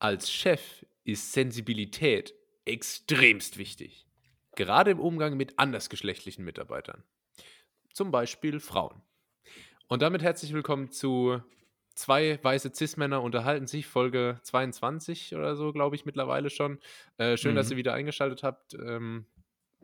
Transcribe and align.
als 0.00 0.32
Chef 0.32 0.84
ist 1.04 1.32
Sensibilität 1.32 2.34
extremst 2.64 3.58
wichtig. 3.58 4.06
Gerade 4.56 4.90
im 4.90 5.00
Umgang 5.00 5.36
mit 5.36 5.58
andersgeschlechtlichen 5.58 6.44
Mitarbeitern. 6.44 7.04
Zum 7.92 8.10
Beispiel 8.10 8.60
Frauen. 8.60 9.02
Und 9.88 10.02
damit 10.02 10.22
herzlich 10.22 10.52
willkommen 10.52 10.90
zu 10.90 11.42
Zwei 11.96 12.38
weiße 12.42 12.72
Cis-Männer 12.74 13.20
unterhalten 13.22 13.66
sich, 13.66 13.86
Folge 13.86 14.40
22 14.44 15.34
oder 15.34 15.54
so, 15.54 15.70
glaube 15.70 15.96
ich, 15.96 16.06
mittlerweile 16.06 16.48
schon. 16.48 16.78
Äh, 17.18 17.36
schön, 17.36 17.52
mhm. 17.52 17.56
dass 17.56 17.70
ihr 17.70 17.76
wieder 17.76 17.92
eingeschaltet 17.92 18.42
habt. 18.42 18.72
Ähm, 18.72 19.26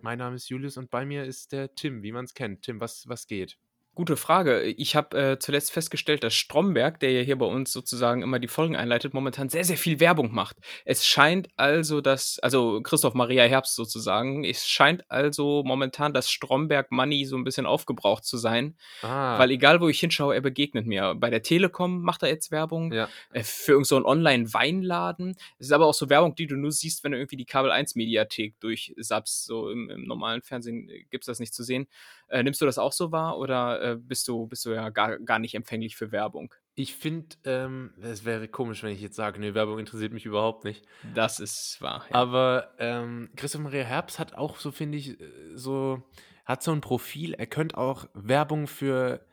mein 0.00 0.18
Name 0.18 0.36
ist 0.36 0.48
Julius 0.48 0.78
und 0.78 0.90
bei 0.90 1.04
mir 1.04 1.24
ist 1.24 1.52
der 1.52 1.74
Tim, 1.74 2.02
wie 2.02 2.12
man 2.12 2.24
es 2.24 2.32
kennt. 2.32 2.62
Tim, 2.62 2.80
was, 2.80 3.06
was 3.06 3.26
geht? 3.26 3.58
Gute 3.96 4.18
Frage. 4.18 4.60
Ich 4.60 4.94
habe 4.94 5.16
äh, 5.16 5.38
zuletzt 5.38 5.72
festgestellt, 5.72 6.22
dass 6.22 6.34
Stromberg, 6.34 7.00
der 7.00 7.12
ja 7.12 7.22
hier 7.22 7.38
bei 7.38 7.46
uns 7.46 7.72
sozusagen 7.72 8.20
immer 8.20 8.38
die 8.38 8.46
Folgen 8.46 8.76
einleitet, 8.76 9.14
momentan 9.14 9.48
sehr, 9.48 9.64
sehr 9.64 9.78
viel 9.78 10.00
Werbung 10.00 10.34
macht. 10.34 10.58
Es 10.84 11.06
scheint 11.06 11.48
also, 11.56 12.02
dass, 12.02 12.38
also 12.40 12.82
Christoph 12.82 13.14
Maria 13.14 13.44
Herbst 13.44 13.74
sozusagen, 13.74 14.44
es 14.44 14.68
scheint 14.68 15.10
also 15.10 15.62
momentan, 15.64 16.12
dass 16.12 16.30
Stromberg 16.30 16.92
Money 16.92 17.24
so 17.24 17.38
ein 17.38 17.44
bisschen 17.44 17.64
aufgebraucht 17.64 18.26
zu 18.26 18.36
sein. 18.36 18.76
Ah. 19.00 19.38
Weil 19.38 19.50
egal, 19.52 19.80
wo 19.80 19.88
ich 19.88 19.98
hinschaue, 19.98 20.34
er 20.34 20.42
begegnet 20.42 20.86
mir. 20.86 21.14
Bei 21.14 21.30
der 21.30 21.42
Telekom 21.42 22.02
macht 22.02 22.22
er 22.22 22.28
jetzt 22.28 22.50
Werbung, 22.50 22.92
ja. 22.92 23.08
äh, 23.32 23.44
für 23.44 23.72
irgendeinen 23.72 24.02
so 24.02 24.06
Online-Weinladen. 24.06 25.36
Es 25.58 25.68
ist 25.68 25.72
aber 25.72 25.86
auch 25.86 25.94
so 25.94 26.10
Werbung, 26.10 26.34
die 26.34 26.46
du 26.46 26.56
nur 26.56 26.70
siehst, 26.70 27.02
wenn 27.02 27.12
du 27.12 27.18
irgendwie 27.18 27.36
die 27.36 27.46
Kabel 27.46 27.70
1-Mediathek 27.70 28.60
durchsapst. 28.60 29.46
So 29.46 29.70
im, 29.70 29.88
im 29.88 30.04
normalen 30.04 30.42
Fernsehen 30.42 30.86
äh, 30.90 31.04
gibt 31.04 31.24
es 31.24 31.28
das 31.28 31.40
nicht 31.40 31.54
zu 31.54 31.62
sehen. 31.62 31.86
Äh, 32.28 32.42
nimmst 32.42 32.60
du 32.60 32.66
das 32.66 32.76
auch 32.76 32.92
so 32.92 33.10
wahr 33.10 33.38
oder 33.38 33.85
äh, 33.92 33.96
bist, 33.96 34.28
du, 34.28 34.46
bist 34.46 34.64
du 34.64 34.70
ja 34.70 34.90
gar, 34.90 35.18
gar 35.18 35.38
nicht 35.38 35.54
empfänglich 35.54 35.96
für 35.96 36.12
Werbung? 36.12 36.52
Ich 36.74 36.94
finde, 36.94 37.36
ähm, 37.44 37.94
es 38.02 38.24
wäre 38.24 38.48
komisch, 38.48 38.82
wenn 38.82 38.92
ich 38.92 39.00
jetzt 39.00 39.16
sage, 39.16 39.40
nee, 39.40 39.54
Werbung 39.54 39.78
interessiert 39.78 40.12
mich 40.12 40.26
überhaupt 40.26 40.64
nicht. 40.64 40.84
Das 41.14 41.40
ist 41.40 41.78
wahr. 41.80 42.04
Ja. 42.10 42.16
Aber 42.16 42.74
ähm, 42.78 43.30
Christoph 43.36 43.62
Maria 43.62 43.84
Herbst 43.84 44.18
hat 44.18 44.34
auch 44.34 44.58
so, 44.58 44.70
finde 44.70 44.98
ich, 44.98 45.16
so, 45.54 46.02
hat 46.44 46.62
so 46.62 46.72
ein 46.72 46.80
Profil, 46.80 47.34
er 47.34 47.46
könnte 47.46 47.78
auch 47.78 48.06
Werbung 48.14 48.66
für, 48.66 49.26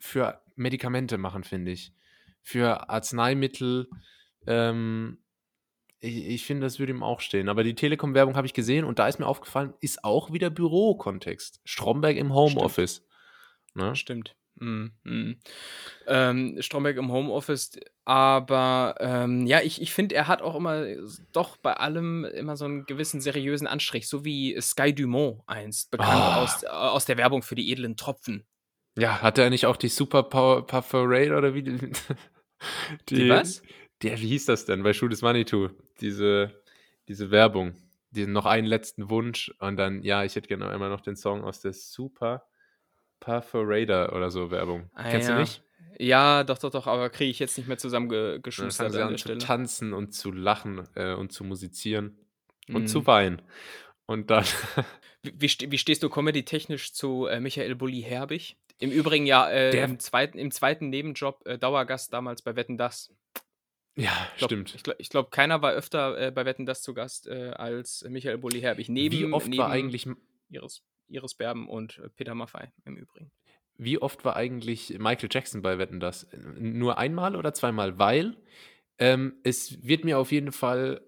für 0.00 0.42
Medikamente 0.56 1.18
machen, 1.18 1.44
finde 1.44 1.72
ich. 1.72 1.92
Für 2.42 2.90
Arzneimittel. 2.90 3.88
Ähm, 4.46 5.18
ich, 6.00 6.26
ich 6.26 6.46
finde, 6.46 6.66
das 6.66 6.78
würde 6.78 6.92
ihm 6.92 7.02
auch 7.02 7.20
stehen. 7.20 7.48
Aber 7.48 7.64
die 7.64 7.74
Telekom-Werbung 7.74 8.36
habe 8.36 8.46
ich 8.46 8.54
gesehen 8.54 8.84
und 8.84 8.98
da 8.98 9.08
ist 9.08 9.18
mir 9.18 9.26
aufgefallen, 9.26 9.74
ist 9.80 10.04
auch 10.04 10.32
wieder 10.32 10.50
Bürokontext. 10.50 11.60
Stromberg 11.64 12.16
im 12.16 12.34
Homeoffice. 12.34 13.07
Ne? 13.74 13.94
Stimmt. 13.94 14.34
Mm, 14.60 14.86
mm. 15.04 15.36
Ähm, 16.06 16.56
Stromberg 16.60 16.96
im 16.96 17.12
Homeoffice, 17.12 17.78
aber 18.04 18.96
ähm, 18.98 19.46
ja, 19.46 19.60
ich, 19.60 19.80
ich 19.80 19.92
finde, 19.92 20.16
er 20.16 20.26
hat 20.26 20.42
auch 20.42 20.56
immer 20.56 20.84
doch 21.32 21.56
bei 21.58 21.74
allem 21.74 22.24
immer 22.24 22.56
so 22.56 22.64
einen 22.64 22.84
gewissen 22.84 23.20
seriösen 23.20 23.66
Anstrich, 23.66 24.08
so 24.08 24.24
wie 24.24 24.60
Sky 24.60 24.92
Dumont 24.92 25.42
einst, 25.46 25.90
bekannt 25.90 26.10
oh. 26.36 26.40
aus, 26.40 26.64
aus 26.64 27.04
der 27.04 27.18
Werbung 27.18 27.42
für 27.42 27.54
die 27.54 27.70
edlen 27.70 27.96
Tropfen. 27.96 28.44
Ja, 28.98 29.22
hat 29.22 29.38
er 29.38 29.50
nicht 29.50 29.66
auch 29.66 29.76
die 29.76 29.88
Super 29.88 30.24
Power 30.24 30.66
Parade 30.66 31.36
oder 31.36 31.54
wie? 31.54 31.62
Die, 31.62 31.78
die 33.10 33.28
was? 33.28 33.62
Der, 34.02 34.20
wie 34.20 34.28
hieß 34.28 34.46
das 34.46 34.64
denn 34.64 34.82
bei 34.82 34.92
Shoot 34.92 35.12
is 35.12 35.22
Money 35.22 35.44
Too? 35.44 35.70
Diese, 36.00 36.52
diese 37.06 37.30
Werbung. 37.30 37.74
Die, 38.10 38.26
noch 38.26 38.46
einen 38.46 38.66
letzten 38.66 39.08
Wunsch 39.10 39.52
und 39.60 39.76
dann, 39.76 40.02
ja, 40.02 40.24
ich 40.24 40.34
hätte 40.34 40.48
gerne 40.48 40.68
einmal 40.68 40.88
noch 40.88 41.02
den 41.02 41.14
Song 41.14 41.44
aus 41.44 41.60
der 41.60 41.74
Super 41.74 42.47
Perforator 43.20 44.12
oder 44.14 44.30
so 44.30 44.50
Werbung. 44.50 44.90
Ah, 44.94 45.10
Kennst 45.10 45.28
ja. 45.28 45.34
du 45.34 45.40
nicht? 45.40 45.62
Ja, 45.98 46.44
doch, 46.44 46.58
doch, 46.58 46.70
doch, 46.70 46.86
aber 46.86 47.10
kriege 47.10 47.30
ich 47.30 47.38
jetzt 47.40 47.58
nicht 47.58 47.66
mehr 47.66 47.78
zusammengeschustert. 47.78 48.94
Dann 48.94 49.08
an 49.08 49.18
zu 49.18 49.36
tanzen 49.38 49.92
und 49.92 50.12
zu 50.12 50.30
lachen 50.30 50.88
äh, 50.94 51.14
und 51.14 51.32
zu 51.32 51.42
musizieren 51.44 52.16
mhm. 52.68 52.76
und 52.76 52.86
zu 52.88 53.06
weinen. 53.06 53.42
Und 54.06 54.30
dann. 54.30 54.44
wie, 55.22 55.48
wie, 55.48 55.78
stehst 55.78 56.02
du 56.02 56.08
comedy-technisch 56.08 56.92
zu 56.92 57.26
äh, 57.26 57.40
Michael 57.40 57.74
Bulli-Herbig? 57.74 58.56
Im 58.80 58.90
Übrigen 58.90 59.26
ja 59.26 59.50
äh, 59.50 59.72
Der, 59.72 59.84
im, 59.84 59.98
zweiten, 59.98 60.38
im 60.38 60.52
zweiten 60.52 60.88
Nebenjob 60.88 61.46
äh, 61.46 61.58
Dauergast 61.58 62.12
damals 62.12 62.42
bei 62.42 62.54
Wetten 62.54 62.78
Das. 62.78 63.12
Ja, 63.96 64.12
ich 64.32 64.38
glaub, 64.38 64.50
stimmt. 64.50 64.74
Ich 64.76 64.82
glaube, 64.84 65.04
glaub, 65.10 65.30
keiner 65.32 65.60
war 65.60 65.72
öfter 65.72 66.16
äh, 66.16 66.30
bei 66.30 66.44
Wetten 66.44 66.64
das 66.64 66.82
zu 66.82 66.94
Gast 66.94 67.26
äh, 67.26 67.50
als 67.50 68.06
Michael 68.08 68.38
Bulli-Herbig. 68.38 68.88
Neben, 68.88 69.18
Wie 69.18 69.32
oft 69.32 69.48
neben 69.48 69.58
war 69.58 69.70
eigentlich 69.70 70.06
Iris, 70.50 70.84
Iris 71.08 71.34
Berben 71.34 71.68
und 71.68 71.98
äh, 71.98 72.08
Peter 72.10 72.34
Maffei 72.34 72.72
im 72.84 72.96
Übrigen. 72.96 73.30
Wie 73.76 73.98
oft 73.98 74.24
war 74.24 74.36
eigentlich 74.36 74.98
Michael 74.98 75.28
Jackson 75.30 75.62
bei 75.62 75.78
Wetten 75.78 76.00
das? 76.00 76.28
Nur 76.58 76.98
einmal 76.98 77.36
oder 77.36 77.54
zweimal? 77.54 77.98
Weil 77.98 78.36
ähm, 78.98 79.34
es 79.44 79.86
wird 79.86 80.04
mir 80.04 80.18
auf 80.18 80.32
jeden 80.32 80.50
Fall 80.52 81.00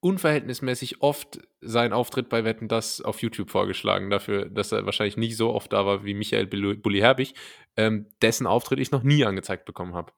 unverhältnismäßig 0.00 1.02
oft 1.02 1.40
sein 1.60 1.92
Auftritt 1.92 2.28
bei 2.28 2.44
Wetten 2.44 2.68
das 2.68 3.00
auf 3.02 3.20
YouTube 3.20 3.50
vorgeschlagen, 3.50 4.10
dafür, 4.10 4.46
dass 4.46 4.72
er 4.72 4.86
wahrscheinlich 4.86 5.16
nicht 5.16 5.36
so 5.36 5.52
oft 5.52 5.72
da 5.72 5.84
war 5.84 6.04
wie 6.04 6.14
Michael 6.14 6.46
Bulli-Herbig, 6.46 7.34
ähm, 7.76 8.06
dessen 8.22 8.46
Auftritt 8.46 8.80
ich 8.80 8.90
noch 8.90 9.02
nie 9.02 9.24
angezeigt 9.24 9.66
bekommen 9.66 9.94
habe. 9.94 10.12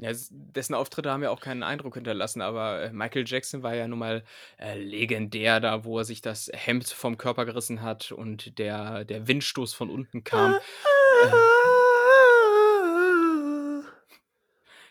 Ja, 0.00 0.12
dessen 0.30 0.74
Auftritte 0.74 1.10
haben 1.10 1.24
ja 1.24 1.30
auch 1.30 1.40
keinen 1.40 1.64
Eindruck 1.64 1.94
hinterlassen, 1.94 2.40
aber 2.40 2.82
äh, 2.82 2.92
Michael 2.92 3.24
Jackson 3.26 3.64
war 3.64 3.74
ja 3.74 3.88
nun 3.88 3.98
mal 3.98 4.22
äh, 4.58 4.78
legendär 4.78 5.58
da, 5.58 5.84
wo 5.84 5.98
er 5.98 6.04
sich 6.04 6.20
das 6.20 6.50
Hemd 6.54 6.88
vom 6.88 7.18
Körper 7.18 7.44
gerissen 7.44 7.82
hat 7.82 8.12
und 8.12 8.58
der, 8.58 9.04
der 9.04 9.26
Windstoß 9.26 9.74
von 9.74 9.90
unten 9.90 10.22
kam. 10.22 10.54
Äh, 10.54 11.30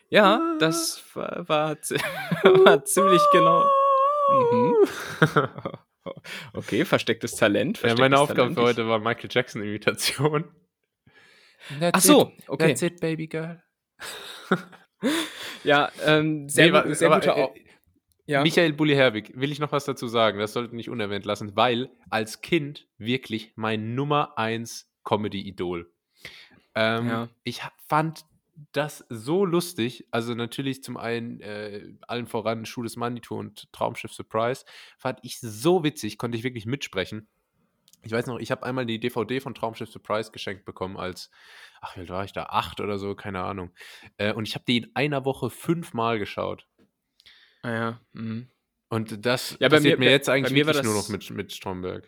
ja, 0.09 0.55
das 0.59 1.03
war, 1.13 1.47
war, 1.47 1.75
war 2.65 2.83
ziemlich 2.83 3.21
genau. 3.31 3.65
Mhm. 4.29 4.75
Okay, 6.53 6.85
verstecktes 6.85 7.35
Talent. 7.35 7.79
Verstecktes 7.79 7.99
ja, 7.99 8.09
meine 8.09 8.17
Aufgabe 8.17 8.53
für 8.53 8.61
heute 8.61 8.87
war 8.87 8.99
Michael 8.99 9.27
Jackson-Imitation. 9.29 10.45
Ach 11.81 11.99
so, 11.99 12.31
okay. 12.47 12.69
That's 12.69 12.81
it, 12.81 13.01
baby 13.01 13.27
girl. 13.27 13.61
ja, 15.63 15.91
ähm, 16.05 16.49
sehr, 16.49 16.85
nee, 16.85 16.93
sehr 16.93 17.11
aber, 17.11 17.19
guter 17.19 17.37
äh, 17.37 17.61
ja. 18.25 18.43
Michael 18.43 18.73
Bulli-Herbig, 18.73 19.31
will 19.35 19.51
ich 19.51 19.59
noch 19.59 19.71
was 19.71 19.85
dazu 19.85 20.07
sagen? 20.07 20.39
Das 20.39 20.53
sollte 20.53 20.75
nicht 20.75 20.89
unerwähnt 20.89 21.25
lassen, 21.25 21.55
weil 21.55 21.89
als 22.09 22.41
Kind 22.41 22.87
wirklich 22.97 23.53
mein 23.55 23.95
Nummer 23.95 24.37
1 24.37 24.91
Comedy-Idol. 25.03 25.89
Ähm, 26.75 27.07
ja. 27.07 27.29
Ich 27.43 27.61
fand 27.87 28.25
das 28.71 29.05
so 29.09 29.45
lustig. 29.45 30.07
Also 30.11 30.33
natürlich 30.33 30.83
zum 30.83 30.97
einen 30.97 31.41
äh, 31.41 31.93
allen 32.07 32.27
voran 32.27 32.65
Schuh 32.65 32.83
des 32.83 32.95
Manitou 32.95 33.37
und 33.37 33.71
Traumschiff 33.71 34.13
Surprise. 34.13 34.65
Fand 34.97 35.19
ich 35.21 35.39
so 35.39 35.83
witzig, 35.83 36.17
konnte 36.17 36.37
ich 36.37 36.43
wirklich 36.43 36.65
mitsprechen. 36.65 37.27
Ich 38.03 38.11
weiß 38.11 38.27
noch, 38.27 38.39
ich 38.39 38.51
habe 38.51 38.63
einmal 38.63 38.85
die 38.85 38.99
DVD 38.99 39.39
von 39.39 39.53
Traumschiff 39.53 39.89
Surprise 39.89 40.31
geschenkt 40.31 40.65
bekommen 40.65 40.97
als 40.97 41.29
ach, 41.81 41.95
wie 41.95 42.01
alt 42.01 42.09
war 42.09 42.23
ich 42.23 42.33
da? 42.33 42.43
Acht 42.43 42.79
oder 42.79 42.97
so, 42.97 43.15
keine 43.15 43.43
Ahnung. 43.43 43.71
Äh, 44.17 44.33
und 44.33 44.47
ich 44.47 44.55
habe 44.55 44.65
die 44.67 44.77
in 44.77 44.91
einer 44.95 45.25
Woche 45.25 45.49
fünfmal 45.49 46.19
geschaut. 46.19 46.67
Ah 47.61 47.71
ja. 47.71 48.01
Mhm. 48.13 48.49
Und 48.89 49.25
das 49.25 49.57
ja, 49.59 49.69
passiert 49.69 49.99
mir, 49.99 50.05
mir 50.05 50.11
jetzt 50.11 50.29
eigentlich 50.29 50.65
wirklich 50.65 50.83
nur 50.83 50.95
noch 50.95 51.09
mit, 51.09 51.29
mit 51.31 51.51
Stromberg. 51.51 52.07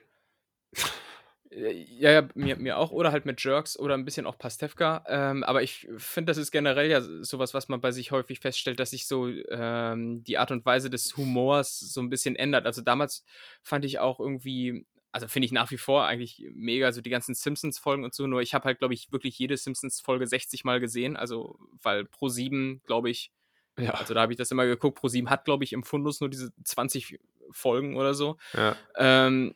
Ja, 1.51 2.11
ja, 2.11 2.29
mir, 2.35 2.57
mir 2.57 2.77
auch. 2.77 2.91
Oder 2.91 3.11
halt 3.11 3.25
mit 3.25 3.44
Jerks 3.44 3.77
oder 3.77 3.95
ein 3.95 4.06
bisschen 4.06 4.27
auch 4.27 4.38
Pastewka. 4.38 5.03
Ähm, 5.07 5.44
aber 5.44 5.63
ich 5.63 5.88
finde, 5.97 6.29
das 6.29 6.38
ist 6.38 6.51
generell 6.51 6.89
ja 6.89 7.01
sowas, 7.01 7.53
was 7.53 7.67
man 7.69 7.81
bei 7.81 7.91
sich 7.91 8.11
häufig 8.11 8.39
feststellt, 8.39 8.79
dass 8.79 8.91
sich 8.91 9.07
so 9.07 9.27
ähm, 9.27 10.23
die 10.23 10.38
Art 10.38 10.51
und 10.51 10.66
Weise 10.66 10.89
des 10.89 11.17
Humors 11.17 11.79
so 11.79 12.01
ein 12.01 12.09
bisschen 12.09 12.35
ändert. 12.35 12.66
Also 12.66 12.81
damals 12.81 13.25
fand 13.63 13.83
ich 13.83 14.00
auch 14.00 14.19
irgendwie 14.19 14.85
also 15.12 15.28
finde 15.28 15.47
ich 15.47 15.52
nach 15.52 15.72
wie 15.72 15.78
vor 15.78 16.06
eigentlich 16.06 16.46
mega, 16.53 16.92
so 16.92 17.02
die 17.02 17.09
ganzen 17.09 17.34
Simpsons-Folgen 17.34 18.03
und 18.03 18.14
so. 18.14 18.28
Nur 18.28 18.42
ich 18.42 18.53
habe 18.53 18.66
halt, 18.66 18.80
glaube 18.80 18.94
ich, 18.94 19.12
wirklich 19.12 19.38
jede 19.40 19.58
Simpsons-Folge 19.58 20.28
60 20.28 20.64
Mal 20.64 20.80
gesehen. 20.80 21.18
Also, 21.18 21.58
weil 21.81 22.06
Pro 22.06 22.30
7, 22.30 22.81
glaube 22.86 23.09
ich, 23.09 23.31
ja. 23.78 23.92
also 23.92 24.14
da 24.14 24.22
habe 24.22 24.34
ich 24.34 24.38
das 24.38 24.52
immer 24.52 24.66
geguckt. 24.66 25.00
Pro 25.00 25.08
7 25.08 25.30
hat, 25.30 25.46
glaube 25.46 25.64
ich, 25.64 25.74
im 25.74 25.84
Fundus 25.84 26.19
nur 26.19 26.30
diese 26.30 26.51
20 26.63 27.19
Folgen 27.51 27.98
oder 27.98 28.13
so. 28.13 28.38
Ja. 28.54 28.75
Ähm, 28.98 29.56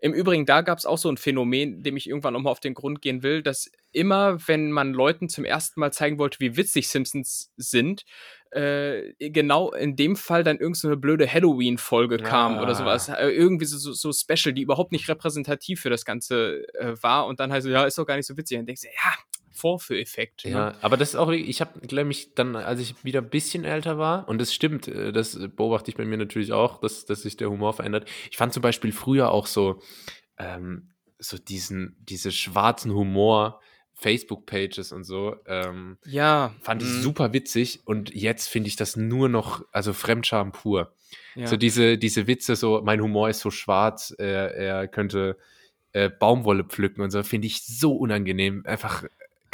Im 0.00 0.12
Übrigen, 0.12 0.46
da 0.46 0.60
gab 0.62 0.78
es 0.78 0.86
auch 0.86 0.98
so 0.98 1.08
ein 1.08 1.16
Phänomen, 1.16 1.82
dem 1.82 1.96
ich 1.96 2.08
irgendwann 2.08 2.34
nochmal 2.34 2.52
auf 2.52 2.60
den 2.60 2.74
Grund 2.74 3.02
gehen 3.02 3.22
will, 3.22 3.42
dass 3.42 3.70
immer, 3.92 4.38
wenn 4.46 4.72
man 4.72 4.92
Leuten 4.92 5.28
zum 5.28 5.44
ersten 5.44 5.80
Mal 5.80 5.92
zeigen 5.92 6.18
wollte, 6.18 6.40
wie 6.40 6.56
witzig 6.56 6.88
Simpsons 6.88 7.52
sind, 7.56 8.04
äh, 8.50 9.12
genau 9.18 9.72
in 9.72 9.96
dem 9.96 10.16
Fall 10.16 10.44
dann 10.44 10.58
irgendeine 10.58 10.94
so 10.94 11.00
blöde 11.00 11.32
Halloween-Folge 11.32 12.18
ja. 12.18 12.24
kam 12.24 12.58
oder 12.58 12.74
sowas. 12.74 13.08
Äh, 13.08 13.30
irgendwie 13.30 13.64
so, 13.64 13.92
so, 13.92 14.12
Special, 14.12 14.52
die 14.52 14.62
überhaupt 14.62 14.92
nicht 14.92 15.08
repräsentativ 15.08 15.80
für 15.80 15.90
das 15.90 16.04
Ganze 16.04 16.64
äh, 16.74 16.94
war 17.02 17.26
und 17.26 17.40
dann 17.40 17.52
halt 17.52 17.64
so, 17.64 17.68
ja, 17.68 17.84
ist 17.84 17.98
doch 17.98 18.06
gar 18.06 18.16
nicht 18.16 18.26
so 18.26 18.36
witzig. 18.36 18.56
Und 18.56 18.60
dann 18.62 18.66
denkst 18.66 18.82
du, 18.82 18.88
ja, 18.88 19.14
Vorführeffekt. 19.54 20.44
Ne? 20.44 20.50
Ja, 20.50 20.70
ne? 20.70 20.76
aber 20.82 20.96
das 20.96 21.10
ist 21.10 21.16
auch, 21.16 21.30
ich 21.30 21.60
habe, 21.60 21.80
glaube 21.80 22.10
ich, 22.10 22.34
dann, 22.34 22.56
als 22.56 22.80
ich 22.80 23.04
wieder 23.04 23.20
ein 23.20 23.30
bisschen 23.30 23.64
älter 23.64 23.98
war, 23.98 24.28
und 24.28 24.40
das 24.40 24.52
stimmt, 24.52 24.88
äh, 24.88 25.12
das 25.12 25.38
beobachte 25.56 25.90
ich 25.90 25.96
bei 25.96 26.04
mir 26.04 26.18
natürlich 26.18 26.52
auch, 26.52 26.80
dass, 26.80 27.04
dass 27.06 27.22
sich 27.22 27.36
der 27.36 27.50
Humor 27.50 27.72
verändert. 27.72 28.08
Ich 28.30 28.36
fand 28.36 28.52
zum 28.52 28.62
Beispiel 28.62 28.92
früher 28.92 29.30
auch 29.30 29.46
so, 29.46 29.80
ähm, 30.38 30.90
so 31.18 31.38
diesen, 31.38 31.96
diese 32.00 32.32
schwarzen 32.32 32.92
Humor, 32.92 33.60
Facebook-Pages 33.94 34.92
und 34.92 35.04
so. 35.04 35.36
Ähm, 35.46 35.98
ja. 36.04 36.54
Fand 36.60 36.82
ich 36.82 36.88
mhm. 36.88 37.02
super 37.02 37.32
witzig 37.32 37.80
und 37.84 38.14
jetzt 38.14 38.48
finde 38.48 38.68
ich 38.68 38.76
das 38.76 38.96
nur 38.96 39.28
noch, 39.28 39.64
also 39.72 39.92
Fremdscham 39.92 40.52
pur. 40.52 40.92
Ja. 41.34 41.46
So 41.46 41.56
diese, 41.56 41.96
diese 41.96 42.26
Witze, 42.26 42.56
so, 42.56 42.82
mein 42.84 43.00
Humor 43.00 43.28
ist 43.28 43.40
so 43.40 43.50
schwarz, 43.50 44.14
er, 44.16 44.54
er 44.54 44.88
könnte 44.88 45.36
äh, 45.92 46.10
Baumwolle 46.10 46.64
pflücken 46.64 47.02
und 47.02 47.10
so, 47.10 47.22
finde 47.22 47.46
ich 47.46 47.64
so 47.64 47.94
unangenehm. 47.94 48.64
Einfach 48.66 49.04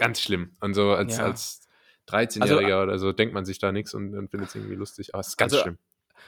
ganz 0.00 0.20
schlimm. 0.20 0.56
Und 0.61 0.75
so 0.75 0.91
als, 0.91 1.19
ja. 1.19 1.25
als 1.25 1.69
13-Jähriger 2.08 2.73
also, 2.73 2.82
oder 2.82 2.99
so 2.99 3.12
denkt 3.12 3.35
man 3.35 3.44
sich 3.44 3.58
da 3.58 3.70
nichts 3.70 3.94
und, 3.94 4.14
und 4.14 4.31
findet 4.31 4.49
es 4.49 4.55
irgendwie 4.56 4.75
lustig. 4.75 5.14
Aber 5.14 5.20
es 5.20 5.29
ist 5.29 5.37
ganz 5.37 5.52
also, 5.52 5.62
schlimm. 5.62 5.79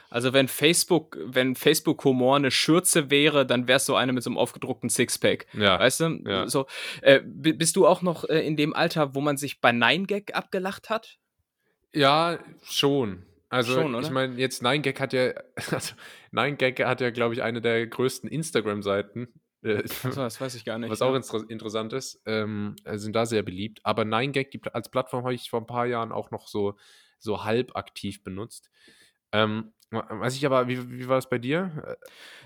Also 0.09 0.33
wenn 0.33 0.47
Facebook, 0.47 1.17
wenn 1.23 1.55
Facebook-Humor 1.55 2.35
eine 2.35 2.51
Schürze 2.51 3.09
wäre, 3.09 3.45
dann 3.45 3.67
wäre 3.67 3.77
es 3.77 3.85
so 3.85 3.95
eine 3.95 4.13
mit 4.13 4.23
so 4.23 4.29
einem 4.29 4.37
aufgedruckten 4.37 4.89
Sixpack. 4.89 5.47
Ja. 5.53 5.79
Weißt 5.79 5.99
du? 6.01 6.21
Ja. 6.25 6.47
So, 6.47 6.67
äh, 7.01 7.19
bist 7.23 7.75
du 7.75 7.87
auch 7.87 8.01
noch 8.01 8.23
äh, 8.29 8.45
in 8.45 8.55
dem 8.55 8.73
Alter, 8.73 9.15
wo 9.15 9.21
man 9.21 9.37
sich 9.37 9.59
bei 9.59 9.71
Nine 9.71 10.05
gag 10.05 10.35
abgelacht 10.35 10.89
hat? 10.89 11.17
Ja, 11.93 12.39
schon. 12.63 13.25
Also 13.49 13.73
schon, 13.73 13.99
ich 14.01 14.09
meine, 14.09 14.35
jetzt 14.39 14.63
Nine 14.63 14.81
gag 14.81 14.99
hat 14.99 15.13
ja, 15.13 15.33
also 15.71 15.93
Nine 16.31 16.55
gag 16.55 16.79
hat 16.83 17.01
ja, 17.01 17.11
glaube 17.11 17.35
ich, 17.35 17.43
eine 17.43 17.61
der 17.61 17.85
größten 17.85 18.29
Instagram-Seiten. 18.29 19.27
Äh, 19.63 19.87
so, 19.87 20.09
das 20.09 20.39
weiß 20.39 20.55
ich 20.55 20.65
gar 20.65 20.77
nicht. 20.77 20.89
Was 20.89 20.99
ja. 20.99 21.07
auch 21.07 21.15
inter 21.15 21.49
interessant 21.49 21.93
ist, 21.93 22.21
ähm, 22.25 22.75
sind 22.85 23.15
da 23.15 23.25
sehr 23.25 23.43
beliebt. 23.43 23.79
Aber 23.83 24.05
Nine 24.05 24.31
gag 24.31 24.59
als 24.73 24.89
Plattform 24.89 25.23
habe 25.23 25.33
ich 25.33 25.49
vor 25.49 25.61
ein 25.61 25.67
paar 25.67 25.85
Jahren 25.85 26.11
auch 26.11 26.31
noch 26.31 26.47
so, 26.47 26.75
so 27.19 27.43
halb 27.43 27.75
aktiv 27.75 28.23
benutzt. 28.23 28.69
Ähm, 29.31 29.73
Weiß 29.93 30.35
ich 30.35 30.45
aber, 30.45 30.67
wie, 30.67 30.89
wie 30.91 31.07
war 31.07 31.17
das 31.17 31.29
bei 31.29 31.37
dir? 31.37 31.97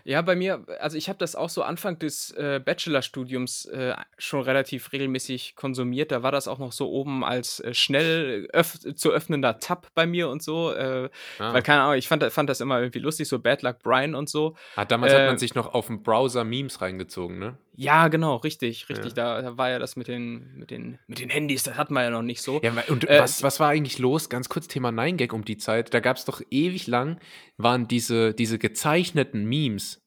Ja, 0.08 0.22
bei 0.22 0.38
mir, 0.38 0.64
also 0.80 0.98
ich 0.98 1.10
habe 1.10 1.20
das 1.20 1.36
auch 1.36 1.50
so 1.50 1.64
Anfang 1.64 2.00
des 2.00 2.32
äh, 2.32 2.62
Bachelorstudiums 2.64 3.66
äh, 3.66 3.94
schon 4.18 4.40
relativ 4.40 4.94
regelmäßig 4.94 5.58
konsumiert. 5.58 6.14
Da 6.14 6.24
war 6.24 6.32
das 6.32 6.48
auch 6.48 6.60
noch 6.60 6.72
so 6.72 6.90
oben 6.90 7.26
als 7.26 7.60
äh, 7.60 7.74
schnell 7.74 8.48
öff 8.54 8.80
zu 8.96 9.12
öffnender 9.12 9.60
Tab 9.60 9.88
bei 9.96 10.08
mir 10.08 10.30
und 10.30 10.42
so. 10.42 10.72
Äh, 10.72 11.10
ah. 11.40 11.52
Weil, 11.52 11.62
keine 11.62 11.82
Ahnung, 11.82 11.98
ich 11.98 12.08
fand, 12.08 12.24
fand 12.32 12.50
das 12.50 12.62
immer 12.62 12.80
irgendwie 12.80 13.00
lustig, 13.00 13.28
so 13.28 13.38
Bad 13.40 13.64
Luck 13.64 13.80
Brian 13.84 14.16
und 14.16 14.30
so. 14.30 14.56
Ah, 14.78 14.86
damals 14.86 15.14
hat 15.14 15.26
man 15.26 15.36
äh, 15.36 15.40
sich 15.40 15.56
noch 15.56 15.74
auf 15.74 15.88
dem 15.88 16.04
Browser 16.04 16.46
Memes 16.46 16.80
reingezogen, 16.80 17.38
ne? 17.38 17.58
Ja, 17.80 18.08
genau, 18.08 18.38
richtig, 18.38 18.90
richtig. 18.90 19.16
Ja. 19.16 19.36
Da, 19.36 19.42
da, 19.44 19.58
war 19.58 19.70
ja 19.70 19.78
das 19.78 19.96
mit 19.96 20.08
den, 20.08 20.58
mit, 20.58 20.72
den, 20.72 20.98
mit 21.06 21.20
den 21.20 21.30
Handys, 21.30 21.62
das 21.62 21.78
hatten 21.78 21.94
wir 21.94 22.02
ja 22.02 22.10
noch 22.10 22.24
nicht 22.24 22.42
so. 22.42 22.60
Ja, 22.64 22.72
und 22.88 23.08
äh, 23.08 23.20
was, 23.20 23.44
was 23.44 23.60
war 23.60 23.70
eigentlich 23.70 24.00
los? 24.00 24.30
Ganz 24.30 24.50
kurz 24.50 24.68
Thema 24.68 24.90
9gag 24.90 25.32
um 25.32 25.46
die 25.46 25.58
Zeit. 25.58 25.94
Da 25.94 26.00
gab 26.00 26.18
es 26.18 26.26
doch 26.26 26.42
ewig 26.50 26.88
lang, 26.88 27.20
waren 27.57 27.88
diese, 27.88 28.34
diese 28.34 28.60
gezeichneten 28.60 29.45
Memes 29.45 30.04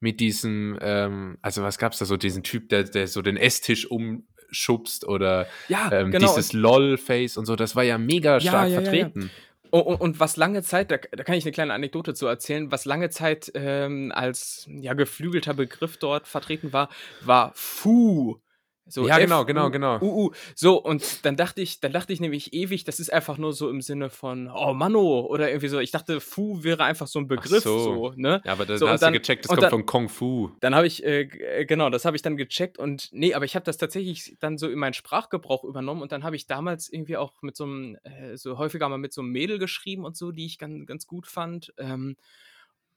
mit 0.00 0.20
diesem, 0.20 0.78
ähm, 0.80 1.38
also 1.42 1.62
was 1.62 1.78
gab 1.78 1.92
es 1.92 1.98
da 1.98 2.04
so, 2.04 2.16
diesen 2.16 2.42
Typ, 2.42 2.68
der, 2.68 2.84
der 2.84 3.08
so 3.08 3.22
den 3.22 3.36
Esstisch 3.36 3.90
umschubst 3.90 5.06
oder 5.06 5.46
ja, 5.68 5.90
ähm, 5.92 6.10
genau. 6.10 6.28
dieses 6.28 6.52
LOL-Face 6.52 7.36
und 7.36 7.46
so, 7.46 7.56
das 7.56 7.74
war 7.74 7.82
ja 7.82 7.98
mega 7.98 8.40
stark 8.40 8.68
ja, 8.68 8.74
ja, 8.74 8.80
vertreten. 8.80 9.30
Und, 9.70 10.00
und, 10.00 10.18
was 10.20 10.36
lange 10.36 10.62
Zeit, 10.62 10.90
da, 10.90 10.96
da, 10.96 11.24
kann 11.24 11.34
ich 11.34 11.44
eine 11.44 11.52
kleine 11.52 11.74
Anekdote 11.74 12.14
zu 12.14 12.26
erzählen, 12.26 12.72
was 12.72 12.86
lange 12.86 13.10
Zeit 13.10 13.52
ähm, 13.54 14.12
als 14.14 14.66
ja, 14.68 14.94
geflügelter 14.94 15.52
Begriff 15.52 15.98
dort 15.98 16.26
vertreten 16.26 16.72
war, 16.72 16.88
war 17.20 17.52
Fu. 17.54 18.40
So 18.88 19.06
ja, 19.06 19.18
genau, 19.18 19.44
genau, 19.44 19.70
genau. 19.70 20.00
Uh, 20.00 20.26
uh. 20.26 20.30
So, 20.54 20.82
und 20.82 21.24
dann 21.24 21.36
dachte 21.36 21.60
ich, 21.60 21.80
dann 21.80 21.92
dachte 21.92 22.12
ich 22.12 22.20
nämlich 22.20 22.52
ewig, 22.52 22.84
das 22.84 23.00
ist 23.00 23.12
einfach 23.12 23.38
nur 23.38 23.52
so 23.52 23.68
im 23.68 23.82
Sinne 23.82 24.10
von, 24.10 24.50
oh 24.54 24.72
Manno, 24.72 25.26
oder 25.26 25.48
irgendwie 25.48 25.68
so. 25.68 25.78
Ich 25.78 25.90
dachte, 25.90 26.20
Fu 26.20 26.62
wäre 26.62 26.84
einfach 26.84 27.06
so 27.06 27.18
ein 27.18 27.28
Begriff, 27.28 27.62
so. 27.62 27.78
so. 27.78 28.12
ne? 28.16 28.40
Ja, 28.44 28.52
aber 28.52 28.66
dann 28.66 28.78
so, 28.78 28.88
hast 28.88 29.00
dann, 29.00 29.12
du 29.12 29.20
gecheckt, 29.20 29.44
das 29.44 29.50
kommt 29.50 29.62
dann, 29.62 29.70
von 29.70 29.86
Kung 29.86 30.08
Fu. 30.08 30.50
Dann 30.60 30.74
habe 30.74 30.86
ich, 30.86 31.04
äh, 31.04 31.22
äh, 31.22 31.64
genau, 31.66 31.90
das 31.90 32.04
habe 32.04 32.16
ich 32.16 32.22
dann 32.22 32.36
gecheckt 32.36 32.78
und 32.78 33.08
nee, 33.12 33.34
aber 33.34 33.44
ich 33.44 33.54
habe 33.54 33.64
das 33.64 33.76
tatsächlich 33.76 34.36
dann 34.40 34.58
so 34.58 34.68
in 34.68 34.78
meinen 34.78 34.94
Sprachgebrauch 34.94 35.64
übernommen 35.64 36.02
und 36.02 36.12
dann 36.12 36.24
habe 36.24 36.36
ich 36.36 36.46
damals 36.46 36.92
irgendwie 36.92 37.16
auch 37.16 37.32
mit 37.42 37.56
so 37.56 37.64
einem, 37.64 37.98
äh, 38.04 38.36
so 38.36 38.58
häufiger 38.58 38.88
mal 38.88 38.98
mit 38.98 39.12
so 39.12 39.20
einem 39.20 39.30
Mädel 39.30 39.58
geschrieben 39.58 40.04
und 40.04 40.16
so, 40.16 40.32
die 40.32 40.46
ich 40.46 40.58
ganz, 40.58 40.86
ganz 40.86 41.06
gut 41.06 41.26
fand. 41.26 41.72
Ähm, 41.78 42.16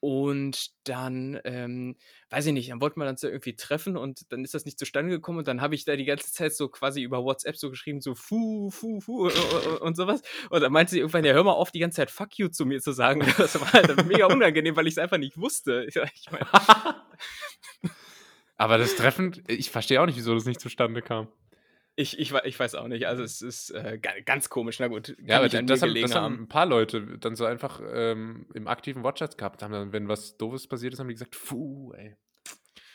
und 0.02 0.72
dann, 0.84 1.40
ähm, 1.46 1.96
weiß 2.32 2.48
ich 2.48 2.54
nicht, 2.54 2.72
dann 2.72 2.82
wollten 2.82 3.00
wir 3.00 3.08
uns 3.08 3.22
irgendwie 3.22 3.56
treffen 3.56 3.96
und 3.96 4.32
dann 4.32 4.44
ist 4.44 4.56
das 4.56 4.66
nicht 4.66 4.80
zustande 4.80 5.12
gekommen 5.12 5.38
und 5.38 5.48
dann 5.48 5.62
habe 5.62 5.76
ich 5.76 5.86
da 5.86 5.96
die 5.96 6.06
ganze 6.06 6.34
Zeit 6.34 6.56
so 6.56 6.70
quasi 6.70 7.04
über 7.04 7.24
WhatsApp 7.24 7.56
so 7.56 7.70
geschrieben, 7.70 8.02
so 8.02 8.16
fu, 8.16 8.72
fu, 8.72 9.00
fu 9.00 9.30
und 9.80 9.96
sowas. 9.96 10.24
Und 10.50 10.62
dann 10.62 10.72
meinte 10.72 10.90
sie 10.92 11.00
irgendwann, 11.00 11.24
ja, 11.24 11.34
hör 11.34 11.44
mal 11.44 11.52
auf, 11.52 11.70
die 11.70 11.78
ganze 11.80 11.98
Zeit 11.98 12.10
fuck 12.10 12.36
you 12.40 12.48
zu 12.48 12.66
mir 12.66 12.82
zu 12.82 12.92
sagen. 12.92 13.22
Das 13.38 13.60
war 13.60 13.72
halt 13.74 14.06
mega 14.08 14.26
unangenehm, 14.26 14.76
weil 14.76 14.88
ich 14.88 14.94
es 14.94 14.98
einfach 14.98 15.18
nicht 15.18 15.38
wusste. 15.38 15.86
Ich 15.88 15.96
mein, 16.32 16.46
Aber 18.58 18.78
das 18.78 18.96
Treffen, 18.96 19.44
ich 19.48 19.72
verstehe 19.72 20.02
auch 20.02 20.06
nicht, 20.06 20.18
wieso 20.18 20.34
das 20.34 20.46
nicht 20.46 20.60
zustande 20.60 21.02
kam. 21.02 21.28
Ich, 21.96 22.18
ich, 22.18 22.34
ich 22.34 22.60
weiß 22.60 22.76
auch 22.76 22.88
nicht. 22.88 23.08
Also 23.08 23.24
es 23.24 23.42
ist 23.42 23.72
äh, 23.72 24.00
ganz 24.26 24.50
komisch. 24.50 24.80
Na 24.80 24.88
gut. 24.88 25.16
Ja, 25.26 25.38
aber 25.38 25.50
das, 25.50 25.82
haben, 25.82 25.96
das 25.96 26.16
haben, 26.16 26.44
ein 26.44 26.48
paar 26.48 26.66
Leute 26.66 27.18
dann 27.20 27.36
so 27.36 27.46
einfach 27.46 27.82
ähm, 27.94 28.48
im 28.54 28.68
aktiven 28.68 29.04
Watchatz 29.04 29.36
gehabt. 29.38 29.62
Haben 29.62 29.74
dann, 29.74 29.94
wenn 29.94 30.08
was 30.08 30.38
Doofes 30.38 30.68
passiert 30.68 30.94
ist, 30.94 31.00
haben 31.00 31.08
die 31.08 31.16
gesagt, 31.16 31.38
puh, 31.48 31.94
ey. 31.94 32.16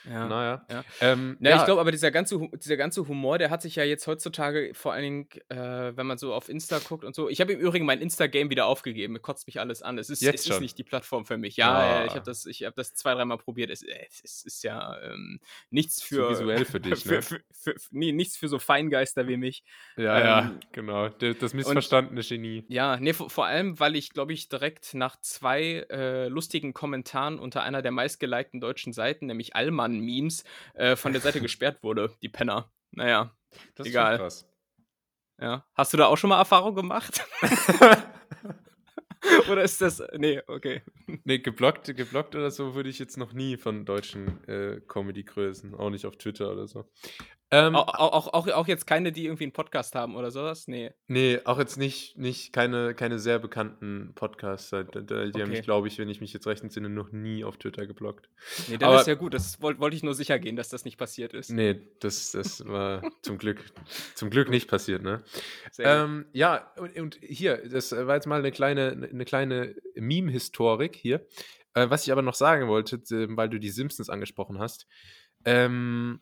Ja. 0.08 0.28
Naja. 0.28 0.66
Ja. 0.70 0.84
Ähm, 1.00 1.36
ja, 1.40 1.50
ja. 1.50 1.56
ich 1.58 1.64
glaube 1.64 1.80
aber, 1.80 1.90
dieser 1.90 2.10
ganze, 2.10 2.38
dieser 2.54 2.76
ganze 2.76 3.06
Humor, 3.08 3.38
der 3.38 3.50
hat 3.50 3.62
sich 3.62 3.76
ja 3.76 3.84
jetzt 3.84 4.06
heutzutage 4.06 4.72
vor 4.74 4.92
allen 4.92 5.02
Dingen, 5.02 5.28
äh, 5.48 5.96
wenn 5.96 6.06
man 6.06 6.18
so 6.18 6.32
auf 6.32 6.48
Insta 6.48 6.78
guckt 6.78 7.04
und 7.04 7.14
so. 7.14 7.28
Ich 7.28 7.40
habe 7.40 7.52
im 7.52 7.60
Übrigen 7.60 7.86
mein 7.86 8.00
Insta-Game 8.00 8.50
wieder 8.50 8.66
aufgegeben. 8.66 9.20
Kotzt 9.20 9.46
mich 9.46 9.60
alles 9.60 9.82
an. 9.82 9.98
Es 9.98 10.10
ist, 10.10 10.22
es 10.22 10.46
ist 10.46 10.60
nicht 10.60 10.78
die 10.78 10.84
Plattform 10.84 11.26
für 11.26 11.36
mich. 11.36 11.56
Ja, 11.56 12.00
ja. 12.00 12.04
ich 12.06 12.12
habe 12.12 12.24
das, 12.24 12.44
hab 12.44 12.74
das 12.76 12.94
zwei, 12.94 13.14
dreimal 13.14 13.38
probiert. 13.38 13.70
Es, 13.70 13.82
es, 13.82 14.44
ist 14.44 14.62
ja 14.62 14.96
ähm, 15.02 15.40
nichts 15.70 16.02
für. 16.02 16.28
Zu 16.28 16.30
visuell 16.30 16.64
für 16.64 16.80
dich, 16.80 17.04
ne? 17.04 17.22
Für, 17.22 17.40
für, 17.50 17.74
nee, 17.90 18.12
nichts 18.12 18.36
für 18.36 18.48
so 18.48 18.58
Feingeister 18.58 19.26
wie 19.28 19.36
mich. 19.36 19.64
Ja, 19.96 20.18
ähm, 20.18 20.24
ja, 20.24 20.60
genau. 20.72 21.08
Das 21.08 21.54
missverstandene 21.54 22.20
und, 22.20 22.28
Genie. 22.28 22.64
Ja, 22.68 22.96
nee, 22.98 23.12
vor, 23.12 23.30
vor 23.30 23.46
allem, 23.46 23.78
weil 23.80 23.96
ich, 23.96 24.10
glaube 24.10 24.32
ich, 24.32 24.48
direkt 24.48 24.94
nach 24.94 25.16
zwei 25.20 25.86
äh, 25.90 26.28
lustigen 26.28 26.72
Kommentaren 26.72 27.38
unter 27.38 27.62
einer 27.62 27.82
der 27.82 27.92
meistgelikten 27.92 28.60
deutschen 28.60 28.92
Seiten, 28.92 29.26
nämlich 29.26 29.56
Allmann 29.56 29.95
Memes 30.00 30.44
äh, 30.74 30.96
von 30.96 31.12
der 31.12 31.20
Seite 31.20 31.40
gesperrt 31.42 31.82
wurde, 31.82 32.12
die 32.22 32.28
Penner. 32.28 32.70
Naja, 32.92 33.34
das 33.74 33.86
egal. 33.86 34.14
Ist 34.14 34.20
krass. 34.20 34.48
Ja. 35.38 35.66
Hast 35.74 35.92
du 35.92 35.96
da 35.96 36.06
auch 36.06 36.16
schon 36.16 36.30
mal 36.30 36.38
Erfahrung 36.38 36.74
gemacht? 36.74 37.24
oder 39.50 39.62
ist 39.62 39.80
das. 39.80 40.02
Nee, 40.16 40.40
okay. 40.46 40.82
Nee, 41.24 41.38
geblockt, 41.38 41.94
geblockt 41.96 42.34
oder 42.34 42.50
so 42.50 42.74
würde 42.74 42.88
ich 42.88 42.98
jetzt 42.98 43.16
noch 43.16 43.32
nie 43.32 43.56
von 43.56 43.84
deutschen 43.84 44.42
äh, 44.48 44.80
Comedy-Größen. 44.86 45.74
Auch 45.74 45.90
nicht 45.90 46.06
auf 46.06 46.16
Twitter 46.16 46.52
oder 46.52 46.66
so. 46.66 46.88
Ähm, 47.52 47.76
auch, 47.76 47.94
auch, 47.94 48.26
auch, 48.32 48.48
auch, 48.48 48.66
jetzt 48.66 48.86
keine, 48.86 49.12
die 49.12 49.26
irgendwie 49.26 49.44
einen 49.44 49.52
Podcast 49.52 49.94
haben 49.94 50.16
oder 50.16 50.32
sowas? 50.32 50.66
Nee. 50.66 50.90
Nee, 51.06 51.38
auch 51.44 51.60
jetzt 51.60 51.76
nicht, 51.76 52.18
nicht 52.18 52.52
keine, 52.52 52.92
keine 52.94 53.20
sehr 53.20 53.38
bekannten 53.38 54.12
Podcasts. 54.16 54.70
Die 54.70 54.78
okay. 54.78 55.42
haben 55.42 55.50
mich, 55.50 55.62
glaube 55.62 55.86
ich, 55.86 55.96
wenn 55.98 56.08
ich 56.08 56.20
mich 56.20 56.32
jetzt 56.32 56.48
recht 56.48 56.64
entsinne, 56.64 56.88
noch 56.88 57.12
nie 57.12 57.44
auf 57.44 57.56
Twitter 57.56 57.86
geblockt. 57.86 58.28
Nee, 58.68 58.78
das 58.78 59.02
ist 59.02 59.06
ja 59.06 59.14
gut. 59.14 59.32
Das 59.32 59.62
wollte 59.62 59.78
wollt 59.80 59.94
ich 59.94 60.02
nur 60.02 60.14
sicher 60.14 60.40
gehen, 60.40 60.56
dass 60.56 60.70
das 60.70 60.84
nicht 60.84 60.98
passiert 60.98 61.34
ist. 61.34 61.50
Nee, 61.50 61.80
das, 62.00 62.32
das 62.32 62.66
war 62.66 63.02
zum 63.22 63.38
Glück 63.38 63.64
zum 64.14 64.30
Glück 64.30 64.48
nicht 64.48 64.68
passiert, 64.68 65.02
ne? 65.02 65.22
Ähm, 65.78 66.26
ja, 66.32 66.72
und, 66.78 66.98
und, 66.98 67.18
hier, 67.22 67.68
das 67.68 67.92
war 67.92 68.16
jetzt 68.16 68.26
mal 68.26 68.40
eine 68.40 68.50
kleine, 68.50 69.08
eine 69.10 69.24
kleine 69.24 69.76
Meme-Historik 69.94 70.96
hier. 70.96 71.24
Äh, 71.74 71.90
was 71.90 72.04
ich 72.06 72.12
aber 72.12 72.22
noch 72.22 72.34
sagen 72.34 72.66
wollte, 72.68 72.98
weil 73.36 73.48
du 73.48 73.60
die 73.60 73.70
Simpsons 73.70 74.10
angesprochen 74.10 74.58
hast. 74.58 74.88
Ähm, 75.44 76.20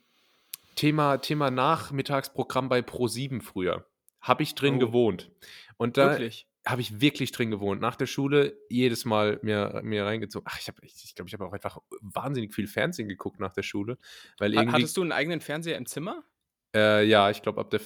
Thema, 0.74 1.18
Thema 1.18 1.50
Nachmittagsprogramm 1.50 2.68
bei 2.68 2.80
Pro7 2.80 3.40
früher. 3.42 3.86
Habe 4.20 4.42
ich 4.42 4.54
drin 4.54 4.76
oh. 4.76 4.78
gewohnt. 4.78 5.30
Und 5.76 5.96
da 5.96 6.18
habe 6.66 6.80
ich 6.80 7.00
wirklich 7.00 7.32
drin 7.32 7.50
gewohnt. 7.50 7.80
Nach 7.80 7.96
der 7.96 8.06
Schule 8.06 8.56
jedes 8.68 9.04
Mal 9.04 9.38
mir, 9.42 9.80
mir 9.84 10.04
reingezogen. 10.04 10.46
Ach, 10.50 10.58
ich 10.58 10.68
habe, 10.68 10.78
ich, 10.82 10.94
ich 11.04 11.14
glaube, 11.14 11.28
ich 11.28 11.34
habe 11.34 11.46
auch 11.46 11.52
einfach 11.52 11.78
wahnsinnig 12.00 12.54
viel 12.54 12.66
Fernsehen 12.66 13.08
geguckt 13.08 13.38
nach 13.38 13.52
der 13.52 13.62
Schule. 13.62 13.98
Weil 14.38 14.54
irgendwie, 14.54 14.72
Hattest 14.72 14.96
du 14.96 15.02
einen 15.02 15.12
eigenen 15.12 15.40
Fernseher 15.40 15.76
im 15.76 15.86
Zimmer? 15.86 16.24
Äh, 16.74 17.04
ja, 17.04 17.30
ich 17.30 17.42
glaube 17.42 17.60
ab 17.60 17.70
der 17.70 17.80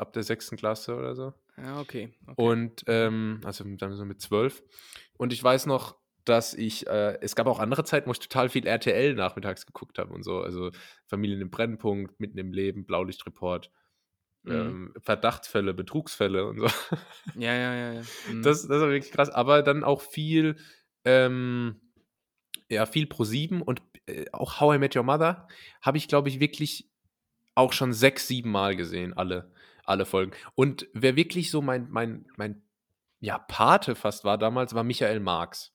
ab 0.00 0.12
der 0.12 0.22
sechsten 0.22 0.56
Klasse 0.56 0.96
oder 0.96 1.14
so. 1.14 1.34
Ja, 1.56 1.78
okay. 1.78 2.14
okay. 2.26 2.34
Und 2.36 2.84
ähm, 2.86 3.40
also 3.44 3.64
dann 3.64 3.94
so 3.94 4.04
mit 4.04 4.20
zwölf. 4.20 4.62
Und 5.16 5.32
ich 5.32 5.42
weiß 5.44 5.66
noch, 5.66 5.96
dass 6.24 6.54
ich, 6.54 6.86
äh, 6.86 7.18
es 7.20 7.34
gab 7.34 7.46
auch 7.46 7.58
andere 7.58 7.84
Zeiten, 7.84 8.08
wo 8.08 8.12
ich 8.12 8.18
total 8.18 8.48
viel 8.48 8.66
RTL 8.66 9.14
nachmittags 9.14 9.66
geguckt 9.66 9.98
habe 9.98 10.12
und 10.12 10.22
so. 10.22 10.40
Also 10.40 10.70
Familien 11.06 11.40
im 11.40 11.50
Brennpunkt, 11.50 12.20
mitten 12.20 12.38
im 12.38 12.52
Leben, 12.52 12.84
Blaulichtreport, 12.84 13.70
mhm. 14.42 14.52
ähm, 14.52 14.94
Verdachtsfälle, 15.00 15.74
Betrugsfälle 15.74 16.46
und 16.46 16.58
so. 16.58 16.66
Ja, 17.36 17.54
ja, 17.54 17.74
ja. 17.74 17.92
ja. 17.94 18.02
Mhm. 18.30 18.42
Das, 18.42 18.66
das 18.66 18.80
war 18.80 18.90
wirklich 18.90 19.12
krass. 19.12 19.30
Aber 19.30 19.62
dann 19.62 19.84
auch 19.84 20.02
viel, 20.02 20.56
ähm, 21.04 21.80
ja, 22.68 22.86
viel 22.86 23.06
Pro 23.06 23.24
7 23.24 23.62
und 23.62 23.82
äh, 24.06 24.26
auch 24.32 24.60
How 24.60 24.76
I 24.76 24.78
Met 24.78 24.96
Your 24.96 25.02
Mother 25.02 25.48
habe 25.82 25.98
ich, 25.98 26.08
glaube 26.08 26.28
ich, 26.28 26.40
wirklich 26.40 26.90
auch 27.54 27.72
schon 27.72 27.92
sechs, 27.92 28.26
sieben 28.26 28.50
Mal 28.50 28.76
gesehen, 28.76 29.12
alle, 29.14 29.52
alle 29.84 30.06
Folgen. 30.06 30.32
Und 30.54 30.88
wer 30.92 31.16
wirklich 31.16 31.50
so 31.50 31.62
mein, 31.62 31.88
mein, 31.90 32.26
mein 32.36 32.62
ja, 33.20 33.38
Pate 33.38 33.94
fast 33.94 34.24
war 34.24 34.38
damals, 34.38 34.74
war 34.74 34.84
Michael 34.84 35.20
Marx. 35.20 35.74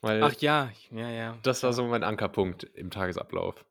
Weil 0.00 0.22
Ach 0.22 0.34
ja, 0.40 0.70
ja, 0.90 1.10
ja. 1.10 1.38
Das 1.42 1.62
war 1.62 1.72
so 1.72 1.84
mein 1.86 2.04
Ankerpunkt 2.04 2.64
im 2.74 2.90
Tagesablauf. 2.90 3.64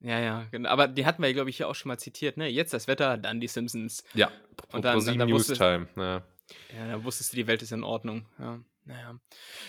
Ja, 0.00 0.20
ja, 0.20 0.46
genau. 0.50 0.68
Aber 0.68 0.86
die 0.88 1.06
hatten 1.06 1.22
wir, 1.22 1.32
glaube 1.32 1.50
ich, 1.50 1.56
hier 1.56 1.68
auch 1.68 1.74
schon 1.74 1.88
mal 1.88 1.98
zitiert, 1.98 2.36
ne? 2.36 2.48
Jetzt 2.48 2.72
das 2.72 2.86
Wetter, 2.86 3.16
dann 3.16 3.40
die 3.40 3.48
Simpsons. 3.48 4.04
Ja, 4.14 4.30
und 4.72 4.84
dann, 4.84 5.04
dann, 5.04 5.18
dann 5.18 5.28
News 5.28 5.48
Time. 5.48 5.88
Ja. 5.96 6.22
ja, 6.76 6.88
dann 6.92 7.04
wusstest 7.04 7.32
du, 7.32 7.36
die 7.36 7.46
Welt 7.46 7.62
ist 7.62 7.72
in 7.72 7.82
Ordnung. 7.82 8.26
Ja, 8.38 8.60
naja. 8.84 9.20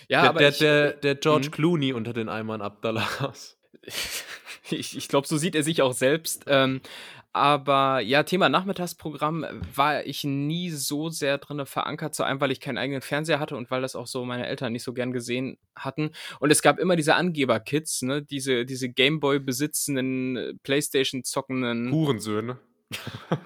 Ja, 0.07 0.21
der, 0.21 0.29
aber 0.29 0.39
der, 0.39 0.49
ich, 0.49 0.57
der, 0.59 0.93
der 0.93 1.15
George 1.15 1.45
hm? 1.45 1.51
Clooney 1.51 1.93
unter 1.93 2.13
den 2.13 2.29
Eimern 2.29 2.61
Abdallahs. 2.61 3.57
ich, 4.69 4.97
ich 4.97 5.07
glaube, 5.07 5.27
so 5.27 5.37
sieht 5.37 5.55
er 5.55 5.63
sich 5.63 5.81
auch 5.81 5.93
selbst. 5.93 6.45
Ähm, 6.47 6.81
aber 7.31 7.99
ja, 7.99 8.23
Thema 8.23 8.49
Nachmittagsprogramm 8.49 9.45
war 9.75 10.05
ich 10.05 10.23
nie 10.23 10.71
so 10.71 11.09
sehr 11.09 11.37
drin 11.37 11.65
verankert, 11.65 12.15
zu 12.15 12.23
einem, 12.23 12.41
weil 12.41 12.51
ich 12.51 12.59
keinen 12.59 12.77
eigenen 12.77 13.01
Fernseher 13.01 13.39
hatte 13.39 13.55
und 13.55 13.69
weil 13.69 13.81
das 13.81 13.95
auch 13.95 14.07
so 14.07 14.25
meine 14.25 14.47
Eltern 14.47 14.73
nicht 14.73 14.83
so 14.83 14.93
gern 14.93 15.11
gesehen 15.11 15.57
hatten. 15.75 16.11
Und 16.39 16.51
es 16.51 16.61
gab 16.61 16.79
immer 16.79 16.95
diese 16.95 17.15
Angeber-Kids, 17.15 18.01
ne? 18.01 18.23
diese, 18.23 18.65
diese 18.65 18.89
Gameboy 18.89 19.39
besitzenden, 19.39 20.59
Playstation 20.63 21.23
zockenden 21.23 21.91
Hurensöhne. 21.91 22.57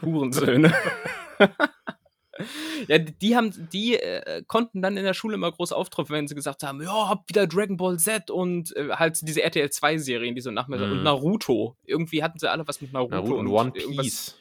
Hurensöhne. 0.02 0.74
Ja, 2.88 2.98
die 2.98 3.36
haben, 3.36 3.70
die 3.72 3.96
äh, 3.96 4.44
konnten 4.48 4.82
dann 4.82 4.98
in 4.98 5.04
der 5.04 5.14
Schule 5.14 5.36
immer 5.36 5.52
groß 5.52 5.72
auftrumpfen, 5.72 6.16
wenn 6.16 6.28
sie 6.28 6.36
gesagt 6.36 6.64
haben, 6.64 6.82
ja, 6.82 7.10
hab 7.10 7.30
wieder 7.30 7.48
Dragon 7.48 7.78
Ball 7.78 7.98
Z 7.98 8.32
und 8.32 8.76
äh, 8.76 8.90
halt 8.90 9.20
diese 9.22 9.44
RTL 9.44 9.70
2 9.70 9.98
Serien, 10.00 10.36
die 10.36 10.42
so 10.42 10.52
nachmittag 10.52 10.88
mm. 10.88 10.92
und 10.92 10.98
mhm. 11.00 11.04
Naruto. 11.04 11.78
Irgendwie 11.86 12.24
hatten 12.24 12.40
sie 12.40 12.50
alle 12.50 12.68
was 12.68 12.82
mit 12.82 12.94
Naruto, 12.94 13.16
Naruto 13.16 13.36
und, 13.36 13.48
und 13.48 13.54
One 13.54 13.72
Piece. 13.72 14.40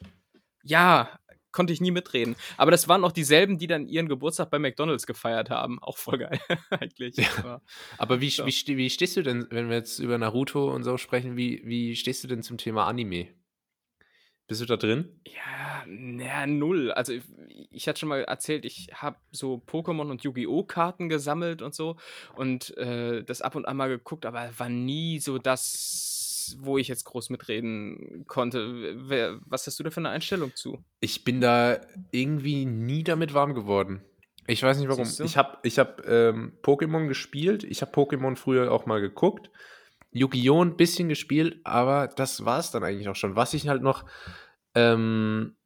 Ja, 0.65 1.11
konnte 1.53 1.73
ich 1.73 1.81
nie 1.81 1.91
mitreden. 1.91 2.35
Aber 2.57 2.71
das 2.71 2.89
waren 2.89 3.05
auch 3.05 3.13
dieselben, 3.13 3.59
die 3.59 3.67
dann 3.67 3.87
ihren 3.87 4.09
Geburtstag 4.09 4.51
bei 4.51 4.59
McDonalds 4.59 5.07
gefeiert 5.07 5.51
haben. 5.51 5.79
Auch 5.83 5.99
voll 5.99 6.19
geil, 6.19 6.41
eigentlich. 6.71 7.17
Ja. 7.17 7.61
Aber 7.99 8.21
wie, 8.21 8.29
ja. 8.29 8.47
wie, 8.47 8.77
wie 8.77 8.91
stehst 8.91 9.17
du 9.17 9.23
denn, 9.23 9.47
wenn 9.51 9.69
wir 9.69 9.77
jetzt 9.77 9.99
über 9.99 10.19
Naruto 10.19 10.73
und 10.75 10.83
so 10.83 10.97
sprechen, 10.97 11.37
wie, 11.37 11.63
wie 11.65 11.95
stehst 11.95 12.25
du 12.25 12.29
denn 12.29 12.43
zum 12.43 12.59
Thema 12.59 12.87
Anime? 12.87 13.29
Bist 14.53 14.61
du 14.61 14.67
da 14.67 14.77
drin? 14.77 15.09
Ja, 15.25 15.83
naja, 15.87 16.47
null. 16.47 16.93
Also 16.93 17.15
ich, 17.15 17.23
ich 17.71 17.89
hatte 17.89 18.01
schon 18.01 18.11
mal 18.11 18.23
erzählt, 18.23 18.67
ich 18.67 18.89
habe 18.93 19.17
so 19.31 19.63
Pokémon 19.67 20.11
und 20.11 20.23
Yu-Gi-Oh! 20.25 20.65
Karten 20.65 21.09
gesammelt 21.09 21.63
und 21.63 21.75
so 21.75 21.97
und 22.37 22.77
äh, 22.77 23.25
das 23.25 23.41
ab 23.41 23.55
und 23.55 23.67
an 23.67 23.79
mal 23.79 23.89
geguckt, 23.89 24.27
aber 24.27 24.51
war 24.59 24.69
nie 24.69 25.21
so 25.21 25.39
das, 25.39 26.55
wo 26.61 26.77
ich 26.77 26.89
jetzt 26.89 27.05
groß 27.05 27.31
mitreden 27.31 28.27
konnte. 28.27 29.09
Wer, 29.09 29.41
was 29.47 29.67
hast 29.67 29.79
du 29.79 29.85
da 29.85 29.91
für 29.91 30.01
eine 30.01 30.11
Einstellung 30.11 30.55
zu? 30.55 30.85
Ich 31.01 31.25
bin 31.25 31.41
da 31.41 31.81
irgendwie 32.11 32.67
nie 32.67 33.05
damit 33.05 33.33
warm 33.33 33.55
geworden. 33.55 34.03
Ich 34.47 34.63
weiß 34.63 34.77
nicht 34.77 34.91
warum. 34.91 35.09
Ich 35.25 35.39
habe 35.39 35.57
ich 35.63 35.79
hab, 35.79 36.07
ähm, 36.07 36.53
Pokémon 36.63 37.09
gespielt. 37.09 37.65
Ich 37.65 37.81
habe 37.81 37.93
Pokémon 37.93 38.37
früher 38.37 38.71
auch 38.71 38.85
mal 38.85 39.01
geguckt. 39.01 39.51
Yu-Gi-Oh! 40.13 40.63
ein 40.63 40.77
bisschen 40.77 41.09
gespielt, 41.09 41.61
aber 41.65 42.09
das 42.09 42.45
war 42.45 42.59
es 42.59 42.71
dann 42.71 42.85
eigentlich 42.85 43.09
auch 43.09 43.17
schon. 43.17 43.37
Was 43.37 43.55
ich 43.55 43.69
halt 43.69 43.83
noch 43.83 44.05
ähm, 44.75 45.57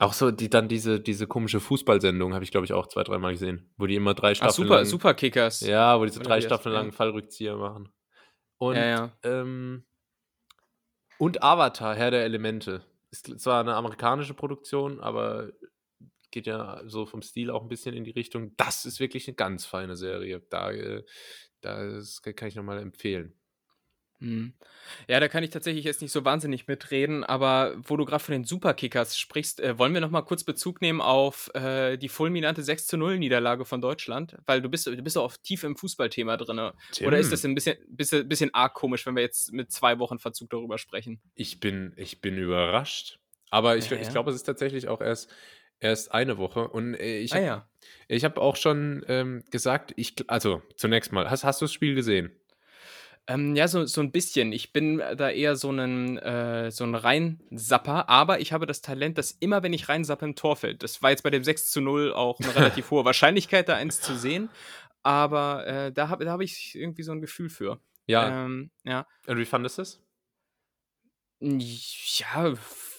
auch 0.00 0.14
so, 0.14 0.30
die 0.30 0.48
dann 0.48 0.68
diese, 0.68 0.98
diese 0.98 1.26
komische 1.26 1.60
Fußballsendung 1.60 2.32
habe 2.32 2.42
ich, 2.42 2.50
glaube 2.50 2.64
ich, 2.64 2.72
auch 2.72 2.86
zwei, 2.86 3.02
dreimal 3.04 3.32
gesehen, 3.32 3.70
wo 3.76 3.86
die 3.86 3.96
immer 3.96 4.14
drei 4.14 4.34
Staffeln. 4.34 4.50
Ach, 4.50 4.56
super, 4.56 4.76
lang, 4.76 4.84
super 4.86 5.14
Kickers. 5.14 5.60
Ja, 5.60 6.00
wo 6.00 6.04
die 6.06 6.12
so 6.12 6.22
drei 6.22 6.40
Staffeln 6.40 6.74
lang 6.74 6.92
Fallrückzieher 6.92 7.56
machen. 7.56 7.90
Und, 8.58 8.76
ja, 8.76 8.84
ja. 8.84 9.12
Ähm, 9.22 9.84
und 11.18 11.42
Avatar, 11.42 11.94
Herr 11.94 12.10
der 12.10 12.24
Elemente. 12.24 12.82
Ist 13.10 13.40
zwar 13.40 13.60
eine 13.60 13.74
amerikanische 13.74 14.32
Produktion, 14.32 15.00
aber 15.00 15.50
geht 16.30 16.46
ja 16.46 16.82
so 16.86 17.06
vom 17.06 17.22
Stil 17.22 17.50
auch 17.50 17.62
ein 17.62 17.68
bisschen 17.68 17.94
in 17.94 18.04
die 18.04 18.10
Richtung. 18.10 18.54
Das 18.56 18.84
ist 18.84 19.00
wirklich 19.00 19.28
eine 19.28 19.34
ganz 19.34 19.66
feine 19.66 19.96
Serie. 19.96 20.42
Da, 20.50 20.70
äh, 20.70 21.04
das 21.60 22.22
kann 22.22 22.48
ich 22.48 22.54
nochmal 22.54 22.78
empfehlen. 22.78 23.34
Mhm. 24.20 24.52
Ja, 25.08 25.18
da 25.18 25.28
kann 25.28 25.42
ich 25.42 25.50
tatsächlich 25.50 25.84
jetzt 25.84 26.02
nicht 26.02 26.12
so 26.12 26.24
wahnsinnig 26.24 26.68
mitreden, 26.68 27.24
aber 27.24 27.74
wo 27.82 27.96
du 27.96 28.04
gerade 28.04 28.22
von 28.22 28.32
den 28.32 28.44
Superkickers 28.44 29.18
sprichst, 29.18 29.60
äh, 29.60 29.78
wollen 29.78 29.94
wir 29.94 30.00
noch 30.00 30.10
mal 30.10 30.22
kurz 30.22 30.44
Bezug 30.44 30.82
nehmen 30.82 31.00
auf 31.00 31.50
äh, 31.54 31.96
die 31.96 32.08
fulminante 32.08 32.62
6 32.62 32.86
zu 32.86 32.96
0 32.98 33.18
Niederlage 33.18 33.64
von 33.64 33.80
Deutschland? 33.80 34.36
Weil 34.46 34.60
du 34.60 34.68
bist, 34.68 34.86
du 34.86 35.02
bist 35.02 35.16
auch 35.16 35.34
tief 35.42 35.64
im 35.64 35.74
Fußballthema 35.74 36.36
drin. 36.36 36.70
Oder 37.04 37.18
ist 37.18 37.32
das 37.32 37.44
ein 37.44 37.54
bisschen, 37.54 37.78
bisschen, 37.88 38.28
bisschen 38.28 38.54
arg 38.54 38.74
komisch, 38.74 39.06
wenn 39.06 39.16
wir 39.16 39.22
jetzt 39.22 39.52
mit 39.52 39.72
zwei 39.72 39.98
Wochen 39.98 40.18
Verzug 40.18 40.50
darüber 40.50 40.76
sprechen? 40.76 41.20
Ich 41.34 41.58
bin, 41.58 41.94
ich 41.96 42.20
bin 42.20 42.36
überrascht. 42.36 43.18
Aber 43.50 43.76
ich, 43.76 43.88
ja, 43.90 43.96
ja. 43.96 44.02
ich 44.02 44.10
glaube, 44.10 44.30
es 44.30 44.36
ist 44.36 44.44
tatsächlich 44.44 44.86
auch 44.88 45.00
erst, 45.00 45.32
erst 45.80 46.12
eine 46.12 46.38
Woche. 46.38 46.68
Und 46.68 46.94
äh, 46.94 47.18
ich 47.18 47.32
habe 47.32 47.44
ah, 47.44 47.66
ja. 48.08 48.18
hab 48.22 48.38
auch 48.38 48.56
schon 48.56 49.04
ähm, 49.08 49.42
gesagt, 49.50 49.92
ich, 49.96 50.14
also 50.28 50.62
zunächst 50.76 51.12
mal, 51.12 51.30
hast, 51.30 51.44
hast 51.44 51.60
du 51.60 51.64
das 51.64 51.72
Spiel 51.72 51.94
gesehen? 51.94 52.30
Ähm, 53.26 53.54
ja, 53.54 53.68
so, 53.68 53.84
so 53.86 54.00
ein 54.00 54.12
bisschen. 54.12 54.52
Ich 54.52 54.72
bin 54.72 54.98
da 54.98 55.30
eher 55.30 55.56
so 55.56 55.70
ein, 55.70 56.18
äh, 56.18 56.70
so 56.70 56.84
ein 56.84 56.94
Reinsapper, 56.94 58.08
aber 58.08 58.40
ich 58.40 58.52
habe 58.52 58.66
das 58.66 58.80
Talent, 58.80 59.18
dass 59.18 59.32
immer, 59.32 59.62
wenn 59.62 59.72
ich 59.72 59.88
reinsappe, 59.88 60.26
ein 60.26 60.36
Tor 60.36 60.56
fällt. 60.56 60.82
Das 60.82 61.02
war 61.02 61.10
jetzt 61.10 61.22
bei 61.22 61.30
dem 61.30 61.44
6 61.44 61.70
zu 61.70 61.80
0 61.80 62.12
auch 62.12 62.40
eine 62.40 62.54
relativ 62.54 62.90
hohe 62.90 63.04
Wahrscheinlichkeit, 63.04 63.68
da 63.68 63.76
eins 63.76 64.00
zu 64.00 64.16
sehen. 64.16 64.50
Aber 65.02 65.66
äh, 65.66 65.92
da 65.92 66.08
habe 66.08 66.24
da 66.24 66.32
hab 66.32 66.40
ich 66.40 66.74
irgendwie 66.74 67.02
so 67.02 67.12
ein 67.12 67.20
Gefühl 67.20 67.48
für. 67.50 67.80
Ja. 68.06 68.44
Ähm, 68.44 68.70
ja. 68.84 69.06
Und 69.26 69.38
wie 69.38 69.44
fandest 69.44 69.78
du 69.78 69.82
es? 69.82 70.02
Ja, 71.40 72.52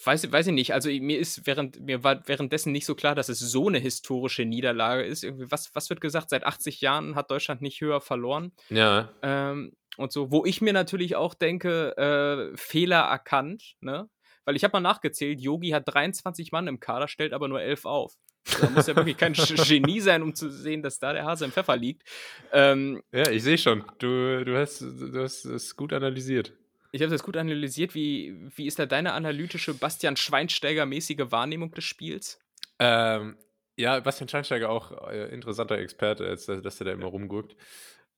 weiß, 0.05 0.31
weiß 0.31 0.47
ich 0.47 0.53
nicht. 0.53 0.73
Also 0.73 0.89
mir 0.89 1.19
ist 1.19 1.45
während 1.45 1.79
mir 1.79 2.03
war 2.03 2.27
währenddessen 2.27 2.71
nicht 2.71 2.85
so 2.85 2.95
klar, 2.95 3.15
dass 3.15 3.29
es 3.29 3.39
so 3.39 3.67
eine 3.67 3.79
historische 3.79 4.45
Niederlage 4.45 5.03
ist. 5.03 5.23
Irgendwie, 5.23 5.51
was, 5.51 5.73
was 5.73 5.89
wird 5.89 6.01
gesagt? 6.01 6.29
Seit 6.29 6.45
80 6.45 6.81
Jahren 6.81 7.15
hat 7.15 7.31
Deutschland 7.31 7.61
nicht 7.61 7.81
höher 7.81 8.01
verloren. 8.01 8.51
Ja. 8.69 9.09
Ähm, 9.21 9.73
und 9.97 10.11
so, 10.11 10.31
wo 10.31 10.45
ich 10.45 10.61
mir 10.61 10.73
natürlich 10.73 11.15
auch 11.15 11.33
denke, 11.33 11.97
äh, 11.97 12.57
Fehler 12.57 13.01
erkannt, 13.01 13.75
ne? 13.81 14.09
Weil 14.45 14.55
ich 14.55 14.63
habe 14.63 14.73
mal 14.73 14.79
nachgezählt, 14.79 15.39
Yogi 15.39 15.69
hat 15.69 15.83
23 15.85 16.51
Mann 16.51 16.67
im 16.67 16.79
Kader, 16.79 17.07
stellt 17.07 17.33
aber 17.33 17.47
nur 17.47 17.61
11 17.61 17.85
auf. 17.85 18.15
Da 18.59 18.69
muss 18.71 18.87
ja 18.87 18.95
wirklich 18.95 19.17
kein 19.17 19.33
Genie 19.33 19.99
sein, 19.99 20.23
um 20.23 20.33
zu 20.33 20.49
sehen, 20.49 20.81
dass 20.81 20.97
da 20.97 21.13
der 21.13 21.25
Hase 21.25 21.45
im 21.45 21.51
Pfeffer 21.51 21.77
liegt. 21.77 22.03
Ähm, 22.51 23.03
ja, 23.11 23.29
ich 23.29 23.43
sehe 23.43 23.57
schon. 23.57 23.83
Du, 23.99 24.43
du, 24.43 24.57
hast, 24.57 24.81
du 24.81 25.21
hast 25.21 25.45
es 25.45 25.75
gut 25.75 25.93
analysiert. 25.93 26.53
Ich 26.91 27.01
habe 27.01 27.11
das 27.11 27.23
gut 27.23 27.37
analysiert. 27.37 27.95
Wie, 27.95 28.35
wie 28.55 28.67
ist 28.67 28.79
da 28.79 28.85
deine 28.85 29.13
analytische 29.13 29.73
Bastian 29.73 30.15
Schweinsteiger-mäßige 30.15 31.31
Wahrnehmung 31.31 31.71
des 31.71 31.85
Spiels? 31.85 32.39
Ähm, 32.79 33.37
ja, 33.77 33.99
Bastian 33.99 34.27
Schweinsteiger 34.27 34.69
auch 34.69 35.07
äh, 35.09 35.33
interessanter 35.33 35.77
Experte, 35.77 36.25
als 36.25 36.45
dass 36.45 36.81
er 36.81 36.85
da 36.85 36.91
immer 36.91 37.07
rumguckt. 37.07 37.55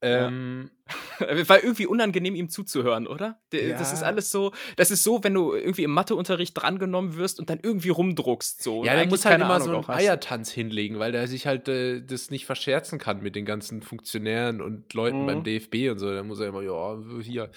Ähm, 0.03 0.69
ja. 1.21 1.47
War 1.47 1.63
irgendwie 1.63 1.87
unangenehm, 1.87 2.35
ihm 2.35 2.49
zuzuhören, 2.49 3.07
oder? 3.07 3.41
Ja. 3.53 3.77
Das 3.77 3.93
ist 3.93 4.03
alles 4.03 4.31
so, 4.31 4.51
das 4.75 4.91
ist 4.91 5.01
so, 5.01 5.23
wenn 5.23 5.33
du 5.33 5.53
irgendwie 5.53 5.83
im 5.83 5.91
Matheunterricht 5.91 6.61
drangenommen 6.61 7.15
wirst 7.15 7.39
und 7.39 7.49
dann 7.49 7.59
irgendwie 7.63 7.89
rumdruckst. 7.89 8.61
So, 8.61 8.83
ja, 8.83 8.95
der 8.95 9.07
muss 9.07 9.23
halt 9.23 9.39
immer 9.39 9.51
Ahnung 9.51 9.81
so 9.81 9.91
einen 9.91 9.99
Eiertanz 9.99 10.51
hinlegen, 10.51 10.99
weil 10.99 11.13
der 11.13 11.27
sich 11.27 11.47
halt 11.47 11.69
äh, 11.69 12.01
das 12.01 12.31
nicht 12.31 12.45
verscherzen 12.45 12.99
kann 12.99 13.23
mit 13.23 13.35
den 13.35 13.45
ganzen 13.45 13.81
Funktionären 13.81 14.61
und 14.61 14.93
Leuten 14.93 15.21
mhm. 15.21 15.27
beim 15.27 15.43
DFB 15.45 15.89
und 15.89 15.99
so. 15.99 16.13
Da 16.13 16.21
muss 16.21 16.41
er 16.41 16.47
immer, 16.47 16.61
ja, 16.61 16.97
hier. 17.21 17.49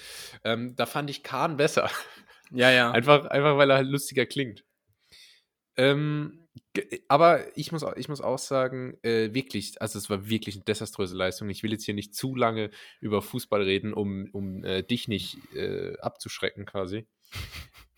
Ähm, 0.45 0.75
da 0.77 0.85
fand 0.85 1.09
ich 1.09 1.23
Kahn 1.23 1.57
besser. 1.57 1.89
Ja, 2.51 2.71
ja. 2.71 2.91
einfach, 2.93 3.25
einfach, 3.25 3.57
weil 3.57 3.69
er 3.69 3.75
halt 3.75 3.89
lustiger 3.89 4.25
klingt. 4.25 4.63
Ähm, 5.75 6.46
aber 7.07 7.57
ich 7.57 7.71
muss, 7.71 7.85
ich 7.95 8.09
muss 8.09 8.21
auch 8.21 8.39
sagen, 8.39 8.97
äh, 9.03 9.33
wirklich, 9.33 9.81
also 9.81 9.97
es 9.97 10.09
war 10.09 10.29
wirklich 10.29 10.55
eine 10.55 10.65
desaströse 10.65 11.15
Leistung. 11.15 11.49
Ich 11.49 11.63
will 11.63 11.71
jetzt 11.71 11.85
hier 11.85 11.93
nicht 11.93 12.15
zu 12.15 12.35
lange 12.35 12.69
über 12.99 13.21
Fußball 13.21 13.61
reden, 13.61 13.93
um, 13.93 14.29
um 14.31 14.63
äh, 14.63 14.83
dich 14.83 15.07
nicht 15.07 15.37
äh, 15.55 15.97
abzuschrecken 15.99 16.65
quasi. 16.65 17.07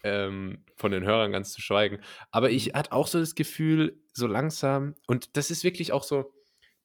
ähm, 0.04 0.64
von 0.76 0.92
den 0.92 1.04
Hörern 1.04 1.32
ganz 1.32 1.52
zu 1.52 1.62
schweigen. 1.62 2.00
Aber 2.32 2.50
ich 2.50 2.68
mhm. 2.68 2.78
hatte 2.78 2.92
auch 2.94 3.08
so 3.08 3.20
das 3.20 3.36
Gefühl, 3.36 4.02
so 4.14 4.28
langsam, 4.28 4.96
und 5.08 5.36
das 5.38 5.52
ist 5.52 5.64
wirklich 5.64 5.92
auch 5.92 6.04
so, 6.04 6.34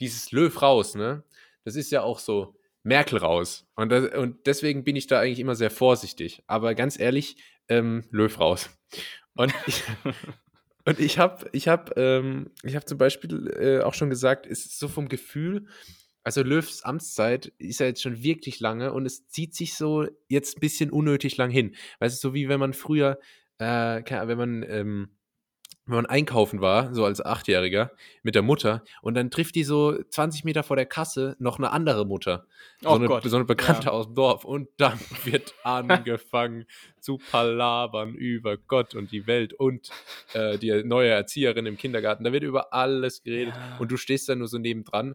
dieses 0.00 0.33
Löw 0.33 0.61
raus, 0.61 0.95
ne? 0.95 1.23
Das 1.64 1.76
ist 1.76 1.90
ja 1.90 2.02
auch 2.02 2.19
so 2.19 2.57
Merkel 2.83 3.19
raus. 3.19 3.66
Und, 3.75 3.90
das, 3.90 4.12
und 4.14 4.47
deswegen 4.47 4.85
bin 4.85 4.97
ich 4.97 5.07
da 5.07 5.21
eigentlich 5.21 5.38
immer 5.38 5.54
sehr 5.54 5.71
vorsichtig. 5.71 6.43
Aber 6.47 6.75
ganz 6.75 6.99
ehrlich, 6.99 7.37
ähm, 7.69 8.04
Löw 8.11 8.38
raus. 8.38 8.71
Und 9.35 9.54
ich, 9.66 9.83
und 10.87 11.00
ich 11.00 11.19
habe 11.19 11.49
ich 11.53 11.69
hab, 11.69 11.97
ähm, 11.97 12.50
hab 12.67 12.88
zum 12.88 12.99
Beispiel 12.99 13.49
äh, 13.59 13.83
auch 13.83 13.95
schon 13.95 14.11
gesagt, 14.11 14.47
es 14.47 14.67
ist 14.67 14.79
so 14.79 14.88
vom 14.88 15.09
Gefühl, 15.09 15.67
also 16.25 16.43
Löws 16.43 16.83
Amtszeit 16.83 17.53
ist 17.59 17.81
ja 17.81 17.87
jetzt 17.87 18.03
schon 18.03 18.23
wirklich 18.23 18.59
lange 18.59 18.93
und 18.93 19.05
es 19.05 19.29
zieht 19.29 19.55
sich 19.55 19.75
so 19.75 20.07
jetzt 20.29 20.57
ein 20.57 20.61
bisschen 20.61 20.91
unnötig 20.91 21.37
lang 21.37 21.50
hin. 21.50 21.75
Weißt 21.99 22.17
du, 22.17 22.29
so 22.29 22.35
wie 22.35 22.49
wenn 22.49 22.61
man 22.61 22.73
früher, 22.73 23.19
äh, 23.59 24.03
wenn 24.26 24.38
man 24.38 24.62
ähm, 24.67 25.11
wenn 25.87 25.97
man 25.97 26.07
einkaufen 26.07 26.61
war, 26.61 26.95
so 26.95 27.05
als 27.05 27.25
Achtjähriger, 27.25 27.91
mit 28.23 28.35
der 28.35 28.43
Mutter, 28.43 28.83
und 29.03 29.14
dann 29.14 29.31
trifft 29.31 29.55
die 29.55 29.64
so 29.64 30.03
20 30.03 30.45
Meter 30.45 30.62
vor 30.62 30.76
der 30.76 30.87
Kasse 30.87 31.37
noch 31.38 31.59
eine 31.59 31.73
andere 31.73 32.07
Mutter. 32.07 32.47
So, 32.81 32.91
oh 32.91 32.95
eine, 32.95 33.07
Gott. 33.07 33.25
so 33.25 33.37
eine 33.37 33.45
Bekannte 33.45 33.87
ja. 33.87 33.93
aus 33.93 34.07
dem 34.07 34.14
Dorf. 34.14 34.45
Und 34.45 34.69
dann 34.79 34.99
wird 35.25 35.55
angefangen 35.62 36.67
zu 37.00 37.19
palabern 37.31 38.14
über 38.14 38.57
Gott 38.57 38.95
und 38.95 39.12
die 39.12 39.26
Welt 39.26 39.53
und 39.53 39.91
äh, 40.33 40.59
die 40.59 40.83
neue 40.85 41.11
Erzieherin 41.11 41.67
im 41.67 41.76
Kindergarten. 41.76 42.25
Da 42.25 42.33
wird 42.33 42.45
über 42.45 42.73
alles 42.73 43.23
geredet. 43.23 43.55
Ja. 43.55 43.76
Und 43.79 43.93
du 43.93 43.97
stehst 43.97 44.29
da 44.29 44.35
nur 44.35 44.49
so 44.49 44.59
nebendran 44.59 45.14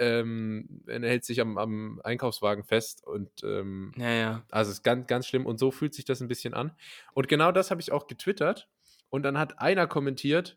ähm, 0.00 0.82
er 0.86 1.00
hält 1.02 1.26
sich 1.26 1.42
am, 1.42 1.58
am 1.58 2.00
Einkaufswagen 2.02 2.64
fest 2.64 3.06
und 3.06 3.28
ähm, 3.44 3.92
ja, 3.98 4.10
ja. 4.10 4.42
also 4.50 4.70
es 4.70 4.78
ist 4.78 4.82
ganz, 4.82 5.06
ganz 5.06 5.26
schlimm 5.26 5.44
und 5.44 5.58
so 5.58 5.70
fühlt 5.70 5.92
sich 5.92 6.06
das 6.06 6.22
ein 6.22 6.28
bisschen 6.28 6.54
an. 6.54 6.72
Und 7.12 7.28
genau 7.28 7.52
das 7.52 7.70
habe 7.70 7.82
ich 7.82 7.92
auch 7.92 8.06
getwittert 8.06 8.66
und 9.10 9.22
dann 9.22 9.38
hat 9.38 9.60
einer 9.60 9.86
kommentiert, 9.86 10.56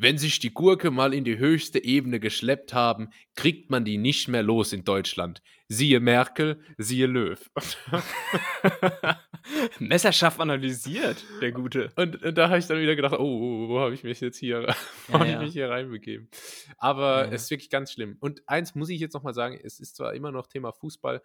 wenn 0.00 0.16
sich 0.16 0.38
die 0.38 0.54
Gurke 0.54 0.92
mal 0.92 1.12
in 1.12 1.24
die 1.24 1.38
höchste 1.38 1.82
Ebene 1.82 2.20
geschleppt 2.20 2.72
haben, 2.72 3.10
kriegt 3.34 3.68
man 3.68 3.84
die 3.84 3.98
nicht 3.98 4.28
mehr 4.28 4.44
los 4.44 4.72
in 4.72 4.84
Deutschland. 4.84 5.42
Siehe 5.66 5.98
Merkel, 5.98 6.60
siehe 6.76 7.06
Löw. 7.06 7.50
Messerscharf 9.80 10.38
analysiert, 10.38 11.24
der 11.40 11.50
Gute. 11.50 11.90
Und, 11.96 12.22
und 12.22 12.38
da 12.38 12.48
habe 12.48 12.58
ich 12.58 12.66
dann 12.66 12.80
wieder 12.80 12.94
gedacht, 12.94 13.14
oh, 13.14 13.18
oh 13.18 13.68
wo 13.68 13.80
habe 13.80 13.92
ich 13.92 14.04
mich 14.04 14.20
jetzt 14.20 14.38
hier, 14.38 14.72
ja, 15.12 15.24
ich 15.24 15.38
mich 15.38 15.52
hier 15.52 15.68
reinbegeben? 15.68 16.28
Aber 16.76 17.26
ja. 17.26 17.32
es 17.32 17.44
ist 17.44 17.50
wirklich 17.50 17.70
ganz 17.70 17.92
schlimm. 17.92 18.16
Und 18.20 18.48
eins 18.48 18.76
muss 18.76 18.90
ich 18.90 19.00
jetzt 19.00 19.14
nochmal 19.14 19.34
sagen, 19.34 19.58
es 19.60 19.80
ist 19.80 19.96
zwar 19.96 20.14
immer 20.14 20.30
noch 20.30 20.46
Thema 20.46 20.72
Fußball, 20.72 21.22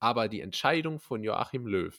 aber 0.00 0.28
die 0.28 0.40
Entscheidung 0.40 0.98
von 0.98 1.22
Joachim 1.22 1.66
Löw, 1.66 1.96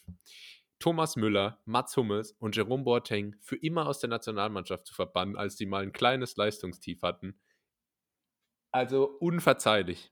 Thomas 0.79 1.15
Müller, 1.15 1.59
Mats 1.65 1.97
Hummels 1.97 2.33
und 2.33 2.55
Jerome 2.55 2.83
Boateng 2.83 3.35
für 3.41 3.55
immer 3.55 3.87
aus 3.87 3.99
der 3.99 4.09
Nationalmannschaft 4.09 4.85
zu 4.85 4.93
verbannen, 4.93 5.35
als 5.35 5.55
die 5.55 5.65
mal 5.65 5.83
ein 5.83 5.91
kleines 5.91 6.37
Leistungstief 6.37 7.01
hatten. 7.01 7.39
Also 8.71 9.05
unverzeihlich. 9.19 10.11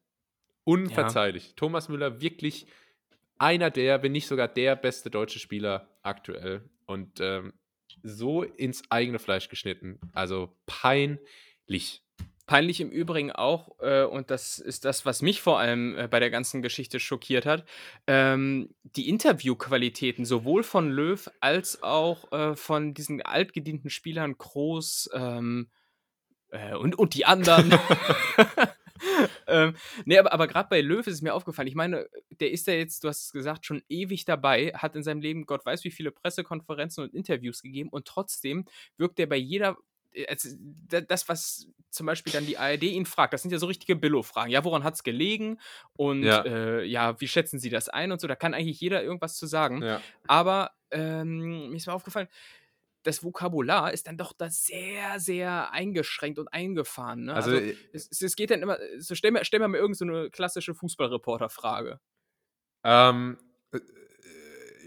Unverzeihlich. 0.64 1.50
Ja. 1.50 1.54
Thomas 1.56 1.90
Müller 1.90 2.20
wirklich 2.22 2.68
einer 3.38 3.70
der, 3.70 4.02
wenn 4.02 4.12
nicht 4.12 4.28
sogar 4.28 4.48
der 4.48 4.76
beste 4.76 5.10
deutsche 5.10 5.40
Spieler 5.40 5.96
aktuell. 6.02 6.68
Und 6.86 7.20
ähm, 7.20 7.54
so 8.02 8.44
ins 8.44 8.84
eigene 8.90 9.20
Fleisch 9.20 9.50
geschnitten. 9.50 10.00
Also 10.14 10.58
peinlich. 10.66 12.04
Peinlich 12.46 12.80
im 12.80 12.92
Übrigen 12.92 13.32
auch, 13.32 13.80
äh, 13.80 14.04
und 14.04 14.30
das 14.30 14.60
ist 14.60 14.86
das, 14.86 15.06
was 15.06 15.22
mich 15.22 15.42
vor 15.42 15.60
allem 15.60 15.98
äh, 15.98 16.08
bei 16.08 16.20
der 16.20 16.30
ganzen 16.30 16.62
Geschichte 16.62 17.00
schockiert 17.00 17.46
hat, 17.46 17.66
ähm, 18.08 18.70
die 18.84 19.10
Interviewqualitäten 19.10 20.26
sowohl 20.26 20.64
von 20.64 20.92
Löw 20.92 21.30
als 21.40 21.82
auch 21.82 22.32
äh, 22.32 22.56
von 22.56 22.94
diesen 22.94 23.22
altgedienten 23.22 23.90
Spielern 23.90 24.38
Groß 24.38 25.10
ähm, 25.14 25.70
äh, 26.50 26.76
und, 26.76 26.98
und 26.98 27.16
die 27.16 27.26
anderen. 27.26 27.74
ähm, 29.48 29.76
nee, 30.06 30.18
aber, 30.18 30.32
aber 30.34 30.48
gerade 30.48 30.70
bei 30.70 30.82
Löw 30.82 31.06
ist 31.06 31.16
es 31.16 31.22
mir 31.22 31.34
aufgefallen. 31.34 31.68
Ich 31.68 31.76
meine, 31.76 32.08
der 32.40 32.52
ist 32.52 32.68
ja 32.68 32.74
jetzt, 32.74 33.04
du 33.04 33.08
hast 33.08 33.26
es 33.26 33.32
gesagt, 33.32 33.66
schon 33.66 33.82
ewig 33.90 34.26
dabei, 34.26 34.72
hat 34.76 34.96
in 34.96 35.04
seinem 35.04 35.22
Leben 35.22 35.46
Gott 35.46 35.66
weiß 35.66 35.84
wie 35.84 35.92
viele 35.92 36.12
Pressekonferenzen 36.12 37.04
und 37.04 37.14
Interviews 37.14 37.62
gegeben 37.62 37.90
und 37.90 38.06
trotzdem 38.06 38.66
wirkt 38.98 39.20
er 39.20 39.28
bei 39.28 39.38
jeder 39.38 39.78
das, 40.90 41.28
was 41.30 41.68
zum 41.90 42.06
Beispiel 42.06 42.34
dann 42.34 42.46
die 42.46 42.58
ARD 42.58 42.84
ihn 42.84 43.06
fragt, 43.06 43.34
das 43.34 43.42
sind 43.42 43.52
ja 43.52 43.58
so 43.58 43.68
richtige 43.68 43.96
Billo-Fragen. 43.96 44.52
Ja, 44.52 44.64
woran 44.64 44.84
hat 44.84 44.96
es 44.96 45.04
gelegen? 45.04 45.60
Und 45.94 46.24
ja. 46.24 46.42
Äh, 46.42 46.86
ja. 46.86 47.20
wie 47.20 47.28
schätzen 47.28 47.60
Sie 47.60 47.70
das 47.70 47.90
ein? 47.90 48.12
Und 48.12 48.22
so, 48.22 48.28
da 48.28 48.36
kann 48.36 48.54
eigentlich 48.54 48.80
jeder 48.80 49.02
irgendwas 49.04 49.38
zu 49.38 49.48
sagen. 49.48 49.82
Ja. 49.82 50.02
Aber 50.28 50.72
ähm, 50.92 51.70
mir 51.70 51.76
ist 51.76 51.88
mal 51.88 51.94
aufgefallen, 51.94 52.28
das 53.04 53.24
Vokabular 53.24 53.94
ist 53.94 54.08
dann 54.08 54.18
doch 54.18 54.34
da 54.34 54.50
sehr, 54.50 55.20
sehr 55.20 55.72
eingeschränkt 55.72 56.40
und 56.40 56.48
eingefahren. 56.48 57.26
Ne? 57.26 57.34
Also, 57.34 57.52
also 57.52 57.64
äh, 57.64 57.76
es, 57.94 58.22
es, 58.22 58.36
geht 58.36 58.50
dann 58.50 58.62
immer, 58.62 58.78
so 58.98 59.14
stell 59.14 59.32
mir, 59.32 59.46
stell 59.46 59.60
mir 59.60 59.68
mal 59.68 59.78
irgendeine 59.78 60.24
so 60.24 60.30
klassische 60.32 60.74
Fußballreporter-Frage. 60.74 62.00
Ähm, 62.84 63.38
äh, 63.72 63.80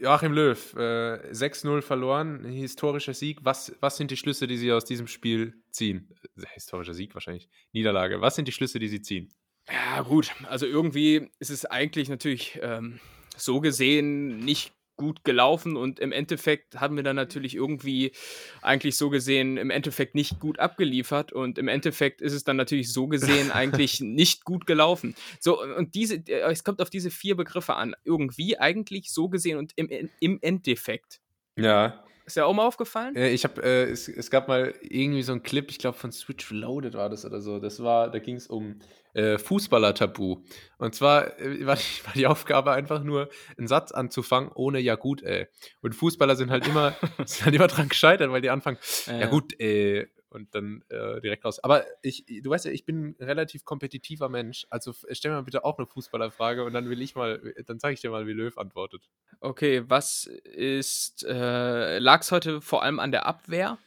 Joachim 0.01 0.33
Löw, 0.33 0.75
äh, 0.77 1.33
6-0 1.33 1.83
verloren, 1.83 2.45
historischer 2.45 3.15
Sieg. 3.15 3.39
Was, 3.43 3.75
was 3.81 3.97
sind 3.97 4.11
die 4.11 4.17
Schlüsse, 4.17 4.47
die 4.47 4.57
Sie 4.57 4.73
aus 4.73 4.85
diesem 4.85 5.07
Spiel 5.07 5.55
ziehen? 5.71 6.15
Äh, 6.37 6.47
historischer 6.55 6.95
Sieg 6.95 7.15
wahrscheinlich. 7.15 7.49
Niederlage. 7.73 8.21
Was 8.21 8.37
sind 8.37 8.49
die 8.49 8.53
Schlüsse, 8.53 8.79
die 8.79 8.89
Sie 8.89 9.03
ziehen? 9.03 9.33
Ja, 9.71 10.03
gut. 10.03 10.33
Also 10.49 10.67
irgendwie 10.67 11.31
ist 11.39 11.51
es 11.51 11.65
eigentlich 11.65 12.09
natürlich 12.09 12.59
ähm, 12.63 13.01
so 13.37 13.61
gesehen 13.61 14.39
nicht 14.39 14.73
gut 14.99 15.25
gelaufen 15.25 15.79
und 15.79 15.99
im 15.99 16.13
Endeffekt 16.13 16.79
haben 16.79 16.97
wir 16.97 17.03
dann 17.03 17.17
natürlich 17.17 17.55
irgendwie 17.55 18.13
eigentlich 18.61 18.97
so 18.97 19.09
gesehen 19.09 19.57
im 19.57 19.71
Endeffekt 19.71 20.15
nicht 20.15 20.39
gut 20.41 20.59
abgeliefert 20.59 21.33
und 21.33 21.57
im 21.57 21.69
Endeffekt 21.69 22.21
ist 22.21 22.35
es 22.35 22.45
dann 22.45 22.57
natürlich 22.57 22.93
so 22.93 23.07
gesehen 23.07 23.51
eigentlich 23.53 24.01
nicht 24.01 24.45
gut 24.45 24.67
gelaufen. 24.67 25.15
So 25.41 25.63
und 25.63 25.95
diese 25.95 26.17
äh, 26.17 26.51
es 26.51 26.65
kommt 26.65 26.83
auf 26.83 26.91
diese 26.91 27.11
vier 27.11 27.37
Begriffe 27.37 27.77
an. 27.77 27.95
Irgendwie 28.05 28.59
eigentlich 28.59 29.11
so 29.11 29.31
gesehen 29.31 29.57
und 29.57 29.73
im, 29.77 30.11
im 30.21 30.39
Endeffekt. 30.43 31.21
Ja. 31.57 32.05
Ist 32.29 32.37
ja 32.37 32.45
auch 32.45 32.53
mal 32.53 32.67
aufgefallen? 32.67 33.17
Äh, 33.17 33.31
ich 33.31 33.45
habe, 33.45 33.63
äh, 33.63 33.85
es, 33.85 34.07
es 34.07 34.31
gab 34.31 34.49
mal 34.49 34.75
irgendwie 34.83 35.23
so 35.23 35.33
einen 35.33 35.43
Clip, 35.43 35.71
ich 35.71 35.79
glaube 35.79 35.97
von 35.97 36.13
Switch 36.13 36.51
Reloaded 36.51 36.93
war 36.93 37.09
das 37.09 37.25
oder 37.25 37.41
so. 37.41 37.59
Das 37.59 37.83
war, 37.83 38.11
da 38.11 38.19
ging 38.19 38.37
es 38.37 38.49
um 38.49 38.81
äh, 39.15 39.39
Fußballer-Tabu. 39.39 40.43
Und 40.77 40.95
zwar 40.95 41.41
äh, 41.41 41.65
war, 41.65 41.77
die, 41.77 42.07
war, 42.07 42.13
die, 42.15 42.27
Aufgabe 42.27 42.73
einfach 42.73 43.03
nur, 43.03 43.31
einen 43.57 43.67
Satz 43.67 43.93
anzufangen, 43.93 44.51
ohne 44.55 44.79
ja 44.79 44.97
gut, 44.97 45.23
ey. 45.23 45.47
Und 45.81 45.95
Fußballer 45.95 46.37
sind 46.37 46.51
halt 46.51 46.69
immer, 46.69 46.95
sind 47.25 47.47
halt 47.47 47.55
immer 47.55 47.67
dran 47.67 47.89
gescheitert, 47.89 48.31
weil 48.31 48.43
die 48.43 48.51
anfangen, 48.51 48.77
ja, 49.07 49.21
ja 49.21 49.27
gut, 49.29 49.59
ey, 49.59 50.07
und 50.39 50.55
dann 50.55 50.83
äh, 50.89 51.21
direkt 51.21 51.45
raus. 51.45 51.59
Aber 51.63 51.85
ich, 52.03 52.25
du 52.27 52.49
weißt 52.49 52.65
ja, 52.65 52.71
ich 52.71 52.87
bin 52.87 53.17
ein 53.19 53.25
relativ 53.25 53.65
kompetitiver 53.65 54.29
Mensch. 54.29 54.67
Also 54.71 54.95
stell 55.11 55.33
mir 55.33 55.43
bitte 55.43 55.65
auch 55.65 55.79
eine 55.79 55.87
Fußballerfrage 55.87 56.65
und 56.65 56.73
dann 56.73 56.89
will 56.89 57.03
ich 57.03 57.15
mal, 57.15 57.55
dann 57.67 57.79
zeige 57.79 57.95
ich 57.95 58.01
dir 58.01 58.11
mal, 58.11 58.27
wie 58.27 58.33
Löw 58.33 58.57
antwortet. 58.57 59.09
Okay, 59.41 59.83
was 59.89 60.27
ist, 60.27 61.25
äh, 61.25 61.99
lag 61.99 62.23
es 62.23 62.33
heute 62.33 62.61
vor 62.61 62.83
allem 62.83 63.01
an 63.01 63.13
der 63.13 63.27
Abwehr? 63.27 63.79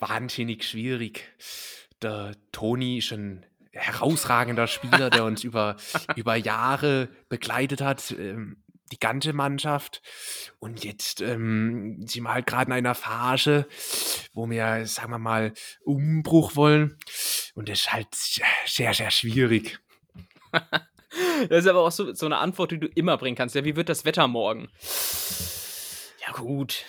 Wahnsinnig 0.00 0.64
schwierig. 0.64 1.28
Der 2.00 2.34
Toni 2.52 2.98
ist 2.98 3.12
ein 3.12 3.44
herausragender 3.72 4.66
Spieler, 4.66 5.10
der 5.10 5.24
uns 5.24 5.44
über, 5.44 5.76
über 6.16 6.36
Jahre 6.36 7.08
begleitet 7.28 7.80
hat. 7.80 8.12
Ähm, 8.12 8.63
die 8.92 8.98
ganze 8.98 9.32
Mannschaft. 9.32 10.02
Und 10.58 10.84
jetzt 10.84 11.20
ähm, 11.20 12.06
sind 12.06 12.24
wir 12.24 12.34
halt 12.34 12.46
gerade 12.46 12.66
in 12.66 12.72
einer 12.72 12.94
Phase, 12.94 13.66
wo 14.32 14.48
wir, 14.48 14.86
sagen 14.86 15.10
wir 15.10 15.18
mal, 15.18 15.52
Umbruch 15.84 16.56
wollen. 16.56 16.98
Und 17.54 17.68
das 17.68 17.80
ist 17.80 17.92
halt 17.92 18.08
sehr, 18.14 18.94
sehr 18.94 19.10
schwierig. 19.10 19.78
das 20.52 21.64
ist 21.64 21.66
aber 21.66 21.80
auch 21.80 21.92
so, 21.92 22.12
so 22.14 22.26
eine 22.26 22.38
Antwort, 22.38 22.72
die 22.72 22.80
du 22.80 22.86
immer 22.88 23.16
bringen 23.16 23.36
kannst. 23.36 23.54
Ja, 23.54 23.64
wie 23.64 23.76
wird 23.76 23.88
das 23.88 24.04
Wetter 24.04 24.28
morgen? 24.28 24.68
Ja, 26.26 26.32
gut. 26.32 26.84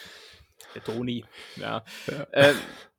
Der 0.73 0.83
Toni. 0.83 1.25
Ja. 1.55 1.83
Ja. 2.07 2.27
Ähm, 2.33 2.55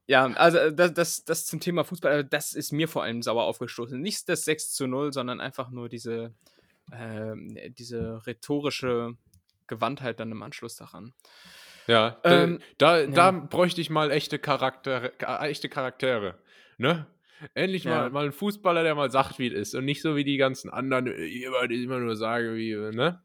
ja, 0.09 0.27
also 0.35 0.71
das, 0.71 0.95
das, 0.95 1.25
das 1.25 1.47
zum 1.47 1.59
Thema 1.59 1.85
Fußball, 1.85 2.25
das 2.25 2.53
ist 2.53 2.73
mir 2.73 2.87
vor 2.87 3.03
allem 3.03 3.23
sauer 3.23 3.45
aufgestoßen. 3.45 4.01
Nicht 4.01 4.29
das 4.29 4.45
6 4.45 4.73
zu 4.73 4.87
0, 4.87 5.13
sondern 5.13 5.41
einfach 5.41 5.71
nur 5.71 5.89
diese, 5.89 6.33
äh, 6.93 7.71
diese 7.71 8.27
rhetorische 8.27 9.15
Gewandtheit 9.67 10.21
dann 10.21 10.31
im 10.31 10.43
Anschluss 10.43 10.77
daran. 10.77 11.13
Ja, 11.87 12.19
ähm, 12.25 12.61
da, 12.79 13.01
ja. 13.01 13.07
da 13.07 13.31
bräuchte 13.31 13.81
ich 13.81 13.91
mal 13.91 14.11
echte 14.11 14.39
Charaktere, 14.39 15.13
echte 15.43 15.69
Charaktere, 15.69 16.39
ne? 16.79 17.07
Endlich 17.55 17.85
ja. 17.85 18.03
mal, 18.03 18.11
mal 18.11 18.25
ein 18.27 18.33
Fußballer, 18.33 18.83
der 18.83 18.95
mal 18.95 19.11
sagt, 19.11 19.39
wie 19.39 19.49
es 19.49 19.53
ist 19.53 19.75
und 19.75 19.85
nicht 19.85 20.03
so 20.03 20.17
wie 20.17 20.25
die 20.25 20.37
ganzen 20.37 20.71
anderen, 20.71 21.05
die 21.05 21.45
immer 21.45 21.99
nur 21.99 22.17
sagen, 22.17 22.57
wie, 22.57 22.75
ne? 22.75 23.23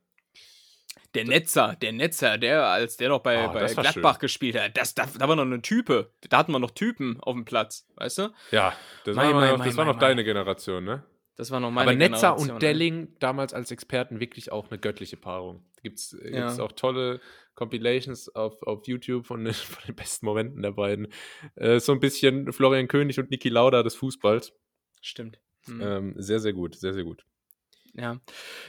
Der 1.13 1.25
Netzer, 1.25 1.75
der 1.81 1.91
Netzer, 1.91 2.37
der, 2.37 2.67
als 2.67 2.95
der 2.95 3.09
noch 3.09 3.19
bei, 3.19 3.49
oh, 3.49 3.51
bei 3.51 3.65
Gladbach 3.65 4.13
schön. 4.13 4.21
gespielt 4.21 4.57
hat, 4.57 4.77
das, 4.77 4.95
da, 4.95 5.07
da 5.17 5.27
war 5.27 5.35
noch 5.35 5.43
eine 5.43 5.61
Type. 5.61 6.13
Da 6.29 6.37
hatten 6.37 6.53
wir 6.53 6.59
noch 6.59 6.71
Typen 6.71 7.19
auf 7.21 7.33
dem 7.33 7.43
Platz, 7.43 7.85
weißt 7.95 8.17
du? 8.19 8.29
Ja, 8.51 8.73
das 9.03 9.15
mein, 9.15 9.33
war, 9.33 9.41
mein, 9.41 9.49
noch, 9.51 9.65
das 9.65 9.75
mein, 9.75 9.87
war 9.87 9.93
noch 9.93 9.99
deine 9.99 10.23
Generation, 10.23 10.85
ne? 10.85 11.03
Das 11.41 11.49
war 11.49 11.59
noch 11.59 11.71
meine 11.71 11.89
Aber 11.89 11.97
Netzer 11.97 12.35
Generation, 12.35 12.51
und 12.51 12.61
Delling 12.61 13.15
damals 13.17 13.51
als 13.51 13.71
Experten 13.71 14.19
wirklich 14.19 14.51
auch 14.51 14.69
eine 14.69 14.77
göttliche 14.77 15.17
Paarung. 15.17 15.65
Gibt 15.81 15.97
es 15.97 16.13
äh, 16.13 16.35
ja. 16.35 16.55
auch 16.59 16.71
tolle 16.71 17.19
Compilations 17.55 18.29
auf, 18.35 18.61
auf 18.61 18.87
YouTube 18.87 19.25
von, 19.25 19.47
von 19.51 19.83
den 19.87 19.95
besten 19.95 20.27
Momenten 20.27 20.61
der 20.61 20.73
beiden. 20.73 21.07
Äh, 21.55 21.79
so 21.79 21.93
ein 21.93 21.99
bisschen 21.99 22.53
Florian 22.53 22.87
König 22.87 23.17
und 23.19 23.31
Niki 23.31 23.49
Lauda 23.49 23.81
des 23.81 23.95
Fußballs. 23.95 24.53
Stimmt. 25.01 25.39
Mhm. 25.65 25.81
Ähm, 25.81 26.13
sehr, 26.15 26.39
sehr 26.39 26.53
gut, 26.53 26.75
sehr, 26.75 26.93
sehr 26.93 27.05
gut. 27.05 27.25
Ja. 27.95 28.21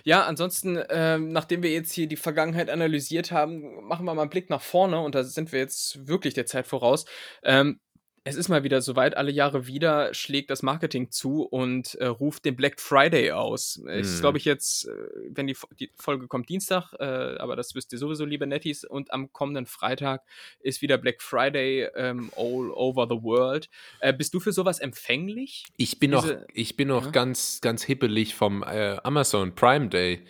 Ja, 0.05 0.25
ansonsten, 0.25 0.83
ähm, 0.89 1.29
nachdem 1.29 1.63
wir 1.63 1.73
jetzt 1.73 1.93
hier 1.93 2.07
die 2.07 2.17
Vergangenheit 2.17 2.71
analysiert 2.71 3.33
haben, 3.33 3.85
machen 3.85 4.07
wir 4.07 4.15
mal 4.15 4.23
einen 4.23 4.31
Blick 4.31 4.49
nach 4.49 4.63
vorne 4.63 4.99
und 4.99 5.15
da 5.15 5.25
sind 5.25 5.53
wir 5.53 5.59
jetzt 5.59 6.09
wirklich 6.09 6.33
der 6.33 6.47
Zeit 6.47 6.67
voraus. 6.67 7.05
Ähm, 7.43 7.81
es 8.25 8.37
ist 8.37 8.49
mal 8.49 8.63
wieder 8.63 8.81
soweit, 8.83 9.17
alle 9.17 9.33
Jahre 9.33 9.67
wieder 9.67 10.15
schlägt 10.15 10.51
das 10.51 10.63
Marketing 10.63 11.11
zu 11.11 11.43
und 11.43 11.97
äh, 11.97 12.07
ruft 12.07 12.45
den 12.45 12.55
Black 12.55 12.81
Friday 12.81 13.33
aus. 13.33 13.79
Mhm. 13.79 13.89
Es 13.89 14.09
ist, 14.15 14.21
glaube 14.21 14.39
ich, 14.39 14.45
jetzt, 14.45 14.87
äh, 14.87 14.93
wenn 15.31 15.49
die, 15.49 15.57
die, 15.81 15.91
Folge 15.97 16.29
kommt 16.29 16.49
Dienstag, 16.49 16.93
äh, 17.01 17.05
aber 17.05 17.57
das 17.57 17.75
wisst 17.75 17.93
ihr 17.93 17.99
sowieso, 17.99 18.25
liebe 18.25 18.47
Netties, 18.47 18.85
und 18.85 19.13
am 19.13 19.33
kommenden 19.33 19.67
Freitag 19.67 20.23
ist 20.61 20.83
wieder 20.83 20.99
Black 20.99 21.21
Friday 21.21 21.89
ähm, 21.97 22.31
all 22.37 22.71
over 22.71 23.09
the 23.11 23.23
world. 23.23 23.69
Äh, 23.99 24.13
bist 24.13 24.35
du 24.35 24.41
für 24.41 24.53
sowas 24.53 24.79
empfänglich? 24.79 25.65
Ich 25.77 25.99
bin 25.99 26.13
Diese, 26.13 26.35
noch, 26.35 26.43
ich 26.55 26.77
bin 26.77 26.89
noch 26.89 27.07
ja? 27.07 27.11
ganz, 27.11 27.61
ganz 27.61 27.83
hippelig 27.83 28.37
vom 28.37 28.63
äh, 28.63 28.99
Amazon 29.03 29.55
Prime 29.55 29.89
Day. 29.89 30.25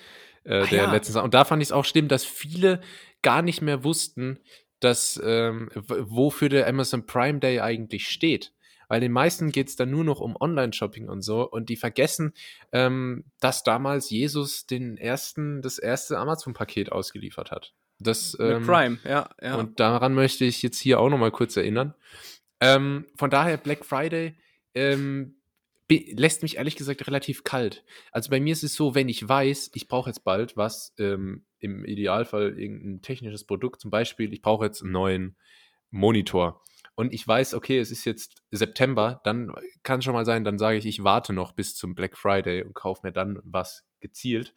Äh, 0.44 0.54
ah, 0.54 0.66
der 0.66 0.82
ja. 0.84 0.92
letzten 0.92 1.18
Und 1.18 1.34
da 1.34 1.44
fand 1.44 1.62
ich 1.62 1.68
es 1.68 1.72
auch 1.72 1.84
schlimm, 1.84 2.08
dass 2.08 2.24
viele 2.24 2.80
gar 3.22 3.42
nicht 3.42 3.62
mehr 3.62 3.84
wussten, 3.84 4.38
dass, 4.82 5.20
ähm, 5.24 5.70
wofür 5.74 6.48
der 6.48 6.66
Amazon 6.66 7.06
Prime 7.06 7.38
Day 7.38 7.60
eigentlich 7.60 8.08
steht. 8.08 8.52
weil 8.88 9.00
den 9.00 9.12
meisten 9.12 9.52
geht 9.52 9.68
es 9.68 9.76
dann 9.76 9.90
nur 9.90 10.04
noch 10.04 10.20
um 10.20 10.36
Online-Shopping 10.38 11.08
und 11.08 11.22
so 11.22 11.48
und 11.48 11.70
die 11.70 11.76
vergessen, 11.76 12.34
ähm, 12.72 13.24
dass 13.40 13.62
damals 13.62 14.10
Jesus 14.10 14.66
den 14.66 14.98
ersten, 14.98 15.62
das 15.62 15.78
erste 15.78 16.18
Amazon-Paket 16.18 16.92
ausgeliefert 16.92 17.50
hat. 17.52 17.72
Das, 18.00 18.36
ähm, 18.38 18.66
Prime, 18.66 18.98
ja, 19.04 19.30
ja. 19.40 19.54
Und 19.54 19.80
daran 19.80 20.12
möchte 20.12 20.44
ich 20.44 20.60
jetzt 20.60 20.78
hier 20.78 21.00
auch 21.00 21.08
nochmal 21.08 21.30
kurz 21.30 21.56
erinnern. 21.56 21.94
Ähm, 22.60 23.06
von 23.16 23.30
daher 23.30 23.56
Black 23.56 23.86
Friday 23.86 24.36
ähm, 24.74 25.36
lässt 25.98 26.42
mich 26.42 26.56
ehrlich 26.56 26.76
gesagt 26.76 27.06
relativ 27.06 27.44
kalt. 27.44 27.84
Also 28.10 28.30
bei 28.30 28.40
mir 28.40 28.52
ist 28.52 28.62
es 28.62 28.74
so, 28.74 28.94
wenn 28.94 29.08
ich 29.08 29.28
weiß, 29.28 29.70
ich 29.74 29.88
brauche 29.88 30.10
jetzt 30.10 30.24
bald 30.24 30.56
was, 30.56 30.94
ähm, 30.98 31.44
im 31.58 31.84
Idealfall 31.84 32.58
irgendein 32.58 33.02
technisches 33.02 33.44
Produkt, 33.44 33.80
zum 33.80 33.90
Beispiel, 33.90 34.32
ich 34.32 34.42
brauche 34.42 34.64
jetzt 34.64 34.82
einen 34.82 34.92
neuen 34.92 35.36
Monitor 35.90 36.62
und 36.94 37.12
ich 37.12 37.26
weiß, 37.26 37.54
okay, 37.54 37.78
es 37.78 37.90
ist 37.90 38.04
jetzt 38.04 38.42
September, 38.50 39.20
dann 39.24 39.52
kann 39.82 40.00
es 40.00 40.04
schon 40.04 40.14
mal 40.14 40.26
sein, 40.26 40.44
dann 40.44 40.58
sage 40.58 40.78
ich, 40.78 40.86
ich 40.86 41.04
warte 41.04 41.32
noch 41.32 41.52
bis 41.52 41.76
zum 41.76 41.94
Black 41.94 42.16
Friday 42.16 42.62
und 42.62 42.74
kaufe 42.74 43.00
mir 43.04 43.12
dann 43.12 43.40
was 43.44 43.84
gezielt, 44.00 44.54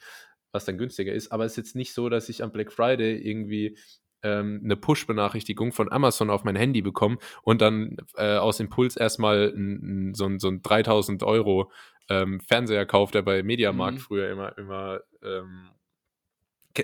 was 0.52 0.66
dann 0.66 0.78
günstiger 0.78 1.14
ist. 1.14 1.32
Aber 1.32 1.46
es 1.46 1.54
ist 1.54 1.58
jetzt 1.58 1.76
nicht 1.76 1.94
so, 1.94 2.10
dass 2.10 2.30
ich 2.30 2.44
am 2.44 2.52
Black 2.52 2.72
Friday 2.72 3.18
irgendwie 3.18 3.78
ähm, 4.26 4.62
eine 4.64 4.76
Push-Benachrichtigung 4.76 5.72
von 5.72 5.92
Amazon 5.92 6.32
auf 6.32 6.44
mein 6.44 6.56
Handy 6.56 6.82
bekomme 6.82 7.18
und 7.44 7.62
dann 7.62 7.98
äh, 8.18 8.38
aus 8.38 8.60
Impuls 8.60 8.98
erstmal 8.98 9.54
n, 9.56 10.10
n, 10.10 10.14
so, 10.16 10.26
ein, 10.26 10.40
so 10.40 10.48
ein 10.48 10.64
3000 10.64 11.22
Euro 11.24 11.72
ähm, 12.10 12.40
Fernseher 12.42 12.86
kauft, 12.86 13.14
der 13.14 13.22
bei 13.22 13.44
Mediamarkt 13.44 14.00
mhm. 14.00 14.02
früher 14.02 14.30
immer, 14.30 14.58
immer 14.58 15.00
ähm, 15.24 15.70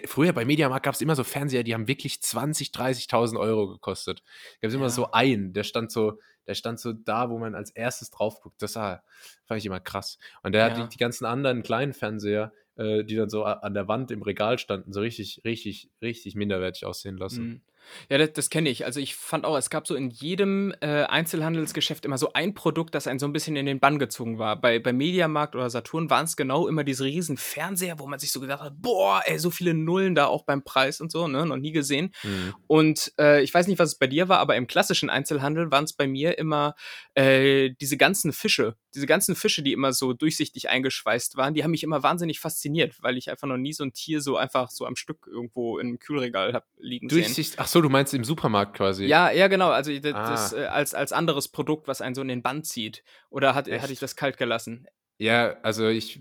Früher 0.06 0.32
bei 0.32 0.46
Mediamarkt 0.46 0.86
gab 0.86 0.96
es 0.96 1.02
immer 1.02 1.18
so 1.18 1.26
Fernseher, 1.26 1.64
die 1.64 1.74
haben 1.74 1.90
wirklich 1.90 2.22
20, 2.22 2.70
30.000 2.70 3.38
Euro 3.38 3.68
gekostet. 3.68 4.20
Da 4.22 4.62
gab 4.62 4.70
es 4.70 4.74
ja. 4.74 4.80
immer 4.80 4.90
so 4.90 5.12
einen, 5.12 5.52
der 5.52 5.64
stand 5.64 5.92
so, 5.92 6.18
der 6.48 6.56
stand 6.56 6.80
so 6.80 6.94
da, 6.94 7.30
wo 7.30 7.38
man 7.38 7.56
als 7.56 7.72
erstes 7.72 8.10
drauf 8.10 8.40
guckt. 8.40 8.62
Das 8.62 8.76
war, 8.76 9.04
fand 9.46 9.60
ich 9.60 9.66
immer 9.66 9.82
krass. 9.82 10.18
Und 10.44 10.54
der 10.54 10.66
ja. 10.66 10.70
hat 10.70 10.78
die, 10.78 10.88
die, 10.88 10.98
ganzen 10.98 11.26
anderen 11.26 11.62
kleinen 11.62 11.92
Fernseher, 11.92 12.54
äh, 12.76 13.04
die 13.04 13.16
dann 13.16 13.30
so 13.30 13.44
an 13.44 13.74
der 13.74 13.88
Wand 13.88 14.12
im 14.12 14.22
Regal 14.22 14.58
standen, 14.58 14.94
so 14.94 15.02
richtig, 15.02 15.42
richtig, 15.46 15.90
richtig 16.02 16.36
minderwertig 16.36 16.86
aussehen 16.86 17.18
lassen. 17.18 17.46
Mhm. 17.46 17.62
Ja, 18.10 18.17
das, 18.17 18.34
das 18.34 18.50
kenne 18.50 18.70
ich. 18.70 18.86
Also 18.86 19.00
ich 19.00 19.15
fand 19.15 19.46
auch, 19.46 19.58
es 19.58 19.70
gab 19.70 19.88
so 19.88 19.96
in 19.96 20.10
jedem 20.10 20.74
äh, 20.82 21.04
Einzelhandelsgeschäft 21.04 22.06
immer 22.06 22.17
so 22.17 22.34
ein 22.34 22.54
Produkt, 22.54 22.96
das 22.96 23.08
einen 23.08 23.20
so 23.20 23.26
ein 23.26 23.34
bisschen 23.34 23.56
in 23.56 23.65
den 23.65 23.80
Bann 23.80 24.00
gezogen 24.00 24.39
war. 24.39 24.60
Bei, 24.60 24.80
bei 24.80 24.94
Mediamarkt 24.94 25.56
oder 25.56 25.70
Saturn 25.70 26.10
waren 26.10 26.26
es 26.26 26.36
genau 26.36 26.67
immer 26.67 26.84
diese 26.84 27.04
riesen 27.04 27.38
Fernseher, 27.38 28.00
wo 28.00 28.08
man 28.08 28.20
sich 28.20 28.32
so 28.32 28.39
gedacht 28.39 28.62
hat, 28.62 28.74
boah, 28.82 29.22
ey, 29.26 29.39
so 29.39 29.50
viele 29.52 29.74
Nullen 29.74 30.15
da 30.15 30.28
auch 30.28 30.44
beim 30.44 30.63
Preis 30.63 31.02
und 31.02 31.12
so, 31.12 31.28
ne, 31.28 31.46
noch 31.46 31.58
nie 31.58 31.72
gesehen. 31.72 32.13
Mhm. 32.24 32.56
Und 32.67 33.13
äh, 33.20 33.41
ich 33.41 33.54
weiß 33.54 33.67
nicht, 33.67 33.80
was 33.80 33.89
es 33.89 33.96
bei 33.96 34.08
dir 34.08 34.30
war, 34.30 34.39
aber 34.39 34.56
im 34.56 34.67
klassischen 34.67 35.10
Einzelhandel 35.10 35.72
waren 35.72 35.84
es 35.84 35.94
bei 35.94 36.08
mir 36.08 36.38
immer 36.38 36.76
äh, 37.15 37.72
diese 37.80 37.98
ganzen 37.98 38.34
Fische, 38.34 38.76
diese 38.94 39.08
ganzen 39.08 39.36
Fische, 39.36 39.63
die 39.63 39.74
immer 39.74 39.94
so 39.94 40.13
durchsichtig 40.13 40.70
eingeschweißt 40.70 41.38
waren, 41.38 41.54
die 41.54 41.63
haben 41.63 41.72
mich 41.72 41.84
immer 41.84 42.04
wahnsinnig 42.04 42.39
fasziniert, 42.39 42.96
weil 43.02 43.17
ich 43.17 43.30
einfach 43.30 43.48
noch 43.48 43.58
nie 43.58 43.74
so 43.74 43.84
ein 43.84 43.94
Tier 43.94 44.22
so 44.22 44.38
einfach 44.38 44.70
so 44.70 44.86
am 44.86 44.96
Stück 44.96 45.28
irgendwo 45.28 45.80
im 45.80 46.00
Kühlregal 46.00 46.54
hab 46.54 46.65
liegen 46.78 47.08
Durchsicht, 47.08 47.52
sehen. 47.52 47.60
Ach 47.60 47.67
so, 47.72 47.82
du 47.82 47.90
meinst 47.90 48.14
im 48.14 48.24
Supermarkt 48.24 48.76
quasi? 48.76 49.06
Ja, 49.06 49.32
ja, 49.32 49.48
genau. 49.48 49.70
Also 49.70 49.98
das, 49.98 50.14
ah. 50.14 50.30
das 50.30 50.54
äh, 50.54 50.66
als, 50.66 50.94
als 50.94 51.12
anderes 51.12 51.48
Produkt, 51.48 51.88
was 51.88 52.02
einen 52.02 52.16
so 52.16 52.22
in 52.22 52.28
den 52.28 52.42
Band 52.42 52.66
zieht. 52.66 53.04
Oder 53.30 53.56
hat, 53.56 53.70
hatte 53.70 53.94
ich 53.94 54.00
das 54.00 54.16
kalt 54.16 54.38
gelassen? 54.38 54.88
Ja, 55.18 55.58
also 55.62 55.88
ich, 55.88 56.20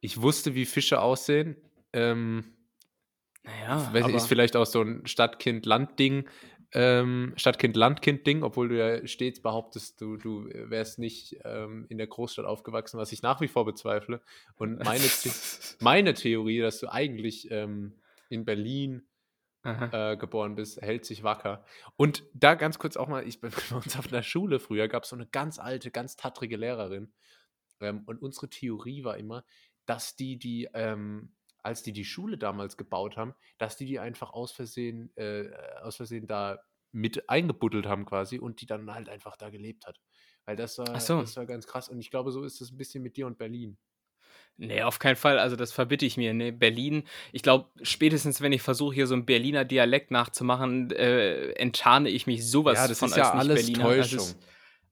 ich 0.00 0.20
wusste, 0.20 0.54
wie 0.54 0.66
Fische 0.66 1.00
aussehen. 1.00 1.56
Ähm, 1.92 2.44
naja, 3.42 3.88
weiß, 3.92 4.08
ist 4.08 4.26
vielleicht 4.26 4.56
auch 4.56 4.66
so 4.66 4.82
ein 4.82 5.06
Stadtkind-Land-Ding 5.06 6.28
ähm, 6.72 7.32
Stadtkind-Landkind-Ding, 7.36 8.42
obwohl 8.42 8.68
du 8.68 8.78
ja 8.78 9.06
stets 9.06 9.40
behauptest, 9.40 10.00
du, 10.00 10.16
du 10.16 10.48
wärst 10.52 10.98
nicht 10.98 11.38
ähm, 11.44 11.86
in 11.88 11.96
der 11.96 12.06
Großstadt 12.06 12.44
aufgewachsen, 12.44 12.98
was 12.98 13.12
ich 13.12 13.22
nach 13.22 13.40
wie 13.40 13.48
vor 13.48 13.64
bezweifle. 13.64 14.20
Und 14.56 14.84
meine, 14.84 15.00
The 15.00 15.30
meine 15.80 16.14
Theorie, 16.14 16.60
dass 16.60 16.80
du 16.80 16.92
eigentlich 16.92 17.50
ähm, 17.50 17.94
in 18.28 18.44
Berlin 18.44 19.02
äh, 19.64 20.16
geboren 20.16 20.54
bist, 20.54 20.80
hält 20.80 21.04
sich 21.04 21.22
wacker. 21.22 21.64
Und 21.96 22.24
da 22.34 22.54
ganz 22.54 22.78
kurz 22.78 22.96
auch 22.96 23.08
mal, 23.08 23.26
ich 23.26 23.40
bin 23.40 23.50
bei 23.70 23.76
uns 23.76 23.96
auf 23.98 24.06
der 24.08 24.22
Schule 24.22 24.60
früher, 24.60 24.88
gab 24.88 25.04
es 25.04 25.10
so 25.10 25.16
eine 25.16 25.26
ganz 25.26 25.58
alte, 25.58 25.90
ganz 25.90 26.16
tattrige 26.16 26.56
Lehrerin. 26.56 27.12
Ähm, 27.80 28.02
und 28.06 28.22
unsere 28.22 28.48
Theorie 28.48 29.04
war 29.04 29.16
immer, 29.16 29.44
dass 29.86 30.16
die, 30.16 30.38
die 30.38 30.68
ähm, 30.74 31.34
als 31.62 31.82
die 31.82 31.92
die 31.92 32.04
Schule 32.04 32.38
damals 32.38 32.76
gebaut 32.76 33.16
haben, 33.16 33.34
dass 33.58 33.76
die 33.76 33.86
die 33.86 33.98
einfach 33.98 34.32
aus 34.32 34.52
Versehen, 34.52 35.14
äh, 35.16 35.50
aus 35.82 35.96
Versehen 35.96 36.26
da 36.26 36.60
mit 36.92 37.28
eingebuddelt 37.28 37.86
haben 37.86 38.06
quasi 38.06 38.38
und 38.38 38.60
die 38.60 38.66
dann 38.66 38.90
halt 38.92 39.08
einfach 39.08 39.36
da 39.36 39.50
gelebt 39.50 39.86
hat. 39.86 40.00
Weil 40.46 40.56
das 40.56 40.78
war, 40.78 40.98
so. 41.00 41.20
das 41.20 41.36
war 41.36 41.46
ganz 41.46 41.66
krass. 41.66 41.88
Und 41.88 41.98
ich 41.98 42.10
glaube, 42.10 42.32
so 42.32 42.42
ist 42.42 42.60
es 42.60 42.70
ein 42.70 42.78
bisschen 42.78 43.02
mit 43.02 43.16
dir 43.16 43.26
und 43.26 43.36
Berlin. 43.36 43.76
Nee, 44.60 44.82
auf 44.82 44.98
keinen 44.98 45.14
Fall. 45.14 45.38
Also 45.38 45.54
das 45.54 45.72
verbitte 45.72 46.04
ich 46.04 46.16
mir. 46.16 46.34
Nee, 46.34 46.50
Berlin, 46.50 47.04
ich 47.30 47.42
glaube, 47.42 47.68
spätestens 47.82 48.40
wenn 48.40 48.52
ich 48.52 48.60
versuche, 48.60 48.92
hier 48.92 49.06
so 49.06 49.14
einen 49.14 49.24
Berliner 49.24 49.64
Dialekt 49.64 50.10
nachzumachen, 50.10 50.90
äh, 50.90 51.52
enttarne 51.52 52.08
ich 52.08 52.26
mich 52.26 52.48
sowas 52.50 52.76
ja, 52.76 52.88
das 52.88 52.98
von 52.98 53.08
ist 53.08 53.16
ja 53.16 53.32
alles 53.32 53.66
Berliner. 53.66 53.84
Täuschung. 53.84 54.18
Ist, 54.18 54.38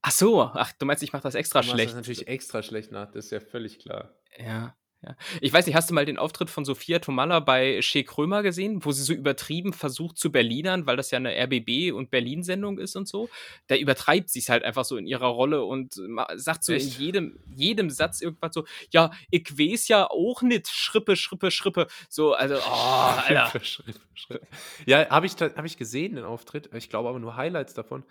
ach 0.01 0.11
so, 0.11 0.41
ach, 0.41 0.71
du 0.79 0.85
meinst, 0.85 1.03
ich 1.03 1.11
mache 1.11 1.23
das 1.23 1.35
extra 1.35 1.59
du 1.59 1.67
schlecht. 1.67 1.89
Das 1.89 1.97
natürlich 1.97 2.29
extra 2.29 2.63
schlecht 2.63 2.93
nach, 2.93 3.11
das 3.11 3.25
ist 3.25 3.31
ja 3.31 3.41
völlig 3.41 3.79
klar. 3.79 4.13
Ja. 4.39 4.73
Ja. 5.03 5.15
Ich 5.41 5.53
weiß 5.53 5.67
nicht, 5.67 5.75
hast 5.75 5.89
du 5.89 5.93
mal 5.93 6.05
den 6.05 6.17
Auftritt 6.17 6.49
von 6.49 6.65
Sophia 6.65 6.97
Tomalla 6.97 7.39
bei 7.39 7.81
Shea 7.83 8.01
Krömer 8.01 8.41
gesehen, 8.41 8.83
wo 8.83 8.91
sie 8.91 9.03
so 9.03 9.13
übertrieben 9.13 9.73
versucht 9.73 10.17
zu 10.17 10.31
Berlinern, 10.31 10.87
weil 10.87 10.97
das 10.97 11.11
ja 11.11 11.17
eine 11.17 11.35
RBB 11.35 11.93
und 11.93 12.09
Berlin-Sendung 12.09 12.79
ist 12.79 12.95
und 12.95 13.07
so? 13.07 13.29
Da 13.67 13.75
übertreibt 13.75 14.29
sie 14.29 14.39
es 14.39 14.49
halt 14.49 14.63
einfach 14.63 14.85
so 14.85 14.97
in 14.97 15.05
ihrer 15.05 15.27
Rolle 15.27 15.63
und 15.63 16.01
sagt 16.35 16.63
so 16.63 16.73
Echt? 16.73 16.97
in 16.97 17.05
jedem, 17.05 17.39
jedem 17.55 17.89
Satz 17.91 18.21
irgendwas 18.21 18.55
so, 18.55 18.65
ja, 18.89 19.11
ich 19.29 19.57
weiß 19.57 19.87
ja 19.87 20.09
auch 20.09 20.41
nicht, 20.41 20.67
Schrippe, 20.67 21.15
Schrippe, 21.15 21.51
Schrippe. 21.51 21.87
So, 22.09 22.33
also, 22.33 22.55
oh, 22.55 22.59
Alter. 23.27 23.49
Schrippe, 23.49 23.65
Schrippe, 23.65 23.99
Schrippe. 24.15 24.47
Ja, 24.87 25.07
habe 25.09 25.27
ich, 25.27 25.33
hab 25.33 25.65
ich 25.65 25.77
gesehen, 25.77 26.15
den 26.15 26.25
Auftritt. 26.25 26.69
Ich 26.73 26.89
glaube 26.89 27.09
aber 27.09 27.19
nur 27.19 27.35
Highlights 27.35 27.75
davon. 27.75 28.03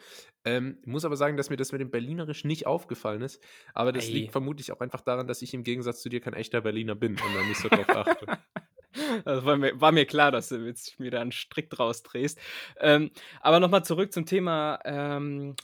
Ähm, 0.47 0.79
muss 0.85 1.05
aber 1.05 1.17
sagen, 1.17 1.37
dass 1.37 1.51
mir 1.51 1.57
das 1.57 1.73
mit 1.73 1.81
dem 1.81 1.91
Berlinerisch 1.91 2.45
nicht 2.45 2.67
aufgefallen 2.67 3.21
ist. 3.21 3.43
Aber 3.75 3.93
das 3.93 4.07
Ey. 4.07 4.13
liegt 4.13 4.33
vermutlich 4.33 4.71
auch 4.71 4.81
einfach 4.81 5.01
daran, 5.01 5.27
dass 5.27 5.43
ich 5.43 5.53
im 5.53 5.65
Gegensatz 5.65 6.01
zu 6.01 6.09
dir 6.09 6.21
kein 6.21 6.35
echter 6.35 6.61
Berliner 6.61 6.95
bin 6.95 7.13
und 7.15 7.35
dann 7.35 7.49
nicht 7.49 7.61
so 7.61 7.69
drauf 7.69 7.89
achte. 7.89 8.27
Das 9.27 9.45
war 9.45 9.59
mir, 9.59 9.79
war 9.79 9.93
mir, 9.93 10.07
klar, 10.07 10.31
dass 10.31 10.49
du 10.49 10.57
jetzt 10.65 10.99
mir 10.99 11.11
da 11.11 11.21
einen 11.21 11.31
Strick 11.31 11.69
draus 11.69 12.03
drehst. 12.03 12.39
Ähm, 12.81 13.11
aber 13.43 13.61
nochmal 13.61 13.85
zurück 13.85 14.11
zum 14.11 14.25
Thema 14.25 14.79
ähm, 14.87 15.55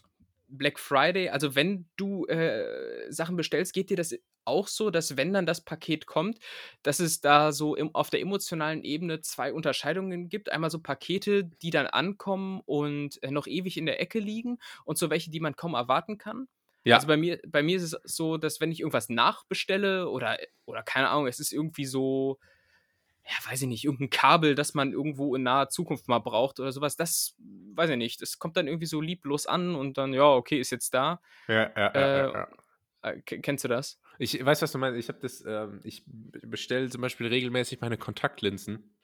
Black 0.52 0.78
Friday. 0.78 1.28
Also, 1.28 1.54
wenn 1.54 1.88
du 1.96 2.26
äh, 2.26 3.10
Sachen 3.10 3.36
bestellst, 3.36 3.72
geht 3.72 3.90
dir 3.90 3.96
das 3.96 4.14
auch 4.44 4.68
so, 4.68 4.90
dass 4.90 5.16
wenn 5.16 5.32
dann 5.32 5.46
das 5.46 5.64
Paket 5.64 6.06
kommt, 6.06 6.38
dass 6.82 7.00
es 7.00 7.20
da 7.20 7.52
so 7.52 7.74
im, 7.76 7.94
auf 7.94 8.10
der 8.10 8.20
emotionalen 8.20 8.82
Ebene 8.84 9.20
zwei 9.20 9.52
Unterscheidungen 9.52 10.28
gibt. 10.28 10.50
Einmal 10.50 10.70
so 10.70 10.80
Pakete, 10.80 11.44
die 11.44 11.70
dann 11.70 11.86
ankommen 11.86 12.60
und 12.66 13.22
äh, 13.22 13.30
noch 13.30 13.46
ewig 13.46 13.76
in 13.76 13.86
der 13.86 14.00
Ecke 14.00 14.18
liegen 14.18 14.58
und 14.84 14.98
so 14.98 15.10
welche, 15.10 15.30
die 15.30 15.40
man 15.40 15.56
kaum 15.56 15.74
erwarten 15.74 16.18
kann. 16.18 16.48
Ja. 16.84 16.96
Also 16.96 17.06
bei 17.06 17.16
mir, 17.16 17.40
bei 17.46 17.62
mir 17.62 17.76
ist 17.76 17.92
es 17.92 17.96
so, 18.04 18.36
dass 18.36 18.60
wenn 18.60 18.72
ich 18.72 18.80
irgendwas 18.80 19.08
nachbestelle 19.08 20.08
oder, 20.08 20.38
oder 20.64 20.82
keine 20.82 21.08
Ahnung, 21.10 21.28
es 21.28 21.38
ist 21.38 21.52
irgendwie 21.52 21.84
so, 21.84 22.38
ja, 23.24 23.50
weiß 23.50 23.62
ich 23.62 23.68
nicht, 23.68 23.84
irgendein 23.84 24.10
Kabel, 24.10 24.54
das 24.54 24.74
man 24.74 24.92
irgendwo 24.92 25.36
in 25.36 25.44
naher 25.44 25.68
Zukunft 25.68 26.08
mal 26.08 26.18
braucht 26.18 26.58
oder 26.60 26.72
sowas, 26.72 26.96
das 26.96 27.36
weiß 27.74 27.90
ich 27.90 27.96
nicht. 27.96 28.20
Das 28.20 28.38
kommt 28.38 28.56
dann 28.56 28.66
irgendwie 28.66 28.86
so 28.86 29.00
lieblos 29.00 29.46
an 29.46 29.74
und 29.74 29.96
dann, 29.96 30.12
ja, 30.12 30.24
okay, 30.24 30.58
ist 30.58 30.70
jetzt 30.70 30.92
da. 30.94 31.20
Ja, 31.46 31.70
ja, 31.76 31.86
äh, 31.88 32.18
ja, 32.18 32.32
ja. 32.32 32.48
Äh, 33.02 33.20
kennst 33.20 33.64
du 33.64 33.68
das? 33.68 34.00
Ich 34.18 34.44
weiß, 34.44 34.62
was 34.62 34.72
du 34.72 34.78
meinst. 34.78 34.98
Ich 34.98 35.08
habe 35.08 35.18
das, 35.20 35.42
ähm, 35.46 35.80
ich 35.84 36.02
bestelle 36.06 36.88
zum 36.88 37.00
Beispiel 37.00 37.26
regelmäßig 37.26 37.80
meine 37.80 37.96
Kontaktlinsen 37.96 38.96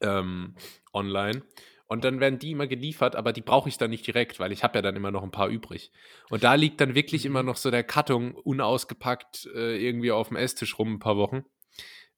ähm, 0.00 0.54
online. 0.92 1.42
Und 1.86 2.04
dann 2.04 2.20
werden 2.20 2.38
die 2.38 2.50
immer 2.50 2.66
geliefert, 2.66 3.16
aber 3.16 3.32
die 3.32 3.40
brauche 3.40 3.70
ich 3.70 3.78
dann 3.78 3.88
nicht 3.88 4.06
direkt, 4.06 4.38
weil 4.40 4.52
ich 4.52 4.62
habe 4.62 4.78
ja 4.78 4.82
dann 4.82 4.94
immer 4.94 5.10
noch 5.10 5.22
ein 5.22 5.30
paar 5.30 5.48
übrig. 5.48 5.90
Und 6.28 6.44
da 6.44 6.54
liegt 6.54 6.82
dann 6.82 6.94
wirklich 6.94 7.24
immer 7.24 7.42
mhm. 7.42 7.48
noch 7.48 7.56
so 7.56 7.70
der 7.70 7.82
Karton 7.82 8.32
unausgepackt 8.34 9.48
äh, 9.54 9.76
irgendwie 9.78 10.12
auf 10.12 10.28
dem 10.28 10.36
Esstisch 10.36 10.78
rum 10.78 10.94
ein 10.94 10.98
paar 10.98 11.16
Wochen, 11.16 11.46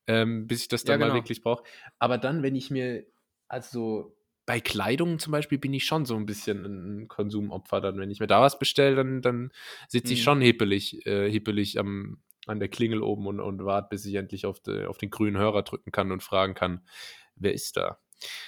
ähm, 0.07 0.47
bis 0.47 0.63
ich 0.63 0.69
das 0.69 0.85
dann 0.85 0.95
ja, 0.95 1.07
genau. 1.07 1.15
mal 1.15 1.21
wirklich 1.21 1.43
brauche. 1.43 1.65
Aber 1.99 2.19
dann, 2.19 2.43
wenn 2.43 2.57
ich 2.57 2.71
mir 2.71 3.05
also 3.49 4.17
bei 4.47 4.61
Kleidung 4.61 5.19
zum 5.19 5.31
Beispiel 5.31 5.59
bin 5.59 5.73
ich 5.75 5.85
schon 5.85 6.05
so 6.05 6.17
ein 6.17 6.27
bisschen 6.27 6.65
ein 6.65 7.09
Konsumopfer. 7.09 7.81
Dann, 7.81 7.99
wenn 7.99 8.11
ich 8.11 8.19
mir 8.19 8.27
da 8.27 8.41
was 8.41 8.59
bestelle, 8.59 8.97
dann, 8.97 9.23
dann 9.23 9.53
sitze 9.87 10.13
ich 10.13 10.21
mhm. 10.21 10.25
schon 10.25 10.41
hippelig, 10.41 11.07
äh, 11.07 11.31
hippelig 11.31 11.79
am, 11.79 12.19
an 12.47 12.59
der 12.59 12.69
Klingel 12.69 13.03
oben 13.03 13.27
und, 13.27 13.39
und 13.39 13.65
warte, 13.65 13.89
bis 13.91 14.05
ich 14.07 14.15
endlich 14.15 14.47
auf, 14.47 14.59
de, 14.61 14.87
auf 14.87 14.99
den 14.99 15.11
grünen 15.11 15.37
Hörer 15.37 15.63
drücken 15.63 15.93
kann 15.93 16.11
und 16.11 16.23
fragen 16.23 16.55
kann, 16.55 16.85
wer 17.37 17.53
ist 17.53 17.77
da? 17.77 17.99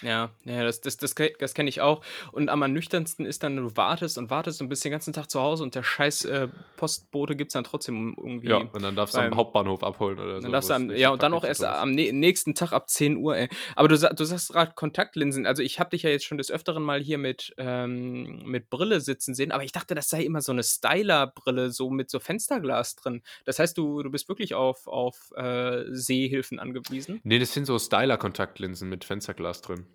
Ja, 0.03 0.31
ja, 0.45 0.65
das, 0.65 0.81
das, 0.81 0.97
das, 0.97 1.15
das 1.39 1.55
kenne 1.55 1.69
ich 1.69 1.81
auch. 1.81 2.03
Und 2.33 2.49
am 2.49 2.63
ernüchternsten 2.63 3.27
ist 3.27 3.43
dann, 3.43 3.57
du 3.57 3.77
wartest 3.77 4.19
und 4.19 4.31
wartest 4.31 4.61
und 4.61 4.69
bist 4.69 4.85
den 4.85 4.93
ganzen 4.93 5.13
Tag 5.13 5.31
zu 5.31 5.41
Hause 5.41 5.63
und 5.63 5.75
der 5.75 5.83
scheiß 5.83 6.25
äh, 6.27 6.49
Postbote 6.77 7.37
gibt 7.37 7.51
es 7.51 7.53
dann 7.55 7.65
trotzdem 7.65 8.15
irgendwie. 8.17 8.49
Ja, 8.49 8.59
und 8.59 8.83
dann 8.83 8.97
darfst 8.97 9.15
du 9.15 9.21
am 9.21 9.37
Hauptbahnhof 9.37 9.83
abholen 9.83 10.19
oder 10.19 10.37
so. 10.37 10.43
Dann 10.43 10.53
darfst 10.53 10.71
du 10.71 10.75
am, 10.75 10.91
ja, 10.91 11.11
und 11.11 11.23
dann 11.23 11.35
auch 11.35 11.45
erst 11.45 11.65
am 11.65 11.93
nächsten 11.93 12.55
Tag 12.55 12.73
ab 12.73 12.89
10 12.89 13.17
Uhr. 13.17 13.37
Ey. 13.37 13.49
Aber 13.77 13.89
du, 13.89 13.97
du 13.97 14.25
sagst 14.25 14.53
gerade 14.53 14.73
Kontaktlinsen. 14.75 15.47
Also 15.47 15.63
ich 15.63 15.81
habe 15.81 15.91
dich 15.91 16.03
ja 16.03 16.11
jetzt 16.11 16.25
schon 16.25 16.39
des 16.39 16.51
Öfteren 16.51 16.83
mal 16.83 17.01
hier 17.01 17.19
mit, 17.19 17.55
ähm, 17.57 18.43
mit 18.45 18.71
Brille 18.71 19.01
sitzen 19.01 19.35
sehen, 19.35 19.53
aber 19.53 19.65
ich 19.65 19.73
dachte, 19.73 19.95
das 19.95 20.09
sei 20.09 20.23
immer 20.23 20.41
so 20.41 20.53
eine 20.53 20.63
Styler-Brille, 20.63 21.71
so 21.71 21.91
mit 21.91 22.11
so 22.11 22.21
Fensterglas 22.21 22.97
drin. 22.97 23.23
Das 23.45 23.59
heißt, 23.59 23.77
du, 23.79 24.03
du 24.03 24.11
bist 24.11 24.29
wirklich 24.29 24.55
auf, 24.55 24.87
auf 24.87 25.33
äh, 25.37 25.85
Sehhilfen 25.89 26.59
angewiesen? 26.59 27.21
Nee, 27.25 27.39
das 27.39 27.53
sind 27.53 27.67
so 27.67 27.79
Styler-Kontaktlinsen 27.79 28.89
mit 28.89 29.05
Fensterglas 29.05 29.62
drin. 29.63 29.87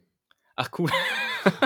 Ach, 0.55 0.69
cool. 0.77 0.89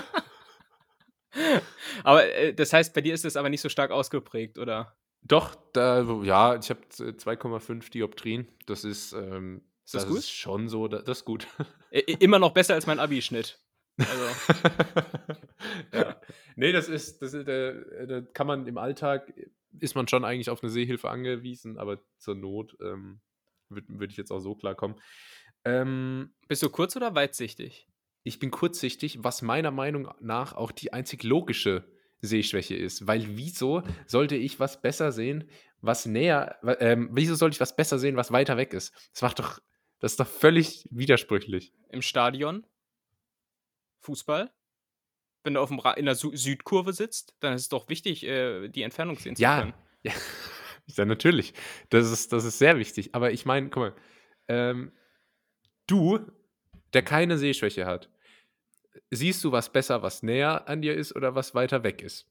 aber 2.03 2.33
äh, 2.33 2.53
das 2.53 2.73
heißt, 2.73 2.93
bei 2.93 3.01
dir 3.01 3.13
ist 3.13 3.25
es 3.25 3.37
aber 3.37 3.49
nicht 3.49 3.61
so 3.61 3.69
stark 3.69 3.91
ausgeprägt, 3.91 4.57
oder? 4.57 4.95
Doch, 5.23 5.55
da, 5.73 6.01
ja, 6.23 6.55
ich 6.55 6.69
habe 6.69 6.81
2,5 6.89 7.91
Dioptrien. 7.91 8.47
Das 8.65 8.83
ist, 8.83 9.13
ähm, 9.13 9.61
ist 9.85 9.93
das, 9.93 10.07
das 10.07 10.15
ist 10.15 10.31
schon 10.31 10.67
so, 10.67 10.87
das 10.87 11.19
ist 11.19 11.25
gut. 11.25 11.47
Immer 12.19 12.39
noch 12.39 12.53
besser 12.53 12.73
als 12.73 12.87
mein 12.87 12.99
Abi-Schnitt. 12.99 13.59
Also. 13.97 15.35
ja. 15.93 16.19
Nee, 16.55 16.71
das 16.71 16.89
ist, 16.89 17.21
das 17.21 17.31
da, 17.31 17.73
da, 18.05 18.21
kann 18.33 18.47
man 18.47 18.67
im 18.67 18.77
Alltag, 18.77 19.31
ist 19.79 19.95
man 19.95 20.07
schon 20.07 20.25
eigentlich 20.25 20.49
auf 20.49 20.63
eine 20.63 20.71
Sehhilfe 20.71 21.09
angewiesen, 21.09 21.77
aber 21.77 21.99
zur 22.17 22.35
Not 22.35 22.75
ähm, 22.81 23.21
würde 23.69 23.87
würd 23.89 24.11
ich 24.11 24.17
jetzt 24.17 24.31
auch 24.31 24.39
so 24.39 24.55
klarkommen. 24.55 24.99
Ähm, 25.63 26.33
Bist 26.47 26.63
du 26.63 26.69
kurz- 26.69 26.95
oder 26.95 27.13
weitsichtig? 27.13 27.87
Ich 28.23 28.39
bin 28.39 28.51
kurzsichtig, 28.51 29.23
was 29.23 29.41
meiner 29.41 29.71
Meinung 29.71 30.09
nach 30.19 30.53
auch 30.53 30.71
die 30.71 30.93
einzig 30.93 31.23
logische 31.23 31.85
Sehschwäche 32.21 32.75
ist. 32.75 33.07
Weil 33.07 33.35
wieso 33.35 33.83
sollte 34.05 34.35
ich 34.35 34.59
was 34.59 34.81
besser 34.81 35.11
sehen, 35.11 35.49
was 35.81 36.05
näher, 36.05 36.59
ähm, 36.79 37.09
wieso 37.11 37.35
sollte 37.35 37.55
ich 37.55 37.59
was 37.59 37.75
besser 37.75 37.97
sehen, 37.97 38.15
was 38.15 38.31
weiter 38.31 38.57
weg 38.57 38.73
ist? 38.73 38.93
Das 39.13 39.23
macht 39.23 39.39
doch, 39.39 39.59
das 39.99 40.13
ist 40.13 40.19
doch 40.19 40.27
völlig 40.27 40.87
widersprüchlich. 40.91 41.73
Im 41.89 42.01
Stadion? 42.01 42.65
Fußball? 44.01 44.51
Wenn 45.43 45.55
du 45.55 45.59
auf 45.59 45.69
dem 45.69 45.81
in 45.95 46.05
der 46.05 46.15
Su 46.15 46.35
Südkurve 46.35 46.93
sitzt, 46.93 47.35
dann 47.39 47.53
ist 47.53 47.63
es 47.63 47.69
doch 47.69 47.89
wichtig, 47.89 48.23
äh, 48.23 48.69
die 48.69 48.83
Entfernung 48.83 49.17
sehen 49.17 49.35
zu 49.35 49.43
können. 49.43 49.73
Ja, 50.03 50.13
ja, 50.87 51.05
natürlich. 51.05 51.53
Das 51.89 52.09
ist, 52.09 52.33
das 52.33 52.43
ist 52.43 52.57
sehr 52.57 52.79
wichtig. 52.79 53.13
Aber 53.13 53.31
ich 53.31 53.45
meine, 53.45 53.69
guck 53.69 53.83
mal, 53.83 53.95
ähm, 54.47 54.91
du, 55.85 56.19
der 56.93 57.01
keine 57.01 57.37
Sehschwäche 57.37 57.85
hat, 57.85 58.09
siehst 59.09 59.43
du 59.43 59.51
was 59.51 59.71
besser, 59.71 60.01
was 60.01 60.23
näher 60.23 60.67
an 60.67 60.81
dir 60.81 60.95
ist 60.95 61.15
oder 61.15 61.35
was 61.35 61.55
weiter 61.55 61.83
weg 61.83 62.01
ist? 62.01 62.27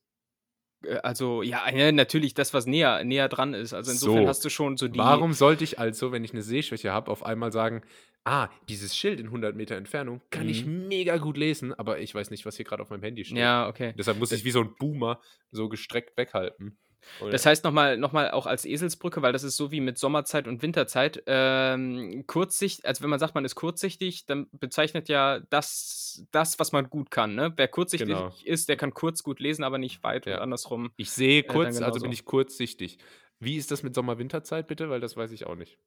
Äh, 0.85 0.97
also, 0.97 1.43
ja, 1.43 1.61
natürlich 1.93 2.35
das, 2.35 2.55
was 2.55 2.67
näher, 2.67 3.05
näher 3.05 3.29
dran 3.29 3.55
ist. 3.55 3.73
Also 3.73 3.91
insofern 3.91 4.25
so. 4.25 4.29
hast 4.29 4.45
du 4.45 4.51
schon 4.51 4.77
so 4.77 4.89
die. 4.89 4.99
Warum 4.99 5.33
sollte 5.33 5.65
ich 5.65 5.79
also, 5.79 6.13
wenn 6.13 6.25
ich 6.25 6.33
eine 6.33 6.43
Sehschwäche 6.43 6.93
habe, 6.93 7.11
auf 7.11 7.25
einmal 7.25 7.53
sagen, 7.53 7.83
ah, 8.25 8.49
dieses 8.69 8.97
Schild 8.97 9.21
in 9.21 9.27
100 9.27 9.57
Meter 9.57 9.77
Entfernung 9.77 10.21
kann 10.31 10.45
mhm. 10.45 10.51
ich 10.51 10.67
mega 10.67 11.17
gut 11.17 11.37
lesen, 11.37 11.75
aber 11.75 12.01
ich 12.01 12.15
weiß 12.15 12.31
nicht, 12.31 12.47
was 12.47 12.57
hier 12.57 12.65
gerade 12.65 12.83
auf 12.83 12.91
meinem 12.91 13.03
Handy 13.03 13.25
steht. 13.25 13.39
Ja, 13.39 13.69
okay. 13.69 13.95
Deshalb 13.97 14.19
muss 14.19 14.33
ich 14.33 14.45
wie 14.45 14.51
so 14.51 14.61
ein 14.61 14.75
Boomer 14.79 15.21
so 15.51 15.69
gestreckt 15.69 16.17
weghalten. 16.17 16.79
Oder? 17.21 17.31
Das 17.31 17.47
heißt 17.47 17.65
nochmal 17.65 17.97
noch 17.97 18.13
mal 18.13 18.31
auch 18.31 18.47
als 18.47 18.65
Eselsbrücke, 18.65 19.23
weil 19.23 19.33
das 19.33 19.43
ist 19.43 19.57
so 19.57 19.71
wie 19.71 19.81
mit 19.81 19.99
Sommerzeit 19.99 20.47
und 20.47 20.63
Winterzeit. 20.63 21.23
Ähm, 21.27 22.25
kurzsicht, 22.27 22.85
also 22.85 23.03
wenn 23.03 23.11
man 23.11 23.19
sagt, 23.19 23.35
man 23.35 23.45
ist 23.45 23.55
kurzsichtig, 23.55 24.27
dann 24.27 24.49
bezeichnet 24.53 25.09
ja 25.09 25.41
das, 25.51 26.25
das 26.31 26.59
was 26.59 26.73
man 26.73 26.91
gut 26.91 27.11
kann. 27.11 27.35
Ne? 27.35 27.53
Wer 27.57 27.69
kurzsichtig 27.69 28.09
genau. 28.09 28.33
ist, 28.45 28.69
der 28.69 28.77
kann 28.77 28.95
kurz 28.95 29.23
gut 29.23 29.41
lesen, 29.41 29.65
aber 29.65 29.79
nicht 29.79 30.03
weit 30.03 30.27
ja. 30.27 30.37
und 30.37 30.43
andersrum. 30.43 30.91
Ich 30.97 31.11
sehe 31.11 31.41
äh, 31.41 31.43
kurz, 31.43 31.81
äh, 31.81 31.85
also 31.85 32.01
bin 32.01 32.13
ich 32.13 32.25
kurzsichtig. 32.25 32.99
Wie 33.39 33.57
ist 33.57 33.71
das 33.71 33.83
mit 33.83 33.95
Sommer-Winterzeit 33.95 34.67
bitte? 34.67 34.91
Weil 34.91 35.01
das 35.01 35.17
weiß 35.17 35.33
ich 35.33 35.47
auch 35.47 35.57
nicht. 35.57 35.79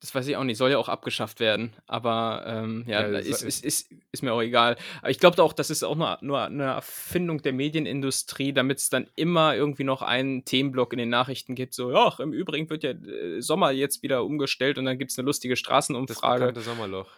Das 0.00 0.14
weiß 0.14 0.26
ich 0.28 0.36
auch 0.36 0.44
nicht, 0.44 0.58
soll 0.58 0.70
ja 0.70 0.78
auch 0.78 0.88
abgeschafft 0.88 1.40
werden. 1.40 1.72
Aber 1.86 2.44
ähm, 2.46 2.84
ja, 2.86 3.08
ja 3.08 3.18
ist, 3.18 3.42
ist, 3.42 3.64
ist, 3.64 3.92
ist, 4.12 4.22
mir 4.22 4.32
auch 4.32 4.42
egal. 4.42 4.76
Aber 5.00 5.10
ich 5.10 5.18
glaube 5.18 5.42
auch, 5.42 5.52
das 5.52 5.70
ist 5.70 5.82
auch 5.82 5.96
nur, 5.96 6.18
nur 6.20 6.42
eine 6.42 6.64
Erfindung 6.64 7.42
der 7.42 7.52
Medienindustrie, 7.52 8.52
damit 8.52 8.78
es 8.78 8.90
dann 8.90 9.08
immer 9.16 9.56
irgendwie 9.56 9.84
noch 9.84 10.02
einen 10.02 10.44
Themenblock 10.44 10.92
in 10.92 10.98
den 10.98 11.08
Nachrichten 11.08 11.54
gibt. 11.54 11.74
So, 11.74 11.90
ja, 11.92 12.14
im 12.18 12.32
Übrigen 12.32 12.70
wird 12.70 12.84
ja 12.84 12.90
äh, 12.90 13.40
Sommer 13.40 13.70
jetzt 13.70 14.02
wieder 14.02 14.24
umgestellt 14.24 14.78
und 14.78 14.84
dann 14.84 14.98
gibt 14.98 15.10
es 15.12 15.18
eine 15.18 15.26
lustige 15.26 15.56
Straßenumfrage. 15.56 16.40
Das 16.40 16.54
bekannte 16.54 16.60
Sommerloch. 16.60 17.10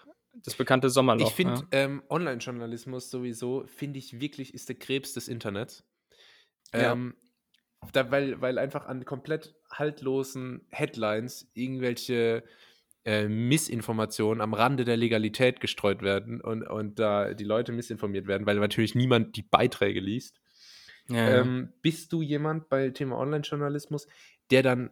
Das 0.44 0.55
bekannte 0.55 0.90
Sommerloch. 0.90 1.29
Ich 1.29 1.35
finde 1.35 1.55
ja. 1.55 1.66
ähm, 1.73 2.03
Online-Journalismus 2.09 3.11
sowieso, 3.11 3.64
finde 3.66 3.99
ich 3.99 4.21
wirklich, 4.21 4.55
ist 4.55 4.68
der 4.68 4.77
Krebs 4.77 5.12
des 5.14 5.29
Internets. 5.29 5.85
Ja. 6.73 6.92
Ähm, 6.92 7.14
da, 7.93 8.11
weil, 8.11 8.41
weil 8.41 8.59
einfach 8.59 8.87
an 8.87 9.05
komplett 9.05 9.55
haltlosen 9.71 10.67
Headlines 10.71 11.51
irgendwelche 11.55 12.43
äh, 13.05 13.29
Missinformationen 13.29 14.41
am 14.41 14.55
Rande 14.55 14.85
der 14.85 14.97
Legalität 14.97 15.61
gestreut 15.61 16.03
werden 16.03 16.41
und, 16.41 16.62
und 16.62 16.99
da 16.99 17.35
die 17.35 17.45
Leute 17.45 17.73
missinformiert 17.73 18.27
werden, 18.27 18.47
weil 18.47 18.57
natürlich 18.57 18.95
niemand 18.95 19.37
die 19.37 19.43
Beiträge 19.43 20.01
liest. 20.01 20.41
Ja, 21.09 21.41
ähm, 21.41 21.73
bist 21.81 22.12
du 22.12 22.21
jemand 22.21 22.69
bei 22.69 22.91
Thema 22.91 23.17
Online-Journalismus, 23.19 24.07
der 24.51 24.62
dann, 24.62 24.91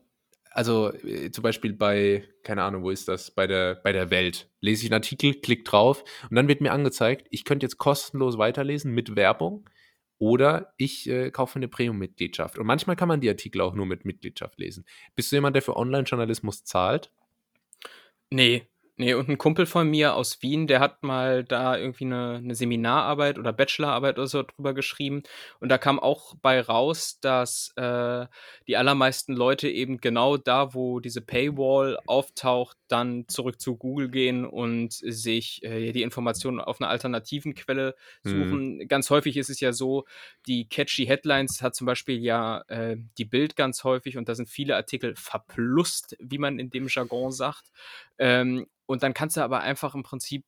also 0.51 0.95
äh, 0.95 1.31
zum 1.31 1.43
Beispiel 1.43 1.75
bei, 1.75 2.25
keine 2.43 2.63
Ahnung, 2.63 2.85
wo 2.85 2.91
ist 2.91 3.07
das, 3.07 3.31
bei 3.31 3.47
der, 3.47 3.75
bei 3.75 3.93
der 3.93 4.11
Welt, 4.11 4.49
lese 4.61 4.87
ich 4.87 4.91
einen 4.91 5.03
Artikel, 5.03 5.35
klick 5.35 5.67
drauf 5.67 6.03
und 6.31 6.37
dann 6.37 6.49
wird 6.49 6.63
mir 6.63 6.73
angezeigt, 6.73 7.27
ich 7.31 7.45
könnte 7.45 7.67
jetzt 7.67 7.77
kostenlos 7.77 8.39
weiterlesen 8.39 8.95
mit 8.95 9.15
Werbung 9.15 9.69
oder 10.19 10.73
ich 10.77 11.09
äh, 11.09 11.31
kaufe 11.31 11.57
eine 11.57 11.69
Premium-Mitgliedschaft. 11.69 12.59
Und 12.59 12.67
manchmal 12.67 12.97
kann 12.97 13.09
man 13.09 13.21
die 13.21 13.29
Artikel 13.29 13.61
auch 13.61 13.75
nur 13.75 13.87
mit 13.87 14.05
Mitgliedschaft 14.05 14.59
lesen. 14.59 14.85
Bist 15.15 15.31
du 15.31 15.37
jemand, 15.37 15.55
der 15.57 15.63
für 15.63 15.77
Online-Journalismus 15.77 16.65
zahlt? 16.65 17.11
Nee, 18.31 18.67
Nee, 18.99 19.13
und 19.13 19.29
ein 19.29 19.37
Kumpel 19.37 19.67
von 19.67 19.91
mir 19.91 20.15
aus 20.15 20.41
Wien, 20.41 20.67
der 20.67 20.81
hat 20.81 21.03
mal 21.03 21.45
da 21.45 21.77
irgendwie 21.77 22.07
eine, 22.07 22.37
eine 22.37 22.55
Seminararbeit 22.55 23.39
oder 23.39 23.53
Bachelorarbeit 23.53 24.17
oder 24.17 24.27
so 24.27 24.43
drüber 24.43 24.73
geschrieben. 24.73 25.23
Und 25.61 25.69
da 25.69 25.77
kam 25.77 26.01
auch 26.01 26.35
bei 26.41 26.63
raus, 26.63 27.19
dass 27.21 27.75
äh, 27.77 28.27
die 28.67 28.77
allermeisten 28.79 29.35
Leute 29.35 29.69
eben 29.69 29.99
genau 29.99 30.39
da, 30.39 30.73
wo 30.73 31.01
diese 31.01 31.21
Paywall 31.21 31.99
auftaucht, 32.07 32.79
dann 32.89 33.29
zurück 33.29 33.61
zu 33.61 33.77
Google 33.77 34.09
gehen 34.09 34.47
und 34.47 34.95
sich 34.95 35.63
äh, 35.63 35.93
die 35.93 36.03
Informationen 36.03 36.59
auf 36.61 36.81
einer 36.81 36.89
alternativen 36.89 37.55
Quelle 37.55 37.97
suchen. 38.23 38.79
Mhm. 38.79 38.89
Ganz 38.89 39.11
häufig 39.11 39.37
ist 39.37 39.51
es 39.51 39.61
ja 39.61 39.75
so, 39.75 40.07
die 40.47 40.69
catchy 40.71 41.05
Headlines 41.05 41.61
hat 41.61 41.75
zum 41.75 41.87
Beispiel 41.87 42.19
ja 42.23 42.63
äh, 42.69 42.97
die 43.19 43.27
Bild 43.27 43.57
ganz 43.57 43.85
häufig 43.85 44.17
und 44.17 44.29
da 44.31 44.35
sind 44.35 44.49
viele 44.49 44.75
Artikel 44.75 45.15
verplust, 45.17 46.17
wie 46.19 46.39
man 46.39 46.59
in 46.59 46.71
dem 46.71 46.89
Jargon 46.89 47.31
sagt. 47.31 47.71
Ähm, 48.19 48.67
und 48.87 49.03
dann 49.03 49.15
kannst 49.15 49.37
du 49.37 49.41
aber 49.41 49.61
einfach 49.61 49.95
im 49.95 50.03
Prinzip 50.03 50.45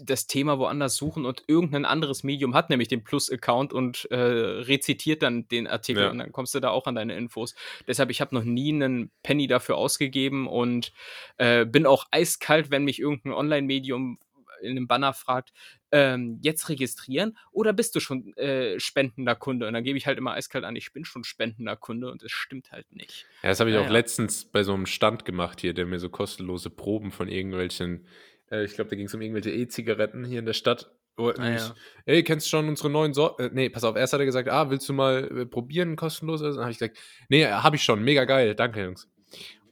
das 0.00 0.26
Thema 0.26 0.58
woanders 0.58 0.96
suchen 0.96 1.24
und 1.24 1.44
irgendein 1.46 1.84
anderes 1.84 2.22
Medium 2.22 2.54
hat 2.54 2.70
nämlich 2.70 2.88
den 2.88 3.04
Plus-Account 3.04 3.72
und 3.72 4.06
äh, 4.10 4.16
rezitiert 4.16 5.22
dann 5.22 5.48
den 5.48 5.66
Artikel 5.66 6.04
ja. 6.04 6.10
und 6.10 6.18
dann 6.18 6.32
kommst 6.32 6.54
du 6.54 6.60
da 6.60 6.70
auch 6.70 6.86
an 6.86 6.94
deine 6.94 7.16
Infos. 7.16 7.54
Deshalb, 7.86 8.10
ich 8.10 8.20
habe 8.20 8.34
noch 8.34 8.44
nie 8.44 8.72
einen 8.72 9.10
Penny 9.22 9.46
dafür 9.46 9.76
ausgegeben 9.76 10.46
und 10.46 10.92
äh, 11.38 11.64
bin 11.64 11.86
auch 11.86 12.04
eiskalt, 12.10 12.70
wenn 12.70 12.84
mich 12.84 13.00
irgendein 13.00 13.32
Online-Medium 13.32 14.18
in 14.60 14.72
einem 14.72 14.86
Banner 14.86 15.12
fragt, 15.12 15.52
ähm, 15.90 16.38
jetzt 16.42 16.68
registrieren 16.68 17.36
oder 17.52 17.72
bist 17.72 17.94
du 17.94 18.00
schon 18.00 18.36
äh, 18.36 18.78
spendender 18.78 19.34
Kunde? 19.34 19.66
Und 19.66 19.72
dann 19.72 19.84
gebe 19.84 19.98
ich 19.98 20.06
halt 20.06 20.18
immer 20.18 20.32
eiskalt 20.32 20.64
an, 20.64 20.76
ich 20.76 20.92
bin 20.92 21.04
schon 21.04 21.24
spendender 21.24 21.76
Kunde 21.76 22.10
und 22.10 22.22
es 22.22 22.32
stimmt 22.32 22.72
halt 22.72 22.86
nicht. 22.92 23.26
Ja, 23.42 23.50
das 23.50 23.60
habe 23.60 23.70
ich 23.70 23.76
naja. 23.76 23.88
auch 23.88 23.92
letztens 23.92 24.44
bei 24.44 24.62
so 24.62 24.74
einem 24.74 24.86
Stand 24.86 25.24
gemacht 25.24 25.60
hier, 25.60 25.74
der 25.74 25.86
mir 25.86 25.98
so 25.98 26.08
kostenlose 26.08 26.70
Proben 26.70 27.10
von 27.10 27.28
irgendwelchen, 27.28 28.06
äh, 28.50 28.64
ich 28.64 28.74
glaube, 28.74 28.90
da 28.90 28.96
ging 28.96 29.06
es 29.06 29.14
um 29.14 29.20
irgendwelche 29.20 29.50
E-Zigaretten 29.50 30.24
hier 30.24 30.40
in 30.40 30.46
der 30.46 30.52
Stadt. 30.52 30.90
Ah, 31.18 31.50
ja. 31.50 31.74
Ey, 32.04 32.22
kennst 32.22 32.46
du 32.46 32.50
schon 32.50 32.68
unsere 32.68 32.90
neuen 32.90 33.12
Sorten? 33.12 33.42
Äh, 33.42 33.50
nee, 33.52 33.68
pass 33.68 33.82
auf, 33.82 33.96
erst 33.96 34.12
hat 34.12 34.20
er 34.20 34.26
gesagt, 34.26 34.48
ah, 34.48 34.70
willst 34.70 34.88
du 34.88 34.92
mal 34.92 35.24
äh, 35.24 35.46
probieren, 35.46 35.96
kostenlos? 35.96 36.40
Dann 36.42 36.58
habe 36.58 36.70
ich 36.70 36.78
gesagt, 36.78 36.96
nee, 37.28 37.44
habe 37.46 37.74
ich 37.74 37.82
schon, 37.82 38.04
mega 38.04 38.24
geil, 38.24 38.54
danke, 38.54 38.84
Jungs. 38.84 39.08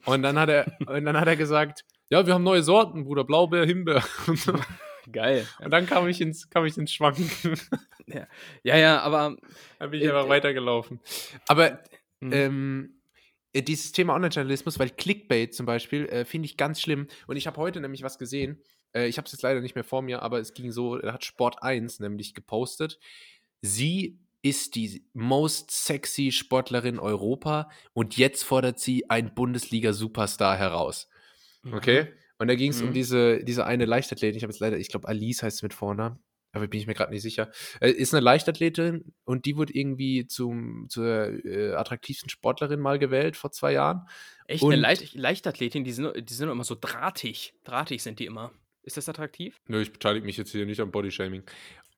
Und 0.05 0.23
dann 0.23 0.39
hat 0.39 0.49
er, 0.49 0.67
und 0.87 1.05
dann 1.05 1.19
hat 1.19 1.29
er 1.29 1.37
gesagt, 1.37 1.85
ja, 2.11 2.27
wir 2.27 2.35
haben 2.35 2.45
neue 2.45 2.63
Sorten, 2.63 3.05
Bruder, 3.05 3.25
Blaubeer, 3.25 3.67
Himbeer. 3.67 4.05
Geil. 5.13 5.47
Und 5.61 5.71
dann 5.71 5.87
kam 5.87 6.09
ich 6.09 6.21
ins, 6.21 6.51
kam 6.51 6.65
ich 6.65 6.77
ins 6.77 6.93
Schwanken. 6.93 7.31
Ja, 8.09 8.29
ja, 8.63 8.77
ja 8.77 9.01
aber. 9.01 9.37
Dann 9.81 9.91
bin 9.91 10.01
ich 10.01 10.07
äh, 10.07 10.11
einfach 10.11 10.29
weitergelaufen. 10.29 11.01
Aber 11.49 11.81
mhm. 12.21 12.33
ähm, 12.33 13.01
äh, 13.53 13.63
dieses 13.63 13.91
Thema 13.91 14.15
Online-Journalismus, 14.15 14.79
weil 14.79 14.91
Clickbait 14.91 15.53
zum 15.53 15.67
Beispiel, 15.67 16.07
äh, 16.07 16.25
finde 16.25 16.47
ich 16.47 16.57
ganz 16.57 16.81
schlimm. 16.81 17.09
Und 17.27 17.35
ich 17.35 17.49
habe 17.49 17.57
heute 17.57 17.81
nämlich 17.81 18.05
was 18.05 18.17
gesehen. 18.17 18.63
Äh, 18.95 19.09
ich 19.09 19.19
habe 19.19 19.27
es 19.27 19.33
jetzt 19.33 19.43
leider 19.43 19.61
nicht 19.61 19.75
mehr 19.75 19.83
vor 19.83 20.03
mir, 20.03 20.23
aber 20.23 20.39
es 20.39 20.55
ging 20.55 20.71
so, 20.71 20.99
da 20.99 21.15
hat 21.15 21.25
Sport 21.25 21.65
1 21.65 21.99
nämlich 21.99 22.33
gepostet. 22.33 23.01
Sie 23.61 24.21
ist 24.43 24.77
die 24.77 25.05
most 25.13 25.73
sexy 25.73 26.31
Sportlerin 26.31 27.01
Europa 27.01 27.69
und 27.93 28.17
jetzt 28.17 28.45
fordert 28.45 28.79
sie 28.79 29.11
einen 29.11 29.35
Bundesliga-Superstar 29.35 30.57
heraus. 30.57 31.09
Okay? 31.73 32.03
Mhm. 32.05 32.09
Und 32.39 32.49
da 32.49 32.55
ging 32.55 32.71
es 32.71 32.81
mhm. 32.81 32.89
um 32.89 32.95
diese, 32.95 33.43
diese 33.45 33.67
eine 33.67 33.87
Leichtathletin, 33.87 34.37
ich 34.37 34.43
habe 34.43 34.53
jetzt 34.53 34.61
leider, 34.61 34.77
ich 34.77 34.89
glaube, 34.89 35.09
Alice 35.09 35.43
heißt 35.43 35.57
es 35.57 35.63
mit 35.63 35.73
Vornamen. 35.75 36.19
aber 36.53 36.67
bin 36.69 36.81
ich 36.81 36.87
mir 36.87 36.95
gerade 36.95 37.13
nicht 37.13 37.23
sicher, 37.23 37.51
äh, 37.81 37.91
ist 37.91 38.15
eine 38.15 38.23
Leichtathletin 38.23 39.15
und 39.25 39.47
die 39.47 39.57
wurde 39.57 39.75
irgendwie 39.75 40.27
zum, 40.27 40.87
zur 40.89 41.45
äh, 41.45 41.73
attraktivsten 41.73 42.29
Sportlerin 42.29 42.81
mal 42.81 42.99
gewählt 42.99 43.37
vor 43.37 43.53
zwei 43.53 43.73
Jahren. 43.73 44.07
Echt, 44.47 44.63
und, 44.63 44.73
eine 44.73 44.83
Leicht 44.83 45.15
Leichtathletin, 45.15 45.85
die 45.85 45.93
sind, 45.93 46.13
die 46.29 46.35
sind 46.35 46.49
immer 46.49 46.65
so 46.65 46.77
drahtig. 46.79 47.55
Drahtig 47.65 48.03
sind 48.03 48.19
die 48.19 48.27
immer. 48.27 48.53
Ist 48.83 48.97
das 48.97 49.09
attraktiv? 49.09 49.61
Nö, 49.67 49.81
ich 49.81 49.93
beteilige 49.93 50.25
mich 50.25 50.37
jetzt 50.37 50.53
hier 50.53 50.65
nicht 50.65 50.81
am 50.81 50.93
Bodyshaming. 50.93 51.43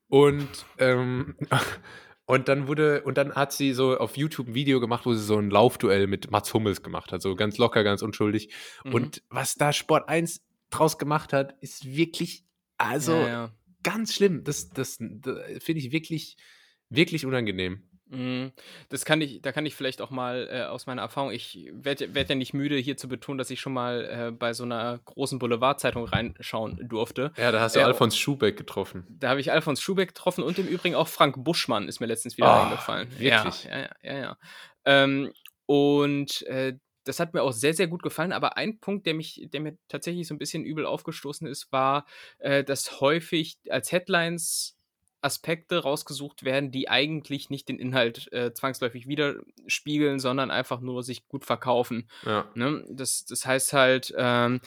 Und, 0.07 0.65
ähm, 0.79 1.35
und 2.29 2.47
dann 2.47 2.67
wurde, 2.67 3.01
und 3.01 3.17
dann 3.17 3.33
hat 3.33 3.53
sie 3.53 3.73
so 3.73 3.97
auf 3.97 4.15
YouTube 4.15 4.49
ein 4.49 4.53
Video 4.53 4.79
gemacht, 4.79 5.07
wo 5.07 5.15
sie 5.15 5.23
so 5.25 5.39
ein 5.39 5.49
Laufduell 5.49 6.05
mit 6.05 6.29
Mats 6.29 6.53
Hummels 6.53 6.83
gemacht 6.83 7.11
hat. 7.11 7.23
So 7.23 7.35
ganz 7.35 7.57
locker, 7.57 7.83
ganz 7.83 8.03
unschuldig. 8.03 8.53
Mhm. 8.83 8.93
Und 8.93 9.23
was 9.29 9.55
da 9.55 9.73
Sport 9.73 10.07
1 10.07 10.39
draus 10.69 10.99
gemacht 10.99 11.33
hat, 11.33 11.55
ist 11.59 11.95
wirklich, 11.95 12.45
also 12.77 13.13
ja, 13.13 13.27
ja. 13.27 13.53
ganz 13.81 14.13
schlimm. 14.13 14.43
Das, 14.43 14.69
das, 14.69 14.99
das 14.99 15.39
finde 15.63 15.81
ich 15.81 15.91
wirklich, 15.91 16.37
wirklich 16.89 17.25
unangenehm. 17.25 17.88
Mhm. 18.09 18.51
Das 18.89 19.05
kann 19.05 19.21
ich, 19.21 19.41
da 19.41 19.51
kann 19.51 19.65
ich 19.65 19.75
vielleicht 19.75 20.01
auch 20.01 20.09
mal 20.09 20.47
äh, 20.51 20.63
aus 20.63 20.87
meiner 20.87 21.03
Erfahrung, 21.03 21.31
ich 21.31 21.69
werde 21.71 22.13
werd 22.13 22.29
ja 22.29 22.35
nicht 22.35 22.53
müde, 22.53 22.75
hier 22.75 22.97
zu 22.97 23.07
betonen, 23.07 23.37
dass 23.37 23.49
ich 23.49 23.59
schon 23.59 23.73
mal 23.73 24.05
äh, 24.05 24.31
bei 24.31 24.53
so 24.53 24.63
einer 24.63 24.99
großen 25.05 25.39
Boulevardzeitung 25.39 26.05
reinschauen 26.05 26.87
durfte. 26.87 27.31
Ja, 27.37 27.51
da 27.51 27.61
hast 27.61 27.75
du 27.75 27.79
äh, 27.79 27.83
Alfons 27.83 28.17
Schubeck 28.17 28.57
getroffen. 28.57 29.05
Da 29.09 29.29
habe 29.29 29.39
ich 29.39 29.51
Alfons 29.51 29.81
Schubeck 29.81 30.09
getroffen 30.09 30.43
und 30.43 30.57
im 30.57 30.67
Übrigen 30.67 30.95
auch 30.95 31.07
Frank 31.07 31.43
Buschmann 31.43 31.87
ist 31.87 31.99
mir 31.99 32.07
letztens 32.07 32.37
wieder 32.37 32.47
oh, 32.47 32.65
eingefallen. 32.65 33.09
Wirklich? 33.17 33.63
Ja, 33.65 33.79
ja, 33.79 33.89
ja. 34.03 34.19
ja. 34.19 34.37
Ähm, 34.85 35.31
und 35.65 36.41
äh, 36.47 36.73
das 37.03 37.19
hat 37.19 37.33
mir 37.33 37.41
auch 37.41 37.53
sehr, 37.53 37.73
sehr 37.73 37.87
gut 37.87 38.03
gefallen. 38.03 38.31
Aber 38.31 38.57
ein 38.57 38.79
Punkt, 38.79 39.05
der 39.05 39.13
mich, 39.13 39.47
der 39.51 39.61
mir 39.61 39.77
tatsächlich 39.87 40.27
so 40.27 40.33
ein 40.33 40.37
bisschen 40.37 40.63
übel 40.63 40.85
aufgestoßen 40.85 41.47
ist, 41.47 41.71
war, 41.71 42.05
äh, 42.39 42.63
dass 42.63 43.01
häufig 43.01 43.57
als 43.69 43.91
Headlines 43.91 44.78
Aspekte 45.21 45.79
rausgesucht 45.79 46.43
werden, 46.43 46.71
die 46.71 46.89
eigentlich 46.89 47.49
nicht 47.49 47.67
den 47.69 47.79
Inhalt 47.79 48.31
äh, 48.31 48.53
zwangsläufig 48.53 49.07
widerspiegeln, 49.07 50.19
sondern 50.19 50.51
einfach 50.51 50.79
nur 50.79 51.03
sich 51.03 51.27
gut 51.27 51.45
verkaufen. 51.45 52.09
Ja. 52.25 52.47
Ne? 52.55 52.85
Das, 52.89 53.25
das 53.25 53.45
heißt 53.45 53.73
halt, 53.73 54.13
ähm, 54.17 54.61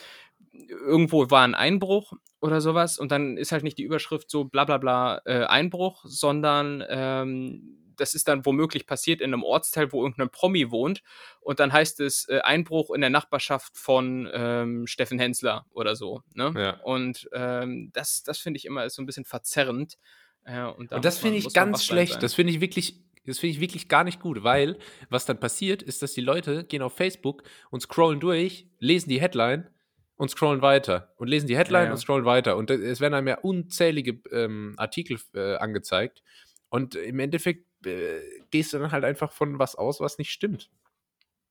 irgendwo 0.53 1.31
war 1.31 1.45
ein 1.45 1.55
Einbruch 1.55 2.13
oder 2.41 2.61
sowas 2.61 2.99
und 2.99 3.13
dann 3.13 3.37
ist 3.37 3.53
halt 3.53 3.63
nicht 3.63 3.79
die 3.79 3.85
Überschrift 3.85 4.31
so 4.31 4.45
bla 4.45 4.65
bla 4.65 4.79
bla 4.79 5.23
äh, 5.25 5.45
Einbruch, 5.45 6.05
sondern 6.05 6.85
ähm, 6.89 7.79
das 7.97 8.15
ist 8.15 8.29
dann 8.29 8.45
womöglich 8.45 8.87
passiert 8.87 9.21
in 9.21 9.33
einem 9.33 9.45
Ortsteil, 9.45 9.93
wo 9.93 10.03
irgendein 10.03 10.31
Promi 10.31 10.71
wohnt 10.71 11.03
und 11.41 11.61
dann 11.61 11.73
heißt 11.73 12.01
es 12.01 12.29
äh, 12.29 12.41
Einbruch 12.41 12.91
in 12.91 13.01
der 13.01 13.11
Nachbarschaft 13.11 13.79
von 13.79 14.29
ähm, 14.33 14.87
Steffen 14.87 15.19
Hensler 15.19 15.67
oder 15.71 15.95
so. 15.95 16.23
Ne? 16.35 16.53
Ja. 16.57 16.81
Und 16.83 17.29
ähm, 17.33 17.91
das, 17.93 18.23
das 18.23 18.39
finde 18.39 18.59
ich 18.59 18.65
immer 18.65 18.89
so 18.91 19.03
ein 19.03 19.07
bisschen 19.07 19.25
verzerrend. 19.25 19.99
Ja, 20.47 20.69
und, 20.69 20.93
und, 20.93 21.05
das 21.05 21.19
finde 21.19 21.39
ich 21.39 21.53
ganz 21.53 21.85
schlecht. 21.85 22.15
Sein. 22.15 22.21
Das 22.21 22.35
finde 22.35 22.53
ich 22.53 22.61
wirklich, 22.61 23.01
das 23.27 23.39
finde 23.39 23.55
ich 23.55 23.61
wirklich 23.61 23.89
gar 23.89 24.05
nicht 24.05 24.21
gut, 24.21 24.43
weil 24.43 24.79
was 25.09 25.25
dann 25.25 25.39
passiert, 25.39 25.83
ist, 25.83 26.03
dass 26.03 26.13
die 26.15 26.21
Leute 26.21 26.65
gehen 26.65 26.83
auf 26.83 26.97
Facebook 26.97 27.45
und 27.71 27.81
scrollen 27.81 28.21
durch, 28.21 28.67
lesen 28.79 29.09
die 29.09 29.21
Headline 29.21 29.69
und 30.17 30.31
scrollen 30.31 30.63
weiter 30.63 31.15
und 31.17 31.29
lesen 31.29 31.47
die 31.47 31.57
Headline 31.57 31.83
ja, 31.83 31.87
ja. 31.87 31.93
und 31.93 31.99
scrollen 31.99 32.25
weiter 32.25 32.57
und 32.57 32.71
es 32.71 33.01
werden 33.01 33.15
einem 33.15 33.29
ja 33.29 33.39
unzählige 33.39 34.21
ähm, 34.31 34.75
Artikel 34.77 35.19
äh, 35.35 35.57
angezeigt 35.57 36.23
und 36.69 36.95
im 36.95 37.19
Endeffekt 37.19 37.67
äh, 37.87 38.21
gehst 38.51 38.73
du 38.73 38.79
dann 38.79 38.93
halt 38.93 39.05
einfach 39.05 39.33
von 39.33 39.59
was 39.59 39.75
aus, 39.75 40.01
was 40.01 40.19
nicht 40.19 40.31
stimmt. 40.31 40.71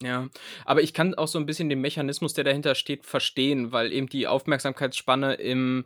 Ja, 0.01 0.29
aber 0.65 0.81
ich 0.81 0.93
kann 0.93 1.13
auch 1.13 1.27
so 1.27 1.37
ein 1.37 1.45
bisschen 1.45 1.69
den 1.69 1.81
Mechanismus, 1.81 2.33
der 2.33 2.43
dahinter 2.43 2.73
steht, 2.73 3.05
verstehen, 3.05 3.71
weil 3.71 3.93
eben 3.93 4.07
die 4.07 4.27
Aufmerksamkeitsspanne 4.27 5.35
im 5.35 5.85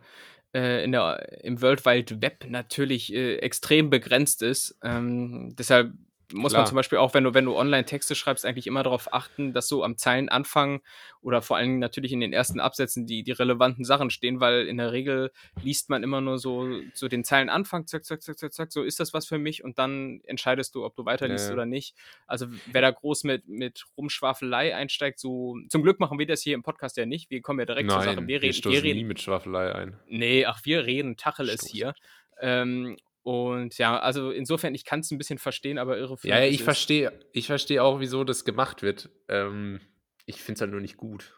äh, 0.54 0.84
in 0.84 0.92
der, 0.92 1.42
im 1.44 1.60
World 1.62 1.84
Wide 1.84 2.22
Web 2.22 2.46
natürlich 2.48 3.12
äh, 3.12 3.36
extrem 3.36 3.90
begrenzt 3.90 4.42
ist. 4.42 4.78
Ähm, 4.82 5.54
deshalb 5.56 5.92
muss 6.32 6.52
Klar. 6.52 6.62
man 6.62 6.68
zum 6.68 6.76
Beispiel 6.76 6.98
auch, 6.98 7.14
wenn 7.14 7.24
du, 7.24 7.34
wenn 7.34 7.44
du 7.44 7.56
online 7.56 7.84
Texte 7.84 8.14
schreibst, 8.14 8.44
eigentlich 8.44 8.66
immer 8.66 8.82
darauf 8.82 9.12
achten, 9.12 9.52
dass 9.52 9.68
so 9.68 9.84
am 9.84 9.96
Zeilenanfang 9.96 10.82
oder 11.20 11.42
vor 11.42 11.56
allen 11.56 11.66
Dingen 11.66 11.78
natürlich 11.78 12.12
in 12.12 12.20
den 12.20 12.32
ersten 12.32 12.58
Absätzen 12.58 13.06
die, 13.06 13.22
die 13.22 13.32
relevanten 13.32 13.84
Sachen 13.84 14.10
stehen, 14.10 14.40
weil 14.40 14.66
in 14.66 14.78
der 14.78 14.92
Regel 14.92 15.30
liest 15.62 15.88
man 15.88 16.02
immer 16.02 16.20
nur 16.20 16.38
so, 16.38 16.68
so 16.94 17.08
den 17.08 17.24
Zeilenanfang, 17.24 17.86
zack, 17.86 18.04
zack, 18.04 18.22
zack, 18.22 18.38
zack, 18.38 18.52
zack, 18.52 18.72
so 18.72 18.82
ist 18.82 18.98
das 18.98 19.14
was 19.14 19.26
für 19.26 19.38
mich 19.38 19.62
und 19.62 19.78
dann 19.78 20.20
entscheidest 20.24 20.74
du, 20.74 20.84
ob 20.84 20.96
du 20.96 21.04
weiterliest 21.04 21.48
ja. 21.48 21.52
oder 21.54 21.66
nicht. 21.66 21.94
Also 22.26 22.46
wer 22.72 22.82
da 22.82 22.90
groß 22.90 23.24
mit, 23.24 23.46
mit 23.46 23.84
Rumschwafelei 23.96 24.74
einsteigt, 24.74 25.18
so 25.20 25.56
zum 25.68 25.82
Glück 25.82 26.00
machen 26.00 26.18
wir 26.18 26.26
das 26.26 26.42
hier 26.42 26.54
im 26.54 26.62
Podcast 26.62 26.96
ja 26.96 27.06
nicht. 27.06 27.30
Wir 27.30 27.40
kommen 27.40 27.60
ja 27.60 27.66
direkt 27.66 27.88
Nein, 27.88 28.02
zur 28.02 28.14
Sache. 28.14 28.26
Wir 28.26 28.42
reden, 28.42 28.64
wir, 28.64 28.72
wir 28.72 28.82
reden 28.82 28.98
nie 28.98 29.04
mit 29.04 29.20
Schwafelei 29.20 29.74
ein. 29.74 29.96
Nee, 30.08 30.44
ach, 30.44 30.60
wir 30.64 30.84
reden 30.84 31.16
Tacheles 31.16 31.66
hier. 31.70 31.94
Ähm, 32.40 32.96
und 33.26 33.76
ja, 33.76 33.98
also 33.98 34.30
insofern, 34.30 34.76
ich 34.76 34.84
kann 34.84 35.00
es 35.00 35.10
ein 35.10 35.18
bisschen 35.18 35.38
verstehen, 35.38 35.78
aber 35.78 35.98
irre 35.98 36.16
Ja, 36.22 36.44
ich 36.44 36.62
verstehe 36.62 37.12
ich 37.32 37.48
versteh 37.48 37.80
auch, 37.80 37.98
wieso 37.98 38.22
das 38.22 38.44
gemacht 38.44 38.82
wird. 38.82 39.10
Ähm, 39.26 39.80
ich 40.26 40.40
finde 40.40 40.58
es 40.58 40.60
halt 40.60 40.70
nur 40.70 40.80
nicht 40.80 40.96
gut. 40.96 41.34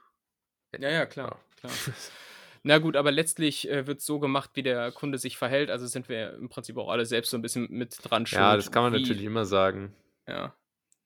Ja, 0.79 0.91
ja, 0.91 1.07
klar. 1.07 1.43
klar. 1.57 1.73
Na 2.63 2.77
gut, 2.77 2.95
aber 2.95 3.11
letztlich 3.11 3.71
äh, 3.71 3.87
wird 3.87 4.01
es 4.01 4.05
so 4.05 4.19
gemacht, 4.19 4.51
wie 4.53 4.63
der 4.63 4.93
Kunde 4.93 5.17
sich 5.17 5.39
verhält. 5.39 5.71
Also 5.71 5.87
sind 5.87 6.11
wir 6.11 6.35
im 6.35 6.51
Prinzip 6.51 6.77
auch 6.77 6.91
alle 6.91 7.07
selbst 7.07 7.31
so 7.31 7.39
ein 7.39 7.43
bisschen 7.43 7.69
mit 7.71 7.97
dran 8.03 8.27
schuld. 8.27 8.39
Ja, 8.39 8.55
das 8.55 8.71
kann 8.71 8.83
man 8.83 8.93
wie, 8.93 9.01
natürlich 9.01 9.25
immer 9.25 9.47
sagen. 9.47 9.95
Ja. 10.27 10.55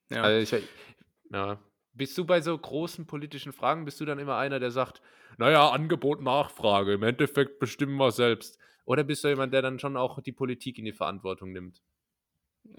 ja. 0.09 0.21
Also 0.21 0.57
ich, 0.57 0.63
ja. 1.31 1.59
Bist 1.93 2.17
du 2.17 2.25
bei 2.25 2.41
so 2.41 2.57
großen 2.57 3.07
politischen 3.07 3.53
Fragen, 3.53 3.85
bist 3.85 4.01
du 4.01 4.05
dann 4.05 4.19
immer 4.19 4.35
einer, 4.35 4.59
der 4.59 4.71
sagt, 4.71 5.01
naja, 5.37 5.69
Angebot, 5.69 6.21
Nachfrage, 6.21 6.91
im 6.91 7.03
Endeffekt 7.03 7.59
bestimmen 7.59 7.95
wir 7.95 8.11
selbst. 8.11 8.59
Oder 8.85 9.03
bist 9.03 9.23
du 9.23 9.29
jemand, 9.29 9.53
der 9.53 9.61
dann 9.61 9.79
schon 9.79 9.97
auch 9.97 10.21
die 10.21 10.31
Politik 10.31 10.77
in 10.77 10.85
die 10.85 10.93
Verantwortung 10.93 11.51
nimmt? 11.51 11.81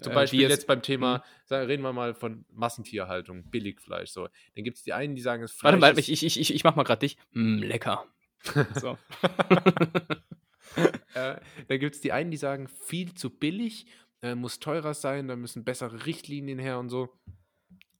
Zum 0.01 0.11
äh, 0.11 0.15
Beispiel 0.15 0.41
jetzt 0.41 0.67
beim 0.67 0.81
Thema, 0.81 1.23
sagen, 1.45 1.67
reden 1.67 1.83
wir 1.83 1.93
mal 1.93 2.13
von 2.13 2.45
Massentierhaltung, 2.51 3.49
Billigfleisch. 3.49 4.09
So. 4.09 4.27
Dann 4.55 4.63
gibt 4.63 4.77
es 4.77 4.83
die 4.83 4.93
einen, 4.93 5.15
die 5.15 5.21
sagen, 5.21 5.43
es 5.43 5.51
Fleisch. 5.51 5.73
Warte 5.73 5.95
mal, 5.95 5.99
ich, 5.99 6.11
ich, 6.11 6.23
ich, 6.39 6.53
ich 6.53 6.63
mach 6.63 6.75
mal 6.75 6.83
gerade 6.83 6.99
dich. 6.99 7.17
Mm, 7.31 7.59
lecker. 7.59 8.05
So. 8.75 8.97
äh, 11.15 11.35
dann 11.67 11.79
gibt 11.79 11.95
es 11.95 12.01
die 12.01 12.11
einen, 12.11 12.29
die 12.29 12.37
sagen, 12.37 12.67
viel 12.67 13.15
zu 13.15 13.31
billig, 13.31 13.87
äh, 14.21 14.35
muss 14.35 14.59
teurer 14.59 14.93
sein, 14.93 15.27
da 15.27 15.35
müssen 15.35 15.63
bessere 15.63 16.05
Richtlinien 16.05 16.59
her 16.59 16.77
und 16.77 16.89
so. 16.89 17.09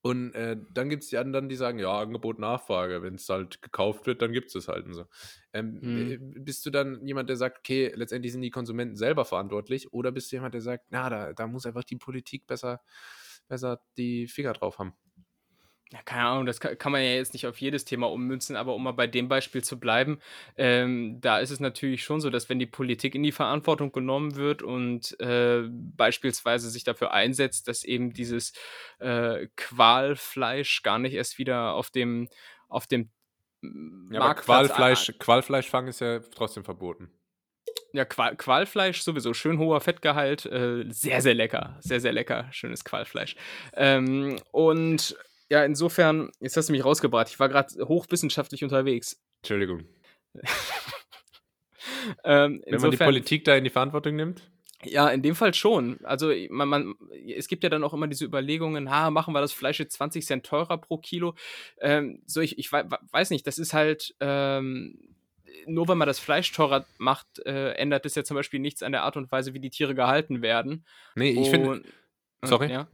Und 0.05 0.35
äh, 0.35 0.55
dann 0.71 0.91
gibt 0.91 1.01
es 1.01 1.09
die 1.09 1.17
anderen, 1.17 1.49
die 1.49 1.55
sagen, 1.55 1.79
ja, 1.79 1.99
Angebot, 1.99 2.37
Nachfrage. 2.37 3.01
Wenn 3.01 3.15
es 3.15 3.27
halt 3.27 3.63
gekauft 3.63 4.05
wird, 4.05 4.21
dann 4.21 4.33
gibt 4.33 4.49
es 4.49 4.55
es 4.55 4.67
halt 4.67 4.85
und 4.85 4.93
so. 4.93 5.05
Ähm, 5.51 5.79
mhm. 5.81 6.43
Bist 6.45 6.63
du 6.63 6.69
dann 6.69 7.03
jemand, 7.07 7.27
der 7.27 7.37
sagt, 7.37 7.57
okay, 7.57 7.91
letztendlich 7.95 8.31
sind 8.31 8.43
die 8.43 8.51
Konsumenten 8.51 8.97
selber 8.97 9.25
verantwortlich? 9.25 9.91
Oder 9.93 10.11
bist 10.11 10.31
du 10.31 10.35
jemand, 10.35 10.53
der 10.53 10.61
sagt, 10.61 10.85
na, 10.91 11.09
da, 11.09 11.33
da 11.33 11.47
muss 11.47 11.65
einfach 11.65 11.83
die 11.83 11.95
Politik 11.95 12.45
besser, 12.45 12.81
besser 13.47 13.81
die 13.97 14.27
Finger 14.27 14.53
drauf 14.53 14.77
haben? 14.77 14.93
Ja, 15.91 16.01
keine 16.03 16.23
Ahnung, 16.23 16.45
das 16.47 16.59
kann, 16.59 16.77
kann, 16.79 16.91
man 16.91 17.01
ja 17.01 17.09
jetzt 17.09 17.33
nicht 17.33 17.45
auf 17.45 17.61
jedes 17.61 17.85
Thema 17.85 18.11
ummünzen, 18.11 18.55
aber 18.55 18.73
um 18.73 18.83
mal 18.83 18.91
bei 18.91 19.05
dem 19.05 19.27
Beispiel 19.27 19.63
zu 19.63 19.79
bleiben, 19.79 20.19
ähm, 20.57 21.21
da 21.21 21.37
ist 21.37 21.51
es 21.51 21.59
natürlich 21.59 22.03
schon 22.03 22.19
so, 22.19 22.31
dass 22.31 22.49
wenn 22.49 22.57
die 22.57 22.65
Politik 22.65 23.13
in 23.13 23.21
die 23.21 23.31
Verantwortung 23.31 23.91
genommen 23.91 24.35
wird 24.35 24.63
und 24.63 25.19
äh, 25.19 25.61
beispielsweise 25.69 26.71
sich 26.71 26.83
dafür 26.83 27.13
einsetzt, 27.13 27.67
dass 27.67 27.83
eben 27.83 28.13
dieses 28.13 28.53
äh, 28.97 29.47
Qualfleisch 29.57 30.81
gar 30.81 30.97
nicht 30.97 31.13
erst 31.13 31.37
wieder 31.37 31.73
auf 31.73 31.91
dem, 31.91 32.29
auf 32.67 32.87
dem 32.87 33.11
ja, 34.11 34.21
aber 34.21 34.35
Qualfleisch, 34.35 35.13
Qualfleischfang 35.19 35.87
ist 35.87 36.01
ja 36.01 36.19
trotzdem 36.19 36.63
verboten. 36.63 37.11
Ja, 37.93 38.05
Qual 38.05 38.35
Qualfleisch 38.35 39.01
sowieso, 39.01 39.33
schön 39.33 39.57
hoher 39.57 39.79
Fettgehalt, 39.81 40.45
äh, 40.45 40.83
sehr, 40.89 41.21
sehr 41.21 41.33
lecker, 41.33 41.77
sehr, 41.79 42.01
sehr 42.01 42.11
lecker, 42.11 42.47
schönes 42.51 42.83
Qualfleisch. 42.83 43.35
Ähm, 43.73 44.37
und 44.51 45.15
ja, 45.49 45.63
insofern, 45.63 46.31
jetzt 46.39 46.57
hast 46.57 46.69
du 46.69 46.73
mich 46.73 46.83
rausgebracht. 46.83 47.29
Ich 47.29 47.39
war 47.39 47.49
gerade 47.49 47.87
hochwissenschaftlich 47.87 48.63
unterwegs. 48.63 49.21
Entschuldigung. 49.41 49.85
ähm, 52.23 52.63
Wenn 52.65 52.81
man 52.81 52.91
die 52.91 52.97
Politik 52.97 53.45
da 53.45 53.55
in 53.55 53.63
die 53.63 53.69
Verantwortung 53.69 54.15
nimmt? 54.15 54.49
Ja, 54.83 55.09
in 55.09 55.21
dem 55.21 55.35
Fall 55.35 55.53
schon. 55.53 55.99
Also 56.03 56.31
man, 56.49 56.67
man, 56.67 56.95
es 57.27 57.47
gibt 57.47 57.63
ja 57.63 57.69
dann 57.69 57.83
auch 57.83 57.93
immer 57.93 58.07
diese 58.07 58.25
Überlegungen, 58.25 58.91
ha, 58.91 59.09
machen 59.09 59.33
wir 59.33 59.41
das 59.41 59.53
Fleisch 59.53 59.79
jetzt 59.79 59.93
20 59.93 60.25
Cent 60.25 60.45
teurer 60.45 60.77
pro 60.77 60.97
Kilo. 60.97 61.35
Ähm, 61.79 62.21
so, 62.25 62.41
ich, 62.41 62.57
ich 62.59 62.71
weiß 62.71 63.29
nicht, 63.29 63.47
das 63.47 63.57
ist 63.57 63.73
halt, 63.73 64.15
ähm, 64.19 65.15
nur 65.65 65.87
wenn 65.87 65.97
man 65.97 66.07
das 66.07 66.19
Fleisch 66.19 66.51
teurer 66.51 66.85
macht, 66.97 67.39
äh, 67.45 67.71
ändert 67.71 68.05
es 68.05 68.15
ja 68.15 68.23
zum 68.23 68.35
Beispiel 68.35 68.59
nichts 68.59 68.83
an 68.83 68.91
der 68.91 69.03
Art 69.03 69.17
und 69.17 69.31
Weise, 69.31 69.53
wie 69.53 69.59
die 69.59 69.69
Tiere 69.69 69.95
gehalten 69.95 70.41
werden. 70.41 70.85
Nee, 71.15 71.31
ich 71.31 71.49
finde. 71.49 71.81
Sorry? 72.43 72.71
Ja. 72.71 72.87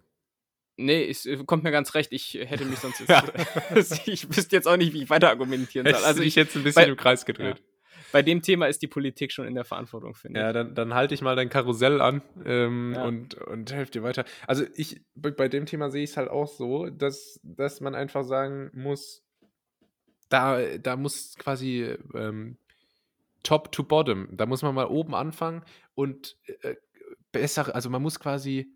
Nee, 0.86 1.10
es 1.10 1.26
äh, 1.26 1.38
kommt 1.46 1.63
mir 1.63 1.72
ganz 1.72 1.94
recht. 1.96 2.12
Ich 2.12 2.34
hätte 2.34 2.65
mich 2.65 2.80
sonst 2.80 3.00
jetzt, 3.00 4.08
ich 4.08 4.36
wüsste 4.36 4.56
jetzt 4.56 4.67
auch 4.67 4.78
nicht, 4.78 4.94
wie 4.94 5.04
ich 5.04 5.10
weiter 5.10 5.30
argumentieren 5.30 5.86
soll. 5.86 6.04
Also 6.04 6.22
ich 6.22 6.36
jetzt 6.36 6.56
ein 6.56 6.63
bisschen 6.63 6.84
bei, 6.84 6.89
im 6.89 6.98
Kreis 6.98 7.26
gedreht. 7.26 7.60
Ja. 7.60 7.65
Bei 8.12 8.22
dem 8.22 8.41
Thema 8.41 8.67
ist 8.67 8.82
die 8.82 8.88
Politik 8.88 9.32
schon 9.32 9.48
in 9.48 9.56
der 9.56 9.63
Verantwortung, 9.63 10.15
finde 10.15 10.39
ich. 10.39 10.44
Ja, 10.44 10.54
dann, 10.54 10.76
dann 10.76 10.94
halte 10.94 11.13
ich 11.13 11.22
mal 11.22 11.36
dein 11.36 11.50
Karussell 11.50 12.02
an 12.02 12.22
ähm, 12.46 12.94
ja. 12.96 13.06
und, 13.06 13.36
und 13.36 13.72
helfe 13.72 13.91
dir 13.91 14.04
weiter. 14.04 14.26
Also 14.48 14.65
ich, 14.76 15.01
bei 15.16 15.47
dem 15.47 15.66
Thema 15.66 15.89
sehe 15.89 16.03
ich 16.03 16.12
es 16.12 16.18
halt 16.18 16.30
auch 16.30 16.47
so, 16.47 16.89
dass, 16.89 17.39
dass 17.43 17.80
man 17.80 17.95
einfach 17.95 18.24
sagen 18.24 18.70
muss, 18.74 19.24
da, 20.30 20.78
da 20.78 20.95
muss 20.95 21.36
quasi 21.38 21.95
ähm, 22.14 22.58
top 23.43 23.72
to 23.72 23.84
bottom. 23.84 24.28
Da 24.32 24.45
muss 24.45 24.62
man 24.62 24.76
mal 24.76 24.88
oben 24.88 25.16
anfangen 25.16 25.64
und 25.95 26.38
äh, 26.62 26.76
besser, 27.32 27.74
also 27.74 27.89
man 27.89 28.01
muss 28.01 28.20
quasi 28.20 28.74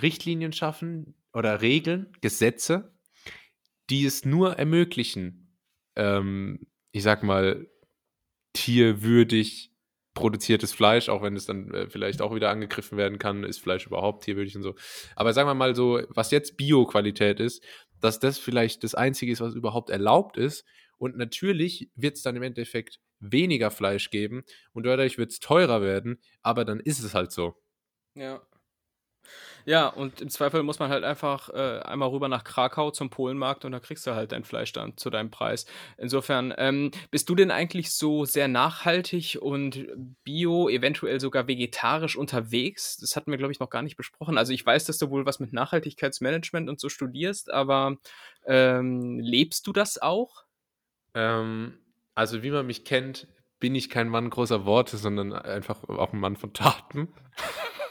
Richtlinien 0.00 0.52
schaffen 0.52 1.14
oder 1.36 1.60
Regeln, 1.60 2.10
Gesetze, 2.22 2.96
die 3.90 4.06
es 4.06 4.24
nur 4.24 4.54
ermöglichen, 4.54 5.54
ähm, 5.94 6.66
ich 6.92 7.02
sag 7.02 7.22
mal, 7.22 7.66
tierwürdig 8.54 9.70
produziertes 10.14 10.72
Fleisch, 10.72 11.10
auch 11.10 11.20
wenn 11.20 11.36
es 11.36 11.44
dann 11.44 11.70
äh, 11.74 11.90
vielleicht 11.90 12.22
auch 12.22 12.34
wieder 12.34 12.48
angegriffen 12.48 12.96
werden 12.96 13.18
kann, 13.18 13.44
ist 13.44 13.58
Fleisch 13.58 13.86
überhaupt 13.86 14.24
tierwürdig 14.24 14.56
und 14.56 14.62
so. 14.62 14.76
Aber 15.14 15.34
sagen 15.34 15.46
wir 15.46 15.52
mal 15.52 15.76
so, 15.76 16.00
was 16.08 16.30
jetzt 16.30 16.56
Bio-Qualität 16.56 17.38
ist, 17.38 17.62
dass 18.00 18.18
das 18.18 18.38
vielleicht 18.38 18.82
das 18.82 18.94
Einzige 18.94 19.30
ist, 19.30 19.42
was 19.42 19.54
überhaupt 19.54 19.90
erlaubt 19.90 20.38
ist. 20.38 20.64
Und 20.96 21.18
natürlich 21.18 21.90
wird 21.96 22.16
es 22.16 22.22
dann 22.22 22.36
im 22.36 22.42
Endeffekt 22.44 22.98
weniger 23.20 23.70
Fleisch 23.70 24.08
geben 24.08 24.42
und 24.72 24.86
dadurch 24.86 25.18
wird 25.18 25.32
es 25.32 25.40
teurer 25.40 25.82
werden, 25.82 26.18
aber 26.40 26.64
dann 26.64 26.80
ist 26.80 27.00
es 27.00 27.12
halt 27.12 27.30
so. 27.30 27.62
Ja. 28.14 28.40
Ja, 29.64 29.88
und 29.88 30.20
im 30.20 30.30
Zweifel 30.30 30.62
muss 30.62 30.78
man 30.78 30.90
halt 30.90 31.02
einfach 31.02 31.48
äh, 31.48 31.80
einmal 31.80 32.08
rüber 32.10 32.28
nach 32.28 32.44
Krakau 32.44 32.90
zum 32.92 33.10
Polenmarkt 33.10 33.64
und 33.64 33.72
da 33.72 33.80
kriegst 33.80 34.06
du 34.06 34.14
halt 34.14 34.32
dein 34.32 34.44
Fleisch 34.44 34.72
dann 34.72 34.96
zu 34.96 35.10
deinem 35.10 35.30
Preis. 35.30 35.66
Insofern, 35.98 36.54
ähm, 36.56 36.92
bist 37.10 37.28
du 37.28 37.34
denn 37.34 37.50
eigentlich 37.50 37.92
so 37.92 38.24
sehr 38.24 38.46
nachhaltig 38.48 39.38
und 39.40 39.86
bio, 40.24 40.68
eventuell 40.68 41.20
sogar 41.20 41.48
vegetarisch 41.48 42.16
unterwegs? 42.16 42.96
Das 42.98 43.16
hatten 43.16 43.30
wir, 43.30 43.38
glaube 43.38 43.52
ich, 43.52 43.60
noch 43.60 43.70
gar 43.70 43.82
nicht 43.82 43.96
besprochen. 43.96 44.38
Also 44.38 44.52
ich 44.52 44.64
weiß, 44.64 44.84
dass 44.84 44.98
du 44.98 45.10
wohl 45.10 45.26
was 45.26 45.40
mit 45.40 45.52
Nachhaltigkeitsmanagement 45.52 46.68
und 46.68 46.80
so 46.80 46.88
studierst, 46.88 47.52
aber 47.52 47.96
ähm, 48.46 49.18
lebst 49.18 49.66
du 49.66 49.72
das 49.72 50.00
auch? 50.00 50.44
Ähm, 51.14 51.78
also 52.14 52.42
wie 52.42 52.50
man 52.50 52.66
mich 52.66 52.84
kennt, 52.84 53.26
bin 53.58 53.74
ich 53.74 53.90
kein 53.90 54.08
Mann 54.08 54.30
großer 54.30 54.64
Worte, 54.64 54.96
sondern 54.96 55.32
einfach 55.32 55.84
auch 55.84 56.12
ein 56.12 56.20
Mann 56.20 56.36
von 56.36 56.52
Taten. 56.52 57.08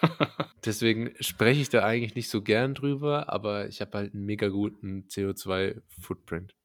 Deswegen 0.66 1.14
spreche 1.20 1.62
ich 1.62 1.70
da 1.70 1.84
eigentlich 1.84 2.16
nicht 2.16 2.30
so 2.30 2.42
gern 2.42 2.74
drüber, 2.74 3.32
aber 3.32 3.68
ich 3.68 3.82
habe 3.82 3.98
halt 3.98 4.14
einen 4.14 4.26
mega 4.26 4.48
guten 4.48 5.08
CO2-Footprint. 5.08 6.56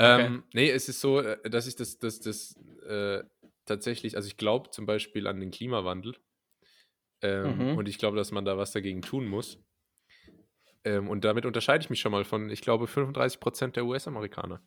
Okay. 0.00 0.26
Ähm, 0.26 0.44
nee, 0.52 0.70
es 0.70 0.88
ist 0.88 1.00
so, 1.00 1.20
äh, 1.20 1.50
dass 1.50 1.66
ich 1.66 1.74
das, 1.74 1.98
das, 1.98 2.20
das 2.20 2.56
äh, 2.86 3.22
tatsächlich, 3.64 4.16
also 4.16 4.28
ich 4.28 4.36
glaube 4.36 4.70
zum 4.70 4.86
Beispiel 4.86 5.26
an 5.26 5.40
den 5.40 5.50
Klimawandel 5.50 6.16
ähm, 7.22 7.72
mhm. 7.72 7.78
und 7.78 7.88
ich 7.88 7.98
glaube, 7.98 8.16
dass 8.16 8.30
man 8.30 8.44
da 8.44 8.56
was 8.56 8.72
dagegen 8.72 9.02
tun 9.02 9.26
muss. 9.26 9.58
Ähm, 10.84 11.08
und 11.08 11.24
damit 11.24 11.46
unterscheide 11.46 11.82
ich 11.82 11.90
mich 11.90 12.00
schon 12.00 12.12
mal 12.12 12.24
von, 12.24 12.50
ich 12.50 12.60
glaube, 12.60 12.86
35 12.86 13.40
Prozent 13.40 13.76
der 13.76 13.84
US-Amerikaner. 13.84 14.62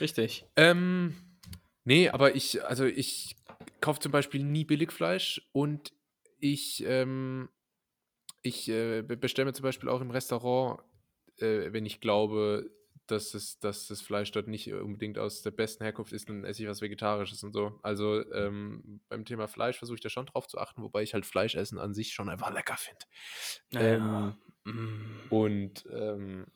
Richtig. 0.00 0.44
Ähm, 0.56 1.14
nee, 1.84 2.08
aber 2.08 2.34
ich, 2.34 2.64
also 2.64 2.84
ich 2.84 3.36
kaufe 3.80 4.00
zum 4.00 4.12
Beispiel 4.12 4.42
nie 4.42 4.64
Billigfleisch 4.64 5.48
und 5.52 5.92
ich, 6.38 6.84
ähm, 6.86 7.48
ich 8.42 8.68
äh, 8.68 9.02
bestelle 9.02 9.46
mir 9.46 9.52
zum 9.52 9.64
Beispiel 9.64 9.88
auch 9.88 10.00
im 10.00 10.10
Restaurant, 10.10 10.80
äh, 11.38 11.72
wenn 11.72 11.86
ich 11.86 12.00
glaube, 12.00 12.70
dass, 13.06 13.34
es, 13.34 13.58
dass 13.58 13.88
das 13.88 14.00
Fleisch 14.00 14.30
dort 14.32 14.48
nicht 14.48 14.72
unbedingt 14.72 15.18
aus 15.18 15.42
der 15.42 15.50
besten 15.50 15.84
Herkunft 15.84 16.12
ist, 16.12 16.28
dann 16.28 16.44
esse 16.44 16.62
ich 16.62 16.68
was 16.68 16.80
Vegetarisches 16.80 17.42
und 17.42 17.52
so. 17.52 17.78
Also 17.82 18.24
ähm, 18.32 19.00
beim 19.08 19.24
Thema 19.24 19.48
Fleisch 19.48 19.78
versuche 19.78 19.96
ich 19.96 20.00
da 20.00 20.08
schon 20.08 20.26
drauf 20.26 20.46
zu 20.46 20.58
achten, 20.58 20.82
wobei 20.82 21.02
ich 21.02 21.14
halt 21.14 21.26
Fleischessen 21.26 21.78
an 21.78 21.94
sich 21.94 22.12
schon 22.12 22.28
einfach 22.28 22.52
lecker 22.52 22.76
finde. 22.76 23.04
Ja. 23.72 23.80
Ähm, 23.80 24.34
und 25.30 25.84
ähm, 25.90 26.46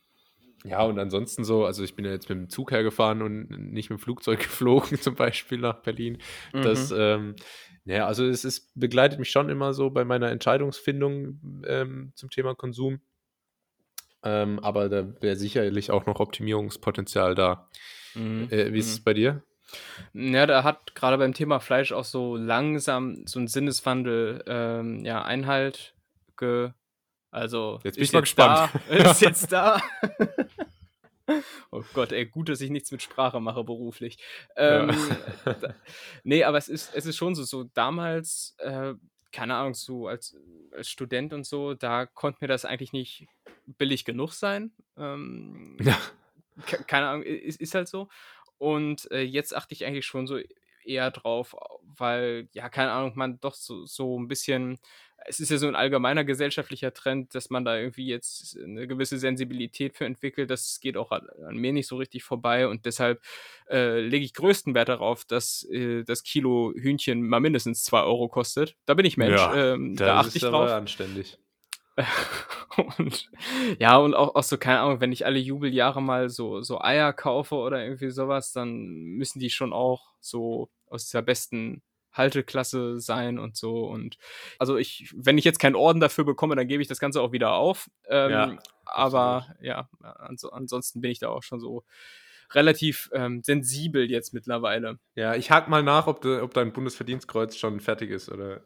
ja, 0.66 0.82
und 0.82 0.98
ansonsten 0.98 1.44
so, 1.44 1.64
also 1.64 1.84
ich 1.84 1.94
bin 1.94 2.04
ja 2.04 2.10
jetzt 2.10 2.28
mit 2.28 2.38
dem 2.38 2.48
Zug 2.48 2.70
hergefahren 2.70 3.22
und 3.22 3.50
nicht 3.72 3.90
mit 3.90 3.98
dem 3.98 4.02
Flugzeug 4.02 4.40
geflogen, 4.42 5.00
zum 5.00 5.14
Beispiel 5.14 5.58
nach 5.58 5.82
Berlin. 5.82 6.18
Mhm. 6.52 6.62
Das, 6.62 6.90
ähm, 6.90 7.36
ja, 7.84 8.06
also 8.06 8.26
es 8.26 8.44
ist, 8.44 8.72
begleitet 8.74 9.18
mich 9.18 9.30
schon 9.30 9.48
immer 9.48 9.72
so 9.74 9.90
bei 9.90 10.04
meiner 10.04 10.30
Entscheidungsfindung 10.30 11.62
ähm, 11.66 12.12
zum 12.14 12.30
Thema 12.30 12.54
Konsum. 12.54 13.00
Ähm, 14.24 14.58
aber 14.58 14.88
da 14.88 15.06
wäre 15.22 15.36
sicherlich 15.36 15.90
auch 15.90 16.06
noch 16.06 16.18
Optimierungspotenzial 16.18 17.34
da. 17.34 17.68
Mhm. 18.14 18.48
Äh, 18.50 18.72
wie 18.72 18.78
ist 18.78 18.90
es 18.90 18.98
mhm. 19.00 19.04
bei 19.04 19.14
dir? 19.14 19.42
Ja, 20.12 20.46
da 20.46 20.64
hat 20.64 20.94
gerade 20.94 21.18
beim 21.18 21.34
Thema 21.34 21.60
Fleisch 21.60 21.92
auch 21.92 22.04
so 22.04 22.36
langsam 22.36 23.26
so 23.26 23.38
ein 23.38 23.48
Sinneswandel 23.48 24.42
ähm, 24.46 25.04
ja, 25.04 25.22
Einhalt 25.22 25.94
ge 26.36 26.70
also 27.36 27.80
jetzt 27.84 27.96
bin 27.96 28.04
ich 28.04 28.12
mal 28.14 28.20
gespannt. 28.20 28.70
Da, 28.88 29.10
ist 29.10 29.20
jetzt 29.20 29.52
da. 29.52 29.78
oh 31.70 31.84
Gott, 31.92 32.10
ey, 32.12 32.24
gut, 32.24 32.48
dass 32.48 32.62
ich 32.62 32.70
nichts 32.70 32.90
mit 32.90 33.02
Sprache 33.02 33.40
mache 33.40 33.62
beruflich. 33.62 34.16
Ähm, 34.56 34.90
ja. 35.44 35.52
da, 35.60 35.74
nee, 36.24 36.44
aber 36.44 36.56
es 36.56 36.68
ist, 36.68 36.94
es 36.94 37.04
ist 37.04 37.16
schon 37.16 37.34
so, 37.34 37.44
so 37.44 37.64
damals, 37.64 38.56
äh, 38.58 38.94
keine 39.32 39.54
Ahnung, 39.54 39.74
so 39.74 40.08
als, 40.08 40.34
als 40.72 40.88
Student 40.88 41.34
und 41.34 41.44
so, 41.44 41.74
da 41.74 42.06
konnte 42.06 42.38
mir 42.40 42.48
das 42.48 42.64
eigentlich 42.64 42.94
nicht 42.94 43.26
billig 43.66 44.06
genug 44.06 44.32
sein. 44.32 44.72
Ähm, 44.96 45.76
ja. 45.82 45.98
Keine 46.86 47.08
Ahnung, 47.08 47.22
ist, 47.22 47.60
ist 47.60 47.74
halt 47.74 47.86
so. 47.86 48.08
Und 48.56 49.10
äh, 49.10 49.20
jetzt 49.20 49.54
achte 49.54 49.74
ich 49.74 49.84
eigentlich 49.84 50.06
schon 50.06 50.26
so 50.26 50.38
eher 50.86 51.10
drauf, 51.10 51.54
weil, 51.82 52.48
ja, 52.52 52.70
keine 52.70 52.92
Ahnung, 52.92 53.12
man 53.14 53.38
doch 53.40 53.52
so, 53.52 53.84
so 53.84 54.18
ein 54.18 54.26
bisschen 54.26 54.78
es 55.28 55.40
ist 55.40 55.50
ja 55.50 55.58
so 55.58 55.66
ein 55.66 55.76
allgemeiner 55.76 56.24
gesellschaftlicher 56.24 56.92
Trend, 56.92 57.34
dass 57.34 57.50
man 57.50 57.64
da 57.64 57.76
irgendwie 57.76 58.06
jetzt 58.06 58.58
eine 58.62 58.86
gewisse 58.86 59.18
Sensibilität 59.18 59.96
für 59.96 60.04
entwickelt. 60.04 60.50
Das 60.50 60.80
geht 60.80 60.96
auch 60.96 61.10
an, 61.10 61.26
an 61.46 61.56
mir 61.56 61.72
nicht 61.72 61.86
so 61.86 61.96
richtig 61.96 62.24
vorbei 62.24 62.68
und 62.68 62.86
deshalb 62.86 63.20
äh, 63.68 64.00
lege 64.00 64.24
ich 64.24 64.34
größten 64.34 64.74
Wert 64.74 64.88
darauf, 64.88 65.24
dass 65.24 65.64
äh, 65.70 66.04
das 66.04 66.22
Kilo 66.22 66.72
Hühnchen 66.76 67.22
mal 67.26 67.40
mindestens 67.40 67.84
2 67.84 68.02
Euro 68.02 68.28
kostet. 68.28 68.76
Da 68.86 68.94
bin 68.94 69.06
ich 69.06 69.16
Mensch. 69.16 69.40
Ja, 69.40 69.74
ähm, 69.74 69.96
da 69.96 70.20
achte 70.20 70.36
ich 70.36 70.42
drauf. 70.42 70.70
anständig. 70.70 71.38
und 72.98 73.30
ja, 73.78 73.96
und 73.96 74.14
auch, 74.14 74.34
auch 74.34 74.42
so, 74.42 74.58
keine 74.58 74.80
Ahnung, 74.80 75.00
wenn 75.00 75.12
ich 75.12 75.24
alle 75.24 75.38
Jubeljahre 75.38 76.02
mal 76.02 76.28
so, 76.28 76.60
so 76.60 76.80
Eier 76.80 77.12
kaufe 77.12 77.54
oder 77.54 77.82
irgendwie 77.82 78.10
sowas, 78.10 78.52
dann 78.52 78.86
müssen 78.86 79.40
die 79.40 79.50
schon 79.50 79.72
auch 79.72 80.12
so 80.20 80.68
aus 80.88 81.06
dieser 81.06 81.22
besten 81.22 81.82
Halteklasse 82.16 83.00
sein 83.00 83.38
und 83.38 83.56
so. 83.56 83.86
Und 83.86 84.16
also 84.58 84.76
ich, 84.76 85.12
wenn 85.16 85.38
ich 85.38 85.44
jetzt 85.44 85.58
keinen 85.58 85.76
Orden 85.76 86.00
dafür 86.00 86.24
bekomme, 86.24 86.56
dann 86.56 86.68
gebe 86.68 86.82
ich 86.82 86.88
das 86.88 87.00
Ganze 87.00 87.20
auch 87.20 87.32
wieder 87.32 87.52
auf. 87.52 87.90
Ähm, 88.08 88.30
ja, 88.30 88.58
aber 88.84 89.46
ja, 89.60 89.88
ans 90.00 90.44
ansonsten 90.44 91.00
bin 91.00 91.10
ich 91.10 91.18
da 91.18 91.28
auch 91.28 91.42
schon 91.42 91.60
so 91.60 91.84
relativ 92.52 93.10
ähm, 93.12 93.42
sensibel 93.42 94.10
jetzt 94.10 94.32
mittlerweile. 94.32 94.98
Ja, 95.14 95.34
ich 95.34 95.50
hake 95.50 95.68
mal 95.70 95.82
nach, 95.82 96.06
ob, 96.06 96.20
de, 96.20 96.40
ob 96.40 96.54
dein 96.54 96.72
Bundesverdienstkreuz 96.72 97.56
schon 97.56 97.80
fertig 97.80 98.10
ist 98.10 98.30
oder 98.30 98.62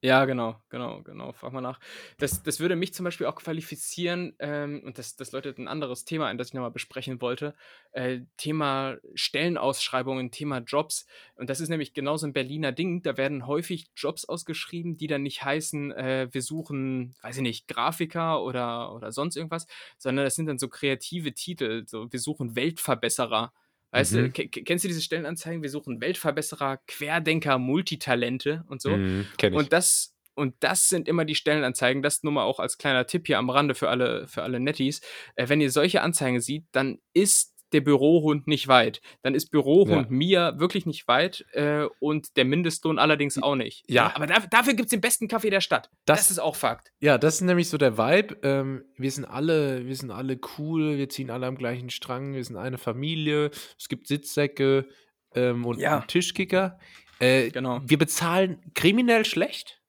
ja, 0.00 0.24
genau, 0.24 0.56
genau, 0.68 1.02
genau. 1.02 1.32
Frag 1.32 1.52
mal 1.52 1.60
nach. 1.60 1.78
Das, 2.18 2.42
das 2.42 2.60
würde 2.60 2.76
mich 2.76 2.92
zum 2.92 3.04
Beispiel 3.04 3.26
auch 3.26 3.36
qualifizieren, 3.36 4.34
ähm, 4.38 4.82
und 4.84 4.98
das, 4.98 5.16
das 5.16 5.32
läutet 5.32 5.58
ein 5.58 5.68
anderes 5.68 6.04
Thema 6.04 6.26
ein, 6.26 6.38
das 6.38 6.48
ich 6.48 6.54
nochmal 6.54 6.70
besprechen 6.70 7.20
wollte. 7.20 7.54
Äh, 7.92 8.20
Thema 8.36 8.96
Stellenausschreibungen, 9.14 10.30
Thema 10.30 10.58
Jobs. 10.58 11.06
Und 11.36 11.48
das 11.50 11.60
ist 11.60 11.68
nämlich 11.68 11.94
genauso 11.94 12.26
ein 12.26 12.32
Berliner 12.32 12.72
Ding. 12.72 13.02
Da 13.02 13.16
werden 13.16 13.46
häufig 13.46 13.90
Jobs 13.96 14.24
ausgeschrieben, 14.24 14.96
die 14.96 15.06
dann 15.06 15.22
nicht 15.22 15.44
heißen, 15.44 15.92
äh, 15.92 16.28
wir 16.30 16.42
suchen, 16.42 17.14
weiß 17.22 17.36
ich 17.36 17.42
nicht, 17.42 17.68
Grafiker 17.68 18.42
oder, 18.42 18.94
oder 18.94 19.12
sonst 19.12 19.36
irgendwas, 19.36 19.66
sondern 19.98 20.24
das 20.24 20.34
sind 20.34 20.46
dann 20.46 20.58
so 20.58 20.68
kreative 20.68 21.32
Titel. 21.32 21.84
So, 21.86 22.12
wir 22.12 22.20
suchen 22.20 22.56
Weltverbesserer 22.56 23.52
Weißt 23.92 24.14
mhm. 24.14 24.32
du, 24.32 24.48
kennst 24.48 24.84
du 24.84 24.88
diese 24.88 25.02
Stellenanzeigen? 25.02 25.62
Wir 25.62 25.70
suchen 25.70 26.00
Weltverbesserer, 26.00 26.78
Querdenker, 26.86 27.58
Multitalente 27.58 28.64
und 28.68 28.80
so. 28.80 28.96
Mhm, 28.96 29.26
kenn 29.36 29.52
ich. 29.52 29.58
Und 29.58 29.72
das, 29.72 30.16
und 30.34 30.54
das 30.60 30.88
sind 30.88 31.08
immer 31.08 31.26
die 31.26 31.34
Stellenanzeigen. 31.34 32.02
Das 32.02 32.22
nur 32.22 32.32
mal 32.32 32.44
auch 32.44 32.58
als 32.58 32.78
kleiner 32.78 33.06
Tipp 33.06 33.26
hier 33.26 33.38
am 33.38 33.50
Rande 33.50 33.74
für 33.74 33.90
alle, 33.90 34.26
für 34.26 34.42
alle 34.42 34.60
Netties. 34.60 35.02
Äh, 35.36 35.50
wenn 35.50 35.60
ihr 35.60 35.70
solche 35.70 36.00
Anzeigen 36.00 36.40
seht, 36.40 36.64
dann 36.72 36.98
ist 37.12 37.51
der 37.72 37.80
Bürohund 37.80 38.46
nicht 38.46 38.68
weit. 38.68 39.00
Dann 39.22 39.34
ist 39.34 39.50
Bürohund 39.50 39.90
ja. 39.90 40.06
mir 40.08 40.54
wirklich 40.58 40.86
nicht 40.86 41.08
weit 41.08 41.44
äh, 41.52 41.86
und 42.00 42.36
der 42.36 42.44
Mindestlohn 42.44 42.98
allerdings 42.98 43.42
auch 43.42 43.54
nicht. 43.54 43.84
Ja. 43.88 44.14
Aber 44.14 44.26
da, 44.26 44.40
dafür 44.50 44.74
gibt 44.74 44.86
es 44.86 44.90
den 44.90 45.00
besten 45.00 45.28
Kaffee 45.28 45.50
der 45.50 45.60
Stadt. 45.60 45.90
Das, 46.04 46.20
das, 46.20 46.30
ist 46.32 46.38
auch 46.38 46.56
Fakt. 46.56 46.92
Ja, 47.00 47.18
das 47.18 47.36
ist 47.36 47.40
nämlich 47.42 47.68
so 47.68 47.78
der 47.78 47.98
Vibe. 47.98 48.36
Ähm, 48.42 48.84
wir 48.96 49.10
sind 49.10 49.24
alle, 49.24 49.86
wir 49.86 49.96
sind 49.96 50.10
alle 50.10 50.38
cool, 50.58 50.96
wir 50.96 51.08
ziehen 51.08 51.30
alle 51.30 51.46
am 51.46 51.56
gleichen 51.56 51.90
Strang, 51.90 52.34
wir 52.34 52.44
sind 52.44 52.56
eine 52.56 52.78
Familie, 52.78 53.50
es 53.78 53.88
gibt 53.88 54.06
Sitzsäcke 54.06 54.86
ähm, 55.34 55.64
und 55.64 55.78
ja. 55.78 56.00
Tischkicker. 56.02 56.78
Äh, 57.18 57.50
genau. 57.50 57.80
Wir 57.84 57.98
bezahlen 57.98 58.60
kriminell 58.74 59.24
schlecht, 59.24 59.80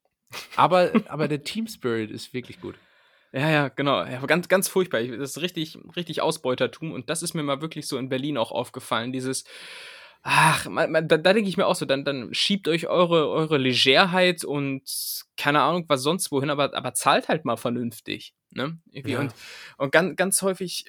aber, 0.56 0.92
aber 1.08 1.28
der 1.28 1.44
Team 1.44 1.68
Spirit 1.68 2.12
ist 2.12 2.34
wirklich 2.34 2.62
gut. 2.62 2.76
Ja, 3.34 3.50
ja, 3.50 3.68
genau. 3.70 4.04
Ja, 4.06 4.24
ganz, 4.28 4.48
ganz 4.48 4.68
furchtbar. 4.68 5.02
Das 5.04 5.32
ist 5.32 5.42
richtig, 5.42 5.78
richtig 5.96 6.22
Ausbeutertum. 6.22 6.92
Und 6.92 7.10
das 7.10 7.24
ist 7.24 7.34
mir 7.34 7.42
mal 7.42 7.62
wirklich 7.62 7.88
so 7.88 7.98
in 7.98 8.08
Berlin 8.08 8.38
auch 8.38 8.52
aufgefallen. 8.52 9.12
Dieses, 9.12 9.44
ach, 10.22 10.68
man, 10.70 10.92
man, 10.92 11.08
da, 11.08 11.18
da 11.18 11.34
denke 11.34 11.50
ich 11.50 11.58
mir 11.58 11.66
auch 11.66 11.76
so, 11.76 11.86
dann, 11.86 12.06
dann 12.06 12.32
schiebt 12.34 12.68
euch 12.68 12.88
eure, 12.88 13.30
eure 13.30 13.58
Legerheit 13.58 14.44
und 14.46 14.84
keine 15.36 15.62
Ahnung, 15.62 15.86
was 15.88 16.04
sonst 16.04 16.32
wohin, 16.32 16.52
aber, 16.52 16.76
aber 16.76 16.94
zahlt 16.94 17.28
halt 17.28 17.44
mal 17.44 17.58
vernünftig. 17.58 18.36
Ne? 18.52 18.78
Ja. 18.92 19.20
Und, 19.20 19.34
und 19.78 19.92
ganz, 19.92 20.16
ganz 20.16 20.42
häufig 20.44 20.86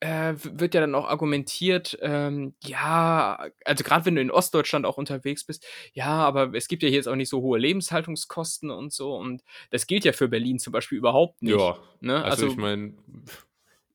äh, 0.00 0.34
wird 0.36 0.74
ja 0.74 0.80
dann 0.80 0.94
auch 0.94 1.08
argumentiert, 1.08 1.98
ähm, 2.02 2.54
ja, 2.62 3.48
also 3.64 3.82
gerade 3.82 4.04
wenn 4.04 4.16
du 4.16 4.20
in 4.20 4.30
Ostdeutschland 4.30 4.84
auch 4.84 4.98
unterwegs 4.98 5.44
bist, 5.44 5.66
ja, 5.92 6.06
aber 6.06 6.54
es 6.54 6.68
gibt 6.68 6.82
ja 6.82 6.88
hier 6.88 6.96
jetzt 6.96 7.08
auch 7.08 7.16
nicht 7.16 7.30
so 7.30 7.40
hohe 7.40 7.58
Lebenshaltungskosten 7.58 8.70
und 8.70 8.92
so 8.92 9.16
und 9.16 9.42
das 9.70 9.86
gilt 9.86 10.04
ja 10.04 10.12
für 10.12 10.28
Berlin 10.28 10.58
zum 10.58 10.72
Beispiel 10.72 10.98
überhaupt 10.98 11.42
nicht. 11.42 11.58
Ja, 11.58 11.78
ne? 12.00 12.16
also, 12.16 12.44
also 12.44 12.46
ich 12.48 12.56
meine, 12.56 12.94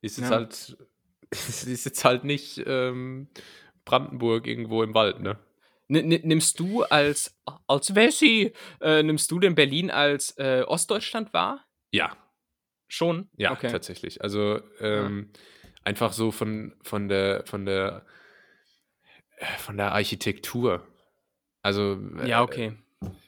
ist 0.02 0.18
jetzt 0.18 0.30
ja. 0.30 0.38
halt, 0.38 0.78
ist 1.32 1.86
jetzt 1.86 2.04
halt 2.04 2.24
nicht 2.24 2.64
ähm, 2.66 3.28
Brandenburg 3.86 4.48
irgendwo 4.48 4.84
im 4.84 4.94
Wald, 4.96 5.20
ne? 5.20 5.38
nimmst 5.92 6.58
du 6.60 6.84
als, 6.84 7.38
als 7.68 7.94
Wessi, 7.96 8.54
äh, 8.80 9.04
nimmst 9.04 9.30
du 9.30 9.40
denn 9.40 9.56
Berlin 9.56 9.92
als 9.92 10.38
äh, 10.38 10.64
Ostdeutschland 10.66 11.34
wahr? 11.34 11.66
Ja. 11.92 12.16
Schon? 12.88 13.30
Ja, 13.36 13.52
okay. 13.52 13.70
tatsächlich. 13.70 14.22
Also 14.22 14.62
ähm, 14.80 15.32
ja. 15.34 15.40
Einfach 15.84 16.14
so 16.14 16.32
von, 16.32 16.74
von 16.82 17.08
der, 17.08 17.46
von 17.46 17.66
der, 17.66 18.06
äh, 19.38 19.46
von 19.58 19.78
der 19.78 19.94
Architektur. 19.94 20.88
Also 21.62 22.00
äh, 22.20 22.30
ja, 22.30 22.42
okay. 22.42 22.74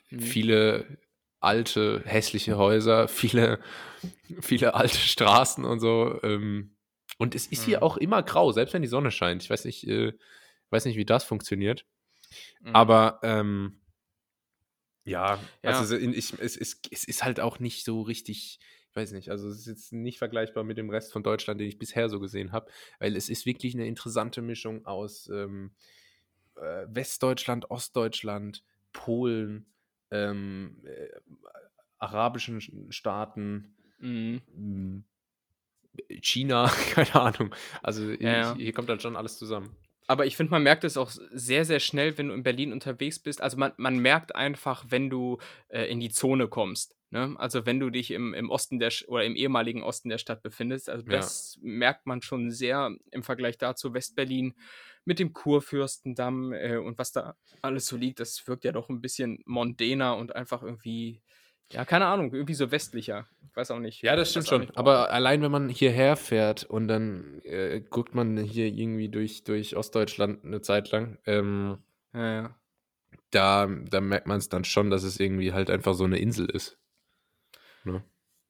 Mhm. 0.10 0.20
Viele 0.20 0.98
alte, 1.40 2.02
hässliche 2.06 2.58
Häuser, 2.58 3.08
viele, 3.10 3.60
viele 4.42 4.74
alte 4.74 4.98
Straßen 4.98 5.66
und 5.66 5.80
so. 5.80 6.20
Ähm, 6.24 6.76
und 7.18 7.36
es 7.36 7.48
ist 7.48 7.64
hier 7.64 7.78
mhm. 7.78 7.84
auch 7.84 7.98
immer 7.98 8.24
grau, 8.24 8.52
selbst 8.52 8.74
wenn 8.74 8.82
die 8.82 8.88
Sonne 8.88 9.12
scheint. 9.12 9.44
Ich 9.44 9.50
weiß 9.50 9.66
nicht, 9.66 9.88
äh, 9.88 10.14
weiß 10.70 10.86
nicht, 10.86 10.98
wie 10.98 11.06
das 11.06 11.24
funktioniert. 11.24 11.86
Mhm. 12.62 12.76
Aber 12.76 13.20
ähm, 13.24 13.80
ja, 15.06 15.38
ja, 15.62 15.72
also 15.72 15.98
ich, 15.98 16.34
es, 16.40 16.58
es, 16.58 16.80
es 16.90 17.04
ist 17.04 17.24
halt 17.24 17.40
auch 17.40 17.60
nicht 17.60 17.84
so 17.84 18.02
richtig, 18.02 18.60
ich 18.60 18.60
weiß 18.96 19.12
nicht, 19.14 19.30
also 19.30 19.50
es 19.50 19.60
ist 19.60 19.68
jetzt 19.68 19.94
nicht 19.94 20.18
vergleichbar 20.18 20.64
mit 20.64 20.78
dem 20.78 20.90
Rest 20.90 21.12
von 21.12 21.24
Deutschland, 21.24 21.60
den 21.60 21.68
ich 21.68 21.80
bisher 21.80 22.10
so 22.10 22.20
gesehen 22.20 22.52
habe, 22.52 22.70
weil 23.00 23.16
es 23.16 23.30
ist 23.30 23.46
wirklich 23.46 23.74
eine 23.74 23.88
interessante 23.88 24.42
Mischung 24.42 24.86
aus 24.86 25.30
ähm, 25.30 25.72
äh, 26.56 26.86
Westdeutschland, 26.88 27.72
Ostdeutschland, 27.72 28.64
Polen, 28.92 29.66
ähm, 30.12 30.82
äh, 30.86 31.10
arabischen 31.98 32.92
Staaten, 32.92 33.76
mhm. 34.00 34.42
Hm, 34.54 35.04
China, 36.22 36.68
keine 36.92 37.16
Ahnung. 37.16 37.56
Also 37.82 38.12
ja, 38.12 38.32
ja. 38.32 38.56
hier 38.56 38.74
kommt 38.74 38.90
dann 38.90 39.00
schon 39.00 39.16
alles 39.16 39.38
zusammen. 39.38 39.76
Aber 40.08 40.26
ich 40.26 40.36
finde, 40.36 40.52
man 40.52 40.64
merkt 40.64 40.84
es 40.84 40.98
auch 40.98 41.12
sehr, 41.12 41.66
sehr 41.66 41.80
schnell, 41.80 42.18
wenn 42.18 42.30
du 42.30 42.34
in 42.34 42.44
Berlin 42.44 42.74
unterwegs 42.74 43.20
bist. 43.20 43.42
Also 43.42 43.58
man, 43.58 43.74
man 43.78 44.00
merkt 44.00 44.36
einfach, 44.36 44.86
wenn 44.90 45.10
du 45.10 45.38
äh, 45.70 45.86
in 45.86 46.00
die 46.00 46.10
Zone 46.10 46.48
kommst. 46.48 46.96
Ne? 47.12 47.36
Also 47.38 47.66
wenn 47.66 47.80
du 47.80 47.90
dich 47.90 48.12
im, 48.12 48.34
im 48.34 48.50
Osten 48.50 48.80
der 48.80 48.92
oder 49.08 49.24
im 49.24 49.36
ehemaligen 49.36 49.84
Osten 49.84 50.10
der 50.10 50.18
Stadt 50.18 50.42
befindest. 50.42 50.90
Also 50.90 51.06
das 51.06 51.60
ja. 51.62 51.70
merkt 51.70 52.06
man 52.06 52.22
schon 52.22 52.52
sehr 52.52 52.96
im 53.12 53.24
Vergleich 53.24 53.58
dazu 53.58 53.94
Westberlin 53.94 54.56
mit 55.06 55.20
dem 55.20 55.32
Kurfürstendamm 55.32 56.54
äh, 56.54 56.78
und 56.78 56.98
was 56.98 57.12
da 57.12 57.36
alles 57.62 57.86
so 57.86 57.98
liegt. 57.98 58.20
Das 58.20 58.48
wirkt 58.48 58.64
ja 58.64 58.72
doch 58.72 58.90
ein 58.90 59.02
bisschen 59.02 59.44
mondäner 59.46 60.18
und 60.18 60.36
einfach 60.36 60.64
irgendwie 60.64 61.22
ja, 61.72 61.86
keine 61.86 62.06
Ahnung, 62.06 62.34
irgendwie 62.34 62.54
so 62.54 62.72
westlicher. 62.72 63.28
Ich 63.50 63.56
weiß 63.56 63.72
auch 63.72 63.80
nicht. 63.80 64.02
Ja, 64.02 64.16
das 64.16 64.32
stimmt 64.32 64.48
schon. 64.48 64.70
Aber 64.76 65.12
allein, 65.12 65.42
wenn 65.42 65.52
man 65.52 65.70
hierher 65.70 66.16
fährt 66.16 66.64
und 66.64 66.88
dann 66.88 67.42
äh, 67.44 67.82
guckt 67.82 68.14
man 68.14 68.38
hier 68.38 68.68
irgendwie 68.68 69.10
durch, 69.10 69.44
durch 69.44 69.76
Ostdeutschland 69.76 70.46
eine 70.46 70.62
Zeit 70.62 70.92
lang, 70.92 71.18
ähm, 71.26 71.80
ja, 72.14 72.34
ja. 72.34 72.56
Da, 73.32 73.68
da 73.68 74.02
merkt 74.02 74.28
man 74.28 74.38
es 74.38 74.50
dann 74.50 74.64
schon, 74.64 74.92
dass 74.92 75.04
es 75.04 75.20
irgendwie 75.20 75.54
halt 75.54 75.72
einfach 75.72 75.96
so 75.96 76.04
eine 76.04 76.20
Insel 76.20 76.48
ist. 76.50 76.78
Ne? 77.84 78.04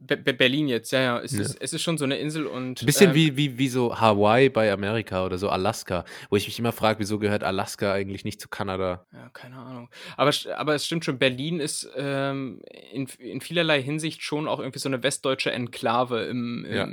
Be 0.06 0.34
Berlin 0.34 0.68
jetzt, 0.68 0.92
ja, 0.92 1.02
ja. 1.02 1.20
Es, 1.20 1.32
ja. 1.32 1.42
Ist, 1.42 1.58
es 1.62 1.74
ist 1.74 1.82
schon 1.82 1.98
so 1.98 2.04
eine 2.04 2.18
Insel 2.18 2.46
und. 2.46 2.82
Ein 2.82 2.86
bisschen 2.86 3.10
ähm, 3.10 3.16
wie, 3.16 3.38
wie, 3.38 3.58
wie 3.58 3.68
so 3.68 4.00
Hawaii 4.00 4.50
bei 4.50 4.72
Amerika 4.72 5.26
oder 5.26 5.38
so 5.38 5.50
Alaska, 5.50 6.04
wo 6.30 6.36
ich 6.36 6.48
mich 6.48 6.60
immer 6.60 6.72
frage, 6.72 7.00
wieso 7.00 7.20
gehört 7.20 7.44
Alaska 7.44 7.94
eigentlich 7.94 8.26
nicht 8.26 8.42
zu 8.42 8.50
Kanada? 8.50 9.06
Ja, 9.14 9.30
keine 9.30 9.58
Ahnung. 9.58 9.90
Aber, 10.18 10.32
aber 10.56 10.76
es 10.76 10.86
stimmt 10.86 11.06
schon, 11.06 11.20
Berlin 11.20 11.60
ist 11.60 11.90
ähm, 11.96 12.62
in, 12.92 13.08
in 13.20 13.42
vielerlei 13.42 13.82
Hinsicht 13.82 14.24
schon 14.24 14.48
auch 14.48 14.60
irgendwie 14.60 14.80
so 14.80 14.90
eine 14.90 15.04
westdeutsche 15.04 15.52
Enklave 15.52 16.24
im, 16.24 16.66
im, 16.66 16.76
ja. 16.76 16.84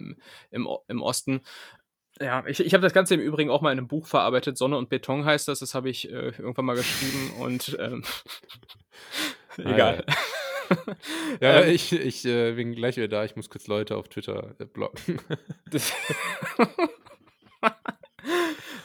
im, 0.50 0.68
im 0.88 1.02
Osten. 1.02 1.40
Ja, 2.20 2.44
ich, 2.46 2.60
ich 2.60 2.74
habe 2.74 2.82
das 2.82 2.92
Ganze 2.92 3.14
im 3.14 3.20
Übrigen 3.20 3.50
auch 3.50 3.62
mal 3.62 3.72
in 3.72 3.78
einem 3.78 3.88
Buch 3.88 4.06
verarbeitet. 4.06 4.58
Sonne 4.58 4.76
und 4.76 4.90
Beton 4.90 5.24
heißt 5.24 5.48
das. 5.48 5.60
Das 5.60 5.74
habe 5.74 5.88
ich 5.88 6.10
äh, 6.10 6.32
irgendwann 6.38 6.66
mal 6.66 6.76
geschrieben 6.76 7.32
und 7.40 7.76
ähm, 7.80 8.04
egal. 9.56 10.04
Ja. 11.40 11.54
ja, 11.54 11.60
ähm, 11.62 11.74
ich, 11.74 11.92
ich 11.92 12.24
äh, 12.24 12.52
bin 12.52 12.74
gleich 12.74 12.96
wieder 12.96 13.08
da. 13.08 13.24
Ich 13.24 13.36
muss 13.36 13.50
kurz 13.50 13.66
Leute 13.66 13.96
auf 13.96 14.08
Twitter 14.08 14.54
äh, 14.58 14.64
blocken. 14.64 15.20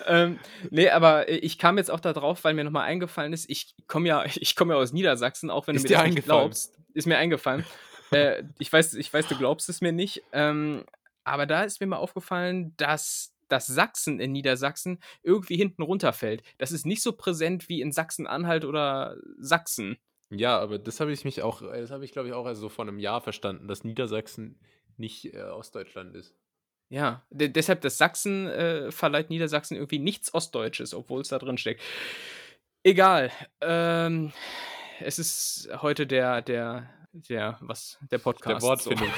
ähm, 0.07 0.39
nee, 0.69 0.89
aber 0.89 1.29
ich 1.29 1.57
kam 1.57 1.77
jetzt 1.77 1.91
auch 1.91 1.99
da 1.99 2.13
drauf, 2.13 2.43
weil 2.43 2.53
mir 2.53 2.63
nochmal 2.63 2.85
eingefallen 2.85 3.33
ist, 3.33 3.49
ich 3.49 3.75
komme 3.87 4.07
ja, 4.07 4.25
ich 4.25 4.55
komme 4.55 4.73
ja 4.73 4.79
aus 4.79 4.93
Niedersachsen, 4.93 5.49
auch 5.49 5.67
wenn 5.67 5.75
ist 5.75 5.89
du 5.89 5.93
mir 5.93 5.97
das 5.97 6.13
nicht 6.13 6.25
glaubst. 6.25 6.79
Ist 6.93 7.07
mir 7.07 7.17
eingefallen. 7.17 7.65
äh, 8.11 8.43
ich, 8.59 8.71
weiß, 8.71 8.93
ich 8.95 9.13
weiß, 9.13 9.27
du 9.27 9.37
glaubst 9.37 9.69
es 9.69 9.81
mir 9.81 9.91
nicht. 9.91 10.23
Ähm, 10.31 10.85
aber 11.23 11.45
da 11.45 11.63
ist 11.63 11.81
mir 11.81 11.87
mal 11.87 11.97
aufgefallen, 11.97 12.73
dass 12.77 13.35
dass 13.47 13.67
Sachsen 13.67 14.19
in 14.19 14.31
Niedersachsen 14.31 14.99
irgendwie 15.23 15.55
hinten 15.55 15.83
runterfällt. 15.83 16.43
Das 16.57 16.71
ist 16.71 16.85
nicht 16.85 17.01
so 17.01 17.13
präsent 17.13 17.69
wie 17.69 17.81
in 17.81 17.91
Sachsen-Anhalt 17.91 18.65
oder 18.65 19.17
Sachsen. 19.37 19.97
Ja, 20.29 20.59
aber 20.59 20.79
das 20.79 20.99
habe 20.99 21.11
ich 21.11 21.23
mich 21.23 21.41
auch, 21.41 21.61
das 21.61 21.91
habe 21.91 22.05
ich 22.05 22.11
glaube 22.11 22.29
ich 22.29 22.33
auch 22.33 22.45
also 22.45 22.69
vor 22.69 22.85
einem 22.85 22.99
Jahr 22.99 23.21
verstanden, 23.21 23.67
dass 23.67 23.83
Niedersachsen 23.83 24.59
nicht 24.97 25.33
äh, 25.33 25.41
Ostdeutschland 25.41 26.15
ist. 26.15 26.33
Ja, 26.89 27.25
deshalb 27.31 27.81
das 27.81 27.97
Sachsen 27.97 28.47
äh, 28.47 28.91
verleiht 28.91 29.29
Niedersachsen 29.29 29.75
irgendwie 29.75 29.99
nichts 29.99 30.33
Ostdeutsches, 30.33 30.93
obwohl 30.93 31.21
es 31.21 31.29
da 31.29 31.39
drin 31.39 31.57
steckt. 31.57 31.81
Egal. 32.83 33.31
Ähm, 33.61 34.31
es 34.99 35.17
ist 35.17 35.69
heute 35.81 36.05
der, 36.05 36.43
der, 36.43 36.87
der, 37.11 37.57
was, 37.61 37.97
der 38.11 38.19
Podcast. 38.19 38.61
Der 38.61 38.69
Wortfindung. 38.69 39.09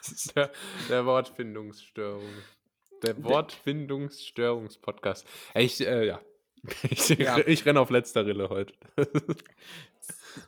So. 0.00 0.30
der, 0.36 0.50
der 0.88 1.06
Wortfindungsstörung. 1.06 2.28
Der 3.02 3.24
Wortfindungsstörungspodcast. 3.24 5.26
Ich, 5.54 5.80
äh, 5.80 6.06
ja. 6.06 6.20
Ich, 6.90 7.08
ja. 7.08 7.38
ich 7.38 7.64
renne 7.64 7.80
auf 7.80 7.88
letzter 7.90 8.26
Rille 8.26 8.50
heute. 8.50 8.74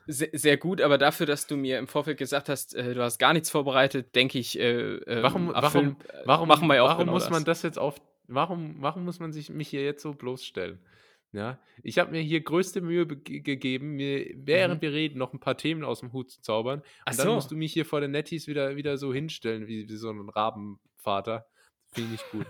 Sehr, 0.07 0.29
sehr, 0.33 0.57
gut, 0.57 0.81
aber 0.81 0.99
dafür, 0.99 1.27
dass 1.27 1.47
du 1.47 1.57
mir 1.57 1.79
im 1.79 1.89
Vorfeld 1.89 2.19
gesagt 2.19 2.49
hast, 2.49 2.75
äh, 2.75 2.95
du 2.95 3.03
hast 3.03 3.19
gar 3.19 3.33
nichts 3.33 3.51
vorbereitet, 3.51 4.15
denke 4.15 4.39
ich, 4.39 4.59
äh, 4.59 4.97
äh, 4.97 5.23
warum, 5.23 5.49
warum, 5.49 5.97
warum, 6.25 6.49
machen 6.49 6.69
wir 6.69 6.83
auch 6.83 6.89
warum 6.89 7.01
genau 7.01 7.13
muss 7.13 7.31
man 7.31 7.45
das. 7.45 7.59
das 7.59 7.63
jetzt 7.63 7.79
auf, 7.79 8.01
warum, 8.29 8.77
warum 8.81 9.05
muss 9.05 9.21
man 9.21 9.33
sich 9.33 9.51
mich 9.51 9.69
hier 9.69 9.83
jetzt 9.85 10.03
so 10.03 10.13
bloßstellen? 10.13 10.81
Ja, 11.33 11.59
ich 11.83 11.99
habe 11.99 12.11
mir 12.11 12.21
hier 12.21 12.43
größte 12.43 12.83
Mühe 12.83 13.07
gegeben, 13.07 13.93
mir 13.93 14.31
während 14.37 14.83
mhm. 14.83 14.83
wir 14.83 14.93
reden 14.93 15.19
noch 15.19 15.33
ein 15.33 15.41
paar 15.41 15.57
Themen 15.57 15.83
aus 15.83 16.01
dem 16.01 16.13
Hut 16.13 16.31
zu 16.31 16.43
zaubern. 16.43 16.81
Und 16.81 16.87
Ach 17.07 17.17
dann 17.17 17.27
so. 17.27 17.35
musst 17.35 17.51
du 17.51 17.57
mich 17.57 17.73
hier 17.73 17.87
vor 17.87 18.03
den 18.03 18.11
Netties 18.11 18.47
wieder, 18.47 18.77
wieder 18.77 18.99
so 18.99 19.15
hinstellen, 19.15 19.67
wie, 19.67 19.89
wie 19.89 19.97
so 19.97 20.11
ein 20.11 20.29
Rabenvater. 20.29 21.47
Finde 21.93 22.15
ich 22.15 22.25
gut. 22.31 22.47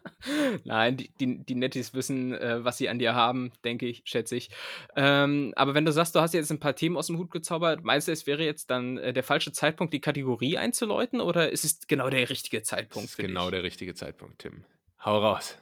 Nein, 0.64 0.96
die, 0.96 1.10
die, 1.18 1.44
die 1.44 1.54
Nettis 1.56 1.92
wissen, 1.92 2.32
äh, 2.32 2.64
was 2.64 2.78
sie 2.78 2.88
an 2.88 3.00
dir 3.00 3.14
haben, 3.14 3.50
denke 3.64 3.86
ich, 3.86 4.02
schätze 4.04 4.36
ich. 4.36 4.50
Ähm, 4.94 5.52
aber 5.56 5.74
wenn 5.74 5.84
du 5.84 5.92
sagst, 5.92 6.14
du 6.14 6.20
hast 6.20 6.34
jetzt 6.34 6.50
ein 6.52 6.60
paar 6.60 6.76
Themen 6.76 6.96
aus 6.96 7.08
dem 7.08 7.18
Hut 7.18 7.32
gezaubert, 7.32 7.82
meinst 7.82 8.06
du, 8.06 8.12
es 8.12 8.28
wäre 8.28 8.44
jetzt 8.44 8.70
dann 8.70 8.98
äh, 8.98 9.12
der 9.12 9.24
falsche 9.24 9.50
Zeitpunkt, 9.50 9.92
die 9.92 10.00
Kategorie 10.00 10.56
einzuläuten 10.56 11.20
oder 11.20 11.50
ist 11.50 11.64
es 11.64 11.86
genau 11.88 12.10
der 12.10 12.30
richtige 12.30 12.62
Zeitpunkt? 12.62 13.10
Für 13.10 13.22
genau 13.22 13.46
dich? 13.46 13.50
der 13.52 13.62
richtige 13.64 13.94
Zeitpunkt, 13.94 14.38
Tim. 14.38 14.64
Hau 15.04 15.18
raus. 15.18 15.56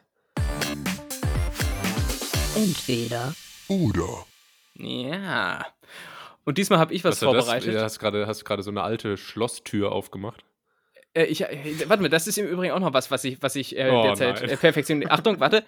Entweder 2.55 3.35
oder. 3.69 4.27
Ja. 4.75 5.67
Und 6.45 6.59
diesmal 6.59 6.79
habe 6.79 6.93
ich 6.93 7.05
was, 7.05 7.13
was 7.13 7.19
vorbereitet. 7.21 7.69
Das? 7.75 7.99
Ja, 7.99 8.27
hast 8.27 8.45
gerade 8.45 8.63
so 8.63 8.71
eine 8.71 8.83
alte 8.83 9.17
Schlosstür 9.17 9.93
aufgemacht. 9.93 10.45
Äh, 11.15 11.25
ich, 11.25 11.43
äh, 11.43 11.89
warte 11.89 12.03
mal, 12.03 12.09
das 12.09 12.27
ist 12.27 12.37
im 12.39 12.47
Übrigen 12.47 12.73
auch 12.73 12.81
noch 12.81 12.93
was, 12.93 13.11
was 13.11 13.25
ich, 13.25 13.41
was 13.41 13.57
ich 13.57 13.79
äh, 13.79 13.91
oh, 13.91 14.03
derzeit 14.03 14.43
äh, 14.43 14.57
perfektioniere. 14.57 15.11
Achtung, 15.13 15.41
warte. 15.41 15.65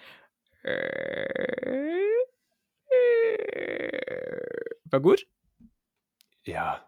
War 4.85 4.99
gut? 4.99 5.25
Ja. 6.43 6.85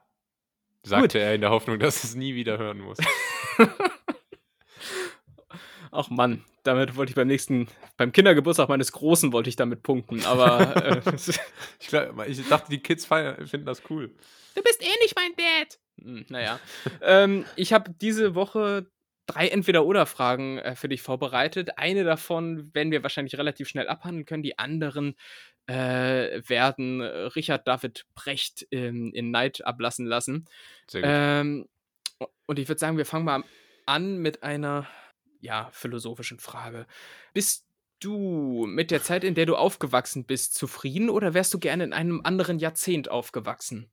Sagte 0.83 1.03
gut. 1.03 1.15
er 1.15 1.35
in 1.35 1.41
der 1.41 1.49
Hoffnung, 1.49 1.79
dass 1.79 2.03
es 2.03 2.15
nie 2.15 2.35
wieder 2.35 2.57
hören 2.57 2.79
muss. 2.79 2.97
Ach 5.91 6.09
Mann, 6.09 6.45
damit 6.63 6.95
wollte 6.95 7.11
ich 7.11 7.15
beim 7.15 7.27
nächsten, 7.27 7.67
beim 7.97 8.11
Kindergeburtstag 8.11 8.69
meines 8.69 8.91
Großen 8.91 9.33
wollte 9.33 9.49
ich 9.49 9.55
damit 9.55 9.81
punkten, 9.81 10.23
aber 10.25 10.75
äh, 10.85 11.01
ich, 11.79 11.87
glaub, 11.87 12.27
ich 12.27 12.47
dachte, 12.47 12.69
die 12.69 12.79
Kids 12.79 13.05
feiern, 13.05 13.47
finden 13.47 13.65
das 13.65 13.81
cool. 13.89 14.13
Du 14.55 14.61
bist 14.61 14.81
eh 14.81 14.99
nicht 15.01 15.15
mein 15.15 15.31
Dad. 15.35 15.79
Hm, 16.03 16.25
naja. 16.29 16.59
ähm, 17.01 17.45
ich 17.55 17.73
habe 17.73 17.91
diese 17.99 18.35
Woche 18.35 18.87
drei 19.25 19.47
Entweder-Oder-Fragen 19.47 20.57
äh, 20.57 20.75
für 20.75 20.89
dich 20.89 21.01
vorbereitet. 21.01 21.77
Eine 21.77 22.03
davon 22.03 22.73
werden 22.73 22.91
wir 22.91 23.03
wahrscheinlich 23.03 23.37
relativ 23.37 23.69
schnell 23.69 23.87
abhandeln 23.87 24.25
können. 24.25 24.43
Die 24.43 24.57
anderen 24.57 25.15
äh, 25.67 26.41
werden 26.47 27.01
Richard 27.01 27.67
David 27.67 28.05
Brecht 28.15 28.67
ähm, 28.71 29.11
in 29.13 29.29
Neid 29.31 29.65
ablassen 29.65 30.07
lassen. 30.07 30.45
Sehr 30.87 31.01
gut. 31.01 31.09
Ähm, 31.11 31.67
und 32.47 32.59
ich 32.59 32.67
würde 32.67 32.79
sagen, 32.79 32.97
wir 32.97 33.05
fangen 33.05 33.25
mal 33.25 33.43
an 33.85 34.17
mit 34.17 34.43
einer 34.43 34.87
ja, 35.41 35.69
philosophischen 35.71 36.39
Frage. 36.39 36.85
Bist 37.33 37.65
du 37.99 38.65
mit 38.67 38.91
der 38.91 39.03
Zeit, 39.03 39.23
in 39.23 39.35
der 39.35 39.45
du 39.45 39.55
aufgewachsen 39.55 40.25
bist, 40.25 40.55
zufrieden 40.55 41.09
oder 41.09 41.33
wärst 41.33 41.53
du 41.53 41.59
gerne 41.59 41.83
in 41.83 41.93
einem 41.93 42.21
anderen 42.23 42.59
Jahrzehnt 42.59 43.09
aufgewachsen? 43.09 43.89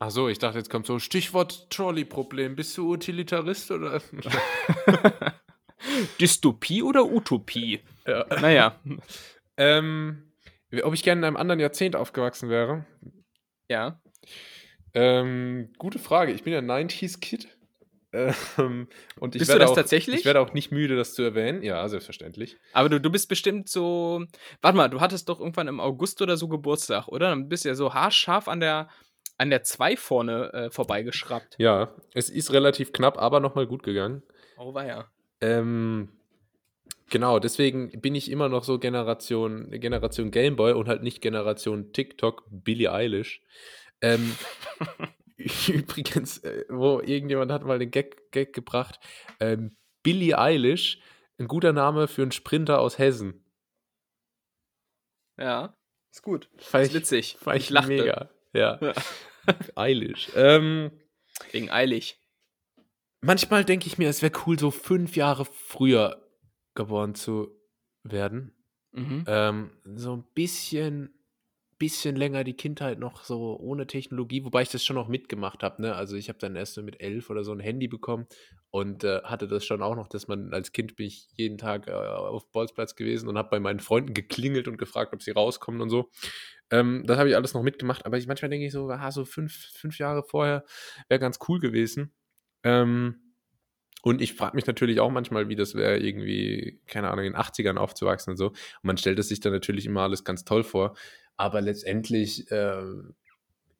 Ach 0.00 0.10
so, 0.10 0.28
ich 0.28 0.38
dachte, 0.38 0.58
jetzt 0.58 0.70
kommt 0.70 0.86
so 0.86 0.98
Stichwort 0.98 1.70
Trolley-Problem. 1.70 2.54
Bist 2.54 2.76
du 2.78 2.92
Utilitarist 2.92 3.70
oder? 3.70 4.00
Dystopie 6.20 6.82
oder 6.82 7.04
Utopie? 7.04 7.80
Ja. 8.06 8.24
Naja. 8.40 8.78
ähm, 9.56 10.22
ob 10.82 10.94
ich 10.94 11.02
gerne 11.02 11.20
in 11.20 11.24
einem 11.24 11.36
anderen 11.36 11.58
Jahrzehnt 11.58 11.96
aufgewachsen 11.96 12.48
wäre? 12.48 12.86
Ja. 13.68 14.00
Ähm, 14.94 15.72
gute 15.78 15.98
Frage. 15.98 16.32
Ich 16.32 16.44
bin 16.44 16.52
ja 16.52 16.60
90s-Kid. 16.60 17.48
Ähm, 18.12 18.88
und 19.20 19.34
ich 19.34 19.40
bist 19.40 19.52
du 19.52 19.58
das 19.58 19.70
auch, 19.70 19.74
tatsächlich? 19.74 20.20
Ich 20.20 20.24
werde 20.24 20.40
auch 20.40 20.52
nicht 20.52 20.72
müde, 20.72 20.96
das 20.96 21.14
zu 21.14 21.22
erwähnen. 21.22 21.62
Ja, 21.62 21.86
selbstverständlich. 21.88 22.56
Aber 22.72 22.88
du, 22.88 23.00
du 23.00 23.10
bist 23.10 23.28
bestimmt 23.28 23.68
so. 23.68 24.24
Warte 24.62 24.76
mal, 24.76 24.88
du 24.88 25.00
hattest 25.00 25.28
doch 25.28 25.40
irgendwann 25.40 25.68
im 25.68 25.80
August 25.80 26.22
oder 26.22 26.36
so 26.36 26.48
Geburtstag, 26.48 27.08
oder? 27.08 27.28
Dann 27.28 27.48
bist 27.48 27.64
du 27.64 27.68
ja 27.68 27.74
so 27.74 27.92
haarscharf 27.92 28.48
an 28.48 28.60
der, 28.60 28.88
an 29.38 29.50
der 29.50 29.62
2 29.62 29.96
vorne 29.96 30.52
äh, 30.52 30.70
vorbeigeschraubt. 30.70 31.54
Ja, 31.58 31.94
es 32.12 32.28
ist 32.28 32.52
relativ 32.52 32.92
knapp, 32.92 33.18
aber 33.18 33.40
nochmal 33.40 33.66
gut 33.66 33.82
gegangen. 33.82 34.22
Oh, 34.58 34.74
war 34.74 34.84
ja. 34.84 35.10
Ähm, 35.40 36.08
genau, 37.08 37.38
deswegen 37.38 38.00
bin 38.00 38.16
ich 38.16 38.30
immer 38.30 38.48
noch 38.48 38.64
so 38.64 38.78
Generation, 38.78 39.70
Generation 39.70 40.32
Gameboy 40.32 40.72
und 40.72 40.88
halt 40.88 41.02
nicht 41.02 41.22
Generation 41.22 41.92
TikTok, 41.92 42.44
Billie 42.50 42.92
Eilish. 42.92 43.40
Ähm, 44.00 44.36
übrigens, 45.68 46.38
äh, 46.38 46.64
wo 46.68 47.00
irgendjemand 47.00 47.52
hat 47.52 47.64
mal 47.64 47.78
den 47.78 47.92
Gag, 47.92 48.32
Gag 48.32 48.52
gebracht, 48.52 48.98
ähm, 49.38 49.76
Billie 50.02 50.36
Eilish, 50.36 51.00
ein 51.38 51.46
guter 51.46 51.72
Name 51.72 52.08
für 52.08 52.22
einen 52.22 52.32
Sprinter 52.32 52.80
aus 52.80 52.98
Hessen. 52.98 53.44
Ja, 55.38 55.76
ist 56.10 56.22
gut. 56.22 56.48
Fand 56.56 56.86
ist 56.86 56.94
witzig. 56.94 57.36
Fand 57.38 57.58
ich, 57.58 57.64
ich 57.64 57.70
lachte. 57.70 57.88
mega. 57.88 58.30
Ja. 58.58 58.92
Eilish. 59.74 60.30
Ähm, 60.34 60.90
Wegen 61.52 61.70
eilig. 61.70 62.18
Manchmal 63.20 63.64
denke 63.64 63.86
ich 63.86 63.98
mir, 63.98 64.08
es 64.08 64.22
wäre 64.22 64.32
cool, 64.46 64.58
so 64.58 64.70
fünf 64.70 65.16
Jahre 65.16 65.44
früher 65.44 66.28
geboren 66.74 67.14
zu 67.14 67.50
werden. 68.02 68.54
Mhm. 68.92 69.24
Ähm, 69.26 69.70
so 69.96 70.14
ein 70.16 70.24
bisschen 70.34 71.17
bisschen 71.78 72.16
länger 72.16 72.44
die 72.44 72.56
Kindheit 72.56 72.98
noch 72.98 73.24
so 73.24 73.56
ohne 73.58 73.86
Technologie, 73.86 74.44
wobei 74.44 74.62
ich 74.62 74.68
das 74.68 74.84
schon 74.84 74.96
noch 74.96 75.08
mitgemacht 75.08 75.62
habe. 75.62 75.82
Ne? 75.82 75.94
Also 75.94 76.16
ich 76.16 76.28
habe 76.28 76.38
dann 76.38 76.56
erst 76.56 76.76
mit 76.78 77.00
elf 77.00 77.30
oder 77.30 77.44
so 77.44 77.52
ein 77.52 77.60
Handy 77.60 77.88
bekommen 77.88 78.26
und 78.70 79.04
äh, 79.04 79.22
hatte 79.22 79.46
das 79.48 79.64
schon 79.64 79.82
auch 79.82 79.94
noch, 79.94 80.08
dass 80.08 80.28
man 80.28 80.52
als 80.52 80.72
Kind 80.72 80.96
bin 80.96 81.06
ich 81.06 81.28
jeden 81.36 81.56
Tag 81.56 81.86
äh, 81.86 81.92
auf 81.92 82.50
Bolzplatz 82.50 82.96
gewesen 82.96 83.28
und 83.28 83.38
habe 83.38 83.50
bei 83.50 83.60
meinen 83.60 83.80
Freunden 83.80 84.14
geklingelt 84.14 84.68
und 84.68 84.76
gefragt, 84.76 85.14
ob 85.14 85.22
sie 85.22 85.30
rauskommen 85.30 85.80
und 85.80 85.90
so. 85.90 86.10
Ähm, 86.70 87.04
das 87.06 87.18
habe 87.18 87.30
ich 87.30 87.36
alles 87.36 87.54
noch 87.54 87.62
mitgemacht, 87.62 88.04
aber 88.04 88.18
ich, 88.18 88.26
manchmal 88.26 88.50
denke 88.50 88.66
ich 88.66 88.72
so, 88.72 88.90
aha, 88.90 89.10
so 89.10 89.24
fünf, 89.24 89.54
fünf 89.54 89.98
Jahre 89.98 90.22
vorher 90.22 90.64
wäre 91.08 91.20
ganz 91.20 91.38
cool 91.48 91.60
gewesen. 91.60 92.12
Ähm, 92.64 93.28
und 94.02 94.20
ich 94.20 94.34
frage 94.34 94.54
mich 94.54 94.66
natürlich 94.66 95.00
auch 95.00 95.10
manchmal, 95.10 95.48
wie 95.48 95.56
das 95.56 95.74
wäre, 95.74 95.98
irgendwie, 95.98 96.80
keine 96.86 97.10
Ahnung, 97.10 97.24
in 97.24 97.32
den 97.32 97.40
80ern 97.40 97.76
aufzuwachsen 97.76 98.32
und 98.32 98.36
so. 98.36 98.48
Und 98.48 98.56
man 98.82 98.96
stellt 98.96 99.18
es 99.18 99.28
sich 99.28 99.40
dann 99.40 99.52
natürlich 99.52 99.86
immer 99.86 100.02
alles 100.02 100.24
ganz 100.24 100.44
toll 100.44 100.62
vor. 100.62 100.94
Aber 101.38 101.62
letztendlich 101.62 102.50
äh, 102.50 102.82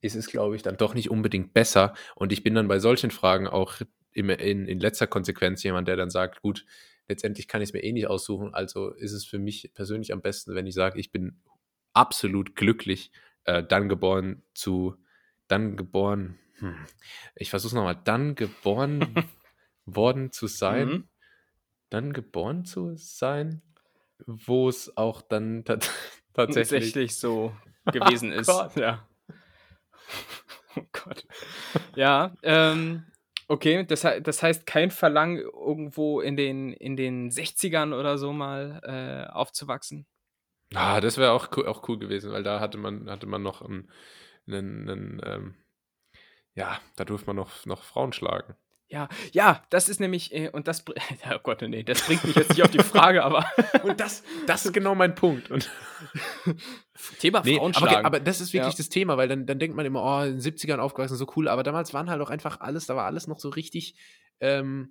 ist 0.01 0.17
es, 0.17 0.29
glaube 0.29 0.57
ich, 0.57 0.63
dann 0.63 0.77
doch 0.77 0.95
nicht 0.95 1.11
unbedingt 1.11 1.53
besser. 1.53 1.93
Und 2.15 2.33
ich 2.33 2.43
bin 2.43 2.55
dann 2.55 2.69
bei 2.69 2.79
solchen 2.79 3.11
Fragen 3.11 3.47
auch 3.47 3.75
in, 4.13 4.31
in, 4.31 4.67
in 4.67 4.81
letzter 4.81 5.07
Konsequenz 5.07 5.63
jemand, 5.63 5.89
der 5.89 5.97
dann 5.97 6.09
sagt, 6.09 6.41
gut, 6.41 6.65
letztendlich 7.09 7.49
kann 7.49 7.61
ich 7.61 7.71
es 7.71 7.73
mir 7.73 7.83
eh 7.83 7.93
nicht 7.93 8.07
aussuchen. 8.07 8.55
Also 8.55 8.91
ist 8.91 9.13
es 9.13 9.27
für 9.27 9.39
mich 9.39 9.73
persönlich 9.75 10.13
am 10.13 10.23
besten, 10.23 10.55
wenn 10.55 10.67
ich 10.67 10.75
sage, 10.75 10.99
ich 10.99 11.11
bin 11.11 11.41
absolut 11.93 12.55
glücklich, 12.55 13.11
äh, 13.45 13.65
dann 13.65 13.89
geboren 13.89 14.43
zu, 14.55 14.97
dann 15.49 15.77
geboren, 15.77 16.39
hm, 16.59 16.77
ich 17.35 17.51
versuche 17.51 17.71
es 17.71 17.75
nochmal, 17.75 18.01
dann 18.05 18.35
geboren 18.35 19.15
worden 19.85 20.31
zu 20.31 20.47
sein, 20.47 20.89
mhm. 20.89 21.09
dann 21.91 22.13
geboren 22.13 22.65
zu 22.65 22.95
sein, 22.97 23.63
wo 24.27 24.69
es 24.69 24.97
auch 24.97 25.23
dann 25.23 25.65
tatsächlich, 26.47 26.85
tatsächlich 26.93 27.17
so 27.17 27.53
gewesen 27.93 28.33
oh 28.33 28.41
ist. 28.41 28.47
Gott. 28.47 28.77
Ja. 28.77 29.07
Oh 30.77 30.83
Gott. 30.93 31.27
Ja, 31.97 32.35
ähm, 32.43 33.03
okay, 33.49 33.85
das, 33.85 34.07
das 34.23 34.43
heißt 34.45 34.65
kein 34.65 34.93
Verlangen, 34.93 35.39
irgendwo 35.39 36.21
in 36.21 36.37
den, 36.37 36.73
in 36.73 36.95
den 36.95 37.31
60ern 37.31 37.99
oder 37.99 38.17
so 38.17 38.33
mal 38.33 38.81
äh, 38.85 39.33
aufzuwachsen. 39.33 40.07
Ah, 40.75 41.01
das 41.01 41.17
wäre 41.17 41.33
auch, 41.33 41.51
auch 41.67 41.89
cool 41.89 41.99
gewesen, 41.99 42.31
weil 42.31 42.45
da 42.45 42.61
hatte 42.61 42.79
man, 42.79 43.11
hatte 43.11 43.27
man 43.27 43.43
noch 43.43 43.61
einen, 43.63 43.91
einen, 44.47 44.89
einen 44.89 45.21
ähm, 45.25 45.55
ja, 46.55 46.81
da 46.97 47.05
durfte 47.05 47.29
man 47.29 47.37
noch, 47.37 47.67
noch 47.67 47.83
Frauen 47.83 48.13
schlagen. 48.13 48.55
Ja, 48.91 49.09
ja, 49.33 49.63
das 49.69 49.91
ist 49.91 50.01
nämlich, 50.01 50.35
äh, 50.35 50.49
und 50.49 50.67
das, 50.67 50.83
oh 51.31 51.39
Gott, 51.43 51.61
nee, 51.63 51.83
das 51.83 52.07
bringt 52.07 52.25
mich 52.25 52.35
jetzt 52.37 52.51
nicht 52.51 52.63
auf 52.63 52.71
die 52.71 52.79
Frage, 52.79 53.23
aber. 53.23 53.45
und 53.83 54.01
das, 54.01 54.23
das 54.47 54.65
ist 54.65 54.73
genau 54.73 54.95
mein 54.95 55.15
Punkt. 55.15 55.51
Und 55.51 55.71
Thema 57.21 57.43
nee, 57.45 57.59
aber, 57.59 58.05
aber, 58.05 58.21
das 58.21 58.41
ist 58.41 58.53
wirklich 58.55 58.75
ja. 58.75 58.79
das 58.79 58.89
Thema, 58.89 59.19
weil 59.19 59.29
dann, 59.29 59.45
dann 59.45 59.59
denkt 59.59 59.77
man 59.77 59.85
immer, 59.85 60.03
oh, 60.03 60.25
in 60.25 60.39
den 60.39 60.41
70ern 60.41 60.79
aufgewachsen, 60.79 61.17
so 61.17 61.31
cool, 61.37 61.49
aber 61.49 61.63
damals 61.63 61.93
waren 61.93 62.09
halt 62.09 62.23
auch 62.23 62.31
einfach 62.31 62.61
alles, 62.61 62.87
da 62.87 62.97
war 62.97 63.05
alles 63.05 63.27
noch 63.27 63.41
so 63.41 63.51
richtig, 63.51 63.95
ähm, 64.41 64.91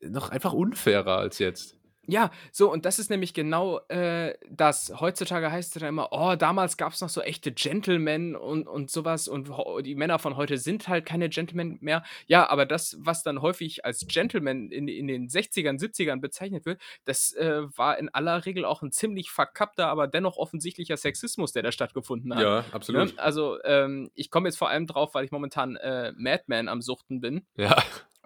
noch 0.00 0.30
einfach 0.30 0.52
unfairer 0.52 1.18
als 1.18 1.38
jetzt. 1.38 1.79
Ja, 2.10 2.30
so, 2.50 2.70
und 2.72 2.84
das 2.84 2.98
ist 2.98 3.08
nämlich 3.08 3.34
genau 3.34 3.78
äh, 3.88 4.34
das. 4.50 4.92
Heutzutage 5.00 5.52
heißt 5.52 5.76
es 5.76 5.80
dann 5.80 5.88
immer, 5.88 6.08
oh, 6.10 6.34
damals 6.34 6.76
gab 6.76 6.92
es 6.92 7.00
noch 7.00 7.08
so 7.08 7.20
echte 7.20 7.52
Gentlemen 7.52 8.34
und, 8.34 8.66
und 8.66 8.90
sowas 8.90 9.28
und 9.28 9.50
die 9.84 9.94
Männer 9.94 10.18
von 10.18 10.36
heute 10.36 10.58
sind 10.58 10.88
halt 10.88 11.06
keine 11.06 11.28
Gentlemen 11.28 11.78
mehr. 11.80 12.02
Ja, 12.26 12.48
aber 12.48 12.66
das, 12.66 12.96
was 13.00 13.22
dann 13.22 13.42
häufig 13.42 13.84
als 13.84 14.06
Gentleman 14.08 14.70
in, 14.70 14.88
in 14.88 15.06
den 15.06 15.28
60ern, 15.28 15.80
70ern 15.80 16.20
bezeichnet 16.20 16.66
wird, 16.66 16.80
das 17.04 17.32
äh, 17.34 17.62
war 17.76 17.98
in 17.98 18.08
aller 18.08 18.44
Regel 18.44 18.64
auch 18.64 18.82
ein 18.82 18.90
ziemlich 18.90 19.30
verkappter, 19.30 19.86
aber 19.86 20.08
dennoch 20.08 20.36
offensichtlicher 20.36 20.96
Sexismus, 20.96 21.52
der 21.52 21.62
da 21.62 21.70
stattgefunden 21.70 22.34
hat. 22.34 22.42
Ja, 22.42 22.64
absolut. 22.72 23.16
Ne? 23.16 23.22
Also, 23.22 23.62
ähm, 23.64 24.10
ich 24.14 24.30
komme 24.30 24.48
jetzt 24.48 24.58
vor 24.58 24.68
allem 24.68 24.86
drauf, 24.86 25.14
weil 25.14 25.24
ich 25.24 25.30
momentan 25.30 25.76
äh, 25.76 26.12
Madman 26.16 26.68
am 26.68 26.82
Suchten 26.82 27.20
bin. 27.20 27.46
Ja. 27.56 27.76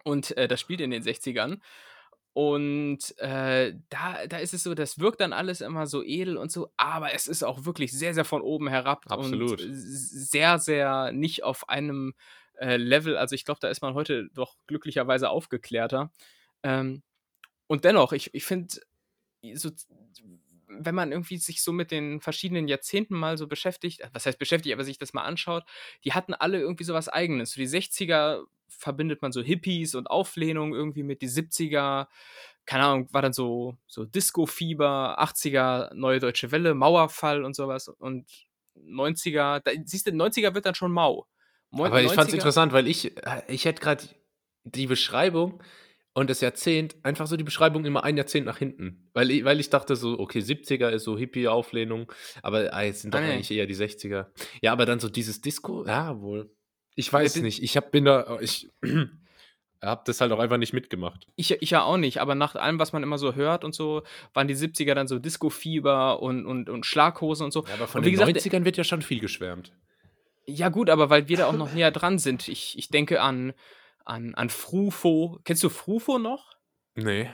Und 0.04 0.36
äh, 0.36 0.48
das 0.48 0.60
spielt 0.60 0.80
in 0.80 0.90
den 0.90 1.02
60ern. 1.02 1.60
Und 2.34 3.16
äh, 3.18 3.74
da, 3.90 4.26
da 4.26 4.38
ist 4.38 4.54
es 4.54 4.64
so, 4.64 4.74
das 4.74 4.98
wirkt 4.98 5.20
dann 5.20 5.32
alles 5.32 5.60
immer 5.60 5.86
so 5.86 6.02
edel 6.02 6.36
und 6.36 6.50
so, 6.50 6.68
aber 6.76 7.14
es 7.14 7.28
ist 7.28 7.44
auch 7.44 7.64
wirklich 7.64 7.92
sehr, 7.92 8.12
sehr 8.12 8.24
von 8.24 8.42
oben 8.42 8.68
herab 8.68 9.04
Absolut. 9.08 9.62
und 9.62 9.72
sehr, 9.72 10.58
sehr 10.58 11.12
nicht 11.12 11.44
auf 11.44 11.68
einem 11.68 12.12
äh, 12.54 12.76
Level. 12.76 13.16
Also 13.16 13.36
ich 13.36 13.44
glaube, 13.44 13.60
da 13.60 13.68
ist 13.68 13.82
man 13.82 13.94
heute 13.94 14.28
doch 14.34 14.56
glücklicherweise 14.66 15.30
aufgeklärter. 15.30 16.10
Ähm, 16.64 17.04
und 17.68 17.84
dennoch, 17.84 18.12
ich, 18.12 18.34
ich 18.34 18.44
finde, 18.44 18.74
so, 19.54 19.70
wenn 20.78 20.94
man 20.94 21.12
irgendwie 21.12 21.38
sich 21.38 21.62
so 21.62 21.72
mit 21.72 21.90
den 21.90 22.20
verschiedenen 22.20 22.68
Jahrzehnten 22.68 23.14
mal 23.14 23.38
so 23.38 23.46
beschäftigt, 23.46 24.02
was 24.12 24.26
heißt 24.26 24.38
beschäftigt, 24.38 24.74
aber 24.74 24.84
sich 24.84 24.98
das 24.98 25.12
mal 25.12 25.24
anschaut, 25.24 25.64
die 26.04 26.12
hatten 26.12 26.34
alle 26.34 26.58
irgendwie 26.60 26.84
so 26.84 26.94
was 26.94 27.08
Eigenes. 27.08 27.52
So 27.52 27.60
die 27.60 27.68
60er 27.68 28.44
verbindet 28.68 29.22
man 29.22 29.32
so 29.32 29.42
Hippies 29.42 29.94
und 29.94 30.08
Auflehnung 30.08 30.74
irgendwie 30.74 31.02
mit 31.02 31.22
die 31.22 31.28
70er. 31.28 32.08
Keine 32.66 32.84
Ahnung, 32.84 33.08
war 33.12 33.22
dann 33.22 33.32
so, 33.32 33.76
so 33.86 34.04
Disco-Fieber, 34.04 35.20
80er, 35.20 35.94
Neue 35.94 36.18
Deutsche 36.18 36.50
Welle, 36.50 36.74
Mauerfall 36.74 37.44
und 37.44 37.54
sowas. 37.54 37.88
Und 37.88 38.26
90er, 38.76 39.60
da, 39.60 39.70
siehst 39.84 40.06
du, 40.06 40.10
90er 40.10 40.54
wird 40.54 40.66
dann 40.66 40.74
schon 40.74 40.92
mau. 40.92 41.26
Mo 41.70 41.84
Aber 41.84 42.02
ich 42.02 42.12
fand 42.12 42.28
es 42.28 42.34
interessant, 42.34 42.72
weil 42.72 42.86
ich, 42.86 43.16
äh, 43.16 43.42
ich 43.48 43.64
hätte 43.64 43.82
gerade 43.82 44.04
die 44.64 44.86
Beschreibung 44.86 45.62
und 46.14 46.30
das 46.30 46.40
Jahrzehnt, 46.40 46.94
einfach 47.02 47.26
so 47.26 47.36
die 47.36 47.44
Beschreibung 47.44 47.84
immer 47.84 48.04
ein 48.04 48.16
Jahrzehnt 48.16 48.46
nach 48.46 48.58
hinten. 48.58 49.10
Weil 49.12 49.30
ich, 49.32 49.44
weil 49.44 49.58
ich 49.58 49.68
dachte 49.68 49.96
so, 49.96 50.18
okay, 50.18 50.38
70er 50.38 50.88
ist 50.90 51.04
so 51.04 51.18
Hippie-Auflehnung, 51.18 52.10
aber 52.40 52.72
ah, 52.72 52.82
jetzt 52.82 53.02
sind 53.02 53.14
doch 53.14 53.18
ah, 53.18 53.24
eigentlich 53.24 53.50
eher 53.50 53.66
die 53.66 53.74
60er. 53.74 54.26
Ja, 54.62 54.72
aber 54.72 54.86
dann 54.86 55.00
so 55.00 55.08
dieses 55.08 55.40
Disco, 55.40 55.84
ja, 55.86 56.20
wohl. 56.20 56.50
Ich 56.94 57.12
weiß 57.12 57.36
nicht. 57.42 57.62
Ich 57.62 57.76
hab, 57.76 57.90
bin 57.90 58.04
da, 58.04 58.38
ich 58.40 58.70
habe 59.82 60.02
das 60.06 60.20
halt 60.20 60.30
auch 60.30 60.38
einfach 60.38 60.56
nicht 60.56 60.72
mitgemacht. 60.72 61.26
Ich, 61.34 61.50
ich 61.50 61.70
ja 61.70 61.82
auch 61.82 61.96
nicht, 61.96 62.20
aber 62.20 62.36
nach 62.36 62.54
allem, 62.54 62.78
was 62.78 62.92
man 62.92 63.02
immer 63.02 63.18
so 63.18 63.34
hört 63.34 63.64
und 63.64 63.74
so, 63.74 64.04
waren 64.34 64.46
die 64.46 64.56
70er 64.56 64.94
dann 64.94 65.08
so 65.08 65.18
Disco-Fieber 65.18 66.22
und, 66.22 66.46
und, 66.46 66.70
und 66.70 66.86
Schlaghosen 66.86 67.46
und 67.46 67.52
so. 67.52 67.64
Ja, 67.66 67.74
aber 67.74 67.88
von 67.88 67.98
und 67.98 68.04
den 68.04 68.12
gesagt, 68.12 68.30
90ern 68.30 68.64
wird 68.64 68.76
ja 68.76 68.84
schon 68.84 69.02
viel 69.02 69.18
geschwärmt. 69.18 69.72
Ja, 70.46 70.68
gut, 70.68 70.90
aber 70.90 71.10
weil 71.10 71.28
wir 71.28 71.38
da 71.38 71.46
auch 71.46 71.54
noch 71.54 71.72
näher 71.72 71.90
dran 71.90 72.20
sind. 72.20 72.46
Ich, 72.46 72.78
ich 72.78 72.88
denke 72.88 73.20
an, 73.20 73.52
an, 74.04 74.34
an 74.34 74.50
Frufo. 74.50 75.38
Kennst 75.44 75.62
du 75.62 75.68
Frufo 75.68 76.18
noch? 76.18 76.56
Nee. 76.94 77.30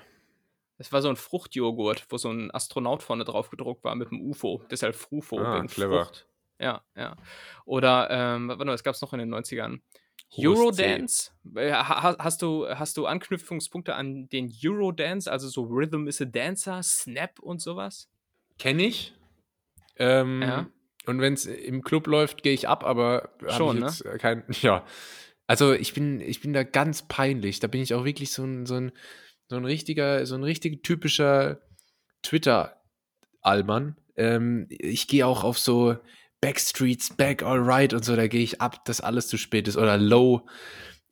Es 0.78 0.92
war 0.92 1.02
so 1.02 1.08
ein 1.08 1.16
Fruchtjoghurt, 1.16 2.06
wo 2.08 2.16
so 2.16 2.30
ein 2.30 2.50
Astronaut 2.52 3.02
vorne 3.02 3.24
drauf 3.24 3.50
gedruckt 3.50 3.84
war 3.84 3.94
mit 3.94 4.10
einem 4.10 4.22
UFO. 4.22 4.62
Deshalb 4.70 4.94
Frufo. 4.94 5.38
Ah, 5.38 5.62
clever. 5.66 6.06
Frucht. 6.06 6.26
Ja, 6.58 6.82
ja. 6.96 7.16
Oder, 7.64 8.08
ähm, 8.10 8.48
warte 8.48 8.64
mal, 8.64 8.72
was 8.72 8.84
gab 8.84 8.94
es 8.94 9.00
noch 9.00 9.12
in 9.12 9.18
den 9.18 9.34
90ern? 9.34 9.80
Eurodance? 10.38 11.32
Äh, 11.56 11.72
hast 11.72 12.42
du, 12.42 12.68
hast 12.68 12.96
du 12.96 13.06
Anknüpfungspunkte 13.06 13.94
an 13.94 14.28
den 14.28 14.52
Eurodance, 14.62 15.30
also 15.30 15.48
so 15.48 15.62
Rhythm 15.64 16.06
is 16.06 16.20
a 16.20 16.24
Dancer, 16.24 16.82
Snap 16.82 17.40
und 17.40 17.60
sowas? 17.60 18.08
Kenne 18.58 18.84
ich. 18.84 19.14
Ähm, 19.96 20.42
ja. 20.42 20.66
Und 21.06 21.20
wenn 21.20 21.34
es 21.34 21.46
im 21.46 21.82
Club 21.82 22.06
läuft, 22.06 22.42
gehe 22.42 22.52
ich 22.52 22.68
ab, 22.68 22.84
aber 22.84 23.30
schon, 23.48 23.76
ich 23.76 23.82
ne? 23.82 23.86
jetzt 23.88 24.04
ne? 24.04 24.18
kein. 24.18 24.44
Ja. 24.60 24.84
Also 25.50 25.72
ich 25.72 25.94
bin, 25.94 26.20
ich 26.20 26.40
bin 26.40 26.52
da 26.52 26.62
ganz 26.62 27.02
peinlich. 27.02 27.58
Da 27.58 27.66
bin 27.66 27.82
ich 27.82 27.92
auch 27.92 28.04
wirklich 28.04 28.30
so 28.30 28.44
ein, 28.44 28.66
so 28.66 28.76
ein, 28.76 28.92
so 29.48 29.56
ein 29.56 29.64
richtiger, 29.64 30.24
so 30.24 30.36
ein 30.36 30.44
richtig 30.44 30.84
typischer 30.84 31.58
Twitter-Allmann. 32.22 33.96
Ähm, 34.14 34.66
ich 34.68 35.08
gehe 35.08 35.26
auch 35.26 35.42
auf 35.42 35.58
so 35.58 35.96
Backstreets, 36.40 37.16
Back 37.16 37.42
Alright 37.42 37.94
und 37.94 38.04
so, 38.04 38.14
da 38.14 38.28
gehe 38.28 38.44
ich 38.44 38.60
ab, 38.60 38.84
dass 38.84 39.00
alles 39.00 39.26
zu 39.26 39.38
spät 39.38 39.66
ist. 39.66 39.76
Oder 39.76 39.98
Low. 39.98 40.46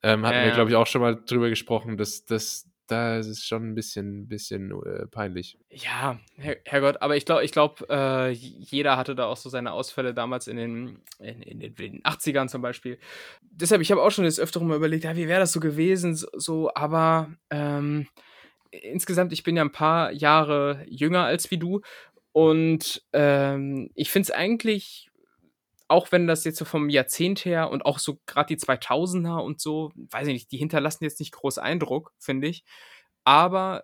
Ähm, 0.04 0.24
hatten 0.24 0.38
ja, 0.38 0.44
wir, 0.44 0.52
glaube 0.52 0.70
ich, 0.70 0.76
auch 0.76 0.86
schon 0.86 1.00
mal 1.00 1.16
drüber 1.16 1.48
gesprochen, 1.48 1.96
dass 1.96 2.24
das 2.24 2.67
da 2.88 3.18
ist 3.18 3.26
es 3.26 3.44
schon 3.44 3.70
ein 3.70 3.74
bisschen, 3.74 4.28
bisschen 4.28 4.70
äh, 4.70 5.06
peinlich. 5.06 5.58
Ja, 5.70 6.18
Her 6.36 6.56
Herrgott, 6.64 7.00
aber 7.00 7.16
ich 7.16 7.24
glaube, 7.24 7.44
ich 7.44 7.52
glaub, 7.52 7.88
äh, 7.88 8.30
jeder 8.30 8.96
hatte 8.96 9.14
da 9.14 9.26
auch 9.26 9.36
so 9.36 9.48
seine 9.48 9.72
Ausfälle 9.72 10.14
damals 10.14 10.48
in 10.48 10.56
den, 10.56 10.98
in, 11.18 11.42
in 11.42 11.60
den 11.60 11.78
wilden 11.78 12.02
80ern 12.02 12.48
zum 12.48 12.62
Beispiel. 12.62 12.98
Deshalb, 13.42 13.82
ich 13.82 13.90
habe 13.90 14.02
auch 14.02 14.10
schon 14.10 14.24
des 14.24 14.40
Öfteren 14.40 14.66
mal 14.66 14.76
überlegt, 14.76 15.04
ja, 15.04 15.16
wie 15.16 15.28
wäre 15.28 15.40
das 15.40 15.52
so 15.52 15.60
gewesen, 15.60 16.14
so, 16.16 16.70
aber 16.74 17.30
ähm, 17.50 18.08
insgesamt, 18.70 19.32
ich 19.32 19.42
bin 19.42 19.56
ja 19.56 19.62
ein 19.62 19.72
paar 19.72 20.10
Jahre 20.12 20.84
jünger 20.88 21.24
als 21.24 21.50
wie 21.50 21.58
du 21.58 21.82
und 22.32 23.02
ähm, 23.12 23.90
ich 23.94 24.10
finde 24.10 24.24
es 24.24 24.30
eigentlich 24.30 25.07
auch 25.88 26.12
wenn 26.12 26.26
das 26.26 26.44
jetzt 26.44 26.58
so 26.58 26.64
vom 26.64 26.90
Jahrzehnt 26.90 27.44
her 27.44 27.70
und 27.70 27.84
auch 27.84 27.98
so 27.98 28.20
gerade 28.26 28.54
die 28.54 28.60
2000er 28.60 29.38
und 29.38 29.60
so, 29.60 29.90
weiß 29.96 30.28
ich 30.28 30.34
nicht, 30.34 30.52
die 30.52 30.58
hinterlassen 30.58 31.04
jetzt 31.04 31.18
nicht 31.18 31.32
groß 31.32 31.58
Eindruck, 31.58 32.12
finde 32.18 32.48
ich. 32.48 32.64
Aber. 33.24 33.82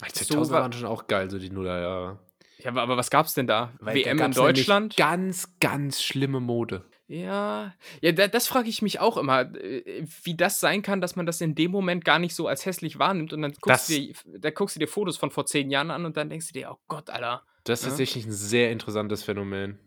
Die 0.00 0.10
2000er 0.10 0.44
so, 0.44 0.50
waren 0.50 0.72
schon 0.72 0.86
auch 0.86 1.06
geil, 1.06 1.30
so 1.30 1.38
die 1.38 1.50
Nullerjahre. 1.50 2.18
Ja, 2.58 2.70
aber, 2.70 2.82
aber 2.82 2.96
was 2.96 3.10
gab's 3.10 3.34
denn 3.34 3.46
da? 3.46 3.72
Weil 3.80 3.96
WM 3.96 4.18
da 4.18 4.26
in 4.26 4.32
Deutschland? 4.32 4.96
Ganz, 4.96 5.58
ganz 5.60 6.02
schlimme 6.02 6.40
Mode. 6.40 6.84
Ja, 7.08 7.72
ja, 8.00 8.12
da, 8.12 8.26
das 8.26 8.48
frage 8.48 8.68
ich 8.68 8.82
mich 8.82 8.98
auch 8.98 9.16
immer, 9.16 9.42
äh, 9.54 10.04
wie 10.24 10.36
das 10.36 10.58
sein 10.58 10.82
kann, 10.82 11.00
dass 11.00 11.14
man 11.14 11.24
das 11.24 11.40
in 11.40 11.54
dem 11.54 11.70
Moment 11.70 12.04
gar 12.04 12.18
nicht 12.18 12.34
so 12.34 12.48
als 12.48 12.66
hässlich 12.66 12.98
wahrnimmt 12.98 13.32
und 13.32 13.42
dann 13.42 13.52
guckst, 13.60 13.90
du 13.90 13.94
dir, 13.94 14.14
da 14.40 14.50
guckst 14.50 14.74
du 14.74 14.80
dir 14.80 14.88
Fotos 14.88 15.16
von 15.16 15.30
vor 15.30 15.46
zehn 15.46 15.70
Jahren 15.70 15.92
an 15.92 16.04
und 16.04 16.16
dann 16.16 16.28
denkst 16.28 16.48
du 16.48 16.52
dir, 16.54 16.70
oh 16.72 16.78
Gott, 16.88 17.08
Alter. 17.10 17.44
Das 17.62 17.80
ist 17.80 17.84
ja? 17.84 17.90
tatsächlich 17.90 18.26
ein 18.26 18.32
sehr 18.32 18.72
interessantes 18.72 19.22
Phänomen. 19.22 19.78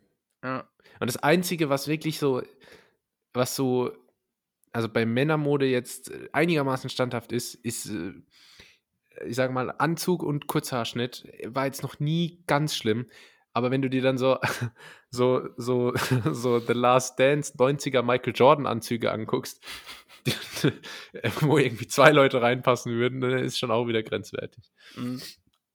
Ja. 0.43 0.69
Und 0.99 1.07
das 1.07 1.17
Einzige, 1.17 1.69
was 1.69 1.87
wirklich 1.87 2.19
so, 2.19 2.41
was 3.33 3.55
so, 3.55 3.91
also 4.71 4.89
bei 4.89 5.05
Männermode 5.05 5.65
jetzt 5.65 6.11
einigermaßen 6.31 6.89
standhaft 6.89 7.31
ist, 7.31 7.55
ist, 7.55 7.89
äh, 7.89 8.13
ich 9.25 9.35
sage 9.35 9.53
mal, 9.53 9.73
Anzug 9.77 10.23
und 10.23 10.47
Kurzhaarschnitt. 10.47 11.27
War 11.45 11.65
jetzt 11.65 11.83
noch 11.83 11.99
nie 11.99 12.43
ganz 12.47 12.75
schlimm. 12.75 13.07
Aber 13.53 13.71
wenn 13.71 13.81
du 13.81 13.89
dir 13.89 14.01
dann 14.01 14.17
so, 14.17 14.37
so, 15.09 15.49
so, 15.57 15.93
so 16.31 16.59
The 16.59 16.73
Last 16.73 17.19
Dance 17.19 17.53
90er 17.57 18.01
Michael 18.01 18.33
Jordan 18.35 18.65
Anzüge 18.65 19.11
anguckst, 19.11 19.63
wo 21.41 21.57
irgendwie 21.57 21.87
zwei 21.87 22.11
Leute 22.11 22.41
reinpassen 22.41 22.93
würden, 22.93 23.21
dann 23.21 23.39
ist 23.39 23.57
schon 23.57 23.71
auch 23.71 23.87
wieder 23.87 24.03
grenzwertig. 24.03 24.63
Mhm. 24.95 25.21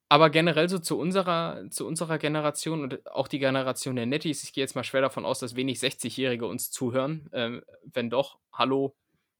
Aber 0.08 0.30
generell 0.30 0.68
so 0.68 0.78
zu 0.78 0.98
unserer, 0.98 1.64
zu 1.70 1.86
unserer 1.86 2.18
Generation 2.18 2.82
und 2.82 3.06
auch 3.10 3.26
die 3.26 3.38
Generation 3.38 3.96
der 3.96 4.06
Netties, 4.06 4.44
ich 4.44 4.52
gehe 4.52 4.62
jetzt 4.62 4.76
mal 4.76 4.84
schwer 4.84 5.00
davon 5.00 5.24
aus, 5.24 5.38
dass 5.38 5.56
wenig 5.56 5.78
60-Jährige 5.78 6.46
uns 6.46 6.70
zuhören. 6.70 7.28
Ähm, 7.32 7.62
wenn 7.84 8.10
doch, 8.10 8.38
hallo, 8.52 8.94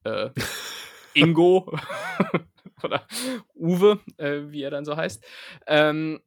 äh, 0.05 0.31
Ingo 1.15 1.79
oder 2.83 3.07
Uwe, 3.55 4.01
äh, 4.17 4.43
wie 4.49 4.63
er 4.63 4.71
dann 4.71 4.85
so 4.85 4.97
heißt. 4.97 5.25
Ähm, 5.67 6.21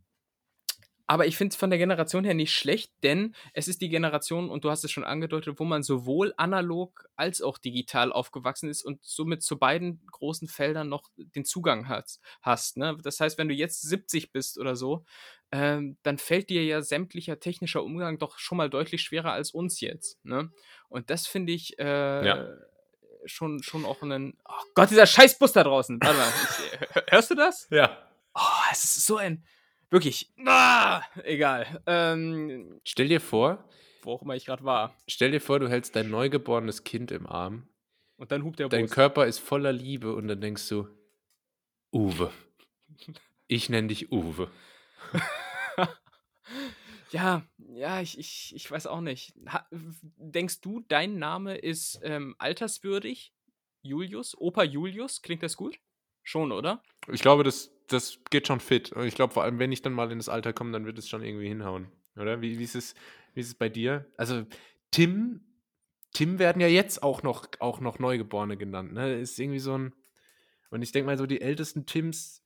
aber 1.07 1.25
ich 1.25 1.37
finde 1.37 1.53
es 1.53 1.57
von 1.57 1.69
der 1.69 1.79
Generation 1.79 2.25
her 2.25 2.33
nicht 2.33 2.53
schlecht, 2.53 2.91
denn 3.01 3.33
es 3.53 3.69
ist 3.69 3.81
die 3.81 3.87
Generation, 3.87 4.49
und 4.49 4.65
du 4.65 4.69
hast 4.69 4.83
es 4.83 4.91
schon 4.91 5.05
angedeutet, 5.05 5.57
wo 5.57 5.63
man 5.63 5.81
sowohl 5.81 6.33
analog 6.35 7.07
als 7.15 7.41
auch 7.41 7.57
digital 7.57 8.11
aufgewachsen 8.11 8.69
ist 8.69 8.83
und 8.83 8.99
somit 9.03 9.41
zu 9.41 9.57
beiden 9.57 10.05
großen 10.11 10.49
Feldern 10.49 10.89
noch 10.89 11.09
den 11.17 11.45
Zugang 11.45 11.87
hast. 11.87 12.19
hast 12.41 12.75
ne? 12.75 12.97
Das 13.01 13.21
heißt, 13.21 13.37
wenn 13.37 13.47
du 13.47 13.53
jetzt 13.53 13.81
70 13.83 14.33
bist 14.33 14.57
oder 14.57 14.75
so, 14.75 15.05
ähm, 15.53 15.97
dann 16.03 16.17
fällt 16.17 16.49
dir 16.49 16.65
ja 16.65 16.81
sämtlicher 16.81 17.39
technischer 17.39 17.83
Umgang 17.83 18.19
doch 18.19 18.37
schon 18.37 18.57
mal 18.57 18.69
deutlich 18.69 19.01
schwerer 19.01 19.31
als 19.31 19.51
uns 19.51 19.79
jetzt. 19.79 20.23
Ne? 20.25 20.51
Und 20.89 21.09
das 21.09 21.25
finde 21.25 21.53
ich 21.53 21.79
äh, 21.79 22.27
ja. 22.27 22.47
schon, 23.23 23.63
schon 23.63 23.85
auch 23.85 24.01
einen. 24.01 24.37
Oh 24.45 24.63
Gott, 24.75 24.89
dieser 24.89 25.05
Scheißbus 25.05 25.53
da 25.53 25.63
draußen. 25.63 25.99
Warte 26.01 26.17
mal, 26.17 26.27
ich, 26.27 27.11
hörst 27.13 27.31
du 27.31 27.35
das? 27.35 27.67
Ja. 27.71 27.97
Oh, 28.35 28.71
es 28.71 28.83
ist 28.83 29.05
so 29.05 29.15
ein 29.15 29.45
Wirklich. 29.89 30.31
Ah, 30.45 31.01
egal. 31.23 31.81
Ähm, 31.85 32.79
stell 32.83 33.07
dir 33.07 33.21
vor, 33.21 33.63
wo 34.03 34.13
auch 34.13 34.21
immer 34.21 34.35
ich 34.35 34.45
gerade 34.45 34.63
war. 34.63 34.95
Stell 35.07 35.31
dir 35.31 35.41
vor, 35.41 35.59
du 35.59 35.69
hältst 35.69 35.95
dein 35.95 36.09
neugeborenes 36.09 36.83
Kind 36.83 37.11
im 37.11 37.25
Arm. 37.25 37.67
Und 38.17 38.31
dann 38.31 38.43
hupt 38.43 38.59
der 38.59 38.69
Dein 38.69 38.85
Bus. 38.85 38.91
Körper 38.91 39.27
ist 39.27 39.39
voller 39.39 39.71
Liebe 39.71 40.13
und 40.13 40.27
dann 40.27 40.41
denkst 40.41 40.67
du, 40.69 40.87
Uwe. 41.93 42.31
Ich 43.47 43.69
nenne 43.69 43.87
dich 43.87 44.11
Uwe. 44.11 44.51
ja, 47.11 47.43
ja, 47.57 48.01
ich, 48.01 48.17
ich, 48.17 48.53
ich 48.55 48.69
weiß 48.69 48.87
auch 48.87 49.01
nicht. 49.01 49.33
Ha, 49.47 49.67
denkst 49.71 50.61
du, 50.61 50.81
dein 50.87 51.17
Name 51.19 51.57
ist 51.57 51.99
ähm, 52.03 52.35
alterswürdig? 52.39 53.33
Julius? 53.83 54.35
Opa 54.37 54.63
Julius? 54.63 55.21
Klingt 55.21 55.43
das 55.43 55.55
gut? 55.55 55.79
Schon, 56.23 56.51
oder? 56.51 56.83
Ich 57.11 57.21
glaube, 57.21 57.43
das, 57.43 57.71
das 57.87 58.19
geht 58.29 58.47
schon 58.47 58.59
fit. 58.59 58.91
Und 58.91 59.05
ich 59.05 59.15
glaube, 59.15 59.33
vor 59.33 59.43
allem, 59.43 59.59
wenn 59.59 59.71
ich 59.71 59.81
dann 59.81 59.93
mal 59.93 60.11
in 60.11 60.19
das 60.19 60.29
Alter 60.29 60.53
komme, 60.53 60.71
dann 60.71 60.85
wird 60.85 60.97
es 60.97 61.09
schon 61.09 61.23
irgendwie 61.23 61.47
hinhauen. 61.47 61.87
Oder? 62.15 62.41
Wie, 62.41 62.59
wie, 62.59 62.63
ist, 62.63 62.75
es, 62.75 62.95
wie 63.33 63.39
ist 63.39 63.47
es 63.47 63.55
bei 63.55 63.69
dir? 63.69 64.05
Also, 64.17 64.45
Tim, 64.91 65.41
Tim 66.13 66.39
werden 66.39 66.61
ja 66.61 66.67
jetzt 66.67 67.03
auch 67.03 67.23
noch, 67.23 67.47
auch 67.59 67.79
noch 67.79 67.99
Neugeborene 67.99 68.57
genannt. 68.57 68.93
Ne? 68.93 69.19
Ist 69.19 69.39
irgendwie 69.39 69.59
so 69.59 69.77
ein. 69.77 69.93
Und 70.69 70.81
ich 70.81 70.91
denke 70.91 71.07
mal, 71.07 71.17
so 71.17 71.25
die 71.25 71.41
ältesten 71.41 71.85
Tims, 71.85 72.43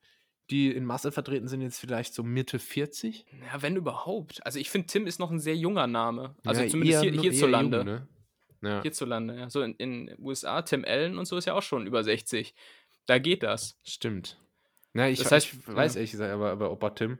die 0.52 0.70
in 0.70 0.86
Masse 0.86 1.12
vertreten 1.12 1.48
sind, 1.48 1.62
jetzt 1.62 1.80
vielleicht 1.80 2.14
so 2.14 2.24
Mitte 2.24 2.60
40? 2.60 3.26
Ja, 3.52 3.62
wenn 3.62 3.76
überhaupt. 3.76 4.46
Also 4.46 4.60
ich 4.60 4.70
finde, 4.70 4.88
Tim 4.88 5.08
ist 5.08 5.20
noch 5.20 5.32
ein 5.32 5.40
sehr 5.40 5.56
junger 5.56 5.88
Name. 5.88 6.36
Also 6.46 6.62
ja, 6.62 6.68
zumindest 6.68 7.02
hier, 7.02 7.14
hierzulande. 7.14 7.78
Jung, 7.78 7.86
ne? 7.86 8.08
ja. 8.62 8.82
Hierzulande, 8.84 9.40
ja. 9.40 9.50
So 9.50 9.64
in 9.64 9.78
den 9.78 10.16
USA, 10.20 10.62
Tim 10.62 10.86
Allen 10.86 11.18
und 11.18 11.26
so 11.26 11.38
ist 11.38 11.46
ja 11.46 11.54
auch 11.54 11.64
schon 11.64 11.88
über 11.88 12.04
60. 12.04 12.54
Da 13.08 13.18
geht 13.18 13.42
das. 13.42 13.80
Stimmt. 13.84 14.40
Na, 14.94 15.10
ich, 15.10 15.20
das 15.20 15.32
heißt, 15.32 15.48
ich 15.48 15.68
weiß 15.68 15.96
ehrlich 15.96 16.12
gesagt, 16.12 16.32
aber, 16.32 16.52
aber 16.52 16.72
Opa 16.72 16.92
Tim. 16.92 17.20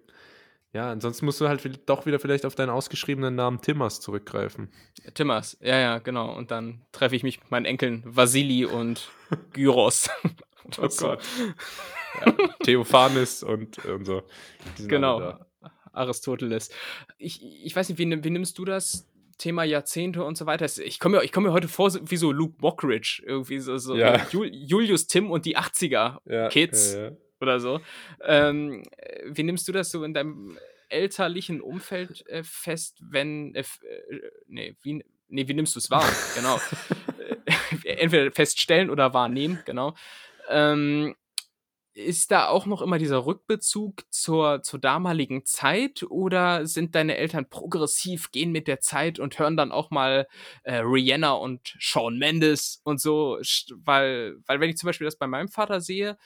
Ja, 0.74 0.90
ansonsten 0.90 1.26
musst 1.26 1.42
du 1.42 1.50
halt 1.50 1.62
doch 1.90 2.06
wieder 2.06 2.20
vielleicht 2.20 2.46
auf 2.46 2.56
deinen 2.56 2.70
ausgeschriebenen 2.70 3.36
Namen 3.36 3.62
Timmers 3.62 4.00
zurückgreifen. 4.00 4.72
Timmers, 5.14 5.58
ja, 5.62 5.78
ja, 5.78 5.98
genau. 6.00 6.34
Und 6.34 6.52
dann 6.52 6.82
treffe 6.94 7.16
ich 7.16 7.24
mich 7.24 7.42
mit 7.42 7.52
meinen 7.52 7.66
Enkeln 7.66 8.04
Vasili 8.06 8.66
und 8.66 9.10
Gyros. 9.52 10.10
oh 10.78 10.88
Gott. 10.98 11.22
ja, 12.26 12.34
Theophanes 12.64 13.44
und, 13.44 13.84
und 13.86 14.06
so. 14.06 14.24
Genau. 14.88 15.38
Aristoteles. 15.92 16.70
Ich, 17.18 17.44
ich 17.44 17.76
weiß 17.76 17.90
nicht, 17.90 17.98
wie, 17.98 18.24
wie 18.24 18.30
nimmst 18.30 18.58
du 18.58 18.64
das? 18.64 19.08
Thema 19.38 19.64
Jahrzehnte 19.64 20.24
und 20.24 20.38
so 20.38 20.46
weiter. 20.46 20.68
Ich 20.86 21.00
komme 21.00 21.18
mir, 21.18 21.28
komm 21.30 21.44
mir 21.44 21.52
heute 21.52 21.68
vor 21.68 21.92
wie 22.04 22.16
so 22.16 22.32
Luke 22.32 22.56
Mockridge, 22.62 23.24
irgendwie 23.26 23.60
so, 23.60 23.76
so 23.78 23.96
ja. 23.96 24.26
Julius 24.30 25.08
Tim 25.08 25.32
und 25.32 25.46
die 25.46 25.58
80er 25.58 26.20
ja, 26.26 26.48
Kids 26.50 26.94
ja, 26.94 27.12
oder 27.42 27.60
so. 27.60 27.82
Ähm, 28.24 28.84
wie 29.26 29.44
nimmst 29.44 29.68
du 29.68 29.72
das 29.72 29.92
so 29.92 30.04
in 30.04 30.14
deinem 30.14 30.58
elterlichen 30.90 31.62
Umfeld 31.62 32.28
äh, 32.28 32.44
fest, 32.44 33.00
wenn, 33.02 33.56
äh, 33.56 33.62
äh 33.62 34.32
nee, 34.48 34.76
wie, 34.82 35.04
nee, 35.30 35.48
wie 35.48 35.54
nimmst 35.54 35.76
du 35.76 35.80
es 35.80 35.90
wahr? 35.90 36.08
genau. 36.36 36.60
Äh, 37.86 37.94
entweder 37.94 38.32
feststellen 38.32 38.90
oder 38.90 39.14
wahrnehmen, 39.14 39.60
genau. 39.66 39.96
Ähm, 40.50 41.16
ist 41.94 42.32
da 42.32 42.48
auch 42.48 42.66
noch 42.66 42.82
immer 42.82 42.98
dieser 42.98 43.26
Rückbezug 43.26 44.04
zur, 44.10 44.64
zur 44.64 44.80
damaligen 44.80 45.46
Zeit 45.46 46.04
oder 46.04 46.66
sind 46.66 46.96
deine 46.96 47.18
Eltern 47.18 47.50
progressiv, 47.50 48.32
gehen 48.32 48.52
mit 48.52 48.68
der 48.68 48.80
Zeit 48.80 49.20
und 49.20 49.38
hören 49.40 49.58
dann 49.58 49.74
auch 49.74 49.92
mal 49.92 50.28
äh, 50.64 50.78
Rihanna 50.78 51.34
und 51.34 51.76
Shawn 51.80 52.18
Mendes 52.18 52.82
und 52.86 53.02
so? 53.02 53.40
Weil, 53.76 54.38
weil 54.48 54.60
wenn 54.62 54.70
ich 54.70 54.78
zum 54.78 54.88
Beispiel 54.88 55.06
das 55.06 55.18
bei 55.18 55.28
meinem 55.28 55.50
Vater 55.50 55.82
sehe, 55.82 56.18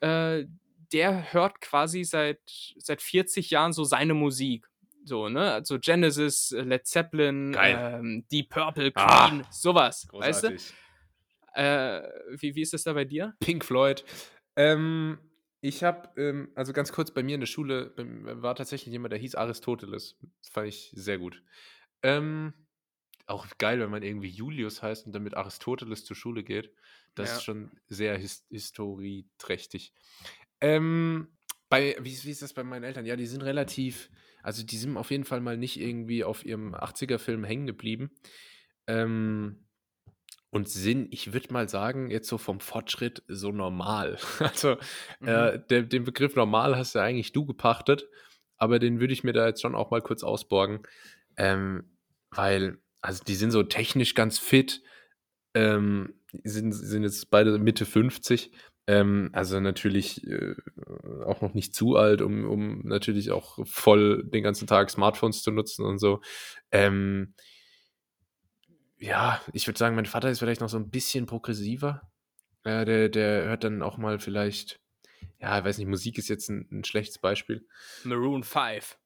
äh, 0.00 0.44
der 0.92 1.32
hört 1.32 1.60
quasi 1.60 2.04
seit, 2.04 2.40
seit 2.76 3.02
40 3.02 3.50
Jahren 3.50 3.72
so 3.72 3.84
seine 3.84 4.14
Musik. 4.14 4.66
So, 5.04 5.28
ne? 5.28 5.52
Also 5.52 5.78
Genesis, 5.78 6.54
Led 6.56 6.86
Zeppelin, 6.86 7.56
ähm, 7.58 8.24
Deep 8.30 8.50
Purple, 8.50 8.92
ah, 8.94 9.28
Queen, 9.28 9.42
ah, 9.42 9.48
sowas. 9.50 10.06
Großartig. 10.08 10.52
Weißt 10.52 10.74
du? 11.56 11.60
Äh, 11.60 12.02
wie, 12.38 12.54
wie 12.54 12.62
ist 12.62 12.72
das 12.72 12.84
da 12.84 12.92
bei 12.92 13.04
dir? 13.04 13.34
Pink 13.40 13.64
Floyd. 13.64 14.04
Ähm, 14.56 15.18
ich 15.60 15.84
habe, 15.84 16.08
ähm, 16.20 16.50
also 16.54 16.72
ganz 16.72 16.92
kurz, 16.92 17.10
bei 17.10 17.22
mir 17.22 17.34
in 17.34 17.40
der 17.40 17.46
Schule 17.46 17.92
war 17.96 18.54
tatsächlich 18.54 18.92
jemand, 18.92 19.12
der 19.12 19.18
hieß 19.18 19.34
Aristoteles. 19.34 20.18
Das 20.40 20.50
fand 20.50 20.68
ich 20.68 20.92
sehr 20.94 21.18
gut. 21.18 21.42
Ähm, 22.02 22.52
auch 23.26 23.46
geil, 23.58 23.80
wenn 23.80 23.90
man 23.90 24.02
irgendwie 24.02 24.28
Julius 24.28 24.82
heißt 24.82 25.06
und 25.06 25.12
dann 25.12 25.22
mit 25.22 25.34
Aristoteles 25.34 26.04
zur 26.04 26.16
Schule 26.16 26.42
geht. 26.42 26.74
Das 27.14 27.30
ja. 27.30 27.36
ist 27.36 27.42
schon 27.44 27.70
sehr 27.88 28.16
his 28.16 28.44
historieträchtig. 28.50 29.92
Ähm, 30.62 31.28
bei, 31.68 31.96
wie, 32.00 32.16
wie 32.24 32.30
ist 32.30 32.42
das 32.42 32.54
bei 32.54 32.64
meinen 32.64 32.84
Eltern? 32.84 33.04
Ja, 33.04 33.16
die 33.16 33.26
sind 33.26 33.42
relativ, 33.42 34.10
also 34.42 34.64
die 34.64 34.76
sind 34.76 34.96
auf 34.96 35.10
jeden 35.10 35.24
Fall 35.24 35.40
mal 35.40 35.58
nicht 35.58 35.78
irgendwie 35.78 36.24
auf 36.24 36.46
ihrem 36.46 36.74
80er-Film 36.74 37.44
hängen 37.44 37.66
geblieben. 37.66 38.10
Ähm, 38.86 39.66
und 40.50 40.68
sind, 40.68 41.12
ich 41.12 41.32
würde 41.32 41.52
mal 41.52 41.68
sagen, 41.68 42.10
jetzt 42.10 42.28
so 42.28 42.36
vom 42.36 42.60
Fortschritt 42.60 43.22
so 43.26 43.52
normal. 43.52 44.18
Also 44.38 44.76
mhm. 45.20 45.28
äh, 45.28 45.58
der, 45.70 45.82
den 45.82 46.04
Begriff 46.04 46.36
normal 46.36 46.76
hast 46.76 46.94
ja 46.94 47.02
eigentlich 47.02 47.32
du 47.32 47.46
gepachtet, 47.46 48.06
aber 48.58 48.78
den 48.78 49.00
würde 49.00 49.14
ich 49.14 49.24
mir 49.24 49.32
da 49.32 49.46
jetzt 49.46 49.62
schon 49.62 49.74
auch 49.74 49.90
mal 49.90 50.02
kurz 50.02 50.22
ausborgen. 50.22 50.82
Ähm, 51.36 51.90
weil, 52.30 52.78
also 53.00 53.24
die 53.24 53.34
sind 53.34 53.50
so 53.50 53.62
technisch 53.62 54.14
ganz 54.14 54.38
fit, 54.38 54.82
ähm, 55.54 56.14
sind, 56.44 56.72
sind 56.72 57.02
jetzt 57.02 57.30
beide 57.30 57.58
Mitte 57.58 57.86
50. 57.86 58.52
Ähm, 58.92 59.30
also 59.32 59.58
natürlich 59.60 60.26
äh, 60.26 60.54
auch 61.24 61.40
noch 61.40 61.54
nicht 61.54 61.74
zu 61.74 61.96
alt, 61.96 62.20
um, 62.20 62.44
um 62.44 62.86
natürlich 62.86 63.30
auch 63.30 63.58
voll 63.66 64.24
den 64.24 64.42
ganzen 64.42 64.66
Tag 64.66 64.90
Smartphones 64.90 65.42
zu 65.42 65.50
nutzen 65.50 65.86
und 65.86 65.98
so. 65.98 66.20
Ähm, 66.70 67.34
ja, 68.98 69.40
ich 69.52 69.66
würde 69.66 69.78
sagen, 69.78 69.96
mein 69.96 70.06
Vater 70.06 70.30
ist 70.30 70.40
vielleicht 70.40 70.60
noch 70.60 70.68
so 70.68 70.76
ein 70.76 70.90
bisschen 70.90 71.24
progressiver. 71.26 72.02
Äh, 72.64 72.84
der, 72.84 73.08
der 73.08 73.44
hört 73.44 73.64
dann 73.64 73.82
auch 73.82 73.96
mal 73.96 74.18
vielleicht, 74.18 74.78
ja, 75.40 75.58
ich 75.58 75.64
weiß 75.64 75.78
nicht, 75.78 75.88
Musik 75.88 76.18
ist 76.18 76.28
jetzt 76.28 76.50
ein, 76.50 76.68
ein 76.70 76.84
schlechtes 76.84 77.18
Beispiel. 77.18 77.66
Maroon 78.04 78.44
5. 78.44 78.98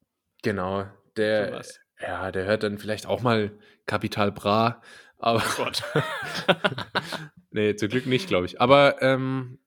Genau, 0.42 0.86
der, 1.16 1.62
so 1.62 1.70
ja, 2.00 2.32
der 2.32 2.44
hört 2.44 2.64
dann 2.64 2.78
vielleicht 2.78 3.06
auch 3.06 3.22
mal 3.22 3.56
Kapital 3.86 4.32
Bra, 4.32 4.82
aber. 5.18 5.42
Oh 5.46 5.64
Gott. 5.64 5.82
nee, 7.50 7.76
zum 7.76 7.88
Glück 7.88 8.06
nicht, 8.06 8.26
glaube 8.26 8.46
ich. 8.46 8.60
Aber 8.60 9.00
ähm, 9.00 9.58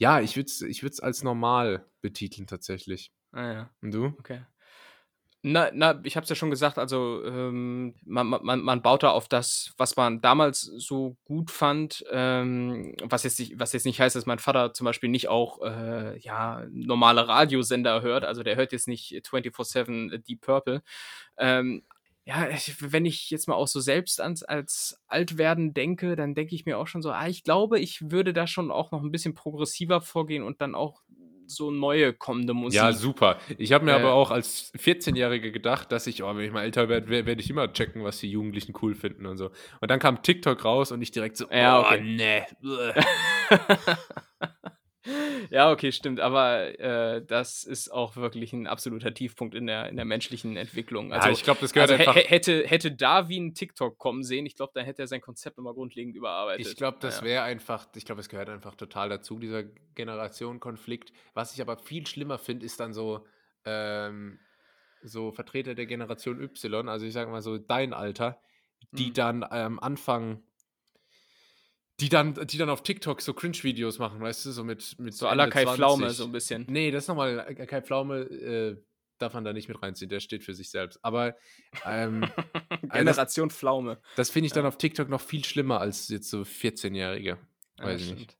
ja, 0.00 0.20
ich 0.20 0.36
würde 0.36 0.46
es 0.46 0.62
ich 0.62 0.82
als 1.02 1.22
normal 1.22 1.86
betiteln 2.00 2.46
tatsächlich. 2.46 3.12
Ah 3.32 3.52
ja. 3.52 3.70
Und 3.82 3.92
du? 3.92 4.06
Okay. 4.18 4.40
Na, 5.42 5.70
na, 5.72 5.98
ich 6.04 6.16
habe 6.16 6.24
es 6.24 6.30
ja 6.30 6.36
schon 6.36 6.50
gesagt, 6.50 6.78
also 6.78 7.22
ähm, 7.24 7.94
man, 8.04 8.26
man, 8.26 8.60
man 8.60 8.82
baut 8.82 9.02
da 9.02 9.10
auf 9.10 9.26
das, 9.26 9.72
was 9.78 9.96
man 9.96 10.20
damals 10.20 10.60
so 10.60 11.16
gut 11.24 11.50
fand, 11.50 12.04
ähm, 12.10 12.94
was, 13.02 13.24
jetzt 13.24 13.38
nicht, 13.38 13.58
was 13.58 13.72
jetzt 13.72 13.86
nicht 13.86 14.00
heißt, 14.00 14.16
dass 14.16 14.26
mein 14.26 14.38
Vater 14.38 14.74
zum 14.74 14.84
Beispiel 14.84 15.08
nicht 15.08 15.28
auch 15.28 15.62
äh, 15.62 16.18
ja, 16.18 16.66
normale 16.70 17.26
Radiosender 17.26 18.02
hört, 18.02 18.24
also 18.24 18.42
der 18.42 18.56
hört 18.56 18.72
jetzt 18.72 18.88
nicht 18.88 19.12
24-7 19.12 20.18
Deep 20.18 20.42
Purple. 20.42 20.82
Ähm, 21.38 21.84
ja, 22.30 22.48
wenn 22.80 23.06
ich 23.06 23.30
jetzt 23.30 23.48
mal 23.48 23.54
auch 23.54 23.66
so 23.66 23.80
selbst 23.80 24.20
ans, 24.20 24.42
als 24.42 25.00
Altwerden 25.08 25.74
denke, 25.74 26.14
dann 26.14 26.34
denke 26.34 26.54
ich 26.54 26.64
mir 26.64 26.78
auch 26.78 26.86
schon 26.86 27.02
so, 27.02 27.10
ah, 27.10 27.26
ich 27.26 27.42
glaube, 27.42 27.80
ich 27.80 28.10
würde 28.10 28.32
da 28.32 28.46
schon 28.46 28.70
auch 28.70 28.92
noch 28.92 29.02
ein 29.02 29.10
bisschen 29.10 29.34
progressiver 29.34 30.00
vorgehen 30.00 30.44
und 30.44 30.60
dann 30.60 30.76
auch 30.76 31.02
so 31.46 31.72
neue 31.72 32.12
kommende 32.12 32.54
Musik. 32.54 32.76
Ja, 32.76 32.92
super. 32.92 33.38
Ich 33.58 33.72
habe 33.72 33.84
mir 33.84 33.90
äh, 33.90 33.96
aber 33.96 34.12
auch 34.12 34.30
als 34.30 34.72
14-Jähriger 34.74 35.50
gedacht, 35.50 35.90
dass 35.90 36.06
ich, 36.06 36.22
oh, 36.22 36.36
wenn 36.36 36.44
ich 36.44 36.52
mal 36.52 36.62
älter 36.62 36.88
werde, 36.88 37.08
werde 37.08 37.40
ich 37.40 37.50
immer 37.50 37.72
checken, 37.72 38.04
was 38.04 38.18
die 38.18 38.30
Jugendlichen 38.30 38.72
cool 38.80 38.94
finden 38.94 39.26
und 39.26 39.36
so. 39.36 39.50
Und 39.80 39.90
dann 39.90 39.98
kam 39.98 40.22
TikTok 40.22 40.64
raus 40.64 40.92
und 40.92 41.02
ich 41.02 41.10
direkt 41.10 41.36
so, 41.36 41.50
ja, 41.50 41.80
oh, 41.80 41.84
okay. 41.84 42.00
nee. 42.00 42.44
Ja, 45.50 45.70
okay, 45.70 45.92
stimmt. 45.92 46.20
Aber 46.20 46.78
äh, 46.78 47.24
das 47.24 47.64
ist 47.64 47.90
auch 47.90 48.16
wirklich 48.16 48.52
ein 48.52 48.66
absoluter 48.66 49.14
Tiefpunkt 49.14 49.54
in 49.54 49.66
der, 49.66 49.88
in 49.88 49.96
der 49.96 50.04
menschlichen 50.04 50.56
Entwicklung. 50.56 51.12
Also, 51.12 51.28
ja, 51.28 51.32
ich 51.32 51.42
glaube, 51.42 51.60
das 51.60 51.72
gehört 51.72 51.90
also, 51.90 52.02
einfach. 52.02 52.16
Hätte, 52.16 52.66
hätte 52.66 52.92
Darwin 52.92 53.54
TikTok 53.54 53.98
kommen 53.98 54.22
sehen, 54.22 54.44
ich 54.46 54.56
glaube, 54.56 54.72
dann 54.74 54.84
hätte 54.84 55.02
er 55.02 55.08
sein 55.08 55.20
Konzept 55.20 55.56
nochmal 55.56 55.74
grundlegend 55.74 56.16
überarbeitet. 56.16 56.66
Ich 56.66 56.76
glaube, 56.76 56.98
das 57.00 57.20
ja. 57.20 57.26
wäre 57.26 57.42
einfach, 57.44 57.88
ich 57.94 58.04
glaube, 58.04 58.20
es 58.20 58.28
gehört 58.28 58.50
einfach 58.50 58.74
total 58.74 59.08
dazu, 59.08 59.38
dieser 59.38 59.64
Generationenkonflikt. 59.94 61.12
Was 61.34 61.54
ich 61.54 61.62
aber 61.62 61.78
viel 61.78 62.06
schlimmer 62.06 62.38
finde, 62.38 62.66
ist 62.66 62.78
dann 62.78 62.92
so, 62.92 63.26
ähm, 63.64 64.38
so 65.02 65.32
Vertreter 65.32 65.74
der 65.74 65.86
Generation 65.86 66.40
Y, 66.42 66.88
also 66.88 67.06
ich 67.06 67.12
sage 67.14 67.30
mal 67.30 67.42
so 67.42 67.56
dein 67.56 67.94
Alter, 67.94 68.38
die 68.92 69.08
mhm. 69.08 69.14
dann 69.14 69.46
ähm, 69.50 69.80
anfangen, 69.80 70.42
die 72.00 72.08
dann, 72.08 72.34
die 72.34 72.58
dann 72.58 72.70
auf 72.70 72.82
TikTok 72.82 73.20
so 73.20 73.34
Cringe-Videos 73.34 73.98
machen, 73.98 74.20
weißt 74.20 74.46
du, 74.46 74.52
so 74.52 74.64
mit, 74.64 74.98
mit 74.98 75.14
so 75.14 75.28
aller 75.28 75.48
Kai 75.48 75.64
20. 75.64 75.76
Pflaume 75.76 76.10
so 76.10 76.24
ein 76.24 76.32
bisschen. 76.32 76.66
Nee, 76.68 76.90
das 76.90 77.04
ist 77.04 77.08
nochmal, 77.08 77.44
äh, 77.46 77.66
Kai 77.66 77.82
Pflaume 77.82 78.20
äh, 78.20 78.76
darf 79.18 79.34
man 79.34 79.44
da 79.44 79.52
nicht 79.52 79.68
mit 79.68 79.82
reinziehen, 79.82 80.08
der 80.08 80.20
steht 80.20 80.42
für 80.42 80.54
sich 80.54 80.70
selbst. 80.70 80.98
Aber 81.02 81.36
ähm, 81.84 82.26
Generation 82.92 83.48
das, 83.48 83.58
Pflaume. 83.58 84.00
Das 84.16 84.30
finde 84.30 84.46
ich 84.46 84.52
dann 84.52 84.66
auf 84.66 84.78
TikTok 84.78 85.08
noch 85.08 85.20
viel 85.20 85.44
schlimmer 85.44 85.80
als 85.80 86.08
jetzt 86.08 86.30
so 86.30 86.40
14-Jährige. 86.40 87.38
Weiß 87.76 88.00
ja, 88.00 88.06
ich 88.06 88.18
nicht. 88.18 88.39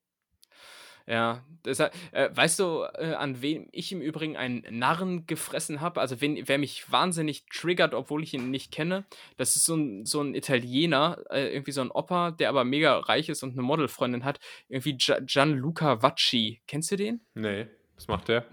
Ja, 1.11 1.45
deshalb, 1.65 1.93
äh, 2.13 2.31
weißt 2.33 2.61
du, 2.61 2.85
äh, 2.95 3.15
an 3.15 3.43
wem 3.43 3.69
ich 3.73 3.91
im 3.91 4.01
Übrigen 4.01 4.37
einen 4.37 4.65
Narren 4.71 5.27
gefressen 5.27 5.81
habe? 5.81 6.01
Also, 6.01 6.21
wenn, 6.21 6.47
wer 6.47 6.57
mich 6.57 6.93
wahnsinnig 6.93 7.47
triggert, 7.47 7.95
obwohl 7.95 8.23
ich 8.23 8.33
ihn 8.33 8.53
nicht 8.53 8.71
kenne, 8.71 9.05
das 9.37 9.57
ist 9.57 9.65
so 9.65 9.75
ein, 9.75 10.07
so 10.07 10.21
ein 10.21 10.37
Italiener, 10.37 11.19
äh, 11.31 11.53
irgendwie 11.53 11.73
so 11.73 11.81
ein 11.81 11.91
Opa, 11.91 12.31
der 12.31 12.49
aber 12.49 12.63
mega 12.63 12.97
reich 12.97 13.29
ist 13.29 13.43
und 13.43 13.55
eine 13.55 13.63
Modelfreundin 13.63 14.25
hat. 14.25 14.39
Irgendwie 14.69 14.97
Gianluca 14.97 16.01
Vacci. 16.01 16.63
Kennst 16.69 16.93
du 16.93 16.97
den? 16.97 17.21
Nee, 17.35 17.67
was 17.97 18.07
macht 18.07 18.29
der? 18.29 18.47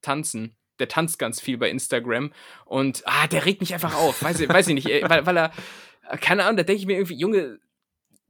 Tanzen. 0.00 0.56
Der 0.80 0.88
tanzt 0.88 1.20
ganz 1.20 1.40
viel 1.40 1.56
bei 1.56 1.70
Instagram 1.70 2.32
und, 2.64 3.02
ah, 3.04 3.28
der 3.28 3.44
regt 3.44 3.60
mich 3.60 3.74
einfach 3.74 3.94
auf. 3.94 4.20
Weiß, 4.24 4.48
weiß 4.48 4.66
ich 4.66 4.74
nicht, 4.74 5.08
weil, 5.08 5.24
weil 5.24 5.36
er, 5.36 5.52
keine 6.20 6.42
Ahnung, 6.42 6.56
da 6.56 6.64
denke 6.64 6.80
ich 6.80 6.86
mir 6.86 6.94
irgendwie, 6.94 7.14
Junge, 7.14 7.60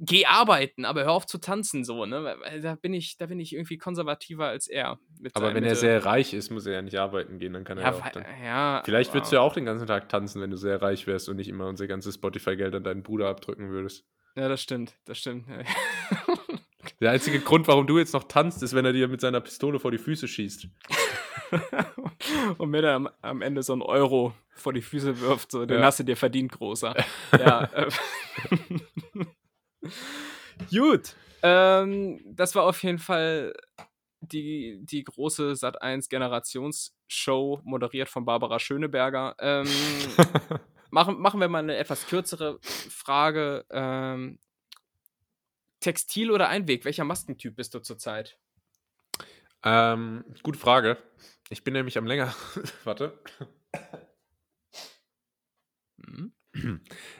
geh 0.04 0.26
arbeiten, 0.26 0.84
aber 0.84 1.04
hör 1.04 1.12
auf 1.12 1.26
zu 1.26 1.38
tanzen, 1.38 1.84
so, 1.84 2.04
ne? 2.06 2.36
Da 2.60 2.74
bin 2.74 2.92
ich, 2.92 3.16
da 3.18 3.26
bin 3.26 3.38
ich 3.38 3.54
irgendwie 3.54 3.78
konservativer 3.78 4.46
als 4.46 4.66
er. 4.66 4.98
aber 5.32 5.54
wenn 5.54 5.64
er 5.64 5.76
sehr 5.76 6.04
reich 6.04 6.34
ist, 6.34 6.50
muss 6.50 6.66
er 6.66 6.74
ja 6.74 6.82
nicht 6.82 6.98
arbeiten 6.98 7.38
gehen, 7.38 7.52
dann 7.52 7.64
kann 7.64 7.78
er 7.78 7.84
ja, 7.84 7.92
auch 7.92 8.08
dann. 8.08 8.24
Ja, 8.44 8.82
Vielleicht 8.84 9.14
würdest 9.14 9.30
du 9.30 9.36
ja 9.36 9.42
auch 9.42 9.54
den 9.54 9.64
ganzen 9.64 9.86
Tag 9.86 10.08
tanzen, 10.08 10.42
wenn 10.42 10.50
du 10.50 10.56
sehr 10.56 10.82
reich 10.82 11.06
wärst 11.06 11.28
und 11.28 11.36
nicht 11.36 11.48
immer 11.48 11.68
unser 11.68 11.86
ganzes 11.86 12.16
Spotify-Geld 12.16 12.74
an 12.74 12.82
deinen 12.82 13.04
Bruder 13.04 13.28
abdrücken 13.28 13.70
würdest. 13.70 14.04
Ja, 14.34 14.48
das 14.48 14.60
stimmt, 14.60 14.96
das 15.04 15.18
stimmt. 15.18 15.46
Der 17.00 17.12
einzige 17.12 17.38
Grund, 17.40 17.68
warum 17.68 17.86
du 17.86 17.98
jetzt 17.98 18.12
noch 18.12 18.24
tanzt, 18.24 18.62
ist, 18.62 18.74
wenn 18.74 18.84
er 18.84 18.92
dir 18.92 19.06
mit 19.06 19.20
seiner 19.20 19.40
Pistole 19.40 19.78
vor 19.78 19.92
die 19.92 19.98
Füße 19.98 20.26
schießt. 20.26 20.68
und 22.58 22.70
mir 22.70 22.82
dann 22.82 23.06
am, 23.06 23.12
am, 23.20 23.42
Ende 23.42 23.62
so 23.62 23.72
einen 23.72 23.82
Euro 23.82 24.34
vor 24.54 24.72
die 24.72 24.82
Füße 24.82 25.20
wirft, 25.20 25.52
so, 25.52 25.64
den 25.64 25.78
ja. 25.78 25.84
hast 25.84 26.00
du 26.00 26.04
dir 26.04 26.16
verdient, 26.16 26.52
großer. 26.52 26.94
ja. 27.38 27.68
Gut. 30.70 31.14
Ähm, 31.42 32.20
das 32.24 32.54
war 32.54 32.64
auf 32.64 32.82
jeden 32.82 32.98
Fall 32.98 33.52
die, 34.20 34.78
die 34.82 35.02
große 35.02 35.52
Sat1 35.52 36.08
Generationsshow, 36.08 37.60
moderiert 37.64 38.08
von 38.08 38.24
Barbara 38.24 38.58
Schöneberger. 38.58 39.34
Ähm, 39.38 39.66
machen, 40.90 41.20
machen 41.20 41.40
wir 41.40 41.48
mal 41.48 41.58
eine 41.58 41.76
etwas 41.76 42.06
kürzere 42.06 42.58
Frage. 42.62 43.64
Ähm, 43.70 44.38
Textil 45.80 46.30
oder 46.30 46.48
Einweg? 46.48 46.84
Welcher 46.84 47.04
Maskentyp 47.04 47.56
bist 47.56 47.74
du 47.74 47.80
zurzeit? 47.80 48.38
Ähm, 49.64 50.24
gute 50.42 50.58
Frage. 50.58 50.96
Ich 51.50 51.64
bin 51.64 51.74
nämlich 51.74 51.98
am 51.98 52.06
länger. 52.06 52.34
Warte. 52.84 53.18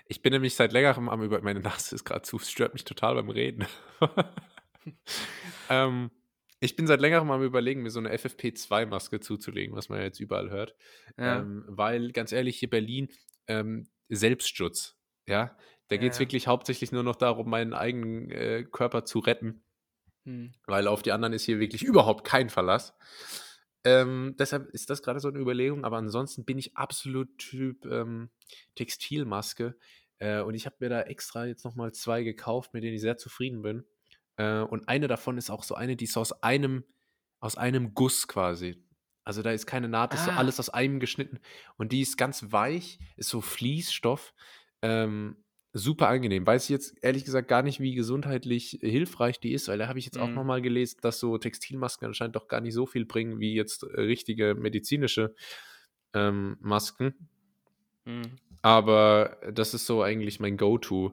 Ich 0.07 0.23
bin 0.23 0.33
nämlich 0.33 0.55
seit 0.55 0.73
längerem 0.73 1.09
am 1.09 1.23
über. 1.23 1.41
Meine 1.43 1.61
Nase 1.61 1.95
ist 1.95 2.05
gerade 2.05 2.23
zu, 2.23 2.37
es 2.37 2.51
stört 2.51 2.75
mich 2.75 2.85
total 2.85 3.15
beim 3.15 3.31
Reden. 3.31 3.67
ähm, 5.71 6.11
ich 6.61 6.77
bin 6.77 6.87
seit 6.87 7.01
längerem 7.01 7.31
am 7.31 7.43
Überlegen, 7.43 7.83
mir 7.83 7.91
so 7.91 7.99
eine 7.99 8.15
FFP2-Maske 8.15 9.21
zuzulegen, 9.21 9.75
was 9.75 9.89
man 9.89 9.99
ja 9.99 10.05
jetzt 10.05 10.21
überall 10.21 10.51
hört. 10.51 10.77
Ja. 11.19 11.41
Ähm, 11.41 11.65
weil, 11.67 12.13
ganz 12.13 12.31
ehrlich, 12.31 12.59
hier 12.59 12.71
Berlin, 12.71 13.09
ähm, 13.49 13.89
Selbstschutz. 14.09 14.97
Ja, 15.27 15.57
da 15.89 15.97
geht 15.97 16.13
es 16.13 16.19
ja. 16.19 16.21
wirklich 16.21 16.47
hauptsächlich 16.47 16.93
nur 16.93 17.03
noch 17.03 17.17
darum, 17.17 17.51
meinen 17.51 17.75
eigenen 17.75 18.31
äh, 18.31 18.65
Körper 18.71 19.05
zu 19.05 19.19
retten. 19.19 19.65
Hm. 20.25 20.53
Weil 20.67 20.87
auf 20.87 21.03
die 21.03 21.13
anderen 21.13 21.33
ist 21.33 21.45
hier 21.45 21.59
wirklich 21.59 21.83
überhaupt 21.83 22.25
kein 22.25 22.49
Verlass. 22.49 22.95
Ähm, 23.85 24.37
deshalb 24.39 24.71
ist 24.71 24.91
das 24.91 25.03
gerade 25.03 25.21
so 25.21 25.29
eine 25.29 25.39
Überlegung, 25.39 25.85
aber 25.85 25.97
ansonsten 25.97 26.45
bin 26.45 26.59
ich 26.59 26.77
absolut 26.77 27.37
Typ 27.39 27.85
ähm, 27.87 28.31
Textilmaske. 28.77 29.77
Äh, 30.19 30.41
und 30.43 30.55
ich 30.55 30.67
habe 30.67 30.77
mir 30.81 30.89
da 30.89 31.03
extra 31.03 31.47
jetzt 31.47 31.65
nochmal 31.65 31.93
zwei 31.93 32.23
gekauft, 32.23 32.75
mit 32.75 32.85
denen 32.85 32.95
ich 32.95 33.01
sehr 33.01 33.17
zufrieden 33.17 33.63
bin. 33.63 33.85
Äh, 34.37 34.61
und 34.61 34.89
eine 34.89 35.09
davon 35.09 35.37
ist 35.37 35.51
auch 35.51 35.65
so 35.65 35.75
eine, 35.75 35.97
die 35.97 36.05
ist 36.05 36.17
aus 36.17 36.33
einem, 36.43 36.85
aus 37.41 37.57
einem 37.57 37.95
Guss 37.95 38.29
quasi. 38.29 38.83
Also 39.25 39.43
da 39.43 39.51
ist 39.51 39.67
keine 39.67 39.89
Naht, 39.89 40.15
ist 40.15 40.21
ah. 40.21 40.25
so 40.27 40.31
alles 40.33 40.61
aus 40.61 40.69
einem 40.71 41.01
geschnitten. 41.01 41.39
Und 41.77 41.93
die 41.93 42.01
ist 42.01 42.17
ganz 42.17 42.53
weich, 42.53 42.99
ist 43.17 43.31
so 43.31 43.41
Fließstoff. 43.41 44.35
Ähm, 44.83 45.42
super 45.73 46.09
angenehm. 46.09 46.47
Weiß 46.47 46.65
ich 46.65 46.71
jetzt 46.71 46.95
ehrlich 47.03 47.25
gesagt 47.25 47.49
gar 47.49 47.63
nicht, 47.63 47.81
wie 47.81 47.95
gesundheitlich 47.95 48.79
hilfreich 48.83 49.41
die 49.41 49.53
ist, 49.53 49.69
weil 49.69 49.79
da 49.79 49.89
habe 49.89 49.99
ich 49.99 50.05
jetzt 50.05 50.17
mhm. 50.17 50.23
auch 50.23 50.31
nochmal 50.31 50.63
gelesen, 50.63 50.99
dass 51.03 51.19
so 51.19 51.39
Textilmasken 51.39 52.07
anscheinend 52.07 52.37
doch 52.37 52.49
gar 52.49 52.61
nicht 52.61 52.75
so 52.75 52.87
viel 52.87 53.07
bringen 53.07 53.41
wie 53.41 53.55
jetzt 53.55 53.83
äh, 53.83 54.01
richtige 54.01 54.55
medizinische 54.55 55.35
ähm, 56.15 56.57
Masken. 56.61 57.15
Mhm. 58.05 58.37
Aber 58.61 59.39
das 59.53 59.75
ist 59.75 59.87
so 59.87 60.03
eigentlich 60.03 60.41
mein 60.41 60.57
Go-To. 60.57 61.13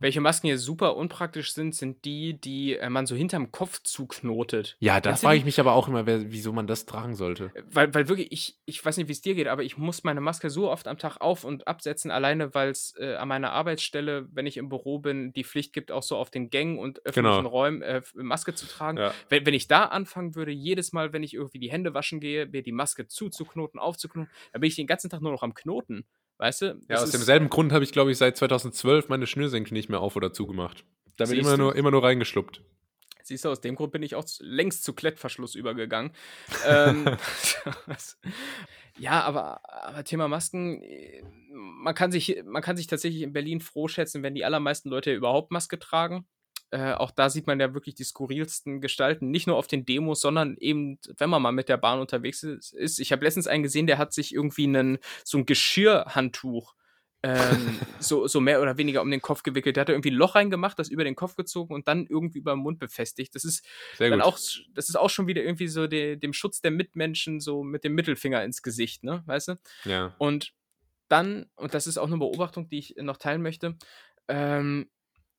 Welche 0.00 0.20
Masken 0.20 0.46
hier 0.46 0.58
super 0.58 0.96
unpraktisch 0.96 1.52
sind, 1.52 1.74
sind 1.74 2.04
die, 2.04 2.40
die 2.40 2.76
äh, 2.76 2.88
man 2.88 3.06
so 3.06 3.16
hinterm 3.16 3.50
Kopf 3.50 3.80
zuknotet. 3.82 4.76
Ja, 4.78 5.00
da 5.00 5.16
frage 5.16 5.38
ich 5.38 5.44
mich 5.44 5.58
aber 5.58 5.72
auch 5.72 5.88
immer, 5.88 6.06
wer, 6.06 6.30
wieso 6.30 6.52
man 6.52 6.66
das 6.66 6.86
tragen 6.86 7.16
sollte. 7.16 7.50
Äh, 7.54 7.62
weil, 7.70 7.94
weil 7.94 8.08
wirklich, 8.08 8.30
ich, 8.30 8.58
ich 8.64 8.84
weiß 8.84 8.96
nicht, 8.96 9.08
wie 9.08 9.12
es 9.12 9.20
dir 9.20 9.34
geht, 9.34 9.48
aber 9.48 9.62
ich 9.64 9.76
muss 9.76 10.04
meine 10.04 10.20
Maske 10.20 10.50
so 10.50 10.70
oft 10.70 10.86
am 10.86 10.98
Tag 10.98 11.20
auf- 11.20 11.44
und 11.44 11.66
absetzen, 11.66 12.10
alleine 12.10 12.54
weil 12.54 12.70
es 12.70 12.94
äh, 12.98 13.16
an 13.16 13.28
meiner 13.28 13.52
Arbeitsstelle, 13.52 14.28
wenn 14.32 14.46
ich 14.46 14.56
im 14.56 14.68
Büro 14.68 14.98
bin, 15.00 15.32
die 15.32 15.44
Pflicht 15.44 15.72
gibt, 15.72 15.90
auch 15.90 16.02
so 16.02 16.16
auf 16.16 16.30
den 16.30 16.50
Gängen 16.50 16.78
und 16.78 17.04
öffentlichen 17.04 17.38
genau. 17.38 17.48
Räumen 17.48 17.82
äh, 17.82 18.02
Maske 18.14 18.54
zu 18.54 18.66
tragen. 18.66 18.98
Ja. 18.98 19.12
Wenn, 19.28 19.46
wenn 19.46 19.54
ich 19.54 19.66
da 19.66 19.84
anfangen 19.84 20.34
würde, 20.34 20.52
jedes 20.52 20.92
Mal, 20.92 21.12
wenn 21.12 21.22
ich 21.22 21.34
irgendwie 21.34 21.58
die 21.58 21.70
Hände 21.70 21.94
waschen 21.94 22.20
gehe, 22.20 22.46
mir 22.46 22.62
die 22.62 22.72
Maske 22.72 23.08
zuzuknoten, 23.08 23.80
aufzuknoten, 23.80 24.30
dann 24.52 24.60
bin 24.60 24.68
ich 24.68 24.76
den 24.76 24.86
ganzen 24.86 25.10
Tag 25.10 25.20
nur 25.20 25.32
noch 25.32 25.42
am 25.42 25.54
Knoten. 25.54 26.04
Weißt 26.38 26.62
du? 26.62 26.80
Ja, 26.88 27.02
aus 27.02 27.10
demselben 27.10 27.50
Grund 27.50 27.72
habe 27.72 27.84
ich, 27.84 27.92
glaube 27.92 28.12
ich, 28.12 28.18
seit 28.18 28.36
2012 28.36 29.08
meine 29.08 29.26
Schnürsenkel 29.26 29.74
nicht 29.74 29.88
mehr 29.88 30.00
auf 30.00 30.16
oder 30.16 30.32
zugemacht. 30.32 30.84
Da 31.16 31.28
wird 31.28 31.38
immer 31.38 31.56
nur, 31.56 31.74
immer 31.74 31.90
nur 31.90 32.04
reingeschluppt. 32.04 32.62
Siehst 33.24 33.44
du, 33.44 33.50
aus 33.50 33.60
dem 33.60 33.74
Grund 33.74 33.92
bin 33.92 34.02
ich 34.02 34.14
auch 34.14 34.24
längst 34.38 34.84
zu 34.84 34.94
Klettverschluss 34.94 35.54
übergegangen. 35.54 36.12
ähm, 36.66 37.04
ja, 38.98 39.20
aber, 39.20 39.60
aber 39.84 40.04
Thema 40.04 40.28
Masken, 40.28 40.82
man 41.52 41.94
kann, 41.94 42.10
sich, 42.10 42.42
man 42.46 42.62
kann 42.62 42.78
sich 42.78 42.86
tatsächlich 42.86 43.22
in 43.22 43.34
Berlin 43.34 43.60
froh 43.60 43.88
schätzen, 43.88 44.22
wenn 44.22 44.34
die 44.34 44.46
allermeisten 44.46 44.88
Leute 44.88 45.12
überhaupt 45.12 45.50
Maske 45.50 45.78
tragen. 45.78 46.26
Äh, 46.70 46.92
auch 46.92 47.10
da 47.10 47.30
sieht 47.30 47.46
man 47.46 47.60
ja 47.60 47.72
wirklich 47.72 47.94
die 47.94 48.04
skurrilsten 48.04 48.80
Gestalten, 48.80 49.30
nicht 49.30 49.46
nur 49.46 49.56
auf 49.56 49.66
den 49.66 49.86
Demos, 49.86 50.20
sondern 50.20 50.56
eben, 50.58 50.98
wenn 51.16 51.30
man 51.30 51.40
mal 51.40 51.52
mit 51.52 51.68
der 51.68 51.78
Bahn 51.78 51.98
unterwegs 51.98 52.42
ist. 52.42 52.98
Ich 52.98 53.10
habe 53.12 53.24
letztens 53.24 53.46
einen 53.46 53.62
gesehen, 53.62 53.86
der 53.86 53.98
hat 53.98 54.12
sich 54.12 54.34
irgendwie 54.34 54.64
einen, 54.64 54.98
so 55.24 55.38
ein 55.38 55.46
Geschirrhandtuch 55.46 56.74
ähm, 57.22 57.78
so, 57.98 58.26
so 58.26 58.40
mehr 58.40 58.62
oder 58.62 58.76
weniger 58.76 59.02
um 59.02 59.10
den 59.10 59.20
Kopf 59.20 59.42
gewickelt. 59.42 59.76
Der 59.76 59.82
hat 59.82 59.88
da 59.88 59.92
irgendwie 59.92 60.10
ein 60.10 60.16
Loch 60.16 60.34
reingemacht, 60.34 60.78
das 60.78 60.88
über 60.88 61.04
den 61.04 61.16
Kopf 61.16 61.36
gezogen 61.36 61.74
und 61.74 61.88
dann 61.88 62.06
irgendwie 62.06 62.38
über 62.38 62.52
den 62.52 62.60
Mund 62.60 62.78
befestigt. 62.78 63.34
Das 63.34 63.44
ist 63.44 63.64
Sehr 63.96 64.10
dann 64.10 64.20
gut. 64.20 64.28
auch, 64.28 64.38
das 64.74 64.88
ist 64.88 64.96
auch 64.96 65.10
schon 65.10 65.26
wieder 65.26 65.42
irgendwie 65.42 65.68
so 65.68 65.86
de, 65.86 66.16
dem 66.16 66.32
Schutz 66.32 66.60
der 66.60 66.70
Mitmenschen 66.70 67.40
so 67.40 67.64
mit 67.64 67.84
dem 67.84 67.94
Mittelfinger 67.94 68.44
ins 68.44 68.62
Gesicht, 68.62 69.04
ne, 69.04 69.22
weißt 69.26 69.48
du? 69.48 69.54
Ja. 69.84 70.14
Und 70.18 70.54
dann, 71.08 71.46
und 71.56 71.74
das 71.74 71.86
ist 71.86 71.98
auch 71.98 72.06
eine 72.06 72.18
Beobachtung, 72.18 72.68
die 72.68 72.78
ich 72.78 72.94
noch 72.98 73.16
teilen 73.16 73.42
möchte, 73.42 73.76
ähm, 74.28 74.90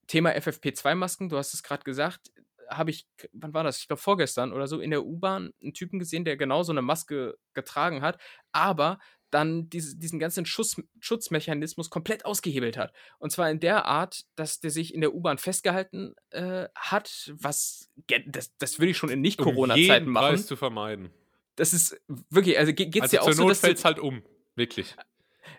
Thema 0.09 0.31
FFP2-Masken, 0.31 1.29
du 1.29 1.37
hast 1.37 1.53
es 1.53 1.63
gerade 1.63 1.83
gesagt, 1.83 2.31
habe 2.67 2.91
ich, 2.91 3.07
wann 3.31 3.53
war 3.53 3.63
das? 3.63 3.77
Ich 3.79 3.87
glaube 3.87 4.01
vorgestern 4.01 4.51
oder 4.51 4.67
so, 4.67 4.79
in 4.79 4.91
der 4.91 5.05
U-Bahn 5.05 5.53
einen 5.61 5.73
Typen 5.73 5.99
gesehen, 5.99 6.25
der 6.25 6.35
genau 6.35 6.63
so 6.63 6.71
eine 6.71 6.81
Maske 6.81 7.37
getragen 7.53 8.01
hat, 8.01 8.19
aber 8.51 8.99
dann 9.31 9.69
diese, 9.69 9.95
diesen 9.97 10.17
ganzen 10.17 10.45
Schuss, 10.45 10.81
Schutzmechanismus 10.99 11.91
komplett 11.91 12.25
ausgehebelt 12.25 12.77
hat. 12.77 12.91
Und 13.19 13.31
zwar 13.31 13.51
in 13.51 13.59
der 13.59 13.85
Art, 13.85 14.25
dass 14.35 14.59
der 14.59 14.71
sich 14.71 14.93
in 14.93 15.01
der 15.01 15.13
U-Bahn 15.13 15.37
festgehalten 15.37 16.15
äh, 16.31 16.67
hat, 16.75 17.31
was, 17.35 17.91
das, 18.25 18.55
das 18.57 18.79
würde 18.79 18.91
ich 18.91 18.97
schon 18.97 19.09
in 19.09 19.21
Nicht-Corona-Zeiten 19.21 20.07
um 20.07 20.13
machen. 20.13 20.29
Preis 20.29 20.47
zu 20.47 20.55
vermeiden. 20.55 21.11
Das 21.55 21.73
ist 21.73 21.99
wirklich, 22.07 22.57
also 22.57 22.73
geht 22.73 22.95
es 22.95 23.01
also 23.01 23.17
dir 23.17 23.23
auch 23.23 23.33
so, 23.33 23.49
dass 23.49 23.61
du, 23.61 23.83
halt 23.83 23.99
um, 23.99 24.23
wirklich. 24.55 24.95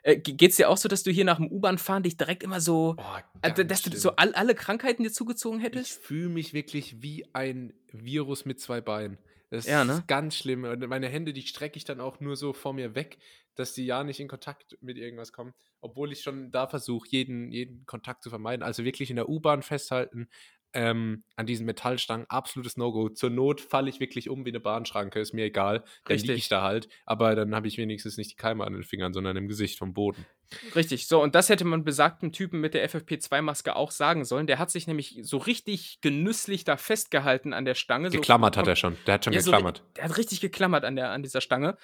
Äh, 0.02 0.16
geht's 0.16 0.56
dir 0.56 0.68
auch 0.68 0.76
so, 0.76 0.88
dass 0.88 1.02
du 1.02 1.10
hier 1.10 1.24
nach 1.24 1.36
dem 1.36 1.48
U-Bahn-Fahren 1.48 2.02
dich 2.02 2.16
direkt 2.16 2.42
immer 2.42 2.60
so, 2.60 2.96
oh, 2.98 3.18
äh, 3.42 3.64
dass 3.64 3.82
du 3.82 3.96
so 3.96 4.16
all, 4.16 4.34
alle 4.34 4.54
Krankheiten 4.54 5.02
dir 5.02 5.12
zugezogen 5.12 5.60
hättest? 5.60 5.98
Ich 5.98 6.06
fühle 6.06 6.28
mich 6.28 6.54
wirklich 6.54 7.02
wie 7.02 7.26
ein 7.32 7.72
Virus 7.92 8.44
mit 8.44 8.60
zwei 8.60 8.80
Beinen. 8.80 9.18
Das 9.50 9.66
ja, 9.66 9.84
ne? 9.84 9.94
ist 9.94 10.06
ganz 10.06 10.36
schlimm. 10.36 10.64
Und 10.64 10.86
meine 10.88 11.08
Hände, 11.08 11.32
die 11.32 11.42
strecke 11.42 11.76
ich 11.76 11.84
dann 11.84 12.00
auch 12.00 12.20
nur 12.20 12.36
so 12.36 12.52
vor 12.52 12.72
mir 12.72 12.94
weg, 12.94 13.18
dass 13.56 13.74
die 13.74 13.84
ja 13.84 14.04
nicht 14.04 14.20
in 14.20 14.28
Kontakt 14.28 14.78
mit 14.80 14.96
irgendwas 14.96 15.32
kommen. 15.32 15.54
Obwohl 15.80 16.12
ich 16.12 16.22
schon 16.22 16.52
da 16.52 16.68
versuche, 16.68 17.08
jeden, 17.10 17.50
jeden 17.50 17.84
Kontakt 17.84 18.22
zu 18.22 18.30
vermeiden. 18.30 18.62
Also 18.62 18.84
wirklich 18.84 19.10
in 19.10 19.16
der 19.16 19.28
U-Bahn 19.28 19.62
festhalten, 19.62 20.28
ähm, 20.72 21.24
an 21.36 21.46
diesen 21.46 21.66
Metallstangen 21.66 22.26
absolutes 22.28 22.76
No-Go. 22.76 23.08
Zur 23.08 23.30
Not 23.30 23.60
falle 23.60 23.90
ich 23.90 24.00
wirklich 24.00 24.28
um 24.28 24.44
wie 24.44 24.50
eine 24.50 24.60
Bahnschranke, 24.60 25.20
ist 25.20 25.32
mir 25.32 25.44
egal. 25.44 25.84
Dann 26.04 26.18
liege 26.18 26.34
ich 26.34 26.48
da 26.48 26.62
halt. 26.62 26.88
Aber 27.06 27.34
dann 27.34 27.54
habe 27.54 27.68
ich 27.68 27.78
wenigstens 27.78 28.16
nicht 28.16 28.32
die 28.32 28.36
Keime 28.36 28.64
an 28.64 28.72
den 28.72 28.84
Fingern, 28.84 29.12
sondern 29.12 29.36
im 29.36 29.48
Gesicht 29.48 29.78
vom 29.78 29.92
Boden. 29.92 30.26
Richtig, 30.74 31.06
so, 31.06 31.22
und 31.22 31.34
das 31.34 31.48
hätte 31.48 31.64
man 31.64 31.84
besagten 31.84 32.32
Typen 32.32 32.60
mit 32.60 32.74
der 32.74 32.88
FFP2-Maske 32.88 33.76
auch 33.76 33.90
sagen 33.90 34.24
sollen. 34.24 34.46
Der 34.46 34.58
hat 34.58 34.70
sich 34.70 34.86
nämlich 34.86 35.20
so 35.22 35.38
richtig 35.38 36.00
genüsslich 36.00 36.64
da 36.64 36.76
festgehalten 36.76 37.52
an 37.52 37.64
der 37.64 37.74
Stange. 37.74 38.10
Geklammert 38.10 38.54
so, 38.54 38.60
hat 38.60 38.66
er 38.68 38.76
schon. 38.76 38.96
Der 39.06 39.14
hat 39.14 39.24
schon 39.24 39.32
ja, 39.32 39.40
geklammert. 39.40 39.78
So, 39.78 39.84
der 39.96 40.04
hat 40.04 40.16
richtig 40.16 40.40
geklammert 40.40 40.84
an, 40.84 40.96
der, 40.96 41.10
an 41.10 41.22
dieser 41.22 41.40
Stange. 41.40 41.76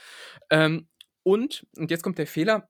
Ähm, 0.51 0.89
und, 1.23 1.67
und 1.77 1.91
jetzt 1.91 2.03
kommt 2.03 2.19
der 2.19 2.27
Fehler, 2.27 2.69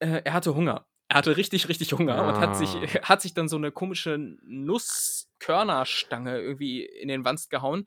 äh, 0.00 0.22
er 0.24 0.32
hatte 0.32 0.54
Hunger. 0.54 0.86
Er 1.08 1.18
hatte 1.18 1.36
richtig, 1.36 1.68
richtig 1.68 1.92
Hunger 1.92 2.16
ah. 2.16 2.28
und 2.28 2.40
hat 2.40 2.56
sich, 2.56 2.70
ah. 2.70 3.08
hat 3.08 3.22
sich 3.22 3.32
dann 3.34 3.48
so 3.48 3.56
eine 3.56 3.70
komische 3.70 4.18
Nusskörnerstange 4.44 6.40
irgendwie 6.40 6.84
in 6.84 7.08
den 7.08 7.24
Wanst 7.24 7.50
gehauen 7.50 7.86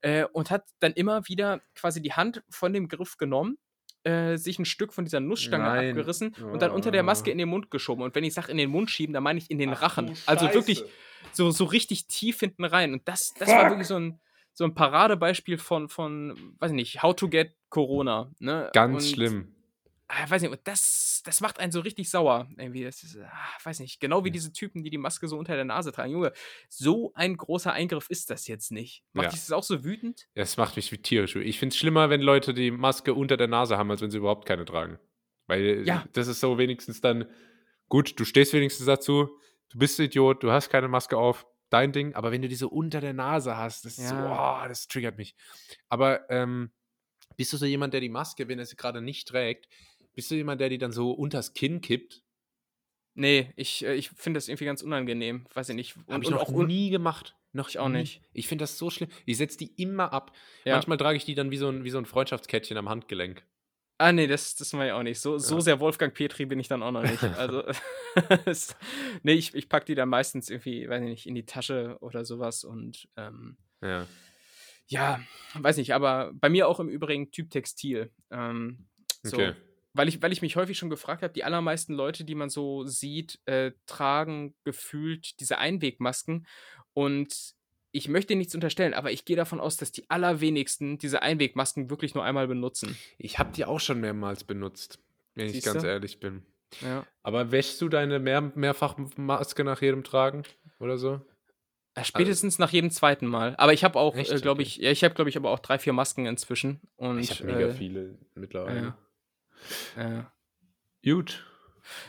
äh, 0.00 0.24
und 0.32 0.50
hat 0.50 0.64
dann 0.80 0.92
immer 0.92 1.28
wieder 1.28 1.60
quasi 1.74 2.00
die 2.00 2.14
Hand 2.14 2.42
von 2.48 2.72
dem 2.72 2.88
Griff 2.88 3.18
genommen, 3.18 3.58
äh, 4.04 4.36
sich 4.36 4.58
ein 4.58 4.64
Stück 4.64 4.94
von 4.94 5.04
dieser 5.04 5.20
Nussstange 5.20 5.64
Nein. 5.64 5.90
abgerissen 5.90 6.34
oh. 6.42 6.46
und 6.52 6.62
dann 6.62 6.70
unter 6.70 6.90
der 6.90 7.02
Maske 7.02 7.30
in 7.30 7.38
den 7.38 7.48
Mund 7.48 7.70
geschoben. 7.70 8.02
Und 8.02 8.14
wenn 8.14 8.24
ich 8.24 8.32
sage 8.32 8.50
in 8.50 8.56
den 8.56 8.70
Mund 8.70 8.90
schieben, 8.90 9.12
dann 9.12 9.22
meine 9.22 9.38
ich 9.38 9.50
in 9.50 9.58
den 9.58 9.70
Ach, 9.70 9.82
Rachen. 9.82 10.16
Also 10.24 10.52
wirklich 10.54 10.84
so, 11.32 11.50
so 11.50 11.64
richtig 11.64 12.06
tief 12.06 12.40
hinten 12.40 12.64
rein. 12.64 12.94
Und 12.94 13.06
das, 13.08 13.34
das 13.34 13.48
war 13.50 13.68
wirklich 13.70 13.88
so 13.88 13.96
ein, 13.96 14.20
so 14.52 14.64
ein 14.64 14.74
Paradebeispiel 14.74 15.58
von, 15.58 15.88
von, 15.88 16.54
weiß 16.60 16.70
ich 16.70 16.76
nicht, 16.76 17.02
How 17.02 17.14
to 17.14 17.28
get 17.28 17.54
Corona. 17.68 18.30
Ne? 18.38 18.70
Ganz 18.72 19.04
und 19.04 19.10
schlimm 19.10 19.53
ah, 20.14 20.30
weiß 20.30 20.42
nicht, 20.42 20.58
das, 20.64 21.22
das 21.24 21.40
macht 21.40 21.58
einen 21.58 21.72
so 21.72 21.80
richtig 21.80 22.10
sauer. 22.10 22.48
Irgendwie, 22.56 22.84
das 22.84 23.02
ist, 23.02 23.16
ah, 23.18 23.58
weiß 23.62 23.80
nicht, 23.80 24.00
genau 24.00 24.24
wie 24.24 24.30
diese 24.30 24.52
Typen, 24.52 24.82
die 24.82 24.90
die 24.90 24.98
Maske 24.98 25.28
so 25.28 25.38
unter 25.38 25.56
der 25.56 25.64
Nase 25.64 25.92
tragen. 25.92 26.12
Junge, 26.12 26.32
so 26.68 27.12
ein 27.14 27.36
großer 27.36 27.72
Eingriff 27.72 28.10
ist 28.10 28.30
das 28.30 28.46
jetzt 28.46 28.72
nicht. 28.72 29.04
Macht 29.12 29.26
ja. 29.26 29.30
dich 29.30 29.40
das 29.40 29.52
auch 29.52 29.62
so 29.62 29.84
wütend? 29.84 30.26
Es 30.34 30.56
macht 30.56 30.76
mich 30.76 30.92
wie 30.92 30.98
tierisch. 30.98 31.36
Ich 31.36 31.58
finde 31.58 31.72
es 31.72 31.78
schlimmer, 31.78 32.10
wenn 32.10 32.20
Leute 32.20 32.54
die 32.54 32.70
Maske 32.70 33.14
unter 33.14 33.36
der 33.36 33.48
Nase 33.48 33.76
haben, 33.76 33.90
als 33.90 34.00
wenn 34.00 34.10
sie 34.10 34.18
überhaupt 34.18 34.46
keine 34.46 34.64
tragen. 34.64 34.98
Weil 35.46 35.86
ja. 35.86 36.04
das 36.12 36.28
ist 36.28 36.40
so 36.40 36.58
wenigstens 36.58 37.00
dann, 37.00 37.26
gut, 37.88 38.18
du 38.18 38.24
stehst 38.24 38.52
wenigstens 38.52 38.86
dazu, 38.86 39.28
du 39.70 39.78
bist 39.78 39.98
Idiot, 39.98 40.42
du 40.42 40.50
hast 40.50 40.70
keine 40.70 40.88
Maske 40.88 41.16
auf, 41.16 41.46
dein 41.70 41.92
Ding, 41.92 42.14
aber 42.14 42.30
wenn 42.30 42.42
du 42.42 42.48
die 42.48 42.54
so 42.54 42.68
unter 42.68 43.00
der 43.00 43.12
Nase 43.12 43.56
hast, 43.56 43.84
das 43.84 43.96
ja. 43.96 44.04
ist 44.04 44.10
so, 44.10 44.16
oh, 44.16 44.68
das 44.68 44.86
triggert 44.86 45.18
mich. 45.18 45.34
Aber 45.88 46.28
ähm, 46.30 46.70
bist 47.36 47.52
du 47.52 47.56
so 47.56 47.66
jemand, 47.66 47.92
der 47.92 48.00
die 48.00 48.08
Maske, 48.08 48.48
wenn 48.48 48.58
er 48.58 48.66
sie 48.66 48.76
gerade 48.76 49.02
nicht 49.02 49.28
trägt, 49.28 49.68
bist 50.14 50.30
du 50.30 50.34
jemand, 50.34 50.60
der 50.60 50.68
die 50.68 50.78
dann 50.78 50.92
so 50.92 51.10
unters 51.10 51.54
Kinn 51.54 51.80
kippt? 51.80 52.22
Nee, 53.14 53.52
ich, 53.56 53.84
äh, 53.84 53.94
ich 53.94 54.10
finde 54.10 54.38
das 54.38 54.48
irgendwie 54.48 54.64
ganz 54.64 54.82
unangenehm. 54.82 55.46
Weiß 55.54 55.68
ich 55.68 55.76
nicht. 55.76 55.96
Habe 56.08 56.24
ich 56.24 56.30
noch 56.30 56.48
auch 56.48 56.64
nie 56.64 56.90
gemacht. 56.90 57.36
Noch 57.52 57.68
ich 57.68 57.78
auch 57.78 57.88
nie. 57.88 57.98
nicht. 57.98 58.22
Ich 58.32 58.48
finde 58.48 58.64
das 58.64 58.76
so 58.78 58.90
schlimm. 58.90 59.08
Ich 59.26 59.36
setze 59.36 59.58
die 59.58 59.72
immer 59.80 60.12
ab. 60.12 60.32
Ja. 60.64 60.74
Manchmal 60.74 60.98
trage 60.98 61.16
ich 61.16 61.24
die 61.24 61.36
dann 61.36 61.50
wie 61.50 61.56
so 61.56 61.68
ein, 61.68 61.84
wie 61.84 61.90
so 61.90 61.98
ein 61.98 62.06
Freundschaftskettchen 62.06 62.76
am 62.76 62.88
Handgelenk. 62.88 63.44
Ah, 63.98 64.10
nee, 64.10 64.26
das, 64.26 64.56
das 64.56 64.72
mache 64.72 64.86
ich 64.86 64.92
auch 64.92 65.04
nicht. 65.04 65.20
So, 65.20 65.38
so 65.38 65.60
sehr 65.60 65.78
Wolfgang 65.78 66.12
Petri 66.12 66.46
bin 66.46 66.58
ich 66.58 66.66
dann 66.66 66.82
auch 66.82 66.90
noch 66.90 67.02
nicht. 67.02 67.22
Also, 67.38 67.62
nee, 69.22 69.34
ich, 69.34 69.54
ich 69.54 69.68
packe 69.68 69.86
die 69.86 69.94
dann 69.94 70.08
meistens 70.08 70.50
irgendwie, 70.50 70.88
weiß 70.88 71.02
ich 71.02 71.08
nicht, 71.08 71.26
in 71.26 71.36
die 71.36 71.46
Tasche 71.46 71.96
oder 72.00 72.24
sowas 72.24 72.64
und 72.64 73.08
ähm, 73.16 73.56
ja. 73.82 74.06
ja, 74.86 75.20
weiß 75.54 75.76
nicht, 75.76 75.94
aber 75.94 76.32
bei 76.34 76.48
mir 76.48 76.66
auch 76.66 76.80
im 76.80 76.88
Übrigen 76.88 77.30
Typ 77.30 77.50
Textil. 77.50 78.10
Ähm, 78.30 78.86
so, 79.22 79.36
okay 79.36 79.54
weil 79.94 80.08
ich, 80.08 80.20
weil 80.20 80.32
ich 80.32 80.42
mich 80.42 80.56
häufig 80.56 80.76
schon 80.76 80.90
gefragt 80.90 81.22
habe, 81.22 81.32
die 81.32 81.44
allermeisten 81.44 81.94
Leute, 81.94 82.24
die 82.24 82.34
man 82.34 82.50
so 82.50 82.84
sieht, 82.84 83.38
äh, 83.46 83.72
tragen 83.86 84.54
gefühlt 84.64 85.40
diese 85.40 85.58
Einwegmasken. 85.58 86.46
Und 86.92 87.54
ich 87.92 88.08
möchte 88.08 88.34
nichts 88.34 88.54
unterstellen, 88.54 88.92
aber 88.92 89.12
ich 89.12 89.24
gehe 89.24 89.36
davon 89.36 89.60
aus, 89.60 89.76
dass 89.76 89.92
die 89.92 90.10
allerwenigsten 90.10 90.98
diese 90.98 91.22
Einwegmasken 91.22 91.90
wirklich 91.90 92.14
nur 92.14 92.24
einmal 92.24 92.48
benutzen. 92.48 92.98
Ich 93.18 93.38
habe 93.38 93.52
die 93.52 93.64
auch 93.64 93.78
schon 93.78 94.00
mehrmals 94.00 94.42
benutzt, 94.42 94.98
wenn 95.36 95.48
Siehst 95.48 95.66
ich 95.66 95.72
ganz 95.72 95.84
ehrlich 95.84 96.18
bin. 96.18 96.42
Ja. 96.80 97.06
Aber 97.22 97.52
wäschst 97.52 97.80
du 97.80 97.88
deine 97.88 98.18
mehr, 98.18 98.40
Mehrfachmaske 98.40 99.62
nach 99.62 99.80
jedem 99.80 100.02
Tragen 100.02 100.42
oder 100.80 100.98
so? 100.98 101.20
Äh, 101.94 102.02
spätestens 102.02 102.54
also, 102.54 102.64
nach 102.64 102.70
jedem 102.72 102.90
zweiten 102.90 103.26
Mal. 103.26 103.54
Aber 103.58 103.72
ich 103.72 103.84
habe 103.84 103.96
auch, 104.00 104.16
äh, 104.16 104.24
glaube 104.40 104.62
ich, 104.62 104.78
ja, 104.78 104.90
ich 104.90 105.04
habe, 105.04 105.14
glaube 105.14 105.30
ich, 105.30 105.36
aber 105.36 105.50
auch 105.50 105.60
drei, 105.60 105.78
vier 105.78 105.92
Masken 105.92 106.26
inzwischen. 106.26 106.80
Und, 106.96 107.20
ich 107.20 107.30
habe 107.30 107.44
mega 107.44 107.68
äh, 107.68 107.72
viele 107.72 108.18
mittlerweile. 108.34 108.80
Ja. 108.80 108.98
Äh, 109.96 110.22
gut. 111.04 111.44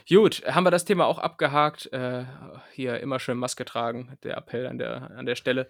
Gut, 0.08 0.44
haben 0.46 0.66
wir 0.66 0.72
das 0.72 0.86
Thema 0.86 1.06
auch 1.06 1.20
abgehakt. 1.20 1.92
Äh, 1.92 2.26
hier 2.74 3.00
immer 3.00 3.20
schön 3.20 3.38
Maske 3.38 3.66
tragen, 3.66 4.18
der 4.24 4.38
Appell 4.38 4.68
an 4.68 4.78
der, 4.78 5.12
an 5.12 5.26
der 5.26 5.36
Stelle. 5.36 5.68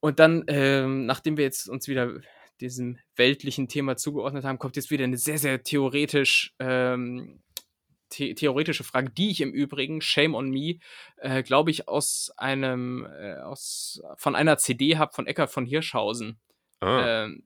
Und 0.00 0.20
dann, 0.20 0.44
ähm, 0.48 1.06
nachdem 1.06 1.36
wir 1.36 1.44
jetzt 1.44 1.68
uns 1.68 1.88
wieder 1.88 2.20
diesem 2.60 2.98
weltlichen 3.16 3.68
Thema 3.68 3.96
zugeordnet 3.96 4.44
haben, 4.44 4.58
kommt 4.58 4.76
jetzt 4.76 4.90
wieder 4.90 5.04
eine 5.04 5.18
sehr, 5.18 5.38
sehr 5.38 5.62
theoretisch, 5.62 6.54
ähm, 6.58 7.42
the 8.12 8.34
theoretische 8.34 8.84
Frage, 8.84 9.10
die 9.10 9.30
ich 9.30 9.40
im 9.40 9.52
Übrigen, 9.52 10.00
Shame 10.00 10.34
on 10.34 10.50
Me, 10.50 10.78
äh, 11.16 11.42
glaube 11.42 11.70
ich, 11.70 11.88
aus 11.88 12.32
einem, 12.36 13.06
äh, 13.06 13.36
aus, 13.38 14.00
von 14.16 14.36
einer 14.36 14.58
CD 14.58 14.96
habe 14.96 15.12
von 15.12 15.26
Eckart 15.26 15.50
von 15.50 15.66
Hirschhausen. 15.66 16.38
Ah. 16.80 17.24
Ähm, 17.24 17.42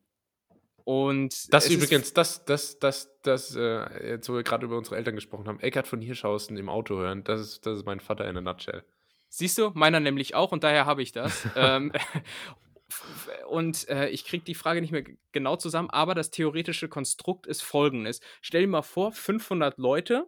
Und 0.91 1.55
das 1.55 1.70
übrigens, 1.70 2.14
das, 2.14 2.45
das, 2.45 2.80
das, 2.80 3.16
das, 3.22 3.55
äh, 3.55 4.09
jetzt 4.09 4.28
wo 4.28 4.34
wir 4.34 4.43
gerade 4.43 4.66
über 4.66 4.76
unsere 4.76 4.97
Eltern 4.97 5.14
gesprochen 5.14 5.47
haben, 5.47 5.61
Eckart 5.61 5.86
von 5.86 6.01
Hirschhausen 6.01 6.57
im 6.57 6.68
Auto 6.68 6.97
hören, 6.97 7.22
das 7.22 7.41
ist, 7.41 7.64
das 7.64 7.78
ist 7.78 7.86
mein 7.86 8.01
Vater 8.01 8.28
in 8.28 8.36
a 8.36 8.41
nutshell. 8.41 8.82
Siehst 9.28 9.57
du, 9.59 9.70
meiner 9.74 10.01
nämlich 10.01 10.34
auch 10.34 10.51
und 10.51 10.64
daher 10.64 10.86
habe 10.86 11.01
ich 11.03 11.12
das. 11.12 11.47
ähm, 11.55 11.93
und 13.49 13.88
äh, 13.88 14.09
ich 14.09 14.24
kriege 14.24 14.43
die 14.43 14.57
Frage 14.57 14.80
nicht 14.80 14.91
mehr 14.91 15.05
genau 15.30 15.55
zusammen, 15.55 15.91
aber 15.91 16.16
das 16.16 16.32
theoretische 16.32 16.88
Konstrukt 16.88 17.47
ist 17.47 17.62
folgendes. 17.62 18.20
Stell 18.43 18.62
dir 18.62 18.66
mal 18.66 18.82
vor, 18.82 19.12
500 19.12 19.78
Leute, 19.78 20.26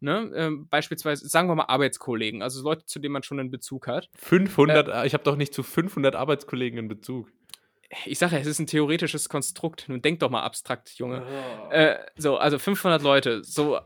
ne, 0.00 0.30
ähm, 0.34 0.68
beispielsweise, 0.68 1.26
sagen 1.26 1.48
wir 1.48 1.54
mal 1.54 1.64
Arbeitskollegen, 1.64 2.42
also 2.42 2.62
Leute, 2.62 2.84
zu 2.84 2.98
denen 2.98 3.14
man 3.14 3.22
schon 3.22 3.40
einen 3.40 3.50
Bezug 3.50 3.86
hat. 3.86 4.10
500, 4.16 4.88
äh, 4.88 5.06
ich 5.06 5.14
habe 5.14 5.24
doch 5.24 5.36
nicht 5.36 5.54
zu 5.54 5.62
500 5.62 6.16
Arbeitskollegen 6.16 6.78
einen 6.80 6.88
Bezug. 6.88 7.32
Ich 8.06 8.18
sage 8.18 8.36
ja, 8.36 8.40
es 8.40 8.46
ist 8.46 8.58
ein 8.58 8.66
theoretisches 8.66 9.28
Konstrukt. 9.28 9.88
Nun 9.88 10.00
denk 10.00 10.20
doch 10.20 10.30
mal 10.30 10.42
abstrakt, 10.42 10.90
Junge. 10.98 11.26
Oh. 11.26 11.70
Äh, 11.72 11.98
so, 12.16 12.38
also 12.38 12.58
500 12.58 13.02
Leute, 13.02 13.44
so, 13.44 13.78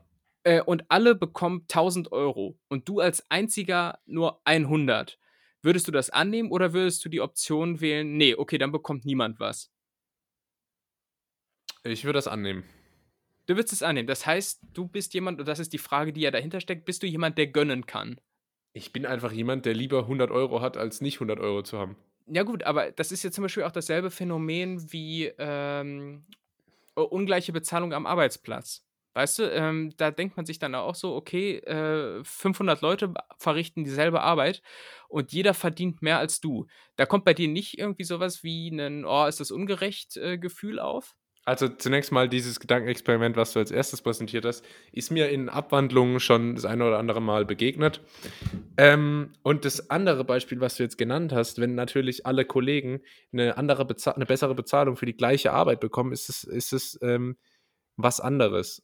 äh, 0.45 0.61
und 0.61 0.85
alle 0.89 1.15
bekommen 1.15 1.63
1000 1.63 2.13
Euro 2.13 2.59
und 2.69 2.89
du 2.89 3.01
als 3.01 3.29
einziger 3.31 3.99
nur 4.07 4.41
100 4.45 5.19
Würdest 5.67 5.89
du 5.89 5.91
das 5.91 6.11
annehmen 6.11 6.53
oder 6.53 6.73
würdest 6.73 7.05
du 7.05 7.09
die 7.09 7.21
Option 7.21 7.81
wählen, 7.81 8.17
nee, 8.17 8.37
okay, 8.37 8.57
dann 8.57 8.71
bekommt 8.71 9.05
niemand 9.05 9.41
was? 9.41 9.73
Ich 11.83 12.05
würde 12.05 12.19
das 12.19 12.29
annehmen. 12.29 12.63
Du 13.47 13.57
würdest 13.57 13.73
es 13.73 13.83
annehmen. 13.83 14.07
Das 14.07 14.27
heißt, 14.27 14.61
du 14.75 14.87
bist 14.87 15.13
jemand, 15.13 15.41
und 15.41 15.49
das 15.49 15.59
ist 15.59 15.73
die 15.73 15.79
Frage, 15.79 16.13
die 16.13 16.21
ja 16.21 16.31
dahinter 16.31 16.61
steckt, 16.61 16.85
bist 16.85 17.03
du 17.03 17.09
jemand, 17.09 17.37
der 17.37 17.49
gönnen 17.49 17.85
kann? 17.85 18.21
Ich 18.75 18.93
bin 18.93 19.07
einfach 19.07 19.33
jemand, 19.33 19.67
der 19.67 19.75
lieber 19.75 20.03
100 20.03 20.31
Euro 20.31 20.61
hat, 20.61 20.77
als 20.77 21.01
nicht 21.01 21.17
100 21.17 21.41
Euro 21.41 21.65
zu 21.65 21.79
haben. 21.81 21.97
Ja 22.29 22.43
gut, 22.43 22.65
aber 22.65 22.91
das 22.91 23.13
ist 23.13 23.23
ja 23.23 23.31
zum 23.31 23.43
Beispiel 23.43 23.63
auch 23.63 23.71
dasselbe 23.73 24.11
Phänomen 24.11 24.93
wie 24.93 25.27
ähm, 25.39 26.27
ungleiche 26.95 27.53
Bezahlung 27.53 27.93
am 27.95 28.07
Arbeitsplatz. 28.07 28.85
Weißt 29.15 29.39
du, 29.41 29.45
ähm, 29.51 29.95
da 29.97 30.11
denkt 30.11 30.37
man 30.37 30.47
sich 30.47 30.59
dann 30.59 30.75
auch 30.75 30.95
so, 30.95 31.15
okay, 31.17 31.59
äh, 31.59 32.23
500 32.25 32.83
Leute 32.83 33.15
verrichten 33.39 33.85
dieselbe 33.85 34.21
Arbeit 34.23 34.63
und 35.09 35.33
jeder 35.33 35.55
verdient 35.55 36.03
mehr 36.03 36.19
als 36.19 36.41
du. 36.41 36.67
Da 36.97 37.07
kommt 37.07 37.25
bei 37.25 37.35
dir 37.35 37.49
nicht 37.49 37.79
irgendwie 37.79 38.05
sowas 38.05 38.43
wie 38.45 38.69
ein, 38.71 39.05
oh, 39.07 39.27
ist 39.27 39.41
das 39.41 39.51
ungerecht 39.51 40.17
äh, 40.19 40.39
Gefühl 40.39 40.81
auf? 40.81 41.15
Also 41.47 41.69
zunächst 41.69 42.13
mal 42.13 42.29
dieses 42.29 42.61
Gedankenexperiment, 42.61 43.37
was 43.37 43.55
du 43.55 43.61
als 43.61 43.71
erstes 43.71 44.03
präsentiert 44.03 44.45
hast, 44.45 44.65
ist 44.93 45.11
mir 45.11 45.31
in 45.31 45.49
Abwandlungen 45.49 46.21
schon 46.21 46.57
das 46.57 46.67
eine 46.67 46.85
oder 46.85 46.99
andere 46.99 47.23
Mal 47.23 47.47
begegnet. 47.47 48.03
Ähm, 48.77 49.33
und 49.43 49.65
das 49.65 49.89
andere 49.89 50.25
Beispiel, 50.25 50.61
was 50.61 50.77
du 50.77 50.83
jetzt 50.83 50.99
genannt 50.99 51.33
hast, 51.33 51.59
wenn 51.59 51.75
natürlich 51.75 52.27
alle 52.27 52.45
Kollegen 52.45 53.01
eine 53.33 53.57
andere 53.57 53.87
eine 54.15 54.27
bessere 54.27 54.55
Bezahlung 54.55 54.97
für 54.97 55.07
die 55.07 55.17
gleiche 55.17 55.53
Arbeit 55.53 55.81
bekommen, 55.81 56.13
ist 56.13 56.29
es, 56.29 56.45
ist 56.45 56.75
es 56.75 56.99
ähm, 57.01 57.37
was 57.97 58.21
anderes 58.21 58.83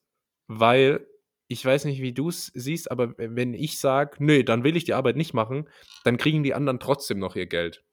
weil 0.60 1.06
ich 1.48 1.64
weiß 1.64 1.84
nicht, 1.84 2.00
wie 2.00 2.12
du 2.12 2.28
es 2.28 2.46
siehst, 2.54 2.90
aber 2.90 3.14
wenn 3.18 3.52
ich 3.52 3.78
sage, 3.78 4.16
nö, 4.20 4.42
dann 4.42 4.64
will 4.64 4.76
ich 4.76 4.84
die 4.84 4.94
Arbeit 4.94 5.16
nicht 5.16 5.34
machen, 5.34 5.68
dann 6.04 6.16
kriegen 6.16 6.42
die 6.42 6.54
anderen 6.54 6.80
trotzdem 6.80 7.18
noch 7.18 7.36
ihr 7.36 7.46
Geld. 7.46 7.84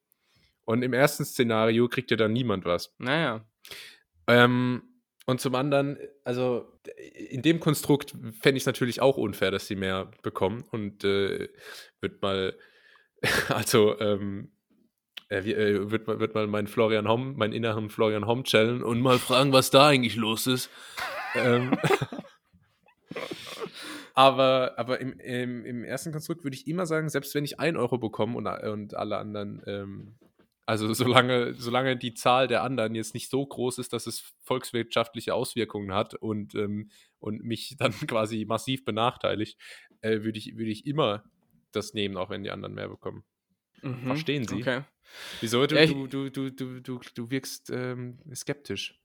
Und 0.66 0.82
im 0.82 0.94
ersten 0.94 1.26
Szenario 1.26 1.90
kriegt 1.90 2.12
ja 2.12 2.18
dann 2.18 2.32
niemand 2.32 2.64
was. 2.66 2.96
Naja. 3.00 3.46
Ähm, 4.30 4.84
und 5.26 5.42
zum 5.42 5.54
anderen, 5.56 5.98
also 6.24 6.72
in 7.30 7.42
dem 7.42 7.60
Konstrukt 7.60 8.16
fände 8.40 8.58
ich 8.58 8.64
es 8.64 8.68
natürlich 8.68 9.02
auch 9.02 9.18
unfair, 9.18 9.52
dass 9.52 9.68
sie 9.68 9.76
mehr 9.76 10.10
bekommen. 10.24 10.64
Und 10.72 11.04
äh, 11.04 11.50
wird 12.00 12.22
mal, 12.22 12.56
also 13.50 14.00
ähm, 14.00 14.52
äh, 15.30 15.40
äh, 15.40 15.92
wird, 15.92 16.08
wird 16.08 16.34
mal 16.34 16.48
meinen 16.48 16.68
Florian 16.68 17.08
Homm, 17.08 17.36
meinen 17.38 17.54
inneren 17.54 17.90
Florian 17.90 18.26
Homm 18.26 18.44
challenge 18.44 18.84
und 18.84 19.02
mal 19.02 19.20
fragen, 19.20 19.54
was 19.54 19.70
da 19.70 19.88
eigentlich 19.88 20.16
los 20.16 20.48
ist. 20.48 20.70
ähm, 21.36 21.78
aber, 24.16 24.74
aber 24.78 25.00
im, 25.00 25.20
im, 25.20 25.66
im, 25.66 25.84
ersten 25.84 26.12
Konstrukt 26.12 26.44
würde 26.44 26.56
ich 26.56 26.68
immer 26.68 26.88
sagen, 26.88 27.10
selbst 27.10 27.36
wenn 27.36 27.46
ich 27.46 27.60
1 27.60 27.78
Euro 27.78 28.00
bekomme 28.00 28.36
und, 28.36 28.48
und 28.48 28.96
alle 28.96 29.18
anderen, 29.18 29.62
ähm, 29.68 30.16
also 30.70 30.94
solange, 30.94 31.56
solange 31.56 31.98
die 31.98 32.14
Zahl 32.14 32.48
der 32.48 32.62
anderen 32.62 32.94
jetzt 32.94 33.16
nicht 33.16 33.32
so 33.32 33.44
groß 33.44 33.80
ist, 33.80 33.92
dass 33.92 34.06
es 34.06 34.20
volkswirtschaftliche 34.44 35.34
Auswirkungen 35.34 35.96
hat 35.96 36.14
und, 36.14 36.54
ähm, 36.54 36.92
und 37.18 37.44
mich 37.44 37.76
dann 37.80 37.92
quasi 37.92 38.46
massiv 38.46 38.86
benachteiligt, 38.86 39.60
äh, 40.02 40.22
würde 40.22 40.38
ich, 40.38 40.58
würd 40.58 40.70
ich 40.70 40.86
immer 40.86 41.24
das 41.72 41.96
nehmen, 41.96 42.18
auch 42.18 42.30
wenn 42.30 42.44
die 42.44 42.52
anderen 42.52 42.76
mehr 42.76 42.88
bekommen. 42.88 43.24
Mhm, 43.82 44.06
Verstehen 44.06 44.48
Sie? 44.48 44.58
Okay. 44.58 44.84
Wieso? 45.42 45.66
Du, 45.66 45.76
ja, 45.76 45.88
du, 45.88 46.30
du, 46.30 46.52
du, 46.52 46.82
du, 46.82 47.00
du 47.16 47.32
wirkst 47.32 47.72
ähm, 47.72 48.20
skeptisch. 48.36 49.02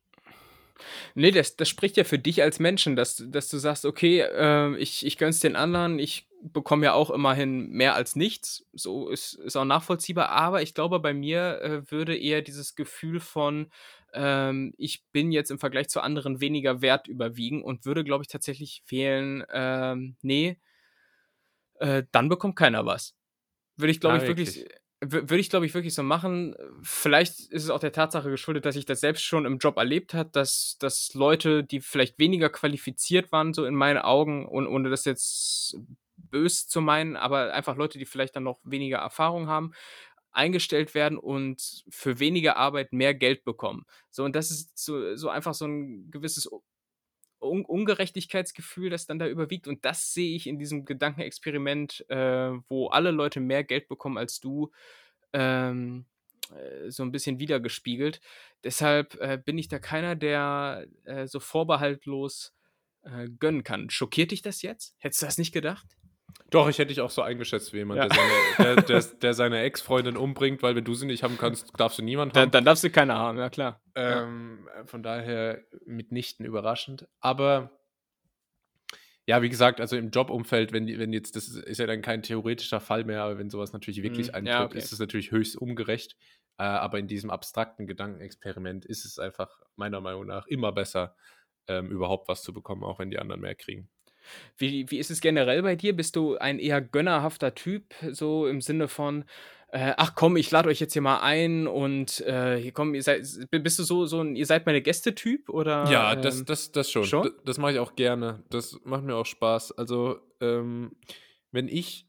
Nee, 1.14 1.30
das, 1.30 1.56
das 1.56 1.68
spricht 1.68 1.96
ja 1.96 2.04
für 2.04 2.18
dich 2.18 2.42
als 2.42 2.58
Menschen, 2.58 2.96
dass, 2.96 3.22
dass 3.28 3.48
du 3.48 3.58
sagst, 3.58 3.84
okay, 3.84 4.20
äh, 4.20 4.76
ich, 4.76 5.06
ich 5.06 5.18
gönn's 5.18 5.40
den 5.40 5.56
anderen, 5.56 5.98
ich 5.98 6.28
bekomme 6.42 6.86
ja 6.86 6.92
auch 6.92 7.10
immerhin 7.10 7.70
mehr 7.70 7.94
als 7.94 8.16
nichts. 8.16 8.66
So 8.72 9.08
ist, 9.08 9.34
ist 9.34 9.56
auch 9.56 9.64
nachvollziehbar. 9.64 10.28
Aber 10.28 10.62
ich 10.62 10.74
glaube, 10.74 11.00
bei 11.00 11.14
mir 11.14 11.60
äh, 11.62 11.90
würde 11.90 12.16
eher 12.16 12.42
dieses 12.42 12.74
Gefühl 12.74 13.20
von, 13.20 13.70
ähm, 14.12 14.74
ich 14.76 15.04
bin 15.12 15.32
jetzt 15.32 15.50
im 15.50 15.58
Vergleich 15.58 15.88
zu 15.88 16.00
anderen 16.00 16.40
weniger 16.40 16.82
wert 16.82 17.08
überwiegen 17.08 17.62
und 17.62 17.86
würde, 17.86 18.04
glaube 18.04 18.22
ich, 18.22 18.28
tatsächlich 18.28 18.82
wählen, 18.88 19.44
ähm, 19.52 20.16
nee, 20.22 20.58
äh, 21.76 22.04
dann 22.12 22.28
bekommt 22.28 22.56
keiner 22.56 22.84
was. 22.84 23.14
Würde 23.76 23.90
ich, 23.90 24.00
glaube 24.00 24.16
ah, 24.16 24.22
ich, 24.22 24.28
wirklich, 24.28 24.56
wirklich 24.56 24.83
würde 25.12 25.38
ich, 25.38 25.50
glaube 25.50 25.66
ich, 25.66 25.74
wirklich 25.74 25.94
so 25.94 26.02
machen. 26.02 26.54
Vielleicht 26.82 27.40
ist 27.40 27.64
es 27.64 27.70
auch 27.70 27.80
der 27.80 27.92
Tatsache 27.92 28.30
geschuldet, 28.30 28.64
dass 28.64 28.76
ich 28.76 28.86
das 28.86 29.00
selbst 29.00 29.22
schon 29.22 29.46
im 29.46 29.58
Job 29.58 29.76
erlebt 29.76 30.14
habe, 30.14 30.30
dass, 30.30 30.76
dass 30.78 31.14
Leute, 31.14 31.64
die 31.64 31.80
vielleicht 31.80 32.18
weniger 32.18 32.48
qualifiziert 32.50 33.32
waren, 33.32 33.54
so 33.54 33.64
in 33.64 33.74
meinen 33.74 33.98
Augen, 33.98 34.46
und 34.46 34.66
ohne 34.66 34.90
das 34.90 35.04
jetzt 35.04 35.76
bös 36.16 36.66
zu 36.68 36.80
meinen, 36.80 37.16
aber 37.16 37.52
einfach 37.54 37.76
Leute, 37.76 37.98
die 37.98 38.06
vielleicht 38.06 38.36
dann 38.36 38.44
noch 38.44 38.60
weniger 38.64 38.98
Erfahrung 38.98 39.48
haben, 39.48 39.72
eingestellt 40.32 40.94
werden 40.94 41.18
und 41.18 41.84
für 41.88 42.18
weniger 42.18 42.56
Arbeit 42.56 42.92
mehr 42.92 43.14
Geld 43.14 43.44
bekommen. 43.44 43.84
So, 44.10 44.24
und 44.24 44.34
das 44.34 44.50
ist 44.50 44.76
so, 44.76 45.14
so 45.16 45.28
einfach 45.28 45.54
so 45.54 45.66
ein 45.66 46.10
gewisses 46.10 46.50
Un 47.44 47.64
Ungerechtigkeitsgefühl, 47.64 48.90
das 48.90 49.06
dann 49.06 49.18
da 49.18 49.28
überwiegt. 49.28 49.68
Und 49.68 49.84
das 49.84 50.12
sehe 50.12 50.34
ich 50.34 50.46
in 50.46 50.58
diesem 50.58 50.84
Gedankenexperiment, 50.84 52.04
äh, 52.08 52.52
wo 52.68 52.88
alle 52.88 53.10
Leute 53.10 53.40
mehr 53.40 53.64
Geld 53.64 53.88
bekommen 53.88 54.18
als 54.18 54.40
du, 54.40 54.72
ähm, 55.32 56.06
äh, 56.54 56.90
so 56.90 57.02
ein 57.02 57.12
bisschen 57.12 57.38
wiedergespiegelt. 57.38 58.20
Deshalb 58.62 59.14
äh, 59.20 59.38
bin 59.42 59.58
ich 59.58 59.68
da 59.68 59.78
keiner, 59.78 60.14
der 60.16 60.86
äh, 61.04 61.26
so 61.26 61.40
vorbehaltlos 61.40 62.54
äh, 63.02 63.28
gönnen 63.38 63.64
kann. 63.64 63.90
Schockiert 63.90 64.30
dich 64.30 64.42
das 64.42 64.62
jetzt? 64.62 64.96
Hättest 64.98 65.22
du 65.22 65.26
das 65.26 65.38
nicht 65.38 65.52
gedacht? 65.52 65.86
Doch, 66.50 66.68
ich 66.68 66.78
hätte 66.78 66.88
dich 66.88 67.00
auch 67.00 67.10
so 67.10 67.22
eingeschätzt 67.22 67.72
wie 67.72 67.78
jemand, 67.78 67.98
ja. 67.98 68.08
der 68.08 68.16
seine, 68.16 68.76
der, 68.76 68.82
der, 68.82 69.02
der 69.02 69.34
seine 69.34 69.62
Ex-Freundin 69.62 70.16
umbringt, 70.16 70.62
weil 70.62 70.76
wenn 70.76 70.84
du 70.84 70.94
sie 70.94 71.06
nicht 71.06 71.22
haben 71.22 71.36
kannst, 71.38 71.72
darfst 71.78 71.98
du 71.98 72.02
niemanden 72.02 72.36
haben. 72.36 72.44
Dann, 72.44 72.50
dann 72.52 72.64
darfst 72.64 72.84
du 72.84 72.90
keine 72.90 73.14
haben, 73.14 73.38
ja 73.38 73.50
klar. 73.50 73.80
Ähm, 73.94 74.68
von 74.86 75.02
daher 75.02 75.62
mitnichten 75.84 76.46
überraschend. 76.46 77.08
Aber 77.20 77.70
ja, 79.26 79.40
wie 79.42 79.48
gesagt, 79.48 79.80
also 79.80 79.96
im 79.96 80.10
Jobumfeld, 80.10 80.72
wenn, 80.72 80.86
wenn 80.86 81.12
jetzt, 81.12 81.34
das 81.34 81.48
ist 81.48 81.78
ja 81.78 81.86
dann 81.86 82.02
kein 82.02 82.22
theoretischer 82.22 82.80
Fall 82.80 83.04
mehr, 83.04 83.22
aber 83.22 83.38
wenn 83.38 83.50
sowas 83.50 83.72
natürlich 83.72 84.02
wirklich 84.02 84.28
mhm. 84.28 84.34
eintritt, 84.34 84.54
ja, 84.54 84.64
okay. 84.64 84.78
ist 84.78 84.92
es 84.92 84.98
natürlich 84.98 85.30
höchst 85.30 85.56
ungerecht. 85.56 86.16
Äh, 86.58 86.64
aber 86.64 86.98
in 86.98 87.08
diesem 87.08 87.30
abstrakten 87.30 87.86
Gedankenexperiment 87.86 88.84
ist 88.84 89.04
es 89.04 89.18
einfach 89.18 89.62
meiner 89.76 90.00
Meinung 90.00 90.26
nach 90.26 90.46
immer 90.46 90.72
besser, 90.72 91.16
ähm, 91.66 91.90
überhaupt 91.90 92.28
was 92.28 92.42
zu 92.42 92.52
bekommen, 92.52 92.84
auch 92.84 92.98
wenn 92.98 93.10
die 93.10 93.18
anderen 93.18 93.40
mehr 93.40 93.54
kriegen. 93.54 93.88
Wie, 94.56 94.90
wie 94.90 94.98
ist 94.98 95.10
es 95.10 95.20
generell 95.20 95.62
bei 95.62 95.76
dir? 95.76 95.94
Bist 95.94 96.16
du 96.16 96.36
ein 96.36 96.58
eher 96.58 96.80
gönnerhafter 96.80 97.54
Typ, 97.54 97.94
so 98.10 98.46
im 98.46 98.60
Sinne 98.60 98.88
von, 98.88 99.24
äh, 99.68 99.92
ach 99.96 100.14
komm, 100.14 100.36
ich 100.36 100.50
lade 100.50 100.68
euch 100.68 100.80
jetzt 100.80 100.92
hier 100.92 101.02
mal 101.02 101.20
ein 101.20 101.66
und 101.66 102.20
äh, 102.20 102.56
hier 102.56 102.72
komm, 102.72 102.94
ihr 102.94 103.02
seid, 103.02 103.26
bist 103.50 103.78
du 103.78 103.82
so, 103.82 104.06
so 104.06 104.20
ein, 104.20 104.36
ihr 104.36 104.46
seid 104.46 104.66
meine 104.66 104.82
Gäste-Typ 104.82 105.48
oder? 105.48 105.90
Ja, 105.90 106.12
ähm, 106.12 106.22
das, 106.22 106.44
das, 106.44 106.70
das 106.72 106.90
schon. 106.90 107.04
schon? 107.04 107.22
Das, 107.24 107.32
das 107.44 107.58
mache 107.58 107.72
ich 107.72 107.78
auch 107.78 107.96
gerne. 107.96 108.44
Das 108.50 108.78
macht 108.84 109.02
mir 109.02 109.16
auch 109.16 109.26
Spaß. 109.26 109.72
Also, 109.72 110.20
ähm, 110.40 110.92
wenn 111.50 111.68
ich 111.68 112.06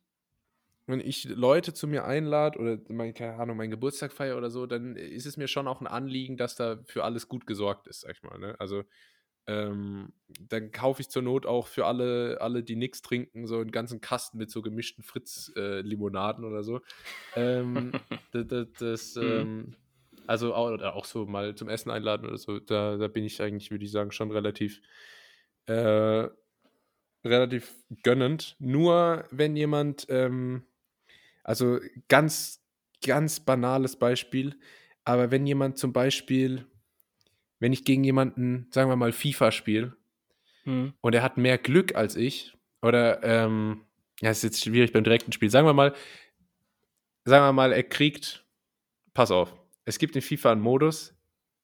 wenn 0.88 1.00
ich 1.00 1.26
Leute 1.26 1.74
zu 1.74 1.88
mir 1.88 2.06
einlade 2.06 2.60
oder 2.60 2.78
mein, 2.90 3.14
keine 3.14 3.36
Ahnung, 3.36 3.58
meinen 3.58 3.72
Geburtstag 3.72 4.14
feiere 4.14 4.38
oder 4.38 4.52
so, 4.52 4.68
dann 4.68 4.96
ist 4.96 5.26
es 5.26 5.36
mir 5.36 5.48
schon 5.48 5.68
auch 5.68 5.82
ein 5.82 5.88
Anliegen, 5.88 6.38
dass 6.38 6.56
da 6.56 6.78
für 6.86 7.04
alles 7.04 7.28
gut 7.28 7.48
gesorgt 7.48 7.88
ist, 7.88 8.02
sag 8.02 8.12
ich 8.12 8.24
mal. 8.24 8.38
Ne? 8.38 8.56
Also 8.60 8.84
ähm, 9.48 10.14
dann 10.50 10.72
kaufe 10.72 11.02
ich 11.02 11.10
zur 11.10 11.22
Not 11.22 11.46
auch 11.46 11.68
für 11.68 11.86
alle, 11.86 12.40
alle 12.42 12.64
die 12.64 12.76
nichts 12.76 13.02
trinken, 13.02 13.48
so 13.48 13.60
einen 13.60 13.72
ganzen 13.72 14.02
Kasten 14.02 14.38
mit 14.38 14.50
so 14.50 14.62
gemischten 14.62 15.04
Fritz-Limonaden 15.04 16.44
äh, 16.44 16.48
oder 16.48 16.64
so. 16.64 16.82
Ähm, 17.36 17.92
das, 18.32 18.48
das, 18.48 18.68
das 18.80 19.16
mhm. 19.16 19.24
ähm, 19.24 19.76
also 20.28 20.54
auch, 20.54 20.72
oder 20.72 20.96
auch 20.96 21.06
so 21.06 21.26
mal 21.26 21.56
zum 21.56 21.70
Essen 21.70 21.92
einladen 21.92 22.28
oder 22.28 22.38
so, 22.38 22.60
da, 22.60 22.98
da 22.98 23.08
bin 23.08 23.24
ich 23.24 23.42
eigentlich, 23.42 23.72
würde 23.72 23.86
ich 23.86 23.92
sagen, 23.92 24.12
schon 24.12 24.32
relativ, 24.32 24.82
äh, 25.68 26.28
relativ 27.24 27.74
gönnend. 28.04 28.56
Nur 28.60 29.26
wenn 29.32 29.56
jemand, 29.56 30.08
ähm, 30.10 30.64
also 31.44 31.80
ganz, 32.08 32.64
ganz 33.06 33.40
banales 33.40 33.98
Beispiel, 33.98 34.56
aber 35.04 35.30
wenn 35.30 35.46
jemand 35.46 35.78
zum 35.78 35.94
Beispiel 35.94 36.66
wenn 37.66 37.74
ich 37.74 37.84
gegen 37.84 38.04
jemanden, 38.04 38.68
sagen 38.70 38.92
wir 38.92 38.96
mal, 38.96 39.12
FIFA 39.12 39.52
spiele 39.52 39.96
hm. 40.66 40.94
und 41.02 41.16
er 41.16 41.24
hat 41.24 41.38
mehr 41.38 41.58
Glück 41.58 41.96
als 41.96 42.16
ich, 42.16 42.54
oder, 42.84 43.24
ähm, 43.24 43.82
ja, 44.22 44.30
ist 44.30 44.44
jetzt 44.44 44.64
schwierig 44.64 44.94
beim 44.94 45.04
direkten 45.04 45.32
Spiel. 45.32 45.50
Sagen 45.50 45.66
wir 45.66 45.74
mal, 45.74 45.96
sagen 47.24 47.44
wir 47.44 47.54
mal, 47.54 47.72
er 47.74 47.82
kriegt, 47.82 48.46
pass 49.16 49.32
auf, 49.32 49.56
es 49.84 49.98
gibt 49.98 50.16
in 50.16 50.22
FIFA 50.22 50.52
einen 50.52 50.62
Modus, 50.62 51.16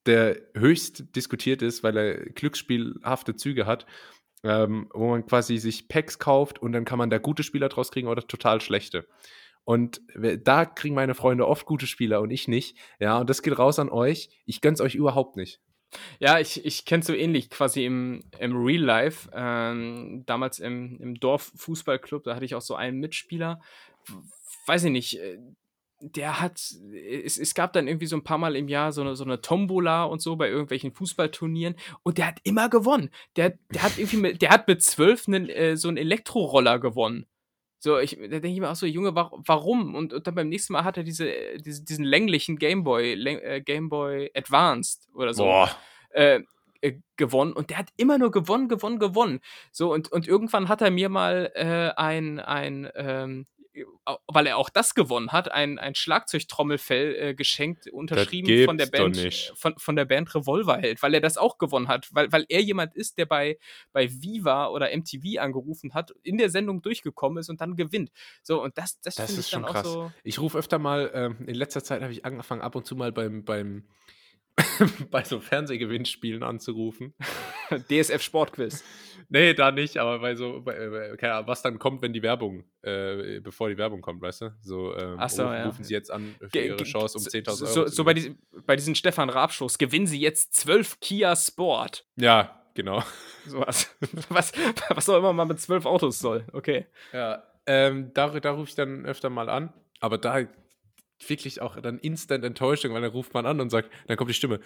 der 0.07 0.41
höchst 0.55 1.15
diskutiert 1.15 1.61
ist, 1.61 1.83
weil 1.83 1.95
er 1.95 2.15
glücksspielhafte 2.31 3.35
Züge 3.35 3.67
hat, 3.67 3.85
ähm, 4.41 4.89
wo 4.95 5.07
man 5.07 5.23
quasi 5.27 5.59
sich 5.59 5.87
Packs 5.87 6.17
kauft 6.17 6.57
und 6.57 6.71
dann 6.71 6.83
kann 6.83 6.97
man 6.97 7.11
da 7.11 7.19
gute 7.19 7.43
Spieler 7.43 7.69
draus 7.69 7.91
kriegen 7.91 8.07
oder 8.07 8.25
total 8.25 8.59
schlechte. 8.59 9.07
Und 9.65 10.01
da 10.15 10.65
kriegen 10.65 10.95
meine 10.95 11.13
Freunde 11.13 11.47
oft 11.47 11.67
gute 11.67 11.85
Spieler 11.85 12.21
und 12.21 12.31
ich 12.31 12.47
nicht. 12.47 12.75
Ja, 12.99 13.19
und 13.19 13.29
das 13.29 13.43
geht 13.43 13.59
raus 13.59 13.77
an 13.77 13.89
euch. 13.89 14.31
Ich 14.47 14.61
gönn's 14.61 14.81
euch 14.81 14.95
überhaupt 14.95 15.35
nicht. 15.35 15.61
Ja, 16.19 16.39
ich, 16.39 16.65
ich 16.65 16.85
kenne 16.85 17.03
so 17.03 17.13
ähnlich 17.13 17.49
quasi 17.49 17.85
im, 17.85 18.23
im 18.39 18.55
Real 18.55 18.81
Life. 18.81 19.29
Ähm, 19.33 20.23
damals 20.25 20.59
im, 20.59 20.99
im 21.01 21.15
Dorf-Fußballclub, 21.15 22.23
da 22.23 22.35
hatte 22.35 22.45
ich 22.45 22.55
auch 22.55 22.61
so 22.61 22.75
einen 22.75 22.99
Mitspieler. 22.99 23.61
Weiß 24.65 24.83
ich 24.85 24.91
nicht, 24.91 25.19
äh, 25.19 25.37
der 26.01 26.41
hat, 26.41 26.59
es, 27.23 27.37
es 27.37 27.53
gab 27.53 27.73
dann 27.73 27.87
irgendwie 27.87 28.07
so 28.07 28.15
ein 28.15 28.23
paar 28.23 28.37
Mal 28.37 28.55
im 28.55 28.67
Jahr 28.67 28.91
so 28.91 29.01
eine, 29.01 29.15
so 29.15 29.23
eine 29.23 29.41
Tombola 29.41 30.03
und 30.03 30.21
so 30.21 30.35
bei 30.35 30.49
irgendwelchen 30.49 30.91
Fußballturnieren 30.91 31.75
und 32.03 32.17
der 32.17 32.27
hat 32.27 32.39
immer 32.43 32.69
gewonnen. 32.69 33.11
Der, 33.35 33.57
der 33.71 33.83
hat 33.83 33.97
irgendwie 33.97 34.17
mit, 34.17 34.41
der 34.41 34.49
hat 34.49 34.67
mit 34.67 34.81
zwölf 34.83 35.27
einen, 35.27 35.49
äh, 35.49 35.77
so 35.77 35.87
einen 35.87 35.97
Elektroroller 35.97 36.79
gewonnen. 36.79 37.27
So, 37.83 37.97
ich, 37.97 38.11
da 38.15 38.27
denke 38.27 38.49
ich 38.49 38.59
mir 38.59 38.69
auch 38.69 38.75
so, 38.75 38.85
Junge, 38.85 39.15
warum? 39.15 39.95
Und, 39.95 40.13
und 40.13 40.27
dann 40.27 40.35
beim 40.35 40.49
nächsten 40.49 40.73
Mal 40.73 40.83
hat 40.83 40.97
er 40.97 41.03
diese, 41.03 41.33
diese 41.57 41.83
diesen 41.83 42.05
länglichen 42.05 42.57
Gameboy, 42.59 43.13
äh, 43.13 43.59
Gameboy 43.61 44.29
Advanced 44.35 45.09
oder 45.15 45.33
so. 45.33 45.45
Boah. 45.45 45.75
Äh, 46.11 46.41
äh, 46.81 46.99
gewonnen 47.15 47.53
und 47.53 47.71
der 47.71 47.79
hat 47.79 47.89
immer 47.97 48.19
nur 48.19 48.29
gewonnen, 48.29 48.67
gewonnen, 48.67 48.99
gewonnen. 48.99 49.39
So, 49.71 49.91
und, 49.91 50.11
und 50.11 50.27
irgendwann 50.27 50.69
hat 50.69 50.81
er 50.81 50.91
mir 50.91 51.09
mal 51.09 51.51
äh, 51.55 51.99
ein, 51.99 52.39
ein 52.39 52.87
ähm, 52.93 53.47
weil 54.27 54.47
er 54.47 54.57
auch 54.57 54.69
das 54.69 54.95
gewonnen 54.95 55.31
hat, 55.31 55.51
ein, 55.51 55.79
ein 55.79 55.95
Schlagzeugtrommelfell 55.95 57.15
äh, 57.15 57.33
geschenkt, 57.33 57.87
unterschrieben 57.91 58.65
von 58.65 58.77
der 58.77 58.87
Band 58.87 59.53
von, 59.55 59.73
von 59.77 59.95
der 59.95 60.05
Band 60.05 60.33
Revolverheld, 60.35 61.01
weil 61.01 61.13
er 61.13 61.21
das 61.21 61.37
auch 61.37 61.57
gewonnen 61.57 61.87
hat, 61.87 62.09
weil, 62.11 62.31
weil 62.31 62.45
er 62.49 62.61
jemand 62.61 62.95
ist, 62.95 63.17
der 63.17 63.25
bei, 63.25 63.57
bei 63.93 64.09
Viva 64.11 64.67
oder 64.67 64.89
MTV 64.95 65.39
angerufen 65.39 65.93
hat, 65.93 66.11
in 66.23 66.37
der 66.37 66.49
Sendung 66.49 66.81
durchgekommen 66.81 67.39
ist 67.39 67.49
und 67.49 67.61
dann 67.61 67.75
gewinnt. 67.75 68.11
So, 68.43 68.61
und 68.61 68.77
das, 68.77 68.99
das, 69.01 69.15
das 69.15 69.31
ist 69.37 69.49
schon 69.49 69.63
krass. 69.63 69.87
So 69.87 70.11
ich 70.23 70.39
rufe 70.39 70.57
öfter 70.57 70.79
mal, 70.79 71.09
äh, 71.13 71.49
in 71.49 71.55
letzter 71.55 71.83
Zeit 71.83 72.01
habe 72.01 72.11
ich 72.11 72.25
angefangen, 72.25 72.61
ab 72.61 72.75
und 72.75 72.85
zu 72.85 72.95
mal 72.95 73.11
beim, 73.11 73.45
beim 73.45 73.85
bei 75.11 75.23
so 75.23 75.39
Fernsehgewinnspielen 75.39 76.43
anzurufen. 76.43 77.13
DSF 77.89 78.21
Sportquiz. 78.21 78.83
Nee, 79.29 79.53
da 79.53 79.71
nicht, 79.71 79.97
aber 79.97 80.19
bei 80.19 80.35
so, 80.35 80.61
bei, 80.61 80.73
äh, 80.73 81.15
keine 81.17 81.35
Ahnung, 81.35 81.47
was 81.47 81.61
dann 81.61 81.79
kommt, 81.79 82.01
wenn 82.01 82.11
die 82.11 82.21
Werbung, 82.21 82.65
äh, 82.81 83.39
bevor 83.39 83.69
die 83.69 83.77
Werbung 83.77 84.01
kommt, 84.01 84.21
weißt 84.21 84.41
du? 84.41 84.55
So, 84.61 84.93
ähm, 84.95 85.17
so 85.27 85.43
rufen, 85.43 85.53
ja. 85.53 85.65
rufen 85.65 85.83
Sie 85.85 85.93
jetzt 85.93 86.11
an 86.11 86.35
für 86.39 86.59
Ihre 86.59 86.83
Chance 86.83 87.17
um 87.17 87.23
10.000 87.23 87.61
Euro. 87.61 87.65
So, 87.65 87.87
so 87.87 88.03
bei, 88.03 88.13
die, 88.13 88.35
bei 88.65 88.75
diesen 88.75 88.93
Stefan 88.93 89.29
Raab-Shows, 89.29 89.77
gewinnen 89.77 90.07
Sie 90.07 90.19
jetzt 90.19 90.53
12 90.55 90.99
Kia 90.99 91.35
Sport. 91.35 92.05
Ja, 92.17 92.61
genau. 92.73 93.03
Sowas. 93.45 93.95
was, 94.29 94.51
was 94.89 95.09
auch 95.09 95.17
immer 95.17 95.31
man 95.33 95.47
mit 95.47 95.61
12 95.61 95.85
Autos 95.85 96.19
soll, 96.19 96.45
okay. 96.51 96.87
Ja, 97.13 97.43
ähm, 97.65 98.11
da, 98.13 98.27
da 98.39 98.51
rufe 98.51 98.69
ich 98.69 98.75
dann 98.75 99.05
öfter 99.05 99.29
mal 99.29 99.49
an, 99.49 99.71
aber 100.01 100.17
da 100.17 100.45
wirklich 101.29 101.61
auch 101.61 101.79
dann 101.79 101.99
instant 101.99 102.43
Enttäuschung, 102.43 102.93
weil 102.93 103.01
dann 103.01 103.11
ruft 103.11 103.33
man 103.33 103.45
an 103.45 103.59
und 103.61 103.69
sagt, 103.69 103.89
dann 104.07 104.17
kommt 104.17 104.29
die 104.29 104.35
Stimme, 104.35 104.59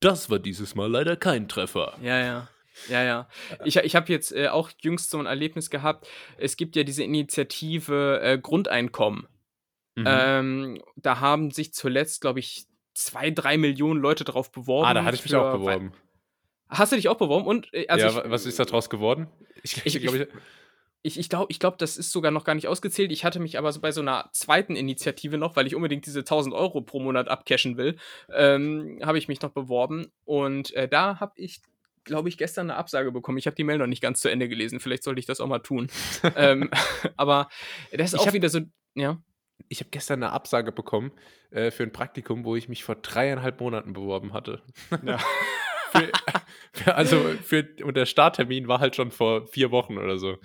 das 0.00 0.30
war 0.30 0.38
dieses 0.38 0.74
Mal 0.74 0.90
leider 0.90 1.16
kein 1.16 1.48
Treffer. 1.48 1.96
Ja, 2.02 2.18
ja. 2.18 2.48
Ja, 2.88 3.02
ja. 3.02 3.28
Ich, 3.64 3.76
ich 3.76 3.96
habe 3.96 4.10
jetzt 4.12 4.32
äh, 4.32 4.48
auch 4.48 4.70
jüngst 4.80 5.10
so 5.10 5.18
ein 5.18 5.26
Erlebnis 5.26 5.70
gehabt. 5.70 6.06
Es 6.38 6.56
gibt 6.56 6.76
ja 6.76 6.82
diese 6.82 7.02
Initiative 7.02 8.20
äh, 8.22 8.38
Grundeinkommen. 8.38 9.26
Mhm. 9.96 10.04
Ähm, 10.06 10.82
da 10.96 11.20
haben 11.20 11.50
sich 11.50 11.74
zuletzt, 11.74 12.20
glaube 12.20 12.40
ich, 12.40 12.66
zwei, 12.94 13.30
drei 13.30 13.58
Millionen 13.58 14.00
Leute 14.00 14.24
drauf 14.24 14.50
beworben. 14.52 14.86
Ah, 14.86 14.94
da 14.94 15.04
hatte 15.04 15.16
ich 15.16 15.24
mich 15.24 15.34
auch 15.34 15.52
beworben. 15.52 15.92
Hast 16.68 16.92
du 16.92 16.96
dich 16.96 17.08
auch 17.08 17.16
beworben? 17.16 17.46
Und, 17.46 17.72
äh, 17.74 17.88
also 17.88 18.06
ja, 18.06 18.24
ich, 18.24 18.30
was 18.30 18.46
ist 18.46 18.58
da 18.58 18.64
draus 18.64 18.88
geworden? 18.88 19.26
Ich, 19.62 19.84
ich, 19.84 19.96
ich, 19.96 20.04
ich, 20.04 20.28
ich 21.02 21.28
glaube, 21.28 21.46
ich 21.48 21.58
glaub, 21.58 21.78
das 21.78 21.96
ist 21.96 22.12
sogar 22.12 22.30
noch 22.30 22.44
gar 22.44 22.54
nicht 22.54 22.68
ausgezählt. 22.68 23.10
Ich 23.10 23.24
hatte 23.24 23.40
mich 23.40 23.58
aber 23.58 23.72
so 23.72 23.80
bei 23.80 23.90
so 23.90 24.02
einer 24.02 24.28
zweiten 24.32 24.76
Initiative 24.76 25.38
noch, 25.38 25.56
weil 25.56 25.66
ich 25.66 25.74
unbedingt 25.74 26.04
diese 26.04 26.20
1000 26.20 26.54
Euro 26.54 26.82
pro 26.82 27.00
Monat 27.00 27.28
abcashen 27.28 27.78
will, 27.78 27.96
ähm, 28.32 28.98
habe 29.02 29.16
ich 29.16 29.26
mich 29.26 29.40
noch 29.40 29.50
beworben. 29.50 30.12
Und 30.24 30.74
äh, 30.74 30.88
da 30.88 31.18
habe 31.18 31.32
ich, 31.36 31.62
glaube 32.04 32.28
ich, 32.28 32.36
gestern 32.36 32.70
eine 32.70 32.78
Absage 32.78 33.12
bekommen. 33.12 33.38
Ich 33.38 33.46
habe 33.46 33.56
die 33.56 33.64
Mail 33.64 33.78
noch 33.78 33.86
nicht 33.86 34.02
ganz 34.02 34.20
zu 34.20 34.28
Ende 34.28 34.48
gelesen. 34.48 34.78
Vielleicht 34.78 35.02
sollte 35.02 35.20
ich 35.20 35.26
das 35.26 35.40
auch 35.40 35.46
mal 35.46 35.60
tun. 35.60 35.88
ähm, 36.36 36.70
aber 37.16 37.48
das 37.92 38.12
ist 38.12 38.20
ich 38.20 38.28
auch 38.28 38.32
wieder 38.34 38.50
so, 38.50 38.60
ja. 38.94 39.22
Ich 39.68 39.80
habe 39.80 39.90
gestern 39.90 40.22
eine 40.22 40.32
Absage 40.32 40.72
bekommen 40.72 41.12
äh, 41.50 41.70
für 41.70 41.82
ein 41.82 41.92
Praktikum, 41.92 42.44
wo 42.44 42.56
ich 42.56 42.68
mich 42.68 42.84
vor 42.84 42.96
dreieinhalb 42.96 43.60
Monaten 43.60 43.92
beworben 43.92 44.32
hatte. 44.32 44.62
Ja. 45.04 45.18
für, 45.92 46.12
für, 46.72 46.94
also 46.94 47.16
für, 47.42 47.66
und 47.84 47.96
der 47.96 48.06
Starttermin 48.06 48.68
war 48.68 48.80
halt 48.80 48.96
schon 48.96 49.10
vor 49.10 49.46
vier 49.46 49.70
Wochen 49.70 49.98
oder 49.98 50.18
so. 50.18 50.38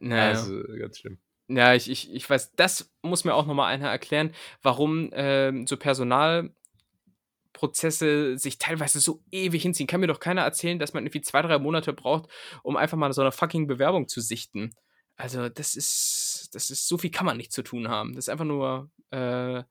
Naja. 0.00 0.30
Also 0.30 0.62
ganz 0.78 0.98
schlimm. 0.98 1.18
Ja, 1.48 1.74
ich, 1.74 1.90
ich, 1.90 2.12
ich 2.12 2.28
weiß, 2.28 2.56
das 2.56 2.92
muss 3.02 3.24
mir 3.24 3.34
auch 3.34 3.46
nochmal 3.46 3.72
einer 3.72 3.88
erklären, 3.88 4.34
warum 4.62 5.08
ähm, 5.12 5.66
so 5.66 5.78
Personalprozesse 5.78 8.36
sich 8.36 8.58
teilweise 8.58 9.00
so 9.00 9.22
ewig 9.30 9.62
hinziehen. 9.62 9.86
Kann 9.86 10.00
mir 10.00 10.08
doch 10.08 10.20
keiner 10.20 10.42
erzählen, 10.42 10.78
dass 10.78 10.92
man 10.92 11.04
irgendwie 11.04 11.22
zwei, 11.22 11.40
drei 11.40 11.58
Monate 11.58 11.94
braucht, 11.94 12.28
um 12.62 12.76
einfach 12.76 12.98
mal 12.98 13.10
so 13.14 13.22
eine 13.22 13.32
fucking 13.32 13.66
Bewerbung 13.66 14.08
zu 14.08 14.20
sichten. 14.20 14.74
Also, 15.16 15.48
das 15.48 15.74
ist, 15.74 16.50
das 16.52 16.68
ist, 16.70 16.86
so 16.86 16.98
viel 16.98 17.10
kann 17.10 17.26
man 17.26 17.38
nicht 17.38 17.52
zu 17.52 17.62
tun 17.62 17.88
haben. 17.88 18.14
Das 18.14 18.26
ist 18.26 18.28
einfach 18.28 18.44
nur 18.44 18.90
äh, 19.10 19.62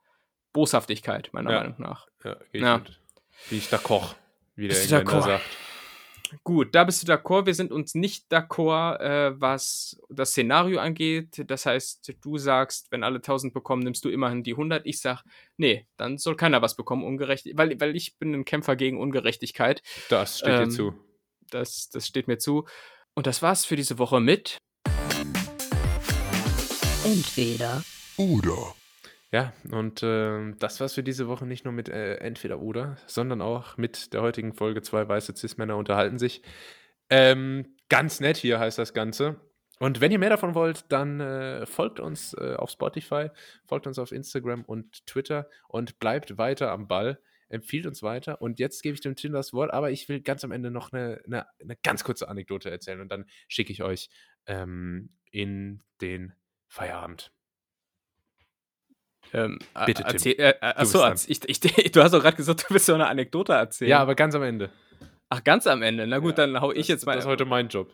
Boshaftigkeit, 0.54 1.30
meiner 1.32 1.52
ja. 1.52 1.60
Meinung 1.60 1.76
nach. 1.78 2.08
Ja, 2.24 2.38
ja. 2.54 2.82
Wie 3.50 3.58
ich 3.58 3.70
da 3.70 3.78
koch, 3.78 4.16
wie 4.56 4.68
der 4.68 4.82
Engländer 4.82 5.22
sagt. 5.22 5.46
Gut, 6.44 6.74
da 6.76 6.84
bist 6.84 7.02
du 7.02 7.12
d'accord. 7.12 7.46
Wir 7.46 7.54
sind 7.54 7.72
uns 7.72 7.96
nicht 7.96 8.32
d'accord, 8.32 9.00
äh, 9.00 9.40
was 9.40 10.00
das 10.10 10.32
Szenario 10.32 10.80
angeht. 10.80 11.44
Das 11.48 11.66
heißt, 11.66 12.14
du 12.22 12.38
sagst, 12.38 12.88
wenn 12.92 13.04
alle 13.04 13.18
1000 13.18 13.54
bekommen, 13.54 13.84
nimmst 13.84 14.04
du 14.06 14.10
immerhin 14.10 14.44
die 14.44 14.54
100. 14.54 14.86
Ich 14.86 15.00
sag, 15.02 15.24
nee, 15.58 15.88
dann 15.98 16.18
soll 16.18 16.36
keiner 16.36 16.62
was 16.62 16.76
bekommen, 16.76 17.04
ungerecht, 17.04 17.48
weil, 17.54 17.80
weil 17.80 17.96
ich 17.96 18.18
bin 18.18 18.34
ein 18.34 18.46
Kämpfer 18.46 18.76
gegen 18.76 19.00
Ungerechtigkeit. 19.00 19.82
Das 20.10 20.40
steht 20.40 20.54
ähm, 20.54 20.70
dir 20.70 20.76
zu. 20.76 20.94
Das, 21.50 21.90
das 21.90 22.08
steht 22.08 22.28
mir 22.28 22.38
zu. 22.38 22.66
Und 23.14 23.28
das 23.28 23.42
war's 23.42 23.66
für 23.66 23.76
diese 23.76 23.98
Woche 23.98 24.20
mit 24.20 24.58
Entweder 27.04 27.84
oder. 28.18 28.76
Ja, 29.32 29.54
und 29.72 30.04
äh, 30.04 30.54
das 30.58 30.80
war's 30.80 30.94
für 30.94 31.04
diese 31.04 31.28
Woche 31.28 31.46
nicht 31.46 31.66
nur 31.66 31.74
mit 31.74 31.90
äh, 31.90 32.16
Entweder 32.16 32.60
oder, 32.60 32.98
sondern 33.08 33.42
auch 33.42 33.76
mit 33.76 34.14
der 34.14 34.22
heutigen 34.22 34.54
Folge 34.54 34.82
Zwei 34.82 35.08
weiße 35.08 35.36
Cis-Männer 35.36 35.76
unterhalten 35.76 36.18
sich. 36.18 36.42
Ähm, 37.10 37.76
ganz 37.90 38.22
nett 38.22 38.38
hier 38.38 38.60
heißt 38.60 38.78
das 38.78 38.94
Ganze. 38.94 39.42
Und 39.80 40.02
wenn 40.02 40.12
ihr 40.12 40.20
mehr 40.20 40.30
davon 40.30 40.56
wollt, 40.56 40.86
dann 40.92 41.20
äh, 41.20 41.66
folgt 41.66 42.00
uns 42.00 42.34
äh, 42.34 42.56
auf 42.56 42.72
Spotify, 42.72 43.30
folgt 43.66 43.86
uns 43.86 44.00
auf 44.00 44.12
Instagram 44.12 44.64
und 44.64 45.06
Twitter 45.06 45.50
und 45.68 46.00
bleibt 46.00 46.38
weiter 46.38 46.72
am 46.72 46.88
Ball. 46.88 47.20
Empfiehlt 47.50 47.86
uns 47.86 48.04
weiter. 48.04 48.42
Und 48.42 48.60
jetzt 48.60 48.82
gebe 48.82 48.96
ich 48.96 49.02
dem 49.02 49.16
Tim 49.16 49.34
das 49.34 49.54
Wort, 49.54 49.72
aber 49.72 49.92
ich 49.92 50.10
will 50.10 50.22
ganz 50.22 50.44
am 50.44 50.52
Ende 50.52 50.72
noch 50.72 50.92
eine, 50.92 51.22
eine, 51.26 51.46
eine 51.62 51.78
ganz 51.84 52.04
kurze 52.04 52.28
Anekdote 52.28 52.70
erzählen 52.70 53.02
und 53.02 53.10
dann 53.10 53.26
schicke 53.48 53.72
ich 53.72 53.84
euch 53.84 54.10
ähm, 54.48 55.10
in 55.32 55.84
den 56.02 56.34
Feierabend. 56.68 57.37
Ähm, 59.34 59.60
Bitte, 59.86 60.04
Tim. 60.04 60.14
Erzähl, 60.14 60.36
äh, 60.40 60.54
achso, 60.62 61.06
ich, 61.28 61.48
ich, 61.48 61.60
du 61.92 62.04
hast 62.04 62.14
doch 62.14 62.22
gerade 62.22 62.38
gesagt, 62.38 62.66
du 62.68 62.74
willst 62.74 62.86
so 62.86 62.94
eine 62.94 63.08
Anekdote 63.08 63.54
erzählen. 63.54 63.92
Ja, 63.92 64.00
aber 64.00 64.16
ganz 64.16 64.36
am 64.36 64.44
Ende. 64.44 64.70
Ach, 65.30 65.44
ganz 65.44 65.68
am 65.68 65.82
Ende. 65.82 66.08
Na 66.08 66.20
gut, 66.20 66.38
ja, 66.38 66.46
dann 66.48 66.62
hau 66.62 66.72
ich 66.72 66.88
jetzt 66.88 67.06
mal. 67.06 67.16
Das 67.16 67.26
ist 67.26 67.30
heute 67.30 67.46
mein 67.46 67.68
Job. 67.68 67.92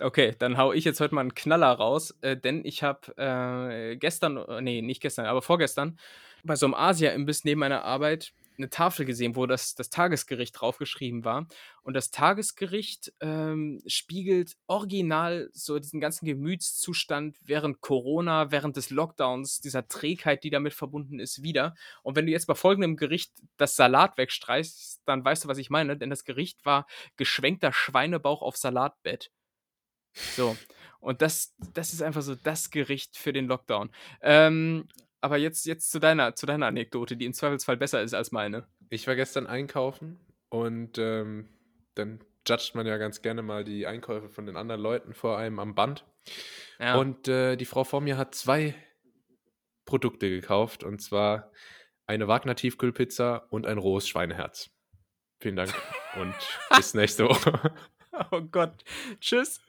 Okay, 0.00 0.34
dann 0.38 0.56
hau 0.56 0.72
ich 0.72 0.84
jetzt 0.84 1.00
heute 1.00 1.14
mal 1.14 1.20
einen 1.20 1.34
Knaller 1.34 1.70
raus, 1.70 2.16
äh, 2.22 2.36
denn 2.36 2.64
ich 2.64 2.82
habe 2.82 3.16
äh, 3.16 3.96
gestern, 3.96 4.36
äh, 4.36 4.60
nee, 4.60 4.82
nicht 4.82 5.00
gestern, 5.00 5.26
aber 5.26 5.42
vorgestern 5.42 5.98
bei 6.44 6.56
so 6.56 6.66
einem 6.66 6.74
Asia-Imbiss 6.74 7.44
neben 7.44 7.60
meiner 7.60 7.84
Arbeit 7.84 8.32
eine 8.56 8.70
Tafel 8.70 9.06
gesehen, 9.06 9.36
wo 9.36 9.46
das, 9.46 9.74
das 9.74 9.90
Tagesgericht 9.90 10.60
draufgeschrieben 10.60 11.24
war. 11.24 11.46
Und 11.82 11.94
das 11.94 12.10
Tagesgericht 12.10 13.12
ähm, 13.20 13.82
spiegelt 13.86 14.56
original 14.66 15.50
so 15.52 15.78
diesen 15.78 16.00
ganzen 16.00 16.26
Gemütszustand 16.26 17.36
während 17.44 17.80
Corona, 17.80 18.50
während 18.50 18.76
des 18.76 18.90
Lockdowns, 18.90 19.60
dieser 19.60 19.88
Trägheit, 19.88 20.44
die 20.44 20.50
damit 20.50 20.74
verbunden 20.74 21.18
ist, 21.18 21.42
wieder. 21.42 21.74
Und 22.02 22.16
wenn 22.16 22.26
du 22.26 22.32
jetzt 22.32 22.46
bei 22.46 22.54
folgendem 22.54 22.96
Gericht 22.96 23.32
das 23.56 23.76
Salat 23.76 24.16
wegstreichst, 24.18 25.02
dann 25.06 25.24
weißt 25.24 25.44
du, 25.44 25.48
was 25.48 25.58
ich 25.58 25.70
meine, 25.70 25.96
denn 25.96 26.10
das 26.10 26.24
Gericht 26.24 26.64
war 26.64 26.86
geschwenkter 27.16 27.72
Schweinebauch 27.72 28.42
auf 28.42 28.56
Salatbett. 28.56 29.30
So. 30.36 30.56
Und 31.00 31.20
das, 31.20 31.54
das 31.74 31.92
ist 31.92 32.02
einfach 32.02 32.22
so 32.22 32.36
das 32.36 32.70
Gericht 32.70 33.16
für 33.16 33.32
den 33.32 33.48
Lockdown. 33.48 33.90
Ähm, 34.20 34.86
aber 35.22 35.36
jetzt, 35.38 35.64
jetzt 35.66 35.90
zu, 35.90 36.00
deiner, 36.00 36.34
zu 36.34 36.46
deiner 36.46 36.66
Anekdote, 36.66 37.16
die 37.16 37.24
im 37.24 37.32
Zweifelsfall 37.32 37.76
besser 37.76 38.02
ist 38.02 38.12
als 38.12 38.32
meine. 38.32 38.66
Ich 38.90 39.06
war 39.06 39.14
gestern 39.14 39.46
einkaufen 39.46 40.20
und 40.50 40.98
ähm, 40.98 41.48
dann 41.94 42.20
judgt 42.46 42.74
man 42.74 42.86
ja 42.86 42.98
ganz 42.98 43.22
gerne 43.22 43.40
mal 43.42 43.64
die 43.64 43.86
Einkäufe 43.86 44.28
von 44.28 44.46
den 44.46 44.56
anderen 44.56 44.80
Leuten 44.80 45.14
vor 45.14 45.38
einem 45.38 45.60
am 45.60 45.74
Band. 45.74 46.04
Ja. 46.78 46.96
Und 46.96 47.28
äh, 47.28 47.56
die 47.56 47.64
Frau 47.64 47.84
vor 47.84 48.00
mir 48.00 48.16
hat 48.18 48.34
zwei 48.34 48.74
Produkte 49.84 50.28
gekauft 50.28 50.82
und 50.84 51.00
zwar 51.00 51.52
eine 52.06 52.26
Wagner 52.26 52.56
Tiefkühlpizza 52.56 53.46
und 53.50 53.66
ein 53.66 53.78
rohes 53.78 54.08
Schweineherz. 54.08 54.70
Vielen 55.38 55.56
Dank 55.56 55.72
und 56.20 56.34
bis 56.76 56.94
nächste 56.94 57.24
Woche. 57.28 57.74
Oh 58.30 58.42
Gott. 58.42 58.84
Tschüss. 59.20 59.60